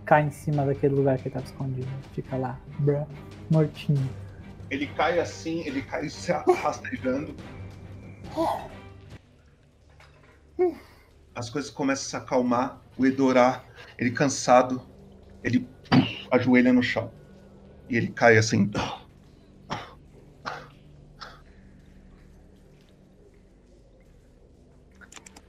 cai 0.04 0.24
em 0.24 0.30
cima 0.32 0.66
daquele 0.66 0.96
lugar 0.96 1.16
que 1.16 1.28
ele 1.28 1.34
tava 1.34 1.44
escondido. 1.44 1.86
Fica 2.12 2.36
lá, 2.36 2.58
brá, 2.80 3.06
mortinho. 3.52 4.10
Ele 4.68 4.88
cai 4.88 5.20
assim, 5.20 5.60
ele 5.60 5.82
cai 5.82 6.08
se 6.08 6.32
rastejando. 6.32 7.36
As 11.36 11.48
coisas 11.48 11.70
começam 11.70 12.04
a 12.04 12.08
se 12.08 12.16
acalmar. 12.16 12.80
O 12.98 13.06
Edorá, 13.06 13.62
ele 13.96 14.10
cansado, 14.10 14.82
ele 15.44 15.68
ajoelha 16.32 16.72
no 16.72 16.82
chão. 16.82 17.12
E 17.88 17.96
ele 17.96 18.08
cai 18.08 18.36
assim. 18.36 18.70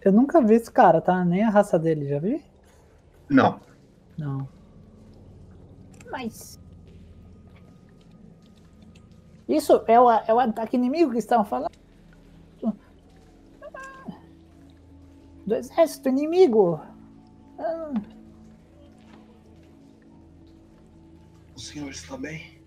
Eu 0.02 0.12
nunca 0.12 0.40
vi 0.41 0.53
esse 0.53 0.72
cara, 0.72 1.02
tá? 1.02 1.26
Nem 1.26 1.44
a 1.44 1.49
raça 1.49 1.80
dele, 1.80 2.07
já 2.07 2.20
vi? 2.20 2.44
Não. 3.28 3.60
Não. 4.18 4.48
Mas. 6.12 6.60
Isso 9.48 9.84
é 9.88 9.99
o, 9.99 10.12
é 10.12 10.34
o 10.34 10.40
ataque 10.40 10.76
inimigo 10.76 11.12
que 11.12 11.18
estavam 11.18 11.45
falando? 11.45 11.72
Do 15.45 15.56
exército 15.56 16.10
inimigo! 16.10 16.82
Ah, 17.60 17.94
O 21.56 21.60
senhor 21.60 21.90
está 21.90 22.18
bem? 22.18 22.60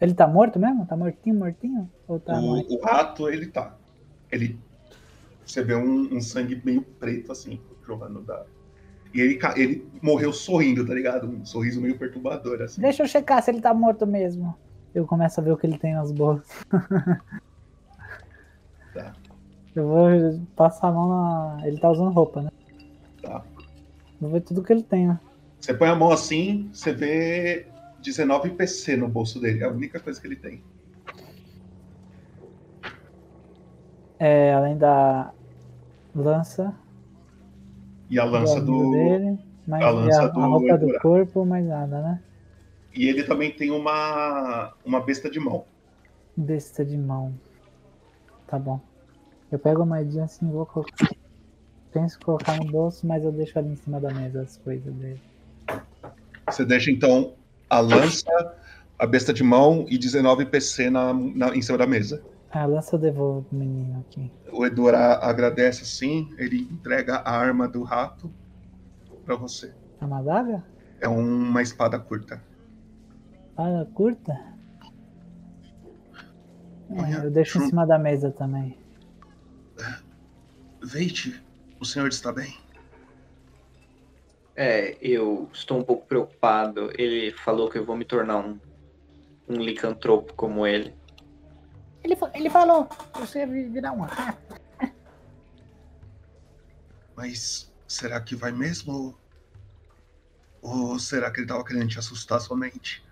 Ele 0.00 0.14
tá 0.14 0.26
morto 0.26 0.58
mesmo? 0.58 0.86
Tá 0.86 0.96
mortinho, 0.96 1.34
mortinho? 1.36 1.90
Ou 2.06 2.18
tá? 2.18 2.40
O, 2.40 2.74
o 2.74 2.80
rato, 2.82 3.28
ele 3.28 3.46
tá. 3.46 3.76
Ele. 4.30 4.58
Você 5.44 5.62
vê 5.62 5.74
um, 5.74 6.16
um 6.16 6.20
sangue 6.20 6.60
meio 6.64 6.82
preto, 6.82 7.32
assim, 7.32 7.60
jorrando 7.86 8.22
da. 8.22 8.44
E 9.12 9.20
ele, 9.20 9.38
ele 9.56 9.86
morreu 10.02 10.32
sorrindo, 10.32 10.86
tá 10.86 10.94
ligado? 10.94 11.28
Um 11.28 11.44
sorriso 11.44 11.80
meio 11.80 11.98
perturbador, 11.98 12.62
assim. 12.62 12.80
Deixa 12.80 13.02
eu 13.02 13.08
checar 13.08 13.42
se 13.42 13.50
ele 13.50 13.60
tá 13.60 13.74
morto 13.74 14.06
mesmo. 14.06 14.56
Eu 14.94 15.06
começo 15.06 15.40
a 15.40 15.42
ver 15.42 15.52
o 15.52 15.56
que 15.56 15.66
ele 15.66 15.78
tem 15.78 15.94
nas 15.94 16.12
bolsas. 16.12 16.48
Tá. 18.94 19.12
Eu 19.76 19.86
vou 19.86 20.08
passar 20.56 20.88
a 20.88 20.92
mão 20.92 21.08
na. 21.08 21.66
Ele 21.66 21.78
tá 21.78 21.90
usando 21.90 22.10
roupa, 22.10 22.40
né? 22.40 22.50
Tá. 23.22 23.44
Vou 24.18 24.30
ver 24.30 24.40
tudo 24.40 24.62
que 24.62 24.72
ele 24.72 24.82
tem, 24.82 25.06
né? 25.06 25.20
Você 25.60 25.74
põe 25.74 25.88
a 25.88 25.94
mão 25.94 26.10
assim, 26.10 26.70
você 26.72 26.92
vê 26.92 27.66
19 28.02 28.50
PC 28.50 28.96
no 28.96 29.08
bolso 29.08 29.40
dele. 29.40 29.62
É 29.62 29.66
a 29.66 29.70
única 29.70 30.00
coisa 30.00 30.20
que 30.20 30.26
ele 30.26 30.36
tem. 30.36 30.62
É, 34.18 34.52
além 34.52 34.76
da 34.76 35.32
lança. 36.14 36.74
E 38.10 38.18
a 38.18 38.24
lança 38.24 38.60
do. 38.60 38.90
Dele, 38.90 39.38
mais 39.66 39.84
a 39.84 39.90
lança 39.90 40.22
a, 40.22 40.28
do 40.28 40.40
a 40.40 40.46
roupa 40.46 40.78
do 40.78 40.98
corpo, 41.00 41.44
mais 41.44 41.66
nada, 41.66 42.00
né? 42.00 42.22
E 42.94 43.06
ele 43.06 43.22
também 43.22 43.52
tem 43.52 43.70
uma. 43.70 44.74
uma 44.84 45.00
besta 45.00 45.30
de 45.30 45.38
mão. 45.38 45.64
Besta 46.36 46.84
de 46.84 46.96
mão. 46.96 47.34
Tá 48.46 48.58
bom. 48.58 48.80
Eu 49.52 49.58
pego 49.58 49.82
a 49.82 49.86
moedinha 49.86 50.24
assim 50.24 50.48
e 50.48 50.52
vou 50.52 50.66
colocar. 50.66 51.10
Penso 51.92 52.18
colocar 52.20 52.56
no 52.56 52.64
bolso, 52.70 53.06
mas 53.06 53.24
eu 53.24 53.32
deixo 53.32 53.58
ali 53.58 53.70
em 53.70 53.76
cima 53.76 54.00
da 54.00 54.12
mesa 54.12 54.42
as 54.42 54.56
coisas 54.56 54.92
dele. 54.94 55.20
Você 56.46 56.64
deixa 56.64 56.90
então 56.90 57.34
a 57.68 57.80
lança, 57.80 58.24
a 58.98 59.06
besta 59.06 59.32
de 59.32 59.42
mão 59.42 59.84
e 59.88 59.98
19 59.98 60.46
PC 60.46 60.90
na, 60.90 61.12
na- 61.12 61.54
em 61.56 61.62
cima 61.62 61.78
da 61.78 61.86
mesa. 61.86 62.22
A 62.50 62.64
lança 62.64 62.96
eu 62.96 63.00
devolvo 63.00 63.42
pro 63.46 63.58
menino 63.58 64.00
aqui. 64.08 64.32
O 64.50 64.64
Edorá 64.64 65.18
agradece 65.22 65.82
assim, 65.82 66.28
ele 66.38 66.62
entrega 66.72 67.16
a 67.16 67.30
arma 67.36 67.68
do 67.68 67.82
rato 67.82 68.32
pra 69.24 69.36
você. 69.36 69.74
É 70.00 70.04
uma 70.04 70.20
adaga? 70.20 70.64
É 71.00 71.06
uma 71.08 71.60
espada 71.60 71.98
curta. 71.98 72.42
Ah, 73.56 73.84
curta? 73.94 74.32
É, 76.90 77.26
eu 77.26 77.30
deixo 77.30 77.58
em 77.58 77.68
cima 77.68 77.86
da 77.86 77.98
mesa 77.98 78.30
também. 78.30 78.74
Veite, 80.82 81.44
o 81.78 81.84
senhor 81.84 82.08
está 82.08 82.32
bem? 82.32 82.56
É, 84.60 84.96
eu 85.00 85.48
estou 85.52 85.78
um 85.78 85.84
pouco 85.84 86.04
preocupado. 86.04 86.90
Ele 86.98 87.30
falou 87.30 87.70
que 87.70 87.78
eu 87.78 87.84
vou 87.84 87.96
me 87.96 88.04
tornar 88.04 88.38
um, 88.38 88.58
um 89.48 89.54
licantropo 89.54 90.34
como 90.34 90.66
ele. 90.66 90.92
Ele, 92.02 92.18
ele 92.34 92.50
falou 92.50 92.86
que 92.86 93.20
você 93.20 93.38
ia 93.38 93.46
virar 93.46 93.92
um 93.92 94.00
rato. 94.00 94.60
Mas 97.14 97.72
será 97.86 98.20
que 98.20 98.34
vai 98.34 98.50
mesmo? 98.50 99.16
Ou 100.60 100.98
será 100.98 101.30
que 101.30 101.38
ele 101.38 101.46
tava 101.46 101.64
querendo 101.64 101.90
te 101.90 102.00
assustar 102.00 102.40
somente? 102.40 103.06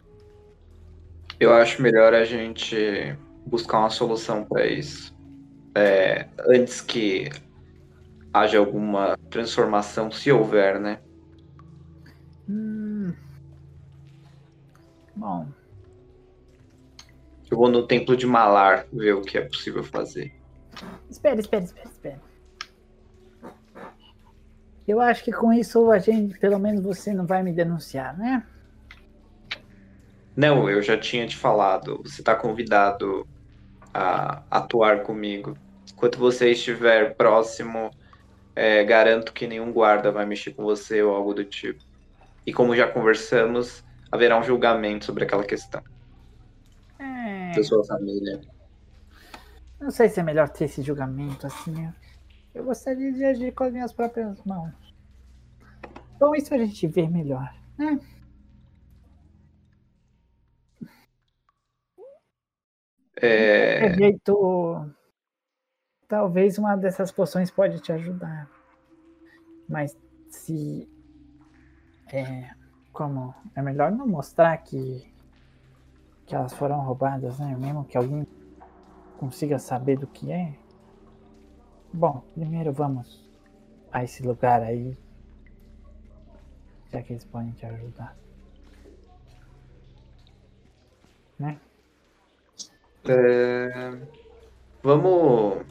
Eu 1.38 1.54
acho 1.54 1.80
melhor 1.80 2.12
a 2.12 2.24
gente 2.24 3.16
buscar 3.46 3.78
uma 3.78 3.90
solução 3.90 4.44
para 4.44 4.66
isso. 4.66 5.14
É, 5.76 6.26
antes 6.48 6.80
que 6.80 7.30
haja 8.34 8.58
alguma 8.58 9.16
transformação, 9.30 10.10
se 10.10 10.32
houver, 10.32 10.80
né? 10.80 10.98
Bom, 15.16 15.46
Eu 17.50 17.56
vou 17.56 17.68
no 17.70 17.86
templo 17.86 18.16
de 18.16 18.26
Malar 18.26 18.86
ver 18.92 19.14
o 19.14 19.22
que 19.22 19.38
é 19.38 19.40
possível 19.40 19.82
fazer. 19.82 20.32
espera, 21.08 21.40
espera, 21.40 21.64
espera, 21.64 21.88
espera. 21.88 22.20
Eu 24.86 25.00
acho 25.00 25.24
que 25.24 25.32
com 25.32 25.52
isso 25.52 25.90
a 25.90 25.98
gente, 25.98 26.38
pelo 26.38 26.58
menos 26.58 26.82
você 26.82 27.12
não 27.12 27.26
vai 27.26 27.42
me 27.42 27.52
denunciar, 27.52 28.16
né? 28.16 28.46
Não, 30.36 30.68
eu 30.68 30.82
já 30.82 30.98
tinha 30.98 31.26
te 31.26 31.36
falado. 31.36 32.02
Você 32.04 32.20
está 32.20 32.34
convidado 32.34 33.26
a 33.92 34.42
atuar 34.50 35.02
comigo. 35.02 35.56
Enquanto 35.92 36.18
você 36.18 36.50
estiver 36.50 37.14
próximo, 37.14 37.90
é, 38.54 38.84
garanto 38.84 39.32
que 39.32 39.46
nenhum 39.46 39.72
guarda 39.72 40.12
vai 40.12 40.26
mexer 40.26 40.52
com 40.52 40.62
você 40.62 41.02
ou 41.02 41.16
algo 41.16 41.32
do 41.32 41.44
tipo. 41.44 41.82
E 42.46 42.52
como 42.52 42.76
já 42.76 42.86
conversamos, 42.86 43.82
haverá 44.10 44.38
um 44.38 44.42
julgamento 44.42 45.04
sobre 45.04 45.24
aquela 45.24 45.44
questão 45.44 45.82
É, 46.98 47.52
da 47.54 47.62
sua 47.62 47.84
família. 47.84 48.40
não 49.80 49.90
sei 49.90 50.08
se 50.08 50.20
é 50.20 50.22
melhor 50.22 50.48
ter 50.48 50.64
esse 50.64 50.82
julgamento 50.82 51.46
assim. 51.46 51.92
Eu 52.54 52.64
gostaria 52.64 53.12
de 53.12 53.24
agir 53.24 53.52
com 53.52 53.64
as 53.64 53.72
minhas 53.72 53.92
próprias 53.92 54.42
mãos. 54.44 54.72
Bom, 56.18 56.34
isso 56.34 56.54
a 56.54 56.58
gente 56.58 56.86
vê 56.86 57.06
melhor, 57.08 57.54
né? 57.76 58.00
É, 63.16 63.80
qualquer 63.80 63.94
jeito, 63.96 64.90
talvez 66.06 66.58
uma 66.58 66.76
dessas 66.76 67.10
poções 67.10 67.50
pode 67.50 67.80
te 67.80 67.92
ajudar. 67.92 68.48
Mas 69.68 69.96
se 70.30 70.88
é 72.12 72.50
como 72.96 73.34
é 73.54 73.60
melhor 73.60 73.92
não 73.92 74.06
mostrar 74.06 74.56
que 74.56 75.06
que 76.24 76.34
elas 76.34 76.52
foram 76.54 76.80
roubadas, 76.80 77.38
né? 77.38 77.54
Mesmo 77.56 77.84
que 77.84 77.96
alguém 77.96 78.26
consiga 79.18 79.58
saber 79.58 79.96
do 79.98 80.06
que 80.06 80.32
é. 80.32 80.54
Bom, 81.92 82.22
primeiro 82.34 82.72
vamos 82.72 83.24
a 83.92 84.02
esse 84.02 84.26
lugar 84.26 84.62
aí, 84.62 84.98
já 86.90 87.00
que 87.02 87.12
eles 87.12 87.24
podem 87.24 87.52
te 87.52 87.64
ajudar, 87.66 88.16
né? 91.38 91.60
é, 93.08 94.00
vamos. 94.82 95.64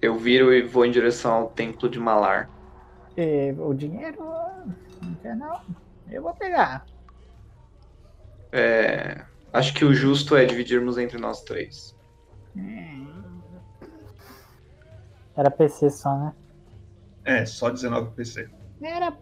Eu 0.00 0.16
viro 0.16 0.52
e 0.52 0.62
vou 0.62 0.84
em 0.84 0.90
direção 0.90 1.32
ao 1.32 1.50
templo 1.50 1.88
de 1.88 2.00
Malar. 2.00 2.50
E 3.16 3.54
o 3.56 3.72
dinheiro, 3.72 4.20
não 5.00 5.14
quer 5.22 5.36
não? 5.36 5.60
Eu 6.12 6.22
vou 6.22 6.34
pegar. 6.34 6.84
É, 8.52 9.24
acho 9.52 9.72
que 9.72 9.84
o 9.84 9.94
justo 9.94 10.36
é 10.36 10.44
dividirmos 10.44 10.98
entre 10.98 11.18
nós 11.18 11.42
três. 11.42 11.96
Era 15.34 15.50
PC 15.50 15.88
só, 15.88 16.14
né? 16.18 16.34
É, 17.24 17.46
só 17.46 17.70
19 17.70 18.10
PC. 18.14 18.50
Era 18.82 19.16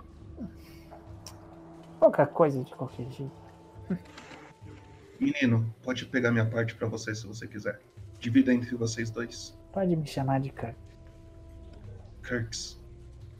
pouca 2.00 2.26
coisa 2.26 2.64
de 2.64 2.74
qualquer 2.74 3.08
jeito. 3.10 3.40
Menino, 5.20 5.72
pode 5.82 6.06
pegar 6.06 6.32
minha 6.32 6.46
parte 6.46 6.74
pra 6.74 6.88
você 6.88 7.14
se 7.14 7.26
você 7.26 7.46
quiser. 7.46 7.80
Divida 8.18 8.52
entre 8.52 8.74
vocês 8.74 9.10
dois. 9.10 9.56
Pode 9.72 9.94
me 9.94 10.06
chamar 10.06 10.40
de 10.40 10.50
Kirk. 10.50 10.74
Kirks. 12.24 12.80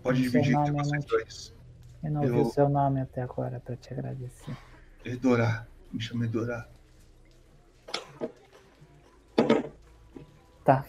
Pode 0.02 0.22
Seu 0.22 0.30
dividir 0.30 0.56
entre 0.56 0.70
nome, 0.70 0.84
vocês 0.84 1.04
dois. 1.06 1.59
Eu 2.02 2.10
não 2.10 2.22
ouvi 2.22 2.34
Eu- 2.36 2.42
o 2.42 2.50
seu 2.50 2.68
nome 2.68 3.00
até 3.00 3.22
agora 3.22 3.60
pra 3.60 3.76
te 3.76 3.92
agradecer. 3.92 4.56
Edorá. 5.04 5.66
Me 5.92 6.00
chama 6.00 6.24
Edorá. 6.24 6.66
Tá. 10.64 10.84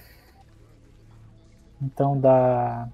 Então 1.81 2.19
dá. 2.19 2.87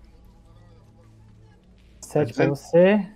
Sete 2.01 2.33
pra 2.33 2.45
dizendo? 2.45 2.55
você. 2.55 3.11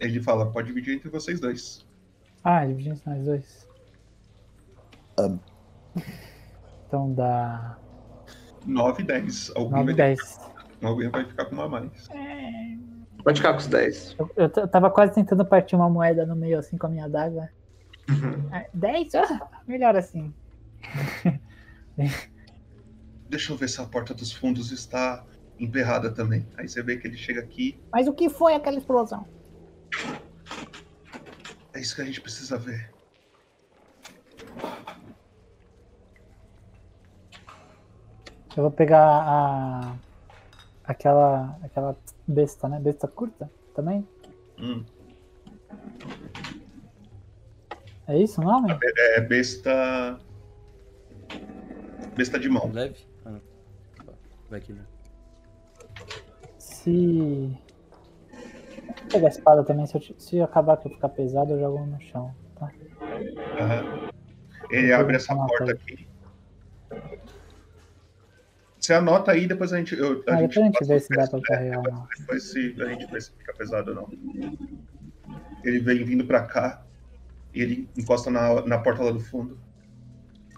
Ele 0.00 0.20
fala, 0.20 0.50
pode 0.50 0.66
dividir 0.68 0.96
entre 0.96 1.08
vocês 1.08 1.38
dois. 1.40 1.86
Ah, 2.42 2.66
dividindo 2.66 3.00
nós 3.06 3.24
dois. 3.24 3.68
Então 6.86 7.12
dá 7.14 7.78
9 8.66 9.02
e 9.02 9.06
10. 9.06 9.50
Alguém, 9.54 9.70
9 9.70 9.84
vai 9.84 9.92
e 9.92 9.96
ter 9.96 10.02
10. 10.16 10.38
que- 10.38 10.84
alguém 10.86 11.08
vai 11.08 11.24
ficar 11.24 11.44
com 11.46 11.54
uma 11.54 11.64
a 11.66 11.68
mais. 11.68 12.08
Pode 13.24 13.40
ficar 13.40 13.52
com 13.54 13.58
os 13.58 13.66
10. 13.66 14.16
Eu, 14.18 14.30
eu 14.36 14.68
tava 14.68 14.90
quase 14.90 15.14
tentando 15.14 15.46
partir 15.46 15.74
uma 15.74 15.88
moeda 15.88 16.26
no 16.26 16.36
meio 16.36 16.58
assim 16.58 16.76
com 16.76 16.86
a 16.86 16.90
minha 16.90 17.06
adaga. 17.06 17.50
Ah, 18.52 18.66
10? 18.74 19.14
Ah, 19.14 19.48
melhor 19.66 19.96
assim. 19.96 20.32
Deixa 23.28 23.52
eu 23.52 23.56
ver 23.56 23.68
se 23.68 23.80
a 23.80 23.86
porta 23.86 24.12
dos 24.12 24.30
fundos 24.30 24.70
está 24.70 25.24
emperrada 25.58 26.10
também. 26.10 26.46
Aí 26.58 26.68
você 26.68 26.82
vê 26.82 26.98
que 26.98 27.06
ele 27.06 27.16
chega 27.16 27.40
aqui. 27.40 27.80
Mas 27.90 28.06
o 28.06 28.12
que 28.12 28.28
foi 28.28 28.54
aquela 28.54 28.76
explosão? 28.76 29.26
É 31.72 31.80
isso 31.80 31.96
que 31.96 32.02
a 32.02 32.04
gente 32.04 32.20
precisa 32.20 32.58
ver. 32.58 32.92
Eu 38.56 38.62
vou 38.62 38.70
pegar 38.70 39.02
a. 39.02 39.96
aquela. 40.84 41.58
aquela 41.62 41.96
besta, 42.26 42.68
né? 42.68 42.80
Besta 42.80 43.06
curta 43.08 43.50
também? 43.74 44.06
Hum. 44.58 44.84
É 48.06 48.18
isso 48.18 48.40
o 48.40 48.44
nome? 48.44 48.76
É 49.16 49.20
besta. 49.20 50.18
Besta 52.16 52.38
de 52.38 52.48
mão. 52.48 52.70
Leve? 52.72 53.06
Ah. 53.24 53.38
Vai 54.50 54.58
aqui, 54.60 54.72
né? 54.72 54.84
Se. 56.58 57.56
Vou 58.86 59.10
pegar 59.10 59.26
a 59.28 59.30
espada 59.30 59.64
também, 59.64 59.86
se, 59.86 59.96
eu, 59.96 60.02
se 60.18 60.40
acabar 60.40 60.76
que 60.76 60.88
eu 60.88 60.92
ficar 60.92 61.08
pesado, 61.08 61.52
eu 61.52 61.60
jogo 61.60 61.86
no 61.86 62.00
chão, 62.00 62.34
tá? 62.56 62.70
Aham. 63.60 64.10
Ele 64.70 64.92
Eu 64.92 65.00
abre 65.00 65.16
essa 65.16 65.34
porta 65.34 65.64
aí. 65.64 65.70
aqui. 65.70 66.08
Você 68.84 68.92
anota 68.92 69.32
aí, 69.32 69.46
depois 69.46 69.72
a 69.72 69.78
gente. 69.78 69.94
Eu, 69.96 70.22
Ah, 70.28 70.36
depois 70.36 70.58
a 70.58 70.64
gente 70.64 70.72
passa 70.74 70.84
vê 70.84 70.94
o 70.96 71.00
se 71.00 71.08
dá 71.08 71.26
pra 71.26 71.38
né? 71.38 71.44
carregar 71.46 71.78
ou 71.78 71.90
não. 71.90 72.08
Depois 72.18 72.42
se 72.52 72.76
a 72.78 72.84
gente 72.84 73.10
vê 73.10 73.18
se 73.18 73.30
fica 73.32 73.54
pesado 73.54 73.90
ou 73.92 73.96
não. 73.96 74.58
Ele 75.64 75.78
vem 75.80 76.04
vindo 76.04 76.26
pra 76.26 76.42
cá. 76.42 76.84
E 77.54 77.62
ele 77.62 77.88
encosta 77.96 78.30
na, 78.30 78.60
na 78.66 78.78
porta 78.78 79.02
lá 79.02 79.10
do 79.10 79.20
fundo. 79.20 79.58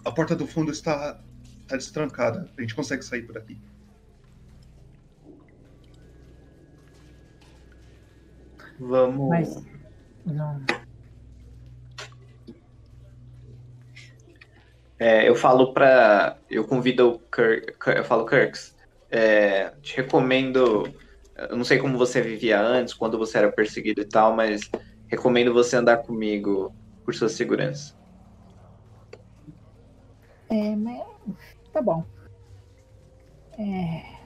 A 0.03 0.11
porta 0.11 0.35
do 0.35 0.45
fundo 0.45 0.73
está, 0.73 1.21
está 1.61 1.77
destrancada. 1.77 2.49
A 2.57 2.61
gente 2.61 2.75
consegue 2.75 3.01
sair 3.05 3.21
por 3.21 3.37
aqui. 3.37 3.57
Vamos. 8.77 9.29
Mas. 9.29 9.65
Não. 10.25 10.61
É, 14.99 15.27
eu 15.27 15.35
falo 15.35 15.73
pra. 15.73 16.37
Eu 16.49 16.65
convido 16.65 17.09
o 17.09 17.19
Kirk. 17.19 17.75
Eu 17.95 18.03
falo, 18.03 18.25
Kirks, 18.25 18.75
é, 19.09 19.69
te 19.81 19.97
recomendo. 19.97 20.91
Eu 21.35 21.55
não 21.55 21.63
sei 21.63 21.77
como 21.77 21.97
você 21.97 22.19
vivia 22.21 22.59
antes, 22.59 22.93
quando 22.93 23.17
você 23.17 23.37
era 23.37 23.51
perseguido 23.51 24.01
e 24.01 24.05
tal, 24.05 24.35
mas 24.35 24.61
recomendo 25.07 25.53
você 25.53 25.75
andar 25.75 25.97
comigo 25.97 26.73
por 27.05 27.13
sua 27.13 27.29
segurança. 27.29 27.93
É, 30.49 30.75
mas. 30.75 31.03
Tá 31.71 31.81
bom. 31.81 32.03
É. 33.59 34.17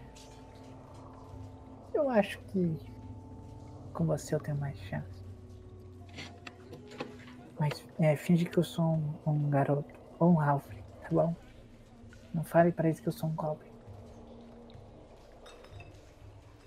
Eu 1.93 2.10
acho 2.10 2.39
que 2.52 2.77
com 3.93 4.06
você 4.06 4.34
eu 4.34 4.39
tenho 4.39 4.57
mais 4.57 4.77
chance. 4.80 5.22
Mas 7.60 7.85
é, 7.99 8.15
finge 8.15 8.45
que 8.45 8.57
eu 8.57 8.64
sou 8.64 8.85
um, 8.85 9.19
um 9.27 9.49
garoto. 9.49 10.01
Um 10.22 10.35
Ralph, 10.35 10.68
tá 11.02 11.10
bom? 11.11 11.35
Não 12.31 12.43
fale 12.43 12.72
pra 12.72 12.88
eles 12.88 12.99
que 12.99 13.07
eu 13.07 13.11
sou 13.11 13.27
um 13.27 13.34
Goblin. 13.34 13.72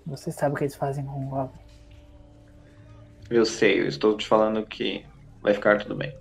Você 0.05 0.29
sabe 0.29 0.53
o 0.53 0.57
que 0.57 0.65
eles 0.65 0.75
fazem 0.75 1.05
com 1.05 1.19
um 1.19 1.29
Goblin. 1.29 1.61
Eu 3.29 3.45
sei, 3.45 3.79
eu 3.79 3.87
estou 3.87 4.17
te 4.17 4.27
falando 4.27 4.65
que 4.67 5.05
vai 5.41 5.53
ficar 5.53 5.81
tudo 5.81 5.95
bem. 5.95 6.15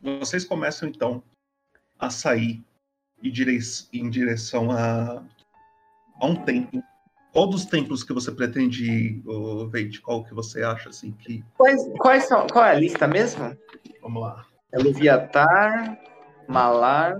Vocês 0.00 0.44
começam 0.44 0.88
então 0.88 1.22
a 1.98 2.08
sair 2.08 2.64
em 3.22 4.08
direção 4.08 4.70
a, 4.70 5.22
a 6.14 6.26
um 6.26 6.42
templo 6.44 6.82
Qual 7.32 7.46
dos 7.48 7.64
templos 7.64 8.02
que 8.02 8.12
você 8.12 8.32
pretende 8.32 9.22
Veit? 9.70 10.00
Qual 10.00 10.24
que 10.24 10.34
você 10.34 10.62
acha 10.64 10.88
assim 10.88 11.12
que. 11.12 11.44
Quais, 11.56 11.80
quais 11.98 12.24
são, 12.24 12.46
qual 12.48 12.64
é 12.64 12.70
a 12.70 12.74
lista 12.74 13.06
mesmo? 13.06 13.56
Vamos 14.02 14.22
lá. 14.22 14.46
É 14.72 14.78
Luviatar, 14.78 15.98
Malar. 16.48 17.16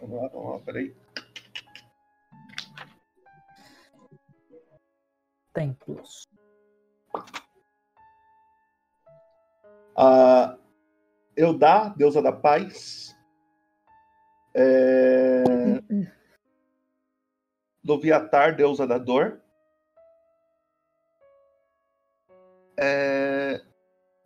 Vamos 0.00 0.22
lá, 0.22 0.28
vamos 0.28 0.52
lá, 0.52 0.58
peraí. 0.60 0.94
Templos. 5.54 6.28
A 9.96 10.58
Eudá, 11.36 11.88
deusa 11.88 12.22
da 12.22 12.32
paz. 12.32 13.16
É... 14.54 15.42
Loviatar, 17.84 18.54
deusa 18.54 18.86
da 18.86 18.98
dor. 18.98 19.40
É... 22.76 23.60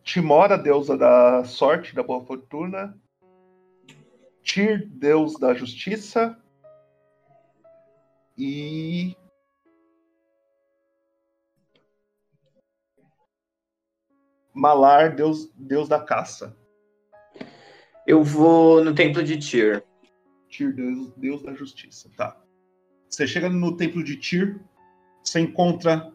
Timora, 0.02 0.58
deusa 0.58 0.96
da 0.96 1.44
sorte, 1.44 1.94
da 1.94 2.02
boa 2.02 2.24
fortuna. 2.24 2.98
Tyr, 4.42 4.86
deus 4.88 5.38
da 5.38 5.54
justiça. 5.54 6.38
E. 8.36 9.16
Malar, 14.54 15.14
deus, 15.14 15.50
deus 15.54 15.88
da 15.88 16.00
caça. 16.00 16.57
Eu 18.08 18.24
vou 18.24 18.82
no 18.82 18.94
templo 18.94 19.22
de 19.22 19.36
Tyr. 19.36 19.84
Tyr, 20.48 20.74
deus, 20.74 21.12
deus 21.18 21.42
da 21.42 21.52
justiça. 21.52 22.10
Tá. 22.16 22.40
Você 23.06 23.26
chega 23.26 23.50
no 23.50 23.76
templo 23.76 24.02
de 24.02 24.16
Tyr, 24.16 24.58
você 25.22 25.40
encontra 25.40 26.10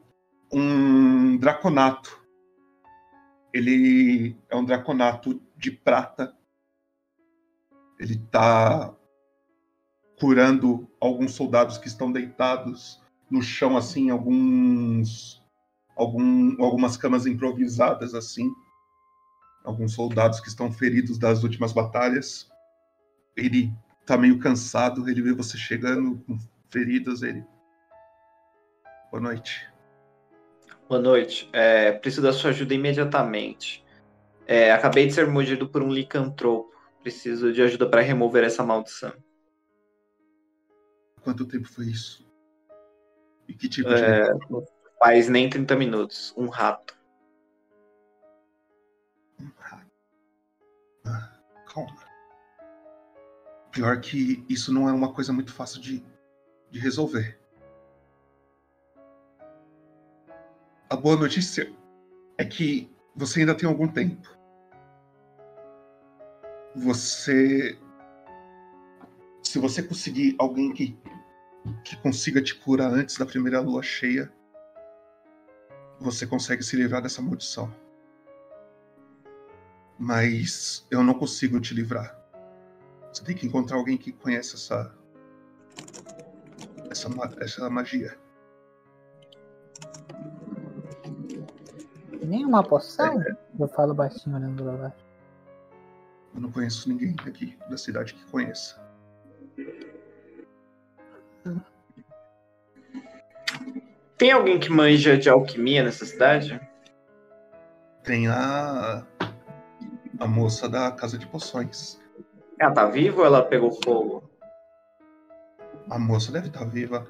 um 0.51 1.37
draconato. 1.37 2.19
Ele 3.53 4.35
é 4.49 4.55
um 4.55 4.65
draconato 4.65 5.39
de 5.55 5.69
prata. 5.69 6.35
Ele 7.99 8.17
tá 8.31 8.91
curando 10.19 10.89
alguns 10.99 11.33
soldados 11.33 11.77
que 11.77 11.87
estão 11.87 12.11
deitados 12.11 12.99
no 13.29 13.43
chão, 13.43 13.77
assim, 13.77 14.09
alguns. 14.09 15.43
Algum, 15.95 16.59
algumas 16.59 16.97
camas 16.97 17.27
improvisadas, 17.27 18.15
assim. 18.15 18.51
Alguns 19.63 19.93
soldados 19.93 20.39
que 20.39 20.49
estão 20.49 20.71
feridos 20.71 21.17
das 21.17 21.43
últimas 21.43 21.71
batalhas. 21.71 22.49
Ele 23.35 23.73
tá 24.05 24.17
meio 24.17 24.39
cansado, 24.39 25.09
ele 25.09 25.21
vê 25.21 25.33
você 25.33 25.57
chegando 25.57 26.17
com 26.27 26.37
feridas, 26.69 27.21
ele. 27.21 27.43
Boa 29.09 29.21
noite. 29.21 29.67
Boa 30.89 31.01
noite. 31.01 31.49
É, 31.53 31.91
preciso 31.93 32.21
da 32.21 32.33
sua 32.33 32.49
ajuda 32.49 32.73
imediatamente. 32.73 33.83
É, 34.45 34.71
acabei 34.71 35.07
de 35.07 35.13
ser 35.13 35.27
mordido 35.27 35.69
por 35.69 35.81
um 35.81 35.89
licantropo. 35.89 36.73
Preciso 37.01 37.51
de 37.53 37.61
ajuda 37.61 37.89
para 37.89 38.01
remover 38.01 38.43
essa 38.43 38.63
maldição. 38.63 39.13
Quanto 41.21 41.45
tempo 41.45 41.67
foi 41.67 41.85
isso? 41.85 42.27
E 43.47 43.53
que 43.53 43.69
tipo 43.69 43.89
É, 43.89 44.33
de. 44.33 44.49
não 44.49 44.65
faz 44.99 45.29
nem 45.29 45.49
30 45.49 45.75
minutos. 45.75 46.33
Um 46.35 46.47
rato. 46.47 46.95
Calma. 51.73 51.95
Pior 53.71 53.99
que 53.99 54.45
isso 54.47 54.71
não 54.71 54.87
é 54.87 54.93
uma 54.93 55.11
coisa 55.11 55.33
muito 55.33 55.51
fácil 55.51 55.81
de, 55.81 56.05
de 56.69 56.79
resolver. 56.79 57.39
A 60.89 60.95
boa 60.95 61.15
notícia 61.15 61.73
é 62.37 62.45
que 62.45 62.91
você 63.15 63.39
ainda 63.39 63.55
tem 63.55 63.67
algum 63.67 63.87
tempo. 63.87 64.29
Você. 66.75 67.77
Se 69.41 69.59
você 69.59 69.81
conseguir 69.81 70.35
alguém 70.39 70.71
que, 70.71 70.97
que 71.83 71.97
consiga 71.97 72.41
te 72.41 72.55
curar 72.55 72.91
antes 72.91 73.17
da 73.17 73.25
primeira 73.25 73.59
lua 73.59 73.81
cheia, 73.81 74.31
você 75.99 76.27
consegue 76.27 76.63
se 76.63 76.75
livrar 76.75 77.01
dessa 77.01 77.21
maldição. 77.21 77.73
Mas 80.03 80.85
eu 80.91 81.01
não 81.01 81.13
consigo 81.13 81.61
te 81.61 81.73
livrar. 81.73 82.13
Você 83.09 83.23
tem 83.23 83.33
que 83.33 83.47
encontrar 83.47 83.77
alguém 83.77 83.97
que 83.97 84.11
conhece 84.11 84.55
essa. 84.55 84.93
essa, 86.91 87.07
essa 87.39 87.69
magia. 87.69 88.17
Nenhuma 92.21 92.61
poção? 92.61 93.23
Eu 93.57 93.67
falo 93.69 93.93
baixinho 93.93 94.35
olhando 94.35 94.65
baixo. 94.77 94.97
Eu 96.35 96.41
não 96.41 96.51
conheço 96.51 96.89
ninguém 96.89 97.15
aqui 97.25 97.57
da 97.69 97.77
cidade 97.77 98.13
que 98.13 98.25
conheça. 98.25 98.83
Tem 104.17 104.31
alguém 104.33 104.59
que 104.59 104.69
manja 104.69 105.17
de 105.17 105.29
alquimia 105.29 105.81
nessa 105.81 106.05
cidade? 106.05 106.59
Tem 108.03 108.27
a. 108.27 109.07
a 110.23 110.27
moça 110.27 110.69
da 110.69 110.89
casa 110.89 111.17
de 111.17 111.27
poções. 111.27 111.99
Ela 112.57 112.71
tá 112.71 112.85
viva 112.85 113.19
ou 113.19 113.25
ela 113.25 113.43
pegou 113.43 113.71
fogo? 113.83 114.23
A 115.89 115.99
moça 115.99 116.31
deve 116.31 116.47
estar 116.47 116.63
viva, 116.63 117.05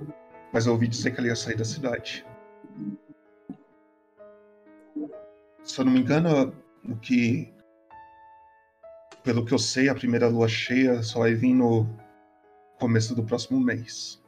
mas 0.52 0.66
eu 0.66 0.74
ouvi 0.74 0.88
dizer 0.88 1.12
que 1.12 1.20
ela 1.20 1.28
ia 1.28 1.36
sair 1.36 1.56
da 1.56 1.64
cidade. 1.64 2.26
Se 5.64 5.80
eu 5.80 5.86
não 5.86 5.92
me 5.92 6.00
engano, 6.00 6.52
o 6.84 6.96
que. 6.96 7.54
Pelo 9.24 9.46
que 9.46 9.54
eu 9.54 9.60
sei, 9.60 9.90
a 9.90 9.96
primeira 9.96 10.28
lua 10.28 10.48
cheia 10.48 11.04
só 11.04 11.20
vai 11.20 11.36
vir 11.36 11.54
no 11.54 11.88
começo 12.80 13.14
do 13.14 13.24
próximo 13.24 13.60
mês. 13.60 14.22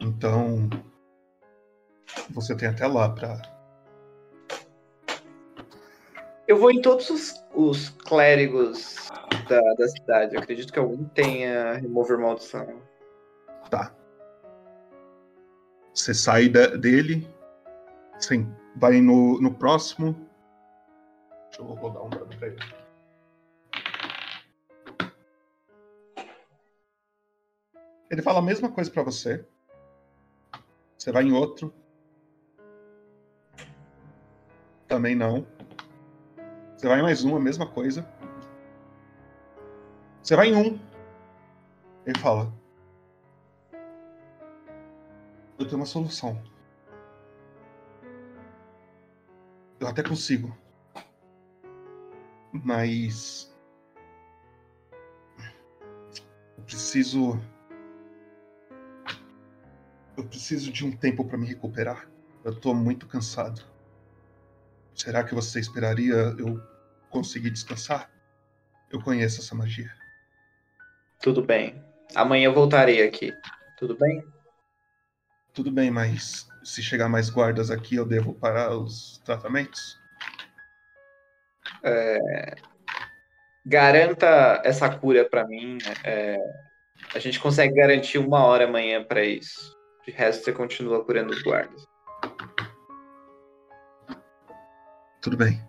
Então. 0.00 0.68
Você 2.30 2.56
tem 2.56 2.68
até 2.68 2.86
lá 2.88 3.08
pra. 3.08 3.51
Eu 6.52 6.58
vou 6.58 6.70
em 6.70 6.82
todos 6.82 7.08
os, 7.08 7.42
os 7.54 7.88
clérigos 7.88 9.08
da, 9.48 9.58
da 9.72 9.88
cidade. 9.88 10.34
Eu 10.34 10.42
acredito 10.42 10.70
que 10.70 10.78
algum 10.78 11.02
tenha 11.02 11.76
remover 11.76 12.18
maldição. 12.18 12.82
Tá. 13.70 13.96
Você 15.94 16.12
sai 16.12 16.50
dele, 16.50 17.26
você 18.18 18.46
vai 18.76 19.00
no, 19.00 19.40
no 19.40 19.54
próximo. 19.54 20.28
Deixa 21.46 21.62
eu 21.62 21.64
rodar 21.64 22.04
um 22.04 22.10
dado 22.10 22.36
pra 22.36 22.48
ele. 22.48 22.58
Ele 28.10 28.20
fala 28.20 28.40
a 28.40 28.42
mesma 28.42 28.70
coisa 28.70 28.90
pra 28.90 29.02
você. 29.02 29.42
Você 30.98 31.10
vai 31.10 31.24
em 31.24 31.32
outro. 31.32 31.72
Também 34.86 35.16
não. 35.16 35.46
Você 36.82 36.88
vai 36.88 36.98
em 36.98 37.02
mais 37.02 37.22
um, 37.22 37.36
a 37.36 37.38
mesma 37.38 37.64
coisa. 37.64 38.04
Você 40.20 40.34
vai 40.34 40.48
em 40.48 40.56
um. 40.56 40.80
Ele 42.04 42.18
fala: 42.18 42.52
Eu 45.60 45.64
tenho 45.64 45.76
uma 45.76 45.86
solução. 45.86 46.42
Eu 49.78 49.86
até 49.86 50.02
consigo. 50.02 50.58
Mas. 52.52 53.54
Eu 56.58 56.64
preciso. 56.64 57.40
Eu 60.16 60.24
preciso 60.24 60.72
de 60.72 60.84
um 60.84 60.90
tempo 60.90 61.24
para 61.24 61.38
me 61.38 61.46
recuperar. 61.46 62.10
Eu 62.42 62.58
tô 62.58 62.74
muito 62.74 63.06
cansado. 63.06 63.62
Será 64.96 65.22
que 65.22 65.32
você 65.32 65.60
esperaria 65.60 66.14
eu 66.40 66.71
conseguir 67.12 67.50
descansar? 67.50 68.10
Eu 68.90 69.00
conheço 69.00 69.40
essa 69.40 69.54
magia. 69.54 69.90
Tudo 71.20 71.42
bem. 71.42 71.82
Amanhã 72.14 72.46
eu 72.46 72.52
voltarei 72.54 73.06
aqui. 73.06 73.32
Tudo 73.78 73.96
bem? 73.96 74.24
Tudo 75.54 75.70
bem, 75.70 75.90
mas 75.90 76.48
se 76.64 76.82
chegar 76.82 77.08
mais 77.08 77.28
guardas 77.30 77.70
aqui, 77.70 77.94
eu 77.96 78.06
devo 78.06 78.34
parar 78.34 78.74
os 78.76 79.18
tratamentos? 79.24 80.00
É, 81.82 82.54
Garanta 83.64 84.60
essa 84.64 84.88
cura 84.88 85.28
pra 85.28 85.46
mim. 85.46 85.78
é, 86.04 86.36
A 87.14 87.18
gente 87.18 87.38
consegue 87.38 87.74
garantir 87.74 88.18
uma 88.18 88.44
hora 88.44 88.64
amanhã 88.64 89.04
pra 89.04 89.24
isso. 89.24 89.76
De 90.04 90.10
resto, 90.10 90.44
você 90.44 90.52
continua 90.52 91.04
curando 91.04 91.32
os 91.32 91.42
guardas. 91.42 91.84
Tudo 95.20 95.36
bem. 95.36 95.62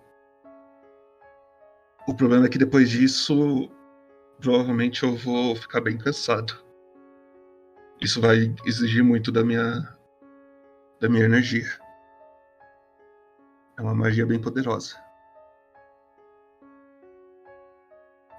O 2.07 2.14
problema 2.14 2.45
é 2.45 2.49
que 2.49 2.57
depois 2.57 2.90
disso, 2.90 3.69
provavelmente 4.41 5.03
eu 5.03 5.15
vou 5.15 5.56
ficar 5.56 5.80
bem 5.82 5.98
cansado. 5.98 6.53
Isso 8.01 8.19
vai 8.19 8.53
exigir 8.65 9.03
muito 9.03 9.32
da 9.32 9.43
minha 9.43 9.88
da 10.99 11.07
minha 11.09 11.25
energia. 11.25 11.67
É 13.77 13.82
uma 13.82 13.95
magia 13.95 14.25
bem 14.25 14.40
poderosa. 14.40 14.95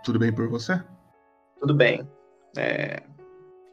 Tudo 0.04 0.18
bem 0.18 0.32
por 0.32 0.48
você? 0.48 0.82
Tudo 1.58 1.74
bem. 1.74 2.06
É, 2.56 3.02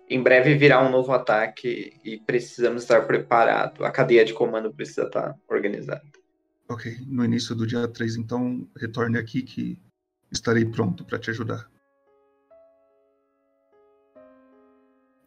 Em 0.10 0.22
breve 0.24 0.56
virá 0.56 0.82
um 0.82 0.90
novo 0.90 1.12
ataque 1.12 2.00
e 2.04 2.18
precisamos 2.20 2.84
estar 2.84 3.06
preparados. 3.06 3.82
A 3.82 3.92
cadeia 3.92 4.24
de 4.24 4.34
comando 4.34 4.74
precisa 4.74 5.04
estar 5.04 5.36
organizada. 5.50 6.02
Ok, 6.72 7.06
no 7.06 7.26
início 7.26 7.54
do 7.54 7.68
dia 7.68 7.86
3, 7.86 8.16
então, 8.16 8.66
retorne 8.78 9.18
aqui 9.18 9.42
que 9.42 9.78
estarei 10.32 10.64
pronto 10.64 11.04
para 11.04 11.20
te 11.20 11.30
ajudar. 11.30 11.70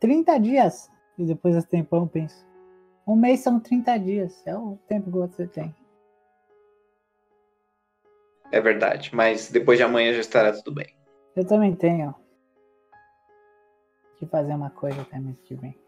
30 0.01 0.39
dias. 0.39 0.91
E 1.19 1.27
depois 1.27 1.55
desse 1.55 1.69
tempão 1.69 2.01
eu 2.01 2.07
penso. 2.07 2.47
Um 3.07 3.15
mês 3.15 3.41
são 3.41 3.61
30 3.61 3.99
dias. 3.99 4.43
É 4.47 4.57
o 4.57 4.79
tempo 4.89 5.13
que 5.13 5.19
você 5.19 5.47
tem. 5.47 5.75
É 8.51 8.59
verdade, 8.59 9.15
mas 9.15 9.51
depois 9.51 9.77
de 9.77 9.85
amanhã 9.85 10.15
já 10.15 10.21
estará 10.21 10.51
tudo 10.51 10.73
bem. 10.73 10.97
Eu 11.37 11.47
também 11.47 11.77
tenho 11.77 12.15
que 14.17 14.25
fazer 14.27 14.55
uma 14.55 14.71
coisa 14.71 15.03
até 15.03 15.19
mês 15.19 15.37
que 15.43 15.55
vem. 15.57 15.79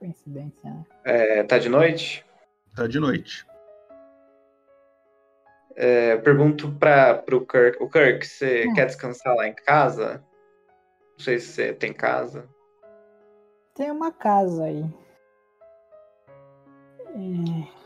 Coincidência, 0.00 0.68
né? 0.68 0.84
É, 1.04 1.44
tá 1.44 1.58
de 1.58 1.68
noite? 1.68 2.26
Tá 2.74 2.88
de 2.88 2.98
noite. 2.98 3.49
É, 5.76 6.16
pergunto 6.18 6.70
para 6.72 7.14
pro 7.14 7.46
Kirk. 7.46 7.82
O 7.82 7.88
Kirk, 7.88 8.26
você 8.26 8.66
Hum. 8.68 8.74
quer 8.74 8.86
descansar 8.86 9.34
lá 9.36 9.46
em 9.46 9.54
casa? 9.54 10.24
Não 11.16 11.24
sei 11.24 11.38
se 11.38 11.52
você 11.52 11.72
tem 11.72 11.92
casa. 11.92 12.48
Tem 13.74 13.90
uma 13.90 14.12
casa 14.12 14.64
aí. 14.64 14.84
É... 17.08 17.80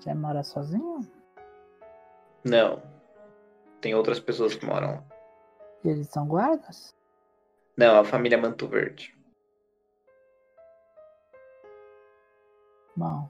Você 0.00 0.14
mora 0.14 0.42
sozinho? 0.42 1.00
Não. 2.44 2.82
Tem 3.80 3.94
outras 3.94 4.18
pessoas 4.18 4.54
que 4.54 4.66
moram 4.66 4.92
lá. 4.92 5.04
E 5.84 5.88
eles 5.88 6.08
são 6.08 6.26
guardas? 6.26 6.94
Não, 7.76 7.98
a 7.98 8.04
família 8.04 8.38
Manto 8.38 8.66
Verde. 8.68 9.16
Bom. 12.94 13.28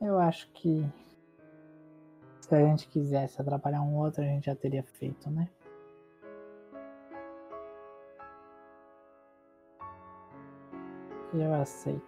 Eu 0.00 0.18
acho 0.18 0.48
que 0.52 0.84
se 2.40 2.54
a 2.54 2.60
gente 2.60 2.88
quisesse 2.88 3.40
atrapalhar 3.40 3.82
um 3.82 3.96
outro, 3.96 4.22
a 4.22 4.26
gente 4.26 4.46
já 4.46 4.54
teria 4.54 4.82
feito, 4.82 5.30
né? 5.30 5.48
Eu 11.34 11.54
aceito. 11.54 12.02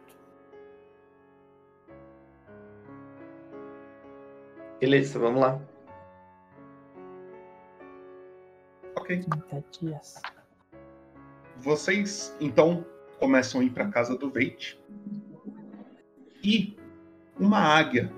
Beleza, 4.80 5.18
vamos 5.18 5.40
lá. 5.40 5.58
Ok. 8.96 9.22
30 9.22 9.64
dias. 9.70 10.20
Vocês 11.64 12.36
então 12.38 12.84
começam 13.18 13.62
a 13.62 13.64
ir 13.64 13.70
para 13.70 13.88
casa 13.88 14.18
do 14.18 14.30
Veit 14.30 14.78
e 16.42 16.76
uma 17.40 17.58
águia 17.58 18.12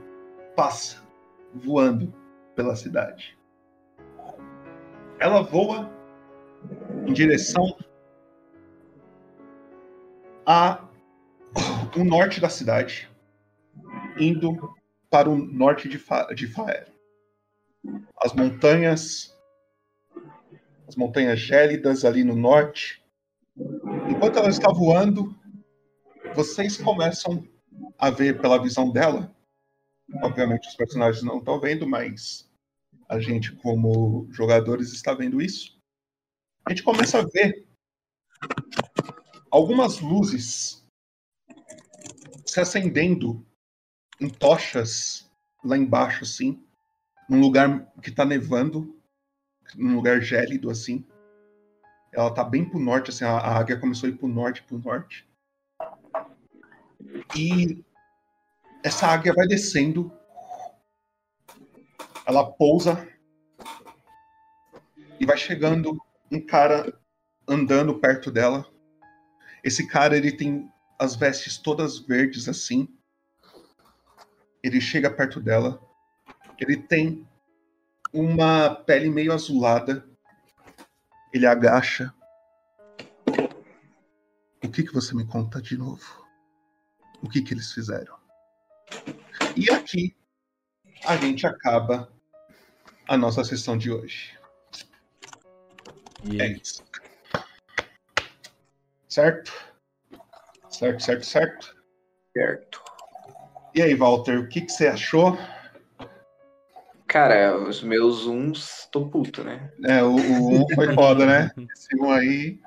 passa 0.57 1.00
voando 1.55 2.12
pela 2.57 2.75
cidade. 2.75 3.39
Ela 5.20 5.42
voa 5.42 5.89
em 7.07 7.12
direção 7.12 7.78
a 10.44 10.84
o 11.97 12.05
norte 12.05 12.41
da 12.41 12.49
cidade, 12.49 13.08
indo 14.18 14.75
para 15.08 15.31
o 15.31 15.36
norte 15.36 15.89
de, 15.89 16.00
Fa 16.00 16.26
de 16.34 16.49
Faer. 16.49 16.89
As 18.20 18.33
montanhas, 18.33 19.39
as 20.89 20.97
montanhas 20.97 21.39
gélidas 21.39 22.05
ali 22.05 22.25
no 22.25 22.34
norte. 22.34 23.06
Enquanto 24.09 24.39
ela 24.39 24.49
está 24.49 24.73
voando, 24.73 25.35
vocês 26.35 26.76
começam 26.76 27.47
a 27.99 28.10
ver 28.10 28.41
pela 28.41 28.62
visão 28.62 28.91
dela. 28.91 29.35
Obviamente 30.23 30.68
os 30.68 30.75
personagens 30.75 31.25
não 31.25 31.39
estão 31.39 31.59
vendo, 31.59 31.89
mas 31.89 32.51
a 33.09 33.18
gente, 33.18 33.55
como 33.57 34.28
jogadores, 34.31 34.93
está 34.93 35.12
vendo 35.12 35.41
isso. 35.41 35.81
A 36.65 36.70
gente 36.70 36.83
começa 36.83 37.18
a 37.18 37.25
ver 37.25 37.67
algumas 39.51 40.01
luzes 40.01 40.85
se 42.44 42.60
acendendo 42.60 43.44
em 44.20 44.28
tochas 44.28 45.31
lá 45.65 45.76
embaixo, 45.76 46.25
assim, 46.25 46.62
num 47.28 47.41
lugar 47.41 47.93
que 48.02 48.10
tá 48.10 48.25
nevando, 48.25 49.01
num 49.75 49.97
lugar 49.97 50.20
gélido, 50.20 50.70
assim. 50.70 51.07
Ela 52.17 52.33
tá 52.33 52.43
bem 52.43 52.65
pro 52.65 52.78
norte, 52.78 53.11
assim, 53.11 53.25
a, 53.25 53.33
a 53.33 53.59
águia 53.59 53.78
começou 53.78 54.09
a 54.09 54.11
ir 54.11 54.17
pro 54.17 54.27
norte, 54.27 54.62
pro 54.62 54.78
norte. 54.78 55.28
E 57.36 57.85
essa 58.83 59.07
águia 59.07 59.35
vai 59.35 59.47
descendo. 59.47 60.11
Ela 62.25 62.51
pousa 62.51 63.07
e 65.20 65.27
vai 65.27 65.36
chegando 65.36 66.01
um 66.33 66.41
cara 66.41 66.99
andando 67.47 67.99
perto 67.99 68.31
dela. 68.31 68.67
Esse 69.62 69.86
cara, 69.86 70.17
ele 70.17 70.33
tem 70.33 70.70
as 70.99 71.15
vestes 71.15 71.59
todas 71.59 71.99
verdes 71.99 72.49
assim. 72.49 72.89
Ele 74.62 74.81
chega 74.81 75.11
perto 75.11 75.39
dela. 75.39 75.81
Ele 76.59 76.78
tem 76.78 77.28
uma 78.11 78.75
pele 78.75 79.11
meio 79.11 79.33
azulada. 79.33 80.09
Ele 81.36 81.47
agacha. 81.47 82.15
O 84.65 84.70
que 84.70 84.82
que 84.82 84.92
você 84.94 85.15
me 85.15 85.26
conta 85.26 85.60
de 85.60 85.76
novo? 85.76 86.26
O 87.23 87.28
que 87.28 87.42
que 87.42 87.52
eles 87.52 87.73
fizeram? 87.73 88.16
E 89.55 89.70
aqui 89.70 90.16
a 91.05 91.15
gente 91.18 91.47
acaba 91.47 92.10
a 93.06 93.18
nossa 93.18 93.44
sessão 93.44 93.76
de 93.76 93.92
hoje. 93.92 94.39
É 96.40 96.47
isso. 96.52 96.82
Certo? 99.06 99.52
Certo, 100.70 101.02
certo, 101.02 101.26
certo. 101.26 101.76
Certo. 102.32 102.82
E 103.74 103.82
aí, 103.82 103.94
Walter, 103.94 104.39
o 104.39 104.48
que, 104.48 104.62
que 104.62 104.73
você 104.73 104.86
achou? 104.86 105.36
Cara, 107.17 107.57
os 107.57 107.83
meus 107.83 108.27
uns, 108.27 108.86
tô 108.93 109.09
puto, 109.09 109.43
né? 109.43 109.70
É, 109.86 110.03
o, 110.03 110.17
o 110.17 110.65
um 110.65 110.67
foi 110.75 110.93
foda, 110.93 111.25
né? 111.25 111.51
Esse 111.73 111.99
um 111.99 112.11
aí. 112.11 112.61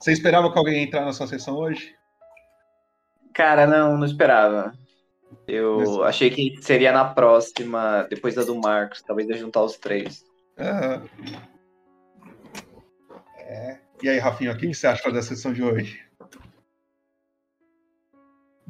Você 0.00 0.10
esperava 0.10 0.50
que 0.50 0.58
alguém 0.58 0.82
entrar 0.82 1.04
na 1.04 1.12
sua 1.12 1.28
sessão 1.28 1.54
hoje? 1.54 1.94
Cara, 3.32 3.64
não, 3.64 3.96
não 3.96 4.04
esperava. 4.04 4.74
Eu 5.46 6.02
achei 6.02 6.30
que 6.30 6.60
seria 6.62 6.90
na 6.90 7.04
próxima, 7.04 8.04
depois 8.10 8.34
da 8.34 8.42
do 8.42 8.56
Marcos, 8.56 9.02
talvez 9.02 9.30
eu 9.30 9.36
juntar 9.36 9.62
os 9.62 9.78
três. 9.78 10.24
Aham. 10.58 11.04
É. 13.38 13.78
E 14.02 14.08
aí, 14.08 14.18
Rafinha, 14.18 14.50
o 14.50 14.56
que, 14.56 14.74
você 14.74 14.88
achou 14.88 15.12
da 15.12 15.22
sessão 15.22 15.52
de 15.52 15.62
hoje? 15.62 16.04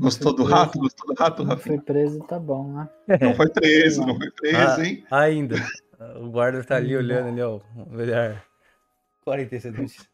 Gostou 0.03 0.33
do 0.35 0.45
rato? 0.45 0.79
Gostou 0.79 1.15
do 1.15 1.15
rato, 1.21 1.43
Não 1.45 1.51
Rafinha? 1.55 1.77
fui 1.77 1.85
preso, 1.85 2.19
tá 2.25 2.39
bom, 2.39 2.73
né? 2.73 2.89
Não 3.21 3.35
foi 3.35 3.49
preso, 3.49 4.05
não 4.05 4.17
foi 4.17 4.31
preso, 4.33 4.57
Ah, 4.81 4.85
hein? 4.85 5.07
ainda. 5.11 5.57
O 6.21 6.29
guarda 6.31 6.65
tá 6.65 6.77
ali 6.77 6.97
olhando 6.97 7.29
ali, 7.29 7.41
ó. 7.43 7.61
O 7.77 7.97
olhar. 7.97 8.45
47 9.25 9.73
minutos. 9.77 10.09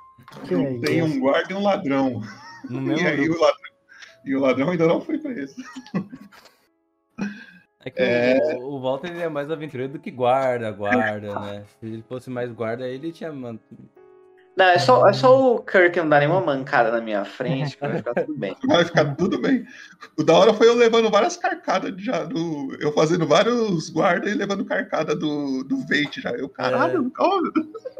Tem 0.84 1.02
um 1.02 1.18
guarda 1.20 1.52
e 1.52 1.56
um 1.56 1.62
ladrão. 1.62 2.20
No 2.68 2.92
E 2.98 3.06
aí 3.06 3.16
grupo. 3.24 3.38
o 3.38 3.42
ladrão, 3.42 3.70
e 4.24 4.36
o 4.36 4.40
ladrão 4.40 4.70
ainda 4.70 4.86
não 4.86 5.00
foi 5.00 5.16
preso. 5.18 5.54
É 7.84 7.90
que 7.90 8.02
É. 8.02 8.38
O, 8.56 8.74
o 8.74 8.80
Walter 8.80 9.10
ele 9.10 9.22
é 9.22 9.28
mais 9.28 9.50
aventureiro 9.50 9.92
do 9.94 9.98
que 9.98 10.10
guarda, 10.10 10.70
guarda, 10.70 11.38
né? 11.40 11.64
Se 11.80 11.86
ele 11.86 12.04
fosse 12.08 12.28
mais 12.28 12.52
guarda, 12.52 12.86
ele 12.86 13.10
tinha. 13.12 13.30
Não, 14.58 14.64
é 14.64 14.78
só, 14.80 15.06
é 15.06 15.12
só 15.12 15.54
o 15.54 15.62
Kirk 15.62 15.96
não 16.00 16.08
dar 16.08 16.18
nenhuma 16.18 16.40
mancada 16.40 16.90
na 16.90 17.00
minha 17.00 17.24
frente 17.24 17.76
que 17.76 17.80
vai 17.80 17.96
ficar 17.96 18.12
tudo 18.12 18.36
bem. 18.36 18.56
Vai 18.66 18.84
ficar 18.84 19.14
tudo 19.14 19.40
bem. 19.40 19.64
O 20.18 20.24
da 20.24 20.36
hora 20.36 20.52
foi 20.52 20.66
eu 20.66 20.74
levando 20.74 21.08
várias 21.12 21.36
carcadas 21.36 21.94
já 22.02 22.24
do. 22.24 22.76
Eu 22.80 22.92
fazendo 22.92 23.24
vários 23.24 23.88
guardas 23.88 24.32
e 24.32 24.34
levando 24.34 24.64
carcada 24.64 25.14
do, 25.14 25.62
do 25.62 25.76
Veit 25.86 26.20
já. 26.20 26.30
Eu, 26.30 26.48
caralho, 26.48 27.08
calma. 27.12 27.52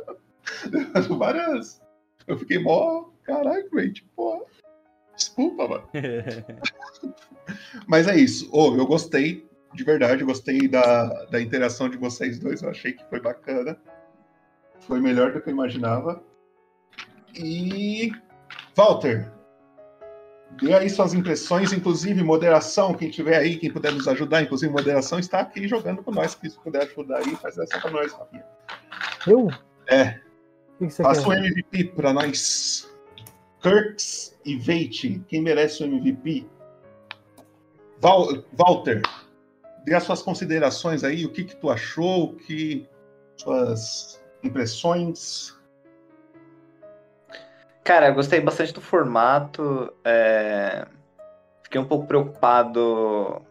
Levando 0.69 1.17
várias. 1.17 1.81
Eu 2.27 2.37
fiquei 2.37 2.59
mó. 2.59 3.05
Caralho, 3.23 3.69
Veit, 3.73 4.05
porra. 4.17 4.45
desculpa, 5.15 5.69
mano. 5.69 5.89
Mas 7.87 8.09
é 8.09 8.17
isso. 8.17 8.49
Ô, 8.51 8.75
eu 8.75 8.85
gostei, 8.85 9.47
de 9.75 9.85
verdade, 9.85 10.25
gostei 10.25 10.67
da, 10.67 11.05
da 11.27 11.41
interação 11.41 11.89
de 11.89 11.97
vocês 11.97 12.37
dois. 12.41 12.63
Eu 12.63 12.71
achei 12.71 12.95
que 12.95 13.09
foi 13.09 13.21
bacana. 13.21 13.79
Foi 14.81 15.01
melhor 15.01 15.33
do 15.33 15.41
que 15.41 15.49
eu 15.51 15.53
imaginava. 15.53 16.27
E. 17.39 18.13
Walter, 18.77 19.31
dê 20.61 20.73
aí 20.75 20.89
suas 20.89 21.15
impressões, 21.15 21.73
inclusive 21.73 22.23
moderação. 22.23 22.95
Quem 22.95 23.11
tiver 23.11 23.37
aí, 23.37 23.57
quem 23.57 23.71
puder 23.73 23.93
nos 23.93 24.07
ajudar, 24.09 24.43
inclusive 24.43 24.73
moderação, 24.73 25.19
está 25.19 25.41
aqui 25.41 25.67
jogando 25.67 26.03
com 26.03 26.11
nós. 26.11 26.33
Se 26.43 26.59
puder 26.61 26.83
ajudar 26.83 27.19
aí, 27.19 27.35
faz 27.37 27.59
essa 27.59 27.81
pra 27.81 27.91
nós, 27.91 28.13
Rafinha. 28.13 28.45
Eu? 29.27 29.49
É. 29.89 30.21
O 30.75 30.79
que 30.79 30.87
que 30.87 30.91
você 30.93 31.03
Faça 31.03 31.23
quer? 31.23 31.29
um 31.29 31.33
MVP 31.45 31.85
pra 31.95 32.13
nós. 32.13 32.89
Kirks 33.61 34.39
e 34.45 34.57
Veit, 34.57 35.21
quem 35.29 35.43
merece 35.43 35.83
o 35.83 35.87
MVP? 35.87 36.47
Val- 38.01 38.45
Walter, 38.53 39.03
dê 39.85 39.95
as 39.95 40.05
suas 40.05 40.23
considerações 40.23 41.03
aí, 41.03 41.25
o 41.27 41.33
que 41.33 41.43
que 41.43 41.57
tu 41.57 41.69
achou, 41.69 42.27
o 42.27 42.37
que 42.37 42.87
suas 43.37 44.23
impressões. 44.45 45.58
Cara, 47.85 48.09
eu 48.09 48.15
gostei 48.15 48.41
bastante 48.41 48.73
do 48.73 48.81
formato. 48.81 49.93
é, 50.05 50.87
Fiquei 51.63 51.81
um 51.81 51.85
pouco 51.87 52.07
preocupado 52.07 53.43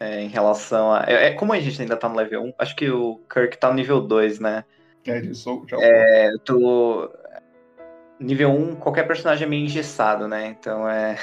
é, 0.00 0.22
em 0.22 0.28
relação 0.28 0.92
a. 0.92 1.04
É, 1.06 1.26
é, 1.28 1.30
como 1.32 1.52
a 1.52 1.60
gente 1.60 1.80
ainda 1.80 1.96
tá 1.96 2.08
no 2.08 2.16
level 2.16 2.42
1, 2.44 2.52
acho 2.58 2.74
que 2.76 2.90
o 2.90 3.20
Kirk 3.32 3.58
tá 3.58 3.68
no 3.68 3.74
nível 3.74 4.00
2, 4.00 4.40
né? 4.40 4.64
É, 5.06 5.18
isso 5.20 5.64
já 5.68 5.76
É, 5.80 6.32
eu 6.32 6.38
tô. 6.40 7.10
Nível 8.18 8.50
1, 8.50 8.76
qualquer 8.76 9.06
personagem 9.06 9.46
é 9.46 9.48
meio 9.48 9.64
engessado, 9.66 10.26
né? 10.26 10.46
Então 10.58 10.88
é. 10.88 11.16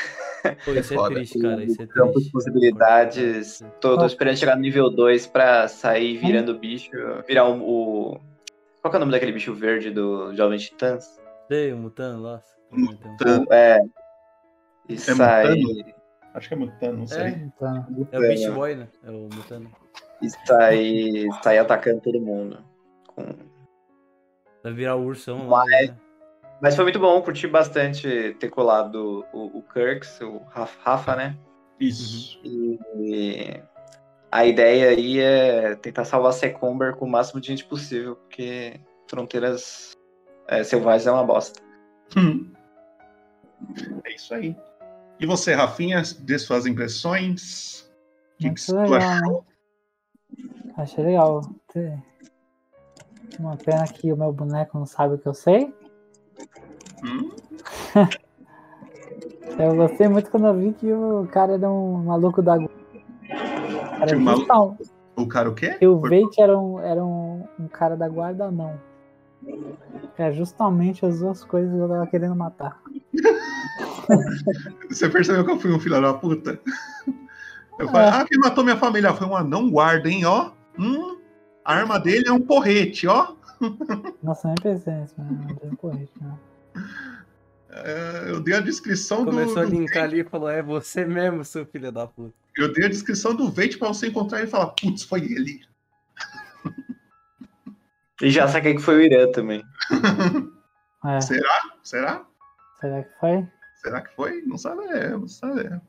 Pô, 0.64 0.74
isso 0.76 0.93
é 0.93 0.98
triste, 1.10 1.40
cara. 1.40 1.64
Isso 1.64 1.82
é 1.82 1.88
triste. 1.88 2.19
de 2.22 2.32
possibilidades. 2.32 3.64
Tô, 3.82 3.98
tô 3.98 4.06
esperando 4.06 4.38
chegar 4.38 4.56
no 4.56 4.61
nível 4.61 4.90
2 4.92 5.26
pra 5.26 5.68
sair 5.68 6.18
virando 6.18 6.53
bicho. 6.58 6.92
Virar 7.27 7.45
o, 7.45 7.60
o- 8.11 8.19
Qual 8.82 8.92
que 8.92 8.95
é 8.95 8.98
o 8.98 9.00
nome 9.00 9.11
daquele 9.11 9.32
bicho 9.32 9.53
verde 9.56 9.90
do 9.90 10.35
Jovem 10.35 10.60
Titãs? 10.60 11.19
Sei, 11.47 11.73
o 11.73 11.77
Mutano, 11.77 12.22
nossa. 12.22 12.53
O- 12.72 13.53
É. 13.53 13.80
E 14.89 14.93
É 14.95 14.97
sair. 14.97 15.61
Mutano? 15.61 15.93
Acho 16.33 16.47
que 16.47 16.53
é 16.53 16.57
Mutano, 16.57 16.97
não 16.97 17.07
sei. 17.07 17.27
Então, 17.27 17.85
É 18.11 18.17
o 18.17 18.22
Beast 18.22 18.49
Boy, 18.51 18.75
né? 18.75 18.88
É 19.03 19.11
o 19.11 19.30
Mutano. 19.33 19.72
E 20.22 20.30
sair, 20.47 21.30
sair 21.43 21.59
atacando 21.59 22.01
todo 22.01 22.19
mundo. 22.19 22.63
Com- 23.07 23.35
Vai 24.63 24.73
virar 24.73 24.95
o 24.95 25.03
ursão 25.05 25.47
lá. 25.49 25.63
Mas, 25.65 25.89
né? 25.89 25.97
mas 26.61 26.75
foi 26.75 26.85
muito 26.85 26.99
bom, 26.99 27.22
curti 27.22 27.47
bastante 27.47 28.33
ter 28.39 28.49
colado 28.49 29.25
o, 29.33 29.57
o 29.59 29.61
Kirks, 29.61 30.22
o 30.22 30.38
Rafa, 30.49 30.80
Rafa, 30.81 31.15
né? 31.15 31.38
Isso. 31.80 32.39
E 32.45 33.61
a 34.31 34.45
ideia 34.45 34.89
aí 34.89 35.19
é 35.19 35.75
tentar 35.75 36.05
salvar 36.05 36.31
Secomber 36.33 36.95
com 36.95 37.05
o 37.05 37.09
máximo 37.09 37.41
de 37.41 37.47
gente 37.47 37.65
possível, 37.65 38.15
porque 38.15 38.80
fronteiras 39.09 39.91
é, 40.47 40.63
selvagens 40.63 41.07
é 41.07 41.11
uma 41.11 41.23
bosta. 41.23 41.61
É 44.03 44.15
isso 44.15 44.33
aí. 44.33 44.55
E 45.19 45.25
você, 45.25 45.53
Rafinha, 45.53 46.01
dê 46.19 46.38
suas 46.38 46.65
impressões. 46.65 47.89
O 48.35 48.43
que, 48.43 48.49
que 48.51 48.65
tu 48.65 48.75
legal, 48.75 48.93
achou? 48.97 49.45
né? 50.38 50.73
Achei 50.77 51.03
legal. 51.03 51.41
Uma 53.39 53.55
pena 53.57 53.88
que 53.88 54.11
o 54.11 54.17
meu 54.17 54.31
boneco 54.33 54.77
não 54.77 54.85
sabe 54.85 55.15
o 55.15 55.17
que 55.17 55.27
eu 55.27 55.33
sei. 55.33 55.73
Hum? 57.03 57.31
eu 59.59 59.75
gostei 59.75 60.07
muito 60.07 60.30
quando 60.30 60.47
eu 60.47 60.55
vi 60.55 60.73
que 60.73 60.91
o 60.91 61.27
cara 61.27 61.53
era 61.53 61.69
um 61.69 62.03
maluco 62.03 62.41
da 62.41 62.57
guarda. 62.57 62.73
Era 64.01 64.07
Que 64.07 64.15
o 64.15 64.19
malu- 64.22 64.39
justão. 64.39 64.77
O 65.15 65.27
cara 65.27 65.49
o 65.49 65.55
quê? 65.55 65.77
E 65.80 65.88
o 65.88 65.99
Veit 65.99 66.41
era, 66.41 66.57
um, 66.57 66.80
era 66.80 67.03
um, 67.05 67.47
um 67.59 67.67
cara 67.67 67.95
da 67.95 68.09
guarda, 68.09 68.49
não. 68.49 68.80
É 70.17 70.31
justamente 70.31 71.05
as 71.05 71.19
duas 71.19 71.43
coisas 71.43 71.72
que 71.72 71.77
eu 71.77 71.88
tava 71.89 72.07
querendo 72.07 72.35
matar. 72.35 72.81
Você 74.89 75.09
percebeu 75.09 75.45
que 75.45 75.51
eu 75.51 75.59
fui 75.59 75.72
um 75.73 75.80
filho 75.80 75.99
da 76.01 76.13
puta? 76.13 76.59
Eu 77.80 77.88
falei, 77.89 78.07
É. 78.07 78.09
ah, 78.09 78.25
quem 78.27 78.39
matou 78.39 78.63
minha 78.63 78.77
família? 78.77 79.13
Foi 79.13 79.25
um 79.27 79.35
anão 79.35 79.69
guarda, 79.69 80.09
hein, 80.09 80.25
ó. 80.25 80.51
Hum, 80.77 81.17
a 81.65 81.73
arma 81.75 81.99
dele 81.99 82.27
é 82.27 82.31
um 82.31 82.41
porrete, 82.41 83.07
ó. 83.07 83.35
Nossa, 84.22 84.47
nem 84.47 84.55
pensei 84.61 84.93
nisso, 84.93 85.15
mas 85.17 85.31
não 85.31 85.55
tem 85.55 85.69
corrente, 85.75 86.11
não. 86.22 86.38
É, 87.72 88.25
eu 88.30 88.39
dei 88.39 88.55
a 88.55 88.59
descrição 88.59 89.25
Começou 89.25 89.63
a 89.63 89.65
do. 89.65 89.72
linkar 89.72 90.03
ali 90.03 90.19
e 90.19 90.23
falou: 90.23 90.47
É 90.49 90.61
você 90.61 91.05
mesmo, 91.05 91.43
seu 91.43 91.65
filho 91.65 91.91
da 91.91 92.05
puta. 92.05 92.33
Eu 92.55 92.72
dei 92.72 92.85
a 92.85 92.89
descrição 92.89 93.33
do 93.33 93.49
Veit 93.49 93.77
pra 93.80 93.88
você 93.88 94.07
encontrar 94.07 94.43
e 94.43 94.47
falar, 94.47 94.67
putz, 94.67 95.01
foi 95.03 95.22
ele. 95.22 95.61
E 98.24 98.32
já 98.32 98.48
saquei 98.48 98.74
que 98.76 98.82
foi 98.82 98.95
o 98.95 99.02
Irã 99.02 99.32
também. 99.32 99.64
É, 101.06 101.19
Será? 101.19 101.61
Será? 101.84 102.22
será 102.80 103.03
que 103.03 103.19
foi? 103.19 103.45
Será 103.76 104.02
que 104.02 104.16
foi? 104.16 104.42
Não 104.45 104.58
sabemos, 104.58 105.19
não 105.19 105.27
sabemos. 105.27 105.82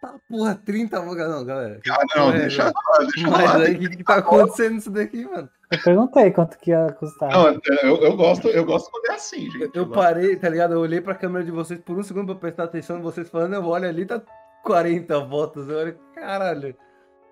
Tá, 0.00 0.16
porra, 0.28 0.56
30 0.56 1.00
vogas 1.00 1.30
não, 1.30 1.44
galera. 1.44 1.80
Ah, 1.88 2.04
não, 2.16 2.30
É, 2.32 2.40
deixa 2.40 2.64
lá, 2.64 2.72
deixa 2.98 3.30
Mas 3.30 3.54
lá. 3.54 3.56
aí, 3.58 3.76
o 3.76 3.78
que, 3.78 3.88
que 3.98 4.02
tá 4.02 4.16
acontecendo 4.16 4.74
nisso 4.74 4.90
daqui, 4.90 5.24
mano? 5.24 5.48
Eu 5.70 5.78
perguntei 5.80 6.32
quanto 6.32 6.58
que 6.58 6.72
ia 6.72 6.92
custar. 6.98 7.30
Não, 7.30 7.60
eu, 7.84 7.96
eu 8.02 8.16
gosto, 8.16 8.48
eu 8.48 8.64
gosto 8.64 8.90
quando 8.90 9.10
é 9.10 9.14
assim, 9.14 9.48
gente. 9.48 9.70
Eu 9.76 9.88
parei, 9.88 10.34
tá 10.34 10.48
ligado? 10.48 10.74
Eu 10.74 10.80
olhei 10.80 11.00
pra 11.00 11.14
câmera 11.14 11.44
de 11.44 11.52
vocês 11.52 11.78
por 11.78 11.96
um 11.96 12.02
segundo 12.02 12.26
pra 12.26 12.34
prestar 12.34 12.64
atenção 12.64 12.98
em 12.98 13.02
vocês 13.02 13.28
falando, 13.30 13.54
eu 13.54 13.64
olho 13.64 13.88
ali, 13.88 14.04
tá 14.06 14.20
40 14.64 15.20
votos. 15.20 15.68
Eu 15.68 15.76
olho, 15.78 15.98
caralho. 16.16 16.74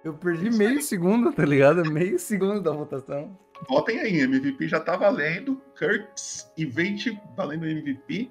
Eu 0.05 0.15
perdi 0.15 0.49
meio 0.57 0.81
segundo, 0.81 1.33
tá 1.33 1.44
ligado? 1.44 1.83
Meio 1.91 2.20
segundo 2.20 2.60
da 2.60 2.70
votação. 2.70 3.36
Votem 3.68 3.98
aí, 4.00 4.20
MVP 4.20 4.68
já 4.68 4.80
tá 4.80 4.96
valendo. 4.96 5.60
Kirks 5.78 6.50
e 6.56 6.64
Veit 6.66 7.18
valendo 7.36 7.66
MVP. 7.66 8.30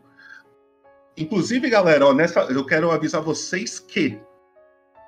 Inclusive, 1.18 1.70
galera, 1.70 2.06
ó, 2.08 2.14
nessa, 2.14 2.42
eu 2.52 2.66
quero 2.66 2.92
avisar 2.92 3.22
vocês 3.22 3.80
que 3.80 4.20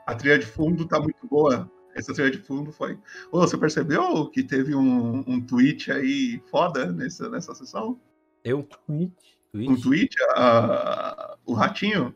a 0.06 0.16
trilha 0.16 0.40
de 0.40 0.46
fundo 0.46 0.88
tá 0.88 1.00
muito 1.00 1.28
boa. 1.28 1.70
Essa 1.96 2.14
trilha 2.14 2.32
de 2.32 2.38
fundo 2.38 2.72
foi. 2.72 2.98
Ô, 3.32 3.40
você 3.40 3.58
percebeu 3.58 4.30
que 4.30 4.44
teve 4.44 4.74
um, 4.76 5.20
um 5.28 5.42
tweet 5.46 5.92
aí 5.92 6.42
foda 6.50 6.92
nessa, 6.92 7.30
nessa 7.30 7.54
sessão? 7.54 8.00
Eu? 8.44 8.64
Twitch? 8.86 9.36
Um 9.54 9.80
tweet? 9.80 10.16
a- 10.36 11.38
o 11.46 11.54
ratinho? 11.54 12.14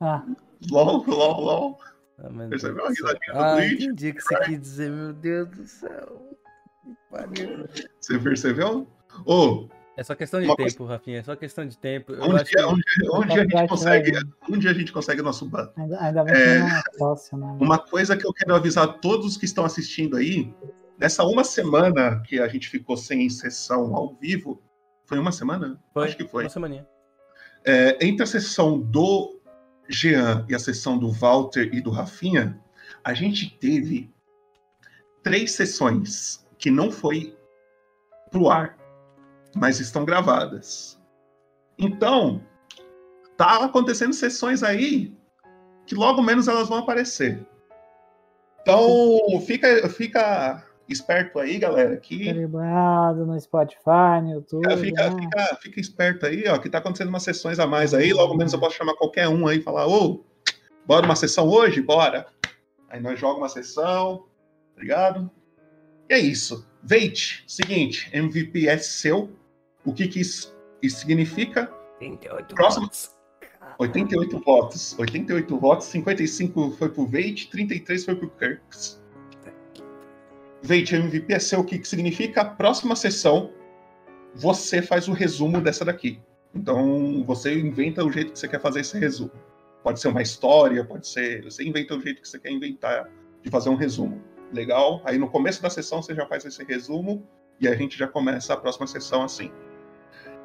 Ah, 0.00 0.24
LOL, 0.70 1.04
LOL, 1.06 1.40
LOL. 1.40 1.80
Ah, 2.18 2.48
Percebeu 2.50 2.84
a 2.84 2.88
risadinha 2.88 3.32
do 3.32 3.38
Ah, 3.38 3.56
tweet? 3.56 3.84
entendi 3.84 4.10
o 4.10 4.14
que 4.14 4.20
você 4.20 4.38
quis 4.44 4.60
dizer, 4.60 4.90
meu 4.90 5.12
Deus 5.12 5.48
do 5.50 5.66
céu. 5.66 6.38
Pariu. 7.10 7.66
Você 8.00 8.18
percebeu? 8.18 8.86
Ô, 9.26 9.68
É 9.96 10.02
só 10.04 10.14
questão 10.14 10.40
de 10.40 10.46
tempo, 10.46 10.56
coisa- 10.56 10.86
Rafinha. 10.86 11.18
É 11.18 11.22
só 11.22 11.34
questão 11.34 11.66
de 11.66 11.76
tempo. 11.76 12.12
Eu 12.12 12.20
dia, 12.44 12.68
um 12.68 13.26
dia 13.26 13.42
a 13.42 13.46
gente 13.48 13.68
consegue. 13.68 14.12
Dia 14.58 14.70
a 14.70 14.74
gente 14.74 14.92
consegue 14.92 15.22
nosso 15.22 15.44
ban. 15.46 15.72
ainda, 15.76 16.00
ainda 16.00 16.24
bem 16.24 16.34
que 16.34 16.40
É. 16.40 16.58
é 16.58 16.82
sócio, 16.98 17.36
né? 17.36 17.56
Uma 17.60 17.78
coisa 17.78 18.16
que 18.16 18.24
eu 18.26 18.32
quero 18.32 18.54
avisar 18.54 18.84
a 18.84 18.88
todos 18.92 19.36
que 19.36 19.44
estão 19.44 19.64
assistindo 19.64 20.16
aí, 20.16 20.54
nessa 20.98 21.24
uma 21.24 21.42
semana 21.44 22.22
que 22.26 22.38
a 22.40 22.46
gente 22.48 22.68
ficou 22.68 22.96
sem 22.96 23.28
sessão 23.28 23.94
ao 23.96 24.14
vivo, 24.14 24.62
foi 25.04 25.18
uma 25.18 25.32
semana? 25.32 25.80
Foi, 25.92 26.06
Acho 26.06 26.16
que 26.16 26.28
foi. 26.28 26.44
Uma 26.44 26.50
semaninha. 26.50 26.86
É, 27.64 27.98
entre 28.06 28.22
a 28.22 28.26
sessão 28.26 28.78
do 28.78 29.40
Jean 29.88 30.46
e 30.48 30.54
a 30.54 30.58
sessão 30.60 30.96
do 30.96 31.10
Walter 31.10 31.70
e 31.72 31.80
do 31.80 31.90
Rafinha, 31.90 32.60
a 33.02 33.12
gente 33.14 33.50
teve 33.58 34.12
três 35.24 35.52
sessões 35.52 36.46
que 36.58 36.70
não 36.70 36.90
foi 36.90 37.36
pro 38.30 38.50
ar, 38.50 38.76
mas 39.54 39.80
estão 39.80 40.04
gravadas. 40.04 40.98
Então, 41.78 42.42
tá 43.36 43.64
acontecendo 43.64 44.12
sessões 44.12 44.62
aí 44.62 45.16
que 45.86 45.94
logo 45.94 46.20
menos 46.22 46.48
elas 46.48 46.68
vão 46.68 46.78
aparecer. 46.78 47.46
Então, 48.60 49.40
fica, 49.46 49.88
fica 49.88 50.62
esperto 50.88 51.38
aí, 51.38 51.58
galera, 51.58 51.96
que 51.96 52.26
Calibrado 52.26 53.24
no 53.24 53.40
Spotify, 53.40 54.20
no 54.22 54.32
YouTube. 54.32 54.70
é, 54.70 54.76
fica, 54.76 55.10
né? 55.10 55.20
fica, 55.22 55.58
fica 55.62 55.80
esperto 55.80 56.26
aí, 56.26 56.44
ó, 56.48 56.58
que 56.58 56.68
tá 56.68 56.78
acontecendo 56.78 57.08
umas 57.08 57.22
sessões 57.22 57.58
a 57.58 57.66
mais 57.66 57.94
aí, 57.94 58.12
logo 58.12 58.36
menos 58.36 58.52
eu 58.52 58.60
posso 58.60 58.76
chamar 58.76 58.94
qualquer 58.94 59.28
um 59.28 59.46
aí 59.46 59.58
e 59.58 59.62
falar, 59.62 59.86
ô, 59.86 60.24
bora 60.86 61.06
uma 61.06 61.16
sessão 61.16 61.48
hoje? 61.48 61.80
Bora. 61.80 62.26
Aí 62.90 63.00
nós 63.00 63.18
jogamos 63.18 63.42
uma 63.42 63.48
sessão, 63.48 64.26
tá 64.74 64.82
ligado? 64.82 65.30
E 66.08 66.14
é 66.14 66.18
isso. 66.18 66.66
Veit, 66.82 67.44
seguinte, 67.46 68.08
MVP 68.12 68.68
é 68.68 68.78
seu. 68.78 69.30
O 69.84 69.92
que 69.92 70.08
que 70.08 70.20
isso, 70.20 70.56
isso 70.82 71.00
significa? 71.00 71.66
38 71.98 72.54
Próximo. 72.54 72.90
88 73.78 74.38
votos. 74.40 74.98
88 74.98 75.58
votos, 75.58 75.86
55 75.86 76.72
foi 76.72 76.88
pro 76.88 77.06
Veit, 77.06 77.48
33 77.50 78.04
foi 78.04 78.16
pro 78.16 78.30
Kirks. 78.30 79.00
Veit, 80.62 80.94
MVP 80.94 81.32
é 81.32 81.38
seu. 81.38 81.60
O 81.60 81.64
que 81.64 81.78
que 81.78 81.86
significa? 81.86 82.44
Próxima 82.44 82.96
sessão, 82.96 83.52
você 84.34 84.82
faz 84.82 85.08
o 85.08 85.12
resumo 85.12 85.60
dessa 85.60 85.84
daqui. 85.84 86.20
Então, 86.54 87.22
você 87.24 87.58
inventa 87.58 88.04
o 88.04 88.10
jeito 88.10 88.32
que 88.32 88.38
você 88.38 88.48
quer 88.48 88.60
fazer 88.60 88.80
esse 88.80 88.98
resumo. 88.98 89.30
Pode 89.82 90.00
ser 90.00 90.08
uma 90.08 90.22
história, 90.22 90.84
pode 90.84 91.06
ser. 91.06 91.44
Você 91.44 91.62
inventa 91.62 91.94
o 91.94 92.00
jeito 92.00 92.20
que 92.20 92.28
você 92.28 92.38
quer 92.38 92.50
inventar 92.50 93.08
de 93.42 93.50
fazer 93.50 93.68
um 93.68 93.76
resumo. 93.76 94.20
Legal? 94.52 95.02
Aí 95.04 95.18
no 95.18 95.28
começo 95.28 95.62
da 95.62 95.70
sessão 95.70 96.02
você 96.02 96.14
já 96.14 96.26
faz 96.26 96.44
esse 96.44 96.62
resumo 96.64 97.26
e 97.60 97.68
a 97.68 97.74
gente 97.74 97.98
já 97.98 98.06
começa 98.06 98.54
a 98.54 98.56
próxima 98.56 98.86
sessão 98.86 99.22
assim. 99.22 99.50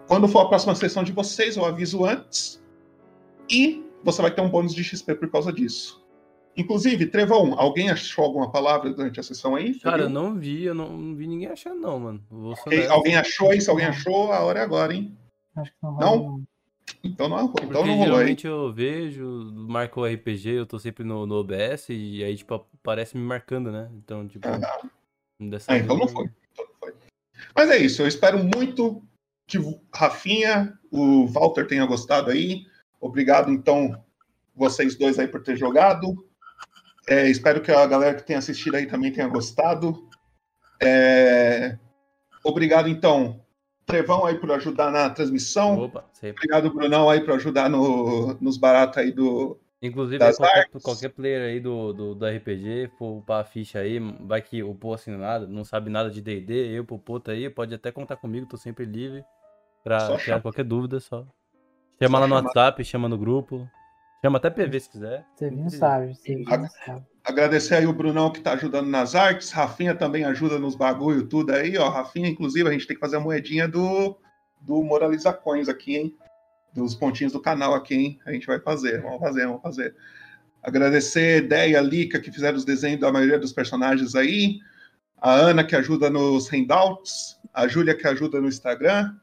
Quando 0.08 0.28
for 0.28 0.40
a 0.42 0.48
próxima 0.50 0.76
sessão 0.76 1.04
de 1.04 1.12
vocês, 1.12 1.56
eu 1.56 1.66
aviso 1.66 2.06
antes. 2.06 2.62
E 3.50 3.84
você 4.04 4.22
vai 4.22 4.32
ter 4.32 4.42
um 4.42 4.50
bônus 4.50 4.74
de 4.74 4.84
XP 4.84 5.16
por 5.16 5.30
causa 5.30 5.52
disso. 5.52 6.04
Inclusive, 6.56 7.08
Trevão, 7.08 7.56
alguém 7.58 7.90
achou 7.90 8.26
alguma 8.26 8.52
palavra 8.52 8.92
durante 8.94 9.20
a 9.20 9.24
sessão 9.24 9.56
aí? 9.56 9.80
Cara, 9.80 10.04
eu 10.04 10.10
não 10.10 10.38
vi, 10.38 10.66
eu 10.66 10.76
não, 10.76 10.96
não 10.96 11.16
vi 11.16 11.26
ninguém 11.26 11.48
achando, 11.48 11.80
não, 11.80 12.00
mano. 12.00 12.24
Vou 12.30 12.56
ser 12.56 12.62
Ok, 12.62 12.78
honesto. 12.78 12.94
Alguém 12.94 13.16
achou? 13.16 13.62
Se 13.62 13.70
alguém 13.70 13.86
achou, 13.88 14.32
a 14.32 14.42
hora 14.42 14.60
é 14.60 14.62
agora, 14.62 14.94
hein? 14.94 15.18
Acho 15.56 15.72
que 15.72 15.78
não 15.82 15.98
Não? 15.98 16.44
Então 17.04 17.28
não, 17.28 17.46
então 17.46 17.54
Porque 17.54 17.74
não 17.74 17.82
rolou 17.82 17.94
aí. 17.94 18.06
geralmente 18.06 18.48
eu 18.48 18.72
vejo, 18.72 19.52
marco 19.54 20.02
o 20.02 20.06
RPG, 20.06 20.50
eu 20.50 20.66
tô 20.66 20.80
sempre 20.80 21.04
no, 21.04 21.26
no 21.26 21.36
OBS 21.36 21.90
e 21.90 22.24
aí, 22.24 22.36
tipo, 22.36 22.54
aparece 22.56 23.18
me 23.18 23.24
marcando, 23.24 23.72
né? 23.72 23.90
Então, 23.94 24.28
tipo. 24.28 24.48
Dessa 25.40 25.74
Ah, 25.74 25.78
então 25.78 25.98
não 25.98 26.08
foi. 26.08 26.30
Então 26.52 26.66
não 26.66 26.76
foi. 26.80 26.94
Mas 27.56 27.70
é 27.70 27.78
isso, 27.78 28.02
eu 28.02 28.08
espero 28.08 28.40
muito 28.44 29.04
que 29.48 29.58
Rafinha, 29.94 30.78
o 30.92 31.28
Walter 31.28 31.68
tenha 31.68 31.86
gostado 31.86 32.32
aí. 32.32 32.66
Obrigado, 33.02 33.52
então, 33.52 34.02
vocês 34.56 34.96
dois 34.96 35.20
aí 35.20 35.28
por 35.28 35.44
ter 35.44 35.58
jogado. 35.58 36.26
É, 37.08 37.30
espero 37.30 37.62
que 37.62 37.72
a 37.72 37.86
galera 37.86 38.16
que 38.16 38.26
tenha 38.26 38.40
assistido 38.40 38.76
aí 38.76 38.86
também 38.86 39.12
tenha 39.12 39.28
gostado. 39.28 40.10
É, 40.82 41.78
Obrigado, 42.44 42.90
então, 42.90 43.43
Trevão 43.86 44.26
aí 44.26 44.38
por 44.38 44.52
ajudar 44.52 44.92
na 44.92 45.10
transmissão. 45.10 45.78
Opa, 45.80 46.06
sempre. 46.14 46.38
Obrigado, 46.46 46.74
Brunão, 46.74 47.10
aí 47.10 47.22
por 47.22 47.34
ajudar 47.34 47.70
no- 47.70 48.34
nos 48.40 48.58
baratos 48.58 48.98
aí 48.98 49.12
do. 49.12 49.60
Inclusive, 49.82 50.18
das 50.20 50.38
qualquer, 50.38 50.60
artes. 50.60 50.82
qualquer 50.82 51.10
player 51.10 51.42
aí 51.50 51.60
do, 51.60 51.92
do, 51.92 52.16
do 52.16 52.26
RPG, 52.26 52.90
for 52.98 53.18
upar 53.18 53.42
a 53.42 53.44
ficha 53.44 53.80
aí, 53.80 54.00
vai 54.22 54.42
que 54.42 54.64
o 54.64 54.74
Pô 54.74 54.94
assim 54.94 55.12
nada, 55.12 55.46
não 55.46 55.66
sabe 55.66 55.90
nada 55.90 56.10
de 56.10 56.22
D&D, 56.22 56.54
eu, 56.70 56.86
Popô, 56.86 57.20
tá 57.20 57.34
aí, 57.34 57.50
pode 57.50 57.76
até 57.76 57.92
contar 57.92 58.16
comigo, 58.16 58.48
tô 58.48 58.56
sempre 58.56 58.86
livre 58.86 59.26
pra 59.84 60.16
tirar 60.18 60.42
qualquer 60.42 60.64
dúvida, 60.64 61.02
só. 61.02 61.28
Chama 62.02 62.18
Só 62.18 62.22
lá 62.22 62.28
no 62.28 62.36
chamar. 62.36 62.48
WhatsApp, 62.48 62.84
chama 62.86 63.10
no 63.10 63.18
grupo, 63.18 63.70
chama 64.22 64.38
até 64.38 64.50
PV 64.50 64.80
se 64.80 64.90
quiser. 64.90 65.26
Você 65.36 65.52
não 65.52 65.70
sabe, 65.70 66.16
você 66.16 66.38
não 66.38 66.70
sabe. 66.70 67.06
Agradecer 67.24 67.76
aí 67.76 67.88
o 67.88 67.94
Brunão 67.94 68.32
que 68.32 68.42
tá 68.42 68.52
ajudando 68.52 68.90
nas 68.90 69.16
artes. 69.16 69.50
Rafinha 69.52 69.96
também 69.96 70.26
ajuda 70.26 70.60
nos 70.60 70.76
bagulho, 70.76 71.26
tudo 71.26 71.54
aí, 71.54 71.78
ó. 71.78 71.88
Rafinha, 71.88 72.28
inclusive, 72.28 72.68
a 72.68 72.72
gente 72.74 72.86
tem 72.86 72.96
que 72.96 73.00
fazer 73.00 73.16
a 73.16 73.20
moedinha 73.22 73.66
do, 73.66 74.18
do 74.60 74.84
Moraliza 74.84 75.32
Coins 75.32 75.70
aqui, 75.70 75.96
hein? 75.96 76.18
Dos 76.74 76.96
pontinhos 76.96 77.32
do 77.32 77.40
canal 77.40 77.74
aqui, 77.74 77.96
hein? 77.96 78.20
A 78.26 78.34
gente 78.34 78.46
vai 78.46 78.60
fazer, 78.60 79.02
vamos 79.02 79.20
fazer, 79.20 79.46
vamos 79.46 79.62
fazer. 79.62 79.96
Agradecer 80.62 81.48
Deia, 81.48 81.80
Lica, 81.80 82.20
que 82.20 82.32
fizeram 82.32 82.58
os 82.58 82.66
desenhos 82.66 83.00
da 83.00 83.12
maioria 83.12 83.40
dos 83.40 83.54
personagens 83.54 84.16
aí. 84.16 84.60
A 85.18 85.34
Ana, 85.34 85.64
que 85.64 85.76
ajuda 85.78 86.10
nos 86.10 86.50
handouts. 86.50 87.40
A 87.54 87.68
Júlia, 87.68 87.96
que 87.96 88.06
ajuda 88.06 88.42
no 88.42 88.50
Instagram. 88.50 89.16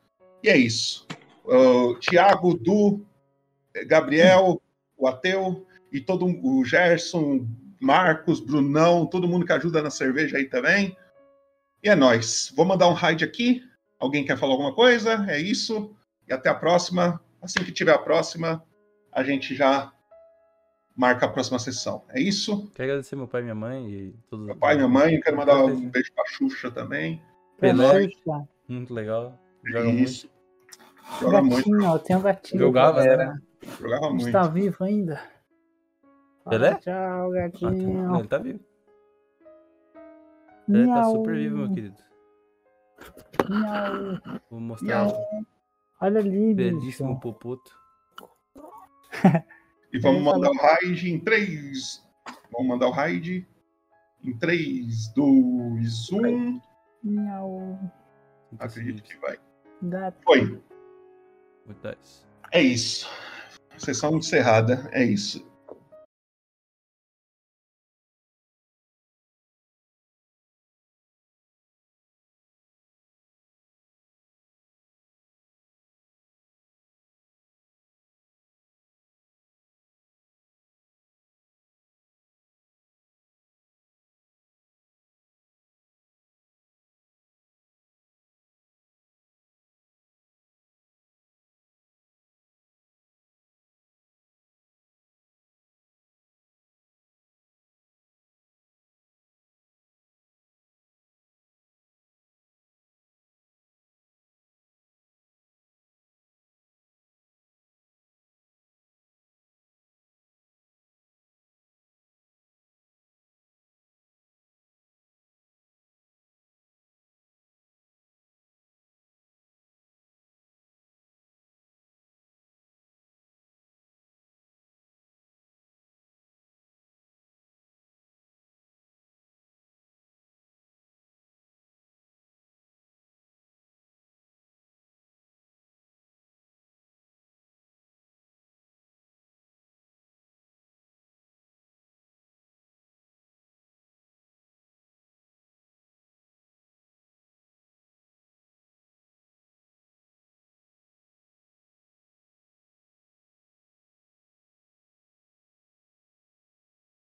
E 0.42 0.48
é 0.48 0.56
isso. 0.56 1.06
O 1.44 1.94
Tiago, 1.96 2.54
Du, 2.54 3.04
Gabriel, 3.86 4.62
o 4.96 5.06
Ateu 5.06 5.66
e 5.92 6.00
todo 6.00 6.24
o 6.26 6.64
Gerson, 6.64 7.46
Marcos, 7.81 8.41
Brunão, 8.41 9.07
todo 9.07 9.26
mundo 9.28 9.47
que 9.47 9.52
ajuda 9.52 9.83
na 9.83 9.91
cerveja 9.91 10.36
aí 10.36 10.44
também. 10.44 10.97
E 11.83 11.89
é 11.89 11.94
nóis. 11.94 12.52
Vou 12.55 12.65
mandar 12.67 12.89
um 12.89 12.92
raid 12.92 13.25
aqui. 13.25 13.62
Alguém 13.99 14.25
quer 14.25 14.36
falar 14.36 14.52
alguma 14.52 14.75
coisa? 14.75 15.25
É 15.28 15.39
isso. 15.41 15.94
E 16.28 16.33
até 16.33 16.49
a 16.50 16.55
próxima. 16.55 17.20
Assim 17.41 17.65
que 17.65 17.73
tiver 17.73 17.92
a 17.94 17.99
próxima, 17.99 18.62
a 19.10 19.23
gente 19.23 19.55
já 19.55 19.91
marca 20.94 21.25
a 21.25 21.28
próxima 21.28 21.59
sessão. 21.59 22.05
É 22.10 22.20
isso. 22.20 22.70
Quero 22.75 22.91
agradecer 22.91 23.17
meu 23.17 23.26
pai 23.26 23.41
e 23.41 23.44
minha 23.44 23.55
mãe 23.55 23.91
e 23.91 24.15
todos 24.28 24.44
Meu 24.44 24.57
pai, 24.57 24.75
minha 24.76 24.89
mãe, 24.89 25.18
quero 25.20 25.39
mandar 25.39 25.65
um 25.65 25.89
beijo 25.89 26.12
pra 26.12 26.25
Xuxa 26.26 26.70
também. 26.70 27.23
Pelé, 27.59 28.05
Xuxa. 28.10 28.47
muito 28.68 28.92
legal, 28.92 29.39
joga 29.65 29.91
Isso. 29.91 30.28
muito. 30.28 30.41
Joga 31.20 31.42
muito. 31.42 31.70
Gatinho, 31.70 31.92
eu 31.94 31.99
tenho 31.99 32.18
um 32.18 32.23
gatinho. 32.23 32.60
Jogava, 32.60 33.02
né? 33.02 33.39
Jogava 33.81 34.07
A 34.07 34.10
gente 34.10 34.20
muito. 34.23 34.33
tá 34.33 34.47
vivo 34.47 34.84
ainda. 34.84 35.20
Pelé? 36.49 36.75
Tchau, 36.77 37.31
gatinho. 37.31 38.19
Ele 38.19 38.28
tá 38.28 38.39
vivo. 38.39 38.60
Ele 40.69 40.86
tá 40.86 41.05
super 41.05 41.35
vivo, 41.35 41.57
meu 41.57 41.73
querido. 41.73 42.02
Miau. 43.49 44.41
Vou 44.51 44.60
mostrar 44.60 45.05
Miau. 45.05 45.47
Olha 46.01 46.20
ali, 46.20 46.55
belíssimo 46.55 47.15
bicho. 47.15 47.20
Popoto. 47.20 47.78
E 49.93 49.99
vamos 49.99 50.23
mandar 50.23 50.51
o 50.51 50.57
raid 50.57 51.12
em 51.12 51.19
3. 51.19 52.09
Vamos 52.52 52.69
mandar 52.69 52.86
o 52.86 52.93
raid 52.93 53.44
em 54.23 54.39
3, 54.39 55.12
2, 55.15 56.12
1. 56.12 56.60
Miau. 57.02 57.77
Acredito 58.60 59.02
que 59.02 59.17
vai. 59.17 59.36
Gato. 59.83 60.23
Foi. 60.23 60.62
É 62.52 62.62
isso. 62.62 63.10
Sessão 63.78 64.17
encerrada. 64.17 64.89
É 64.93 65.02
isso. 65.02 65.44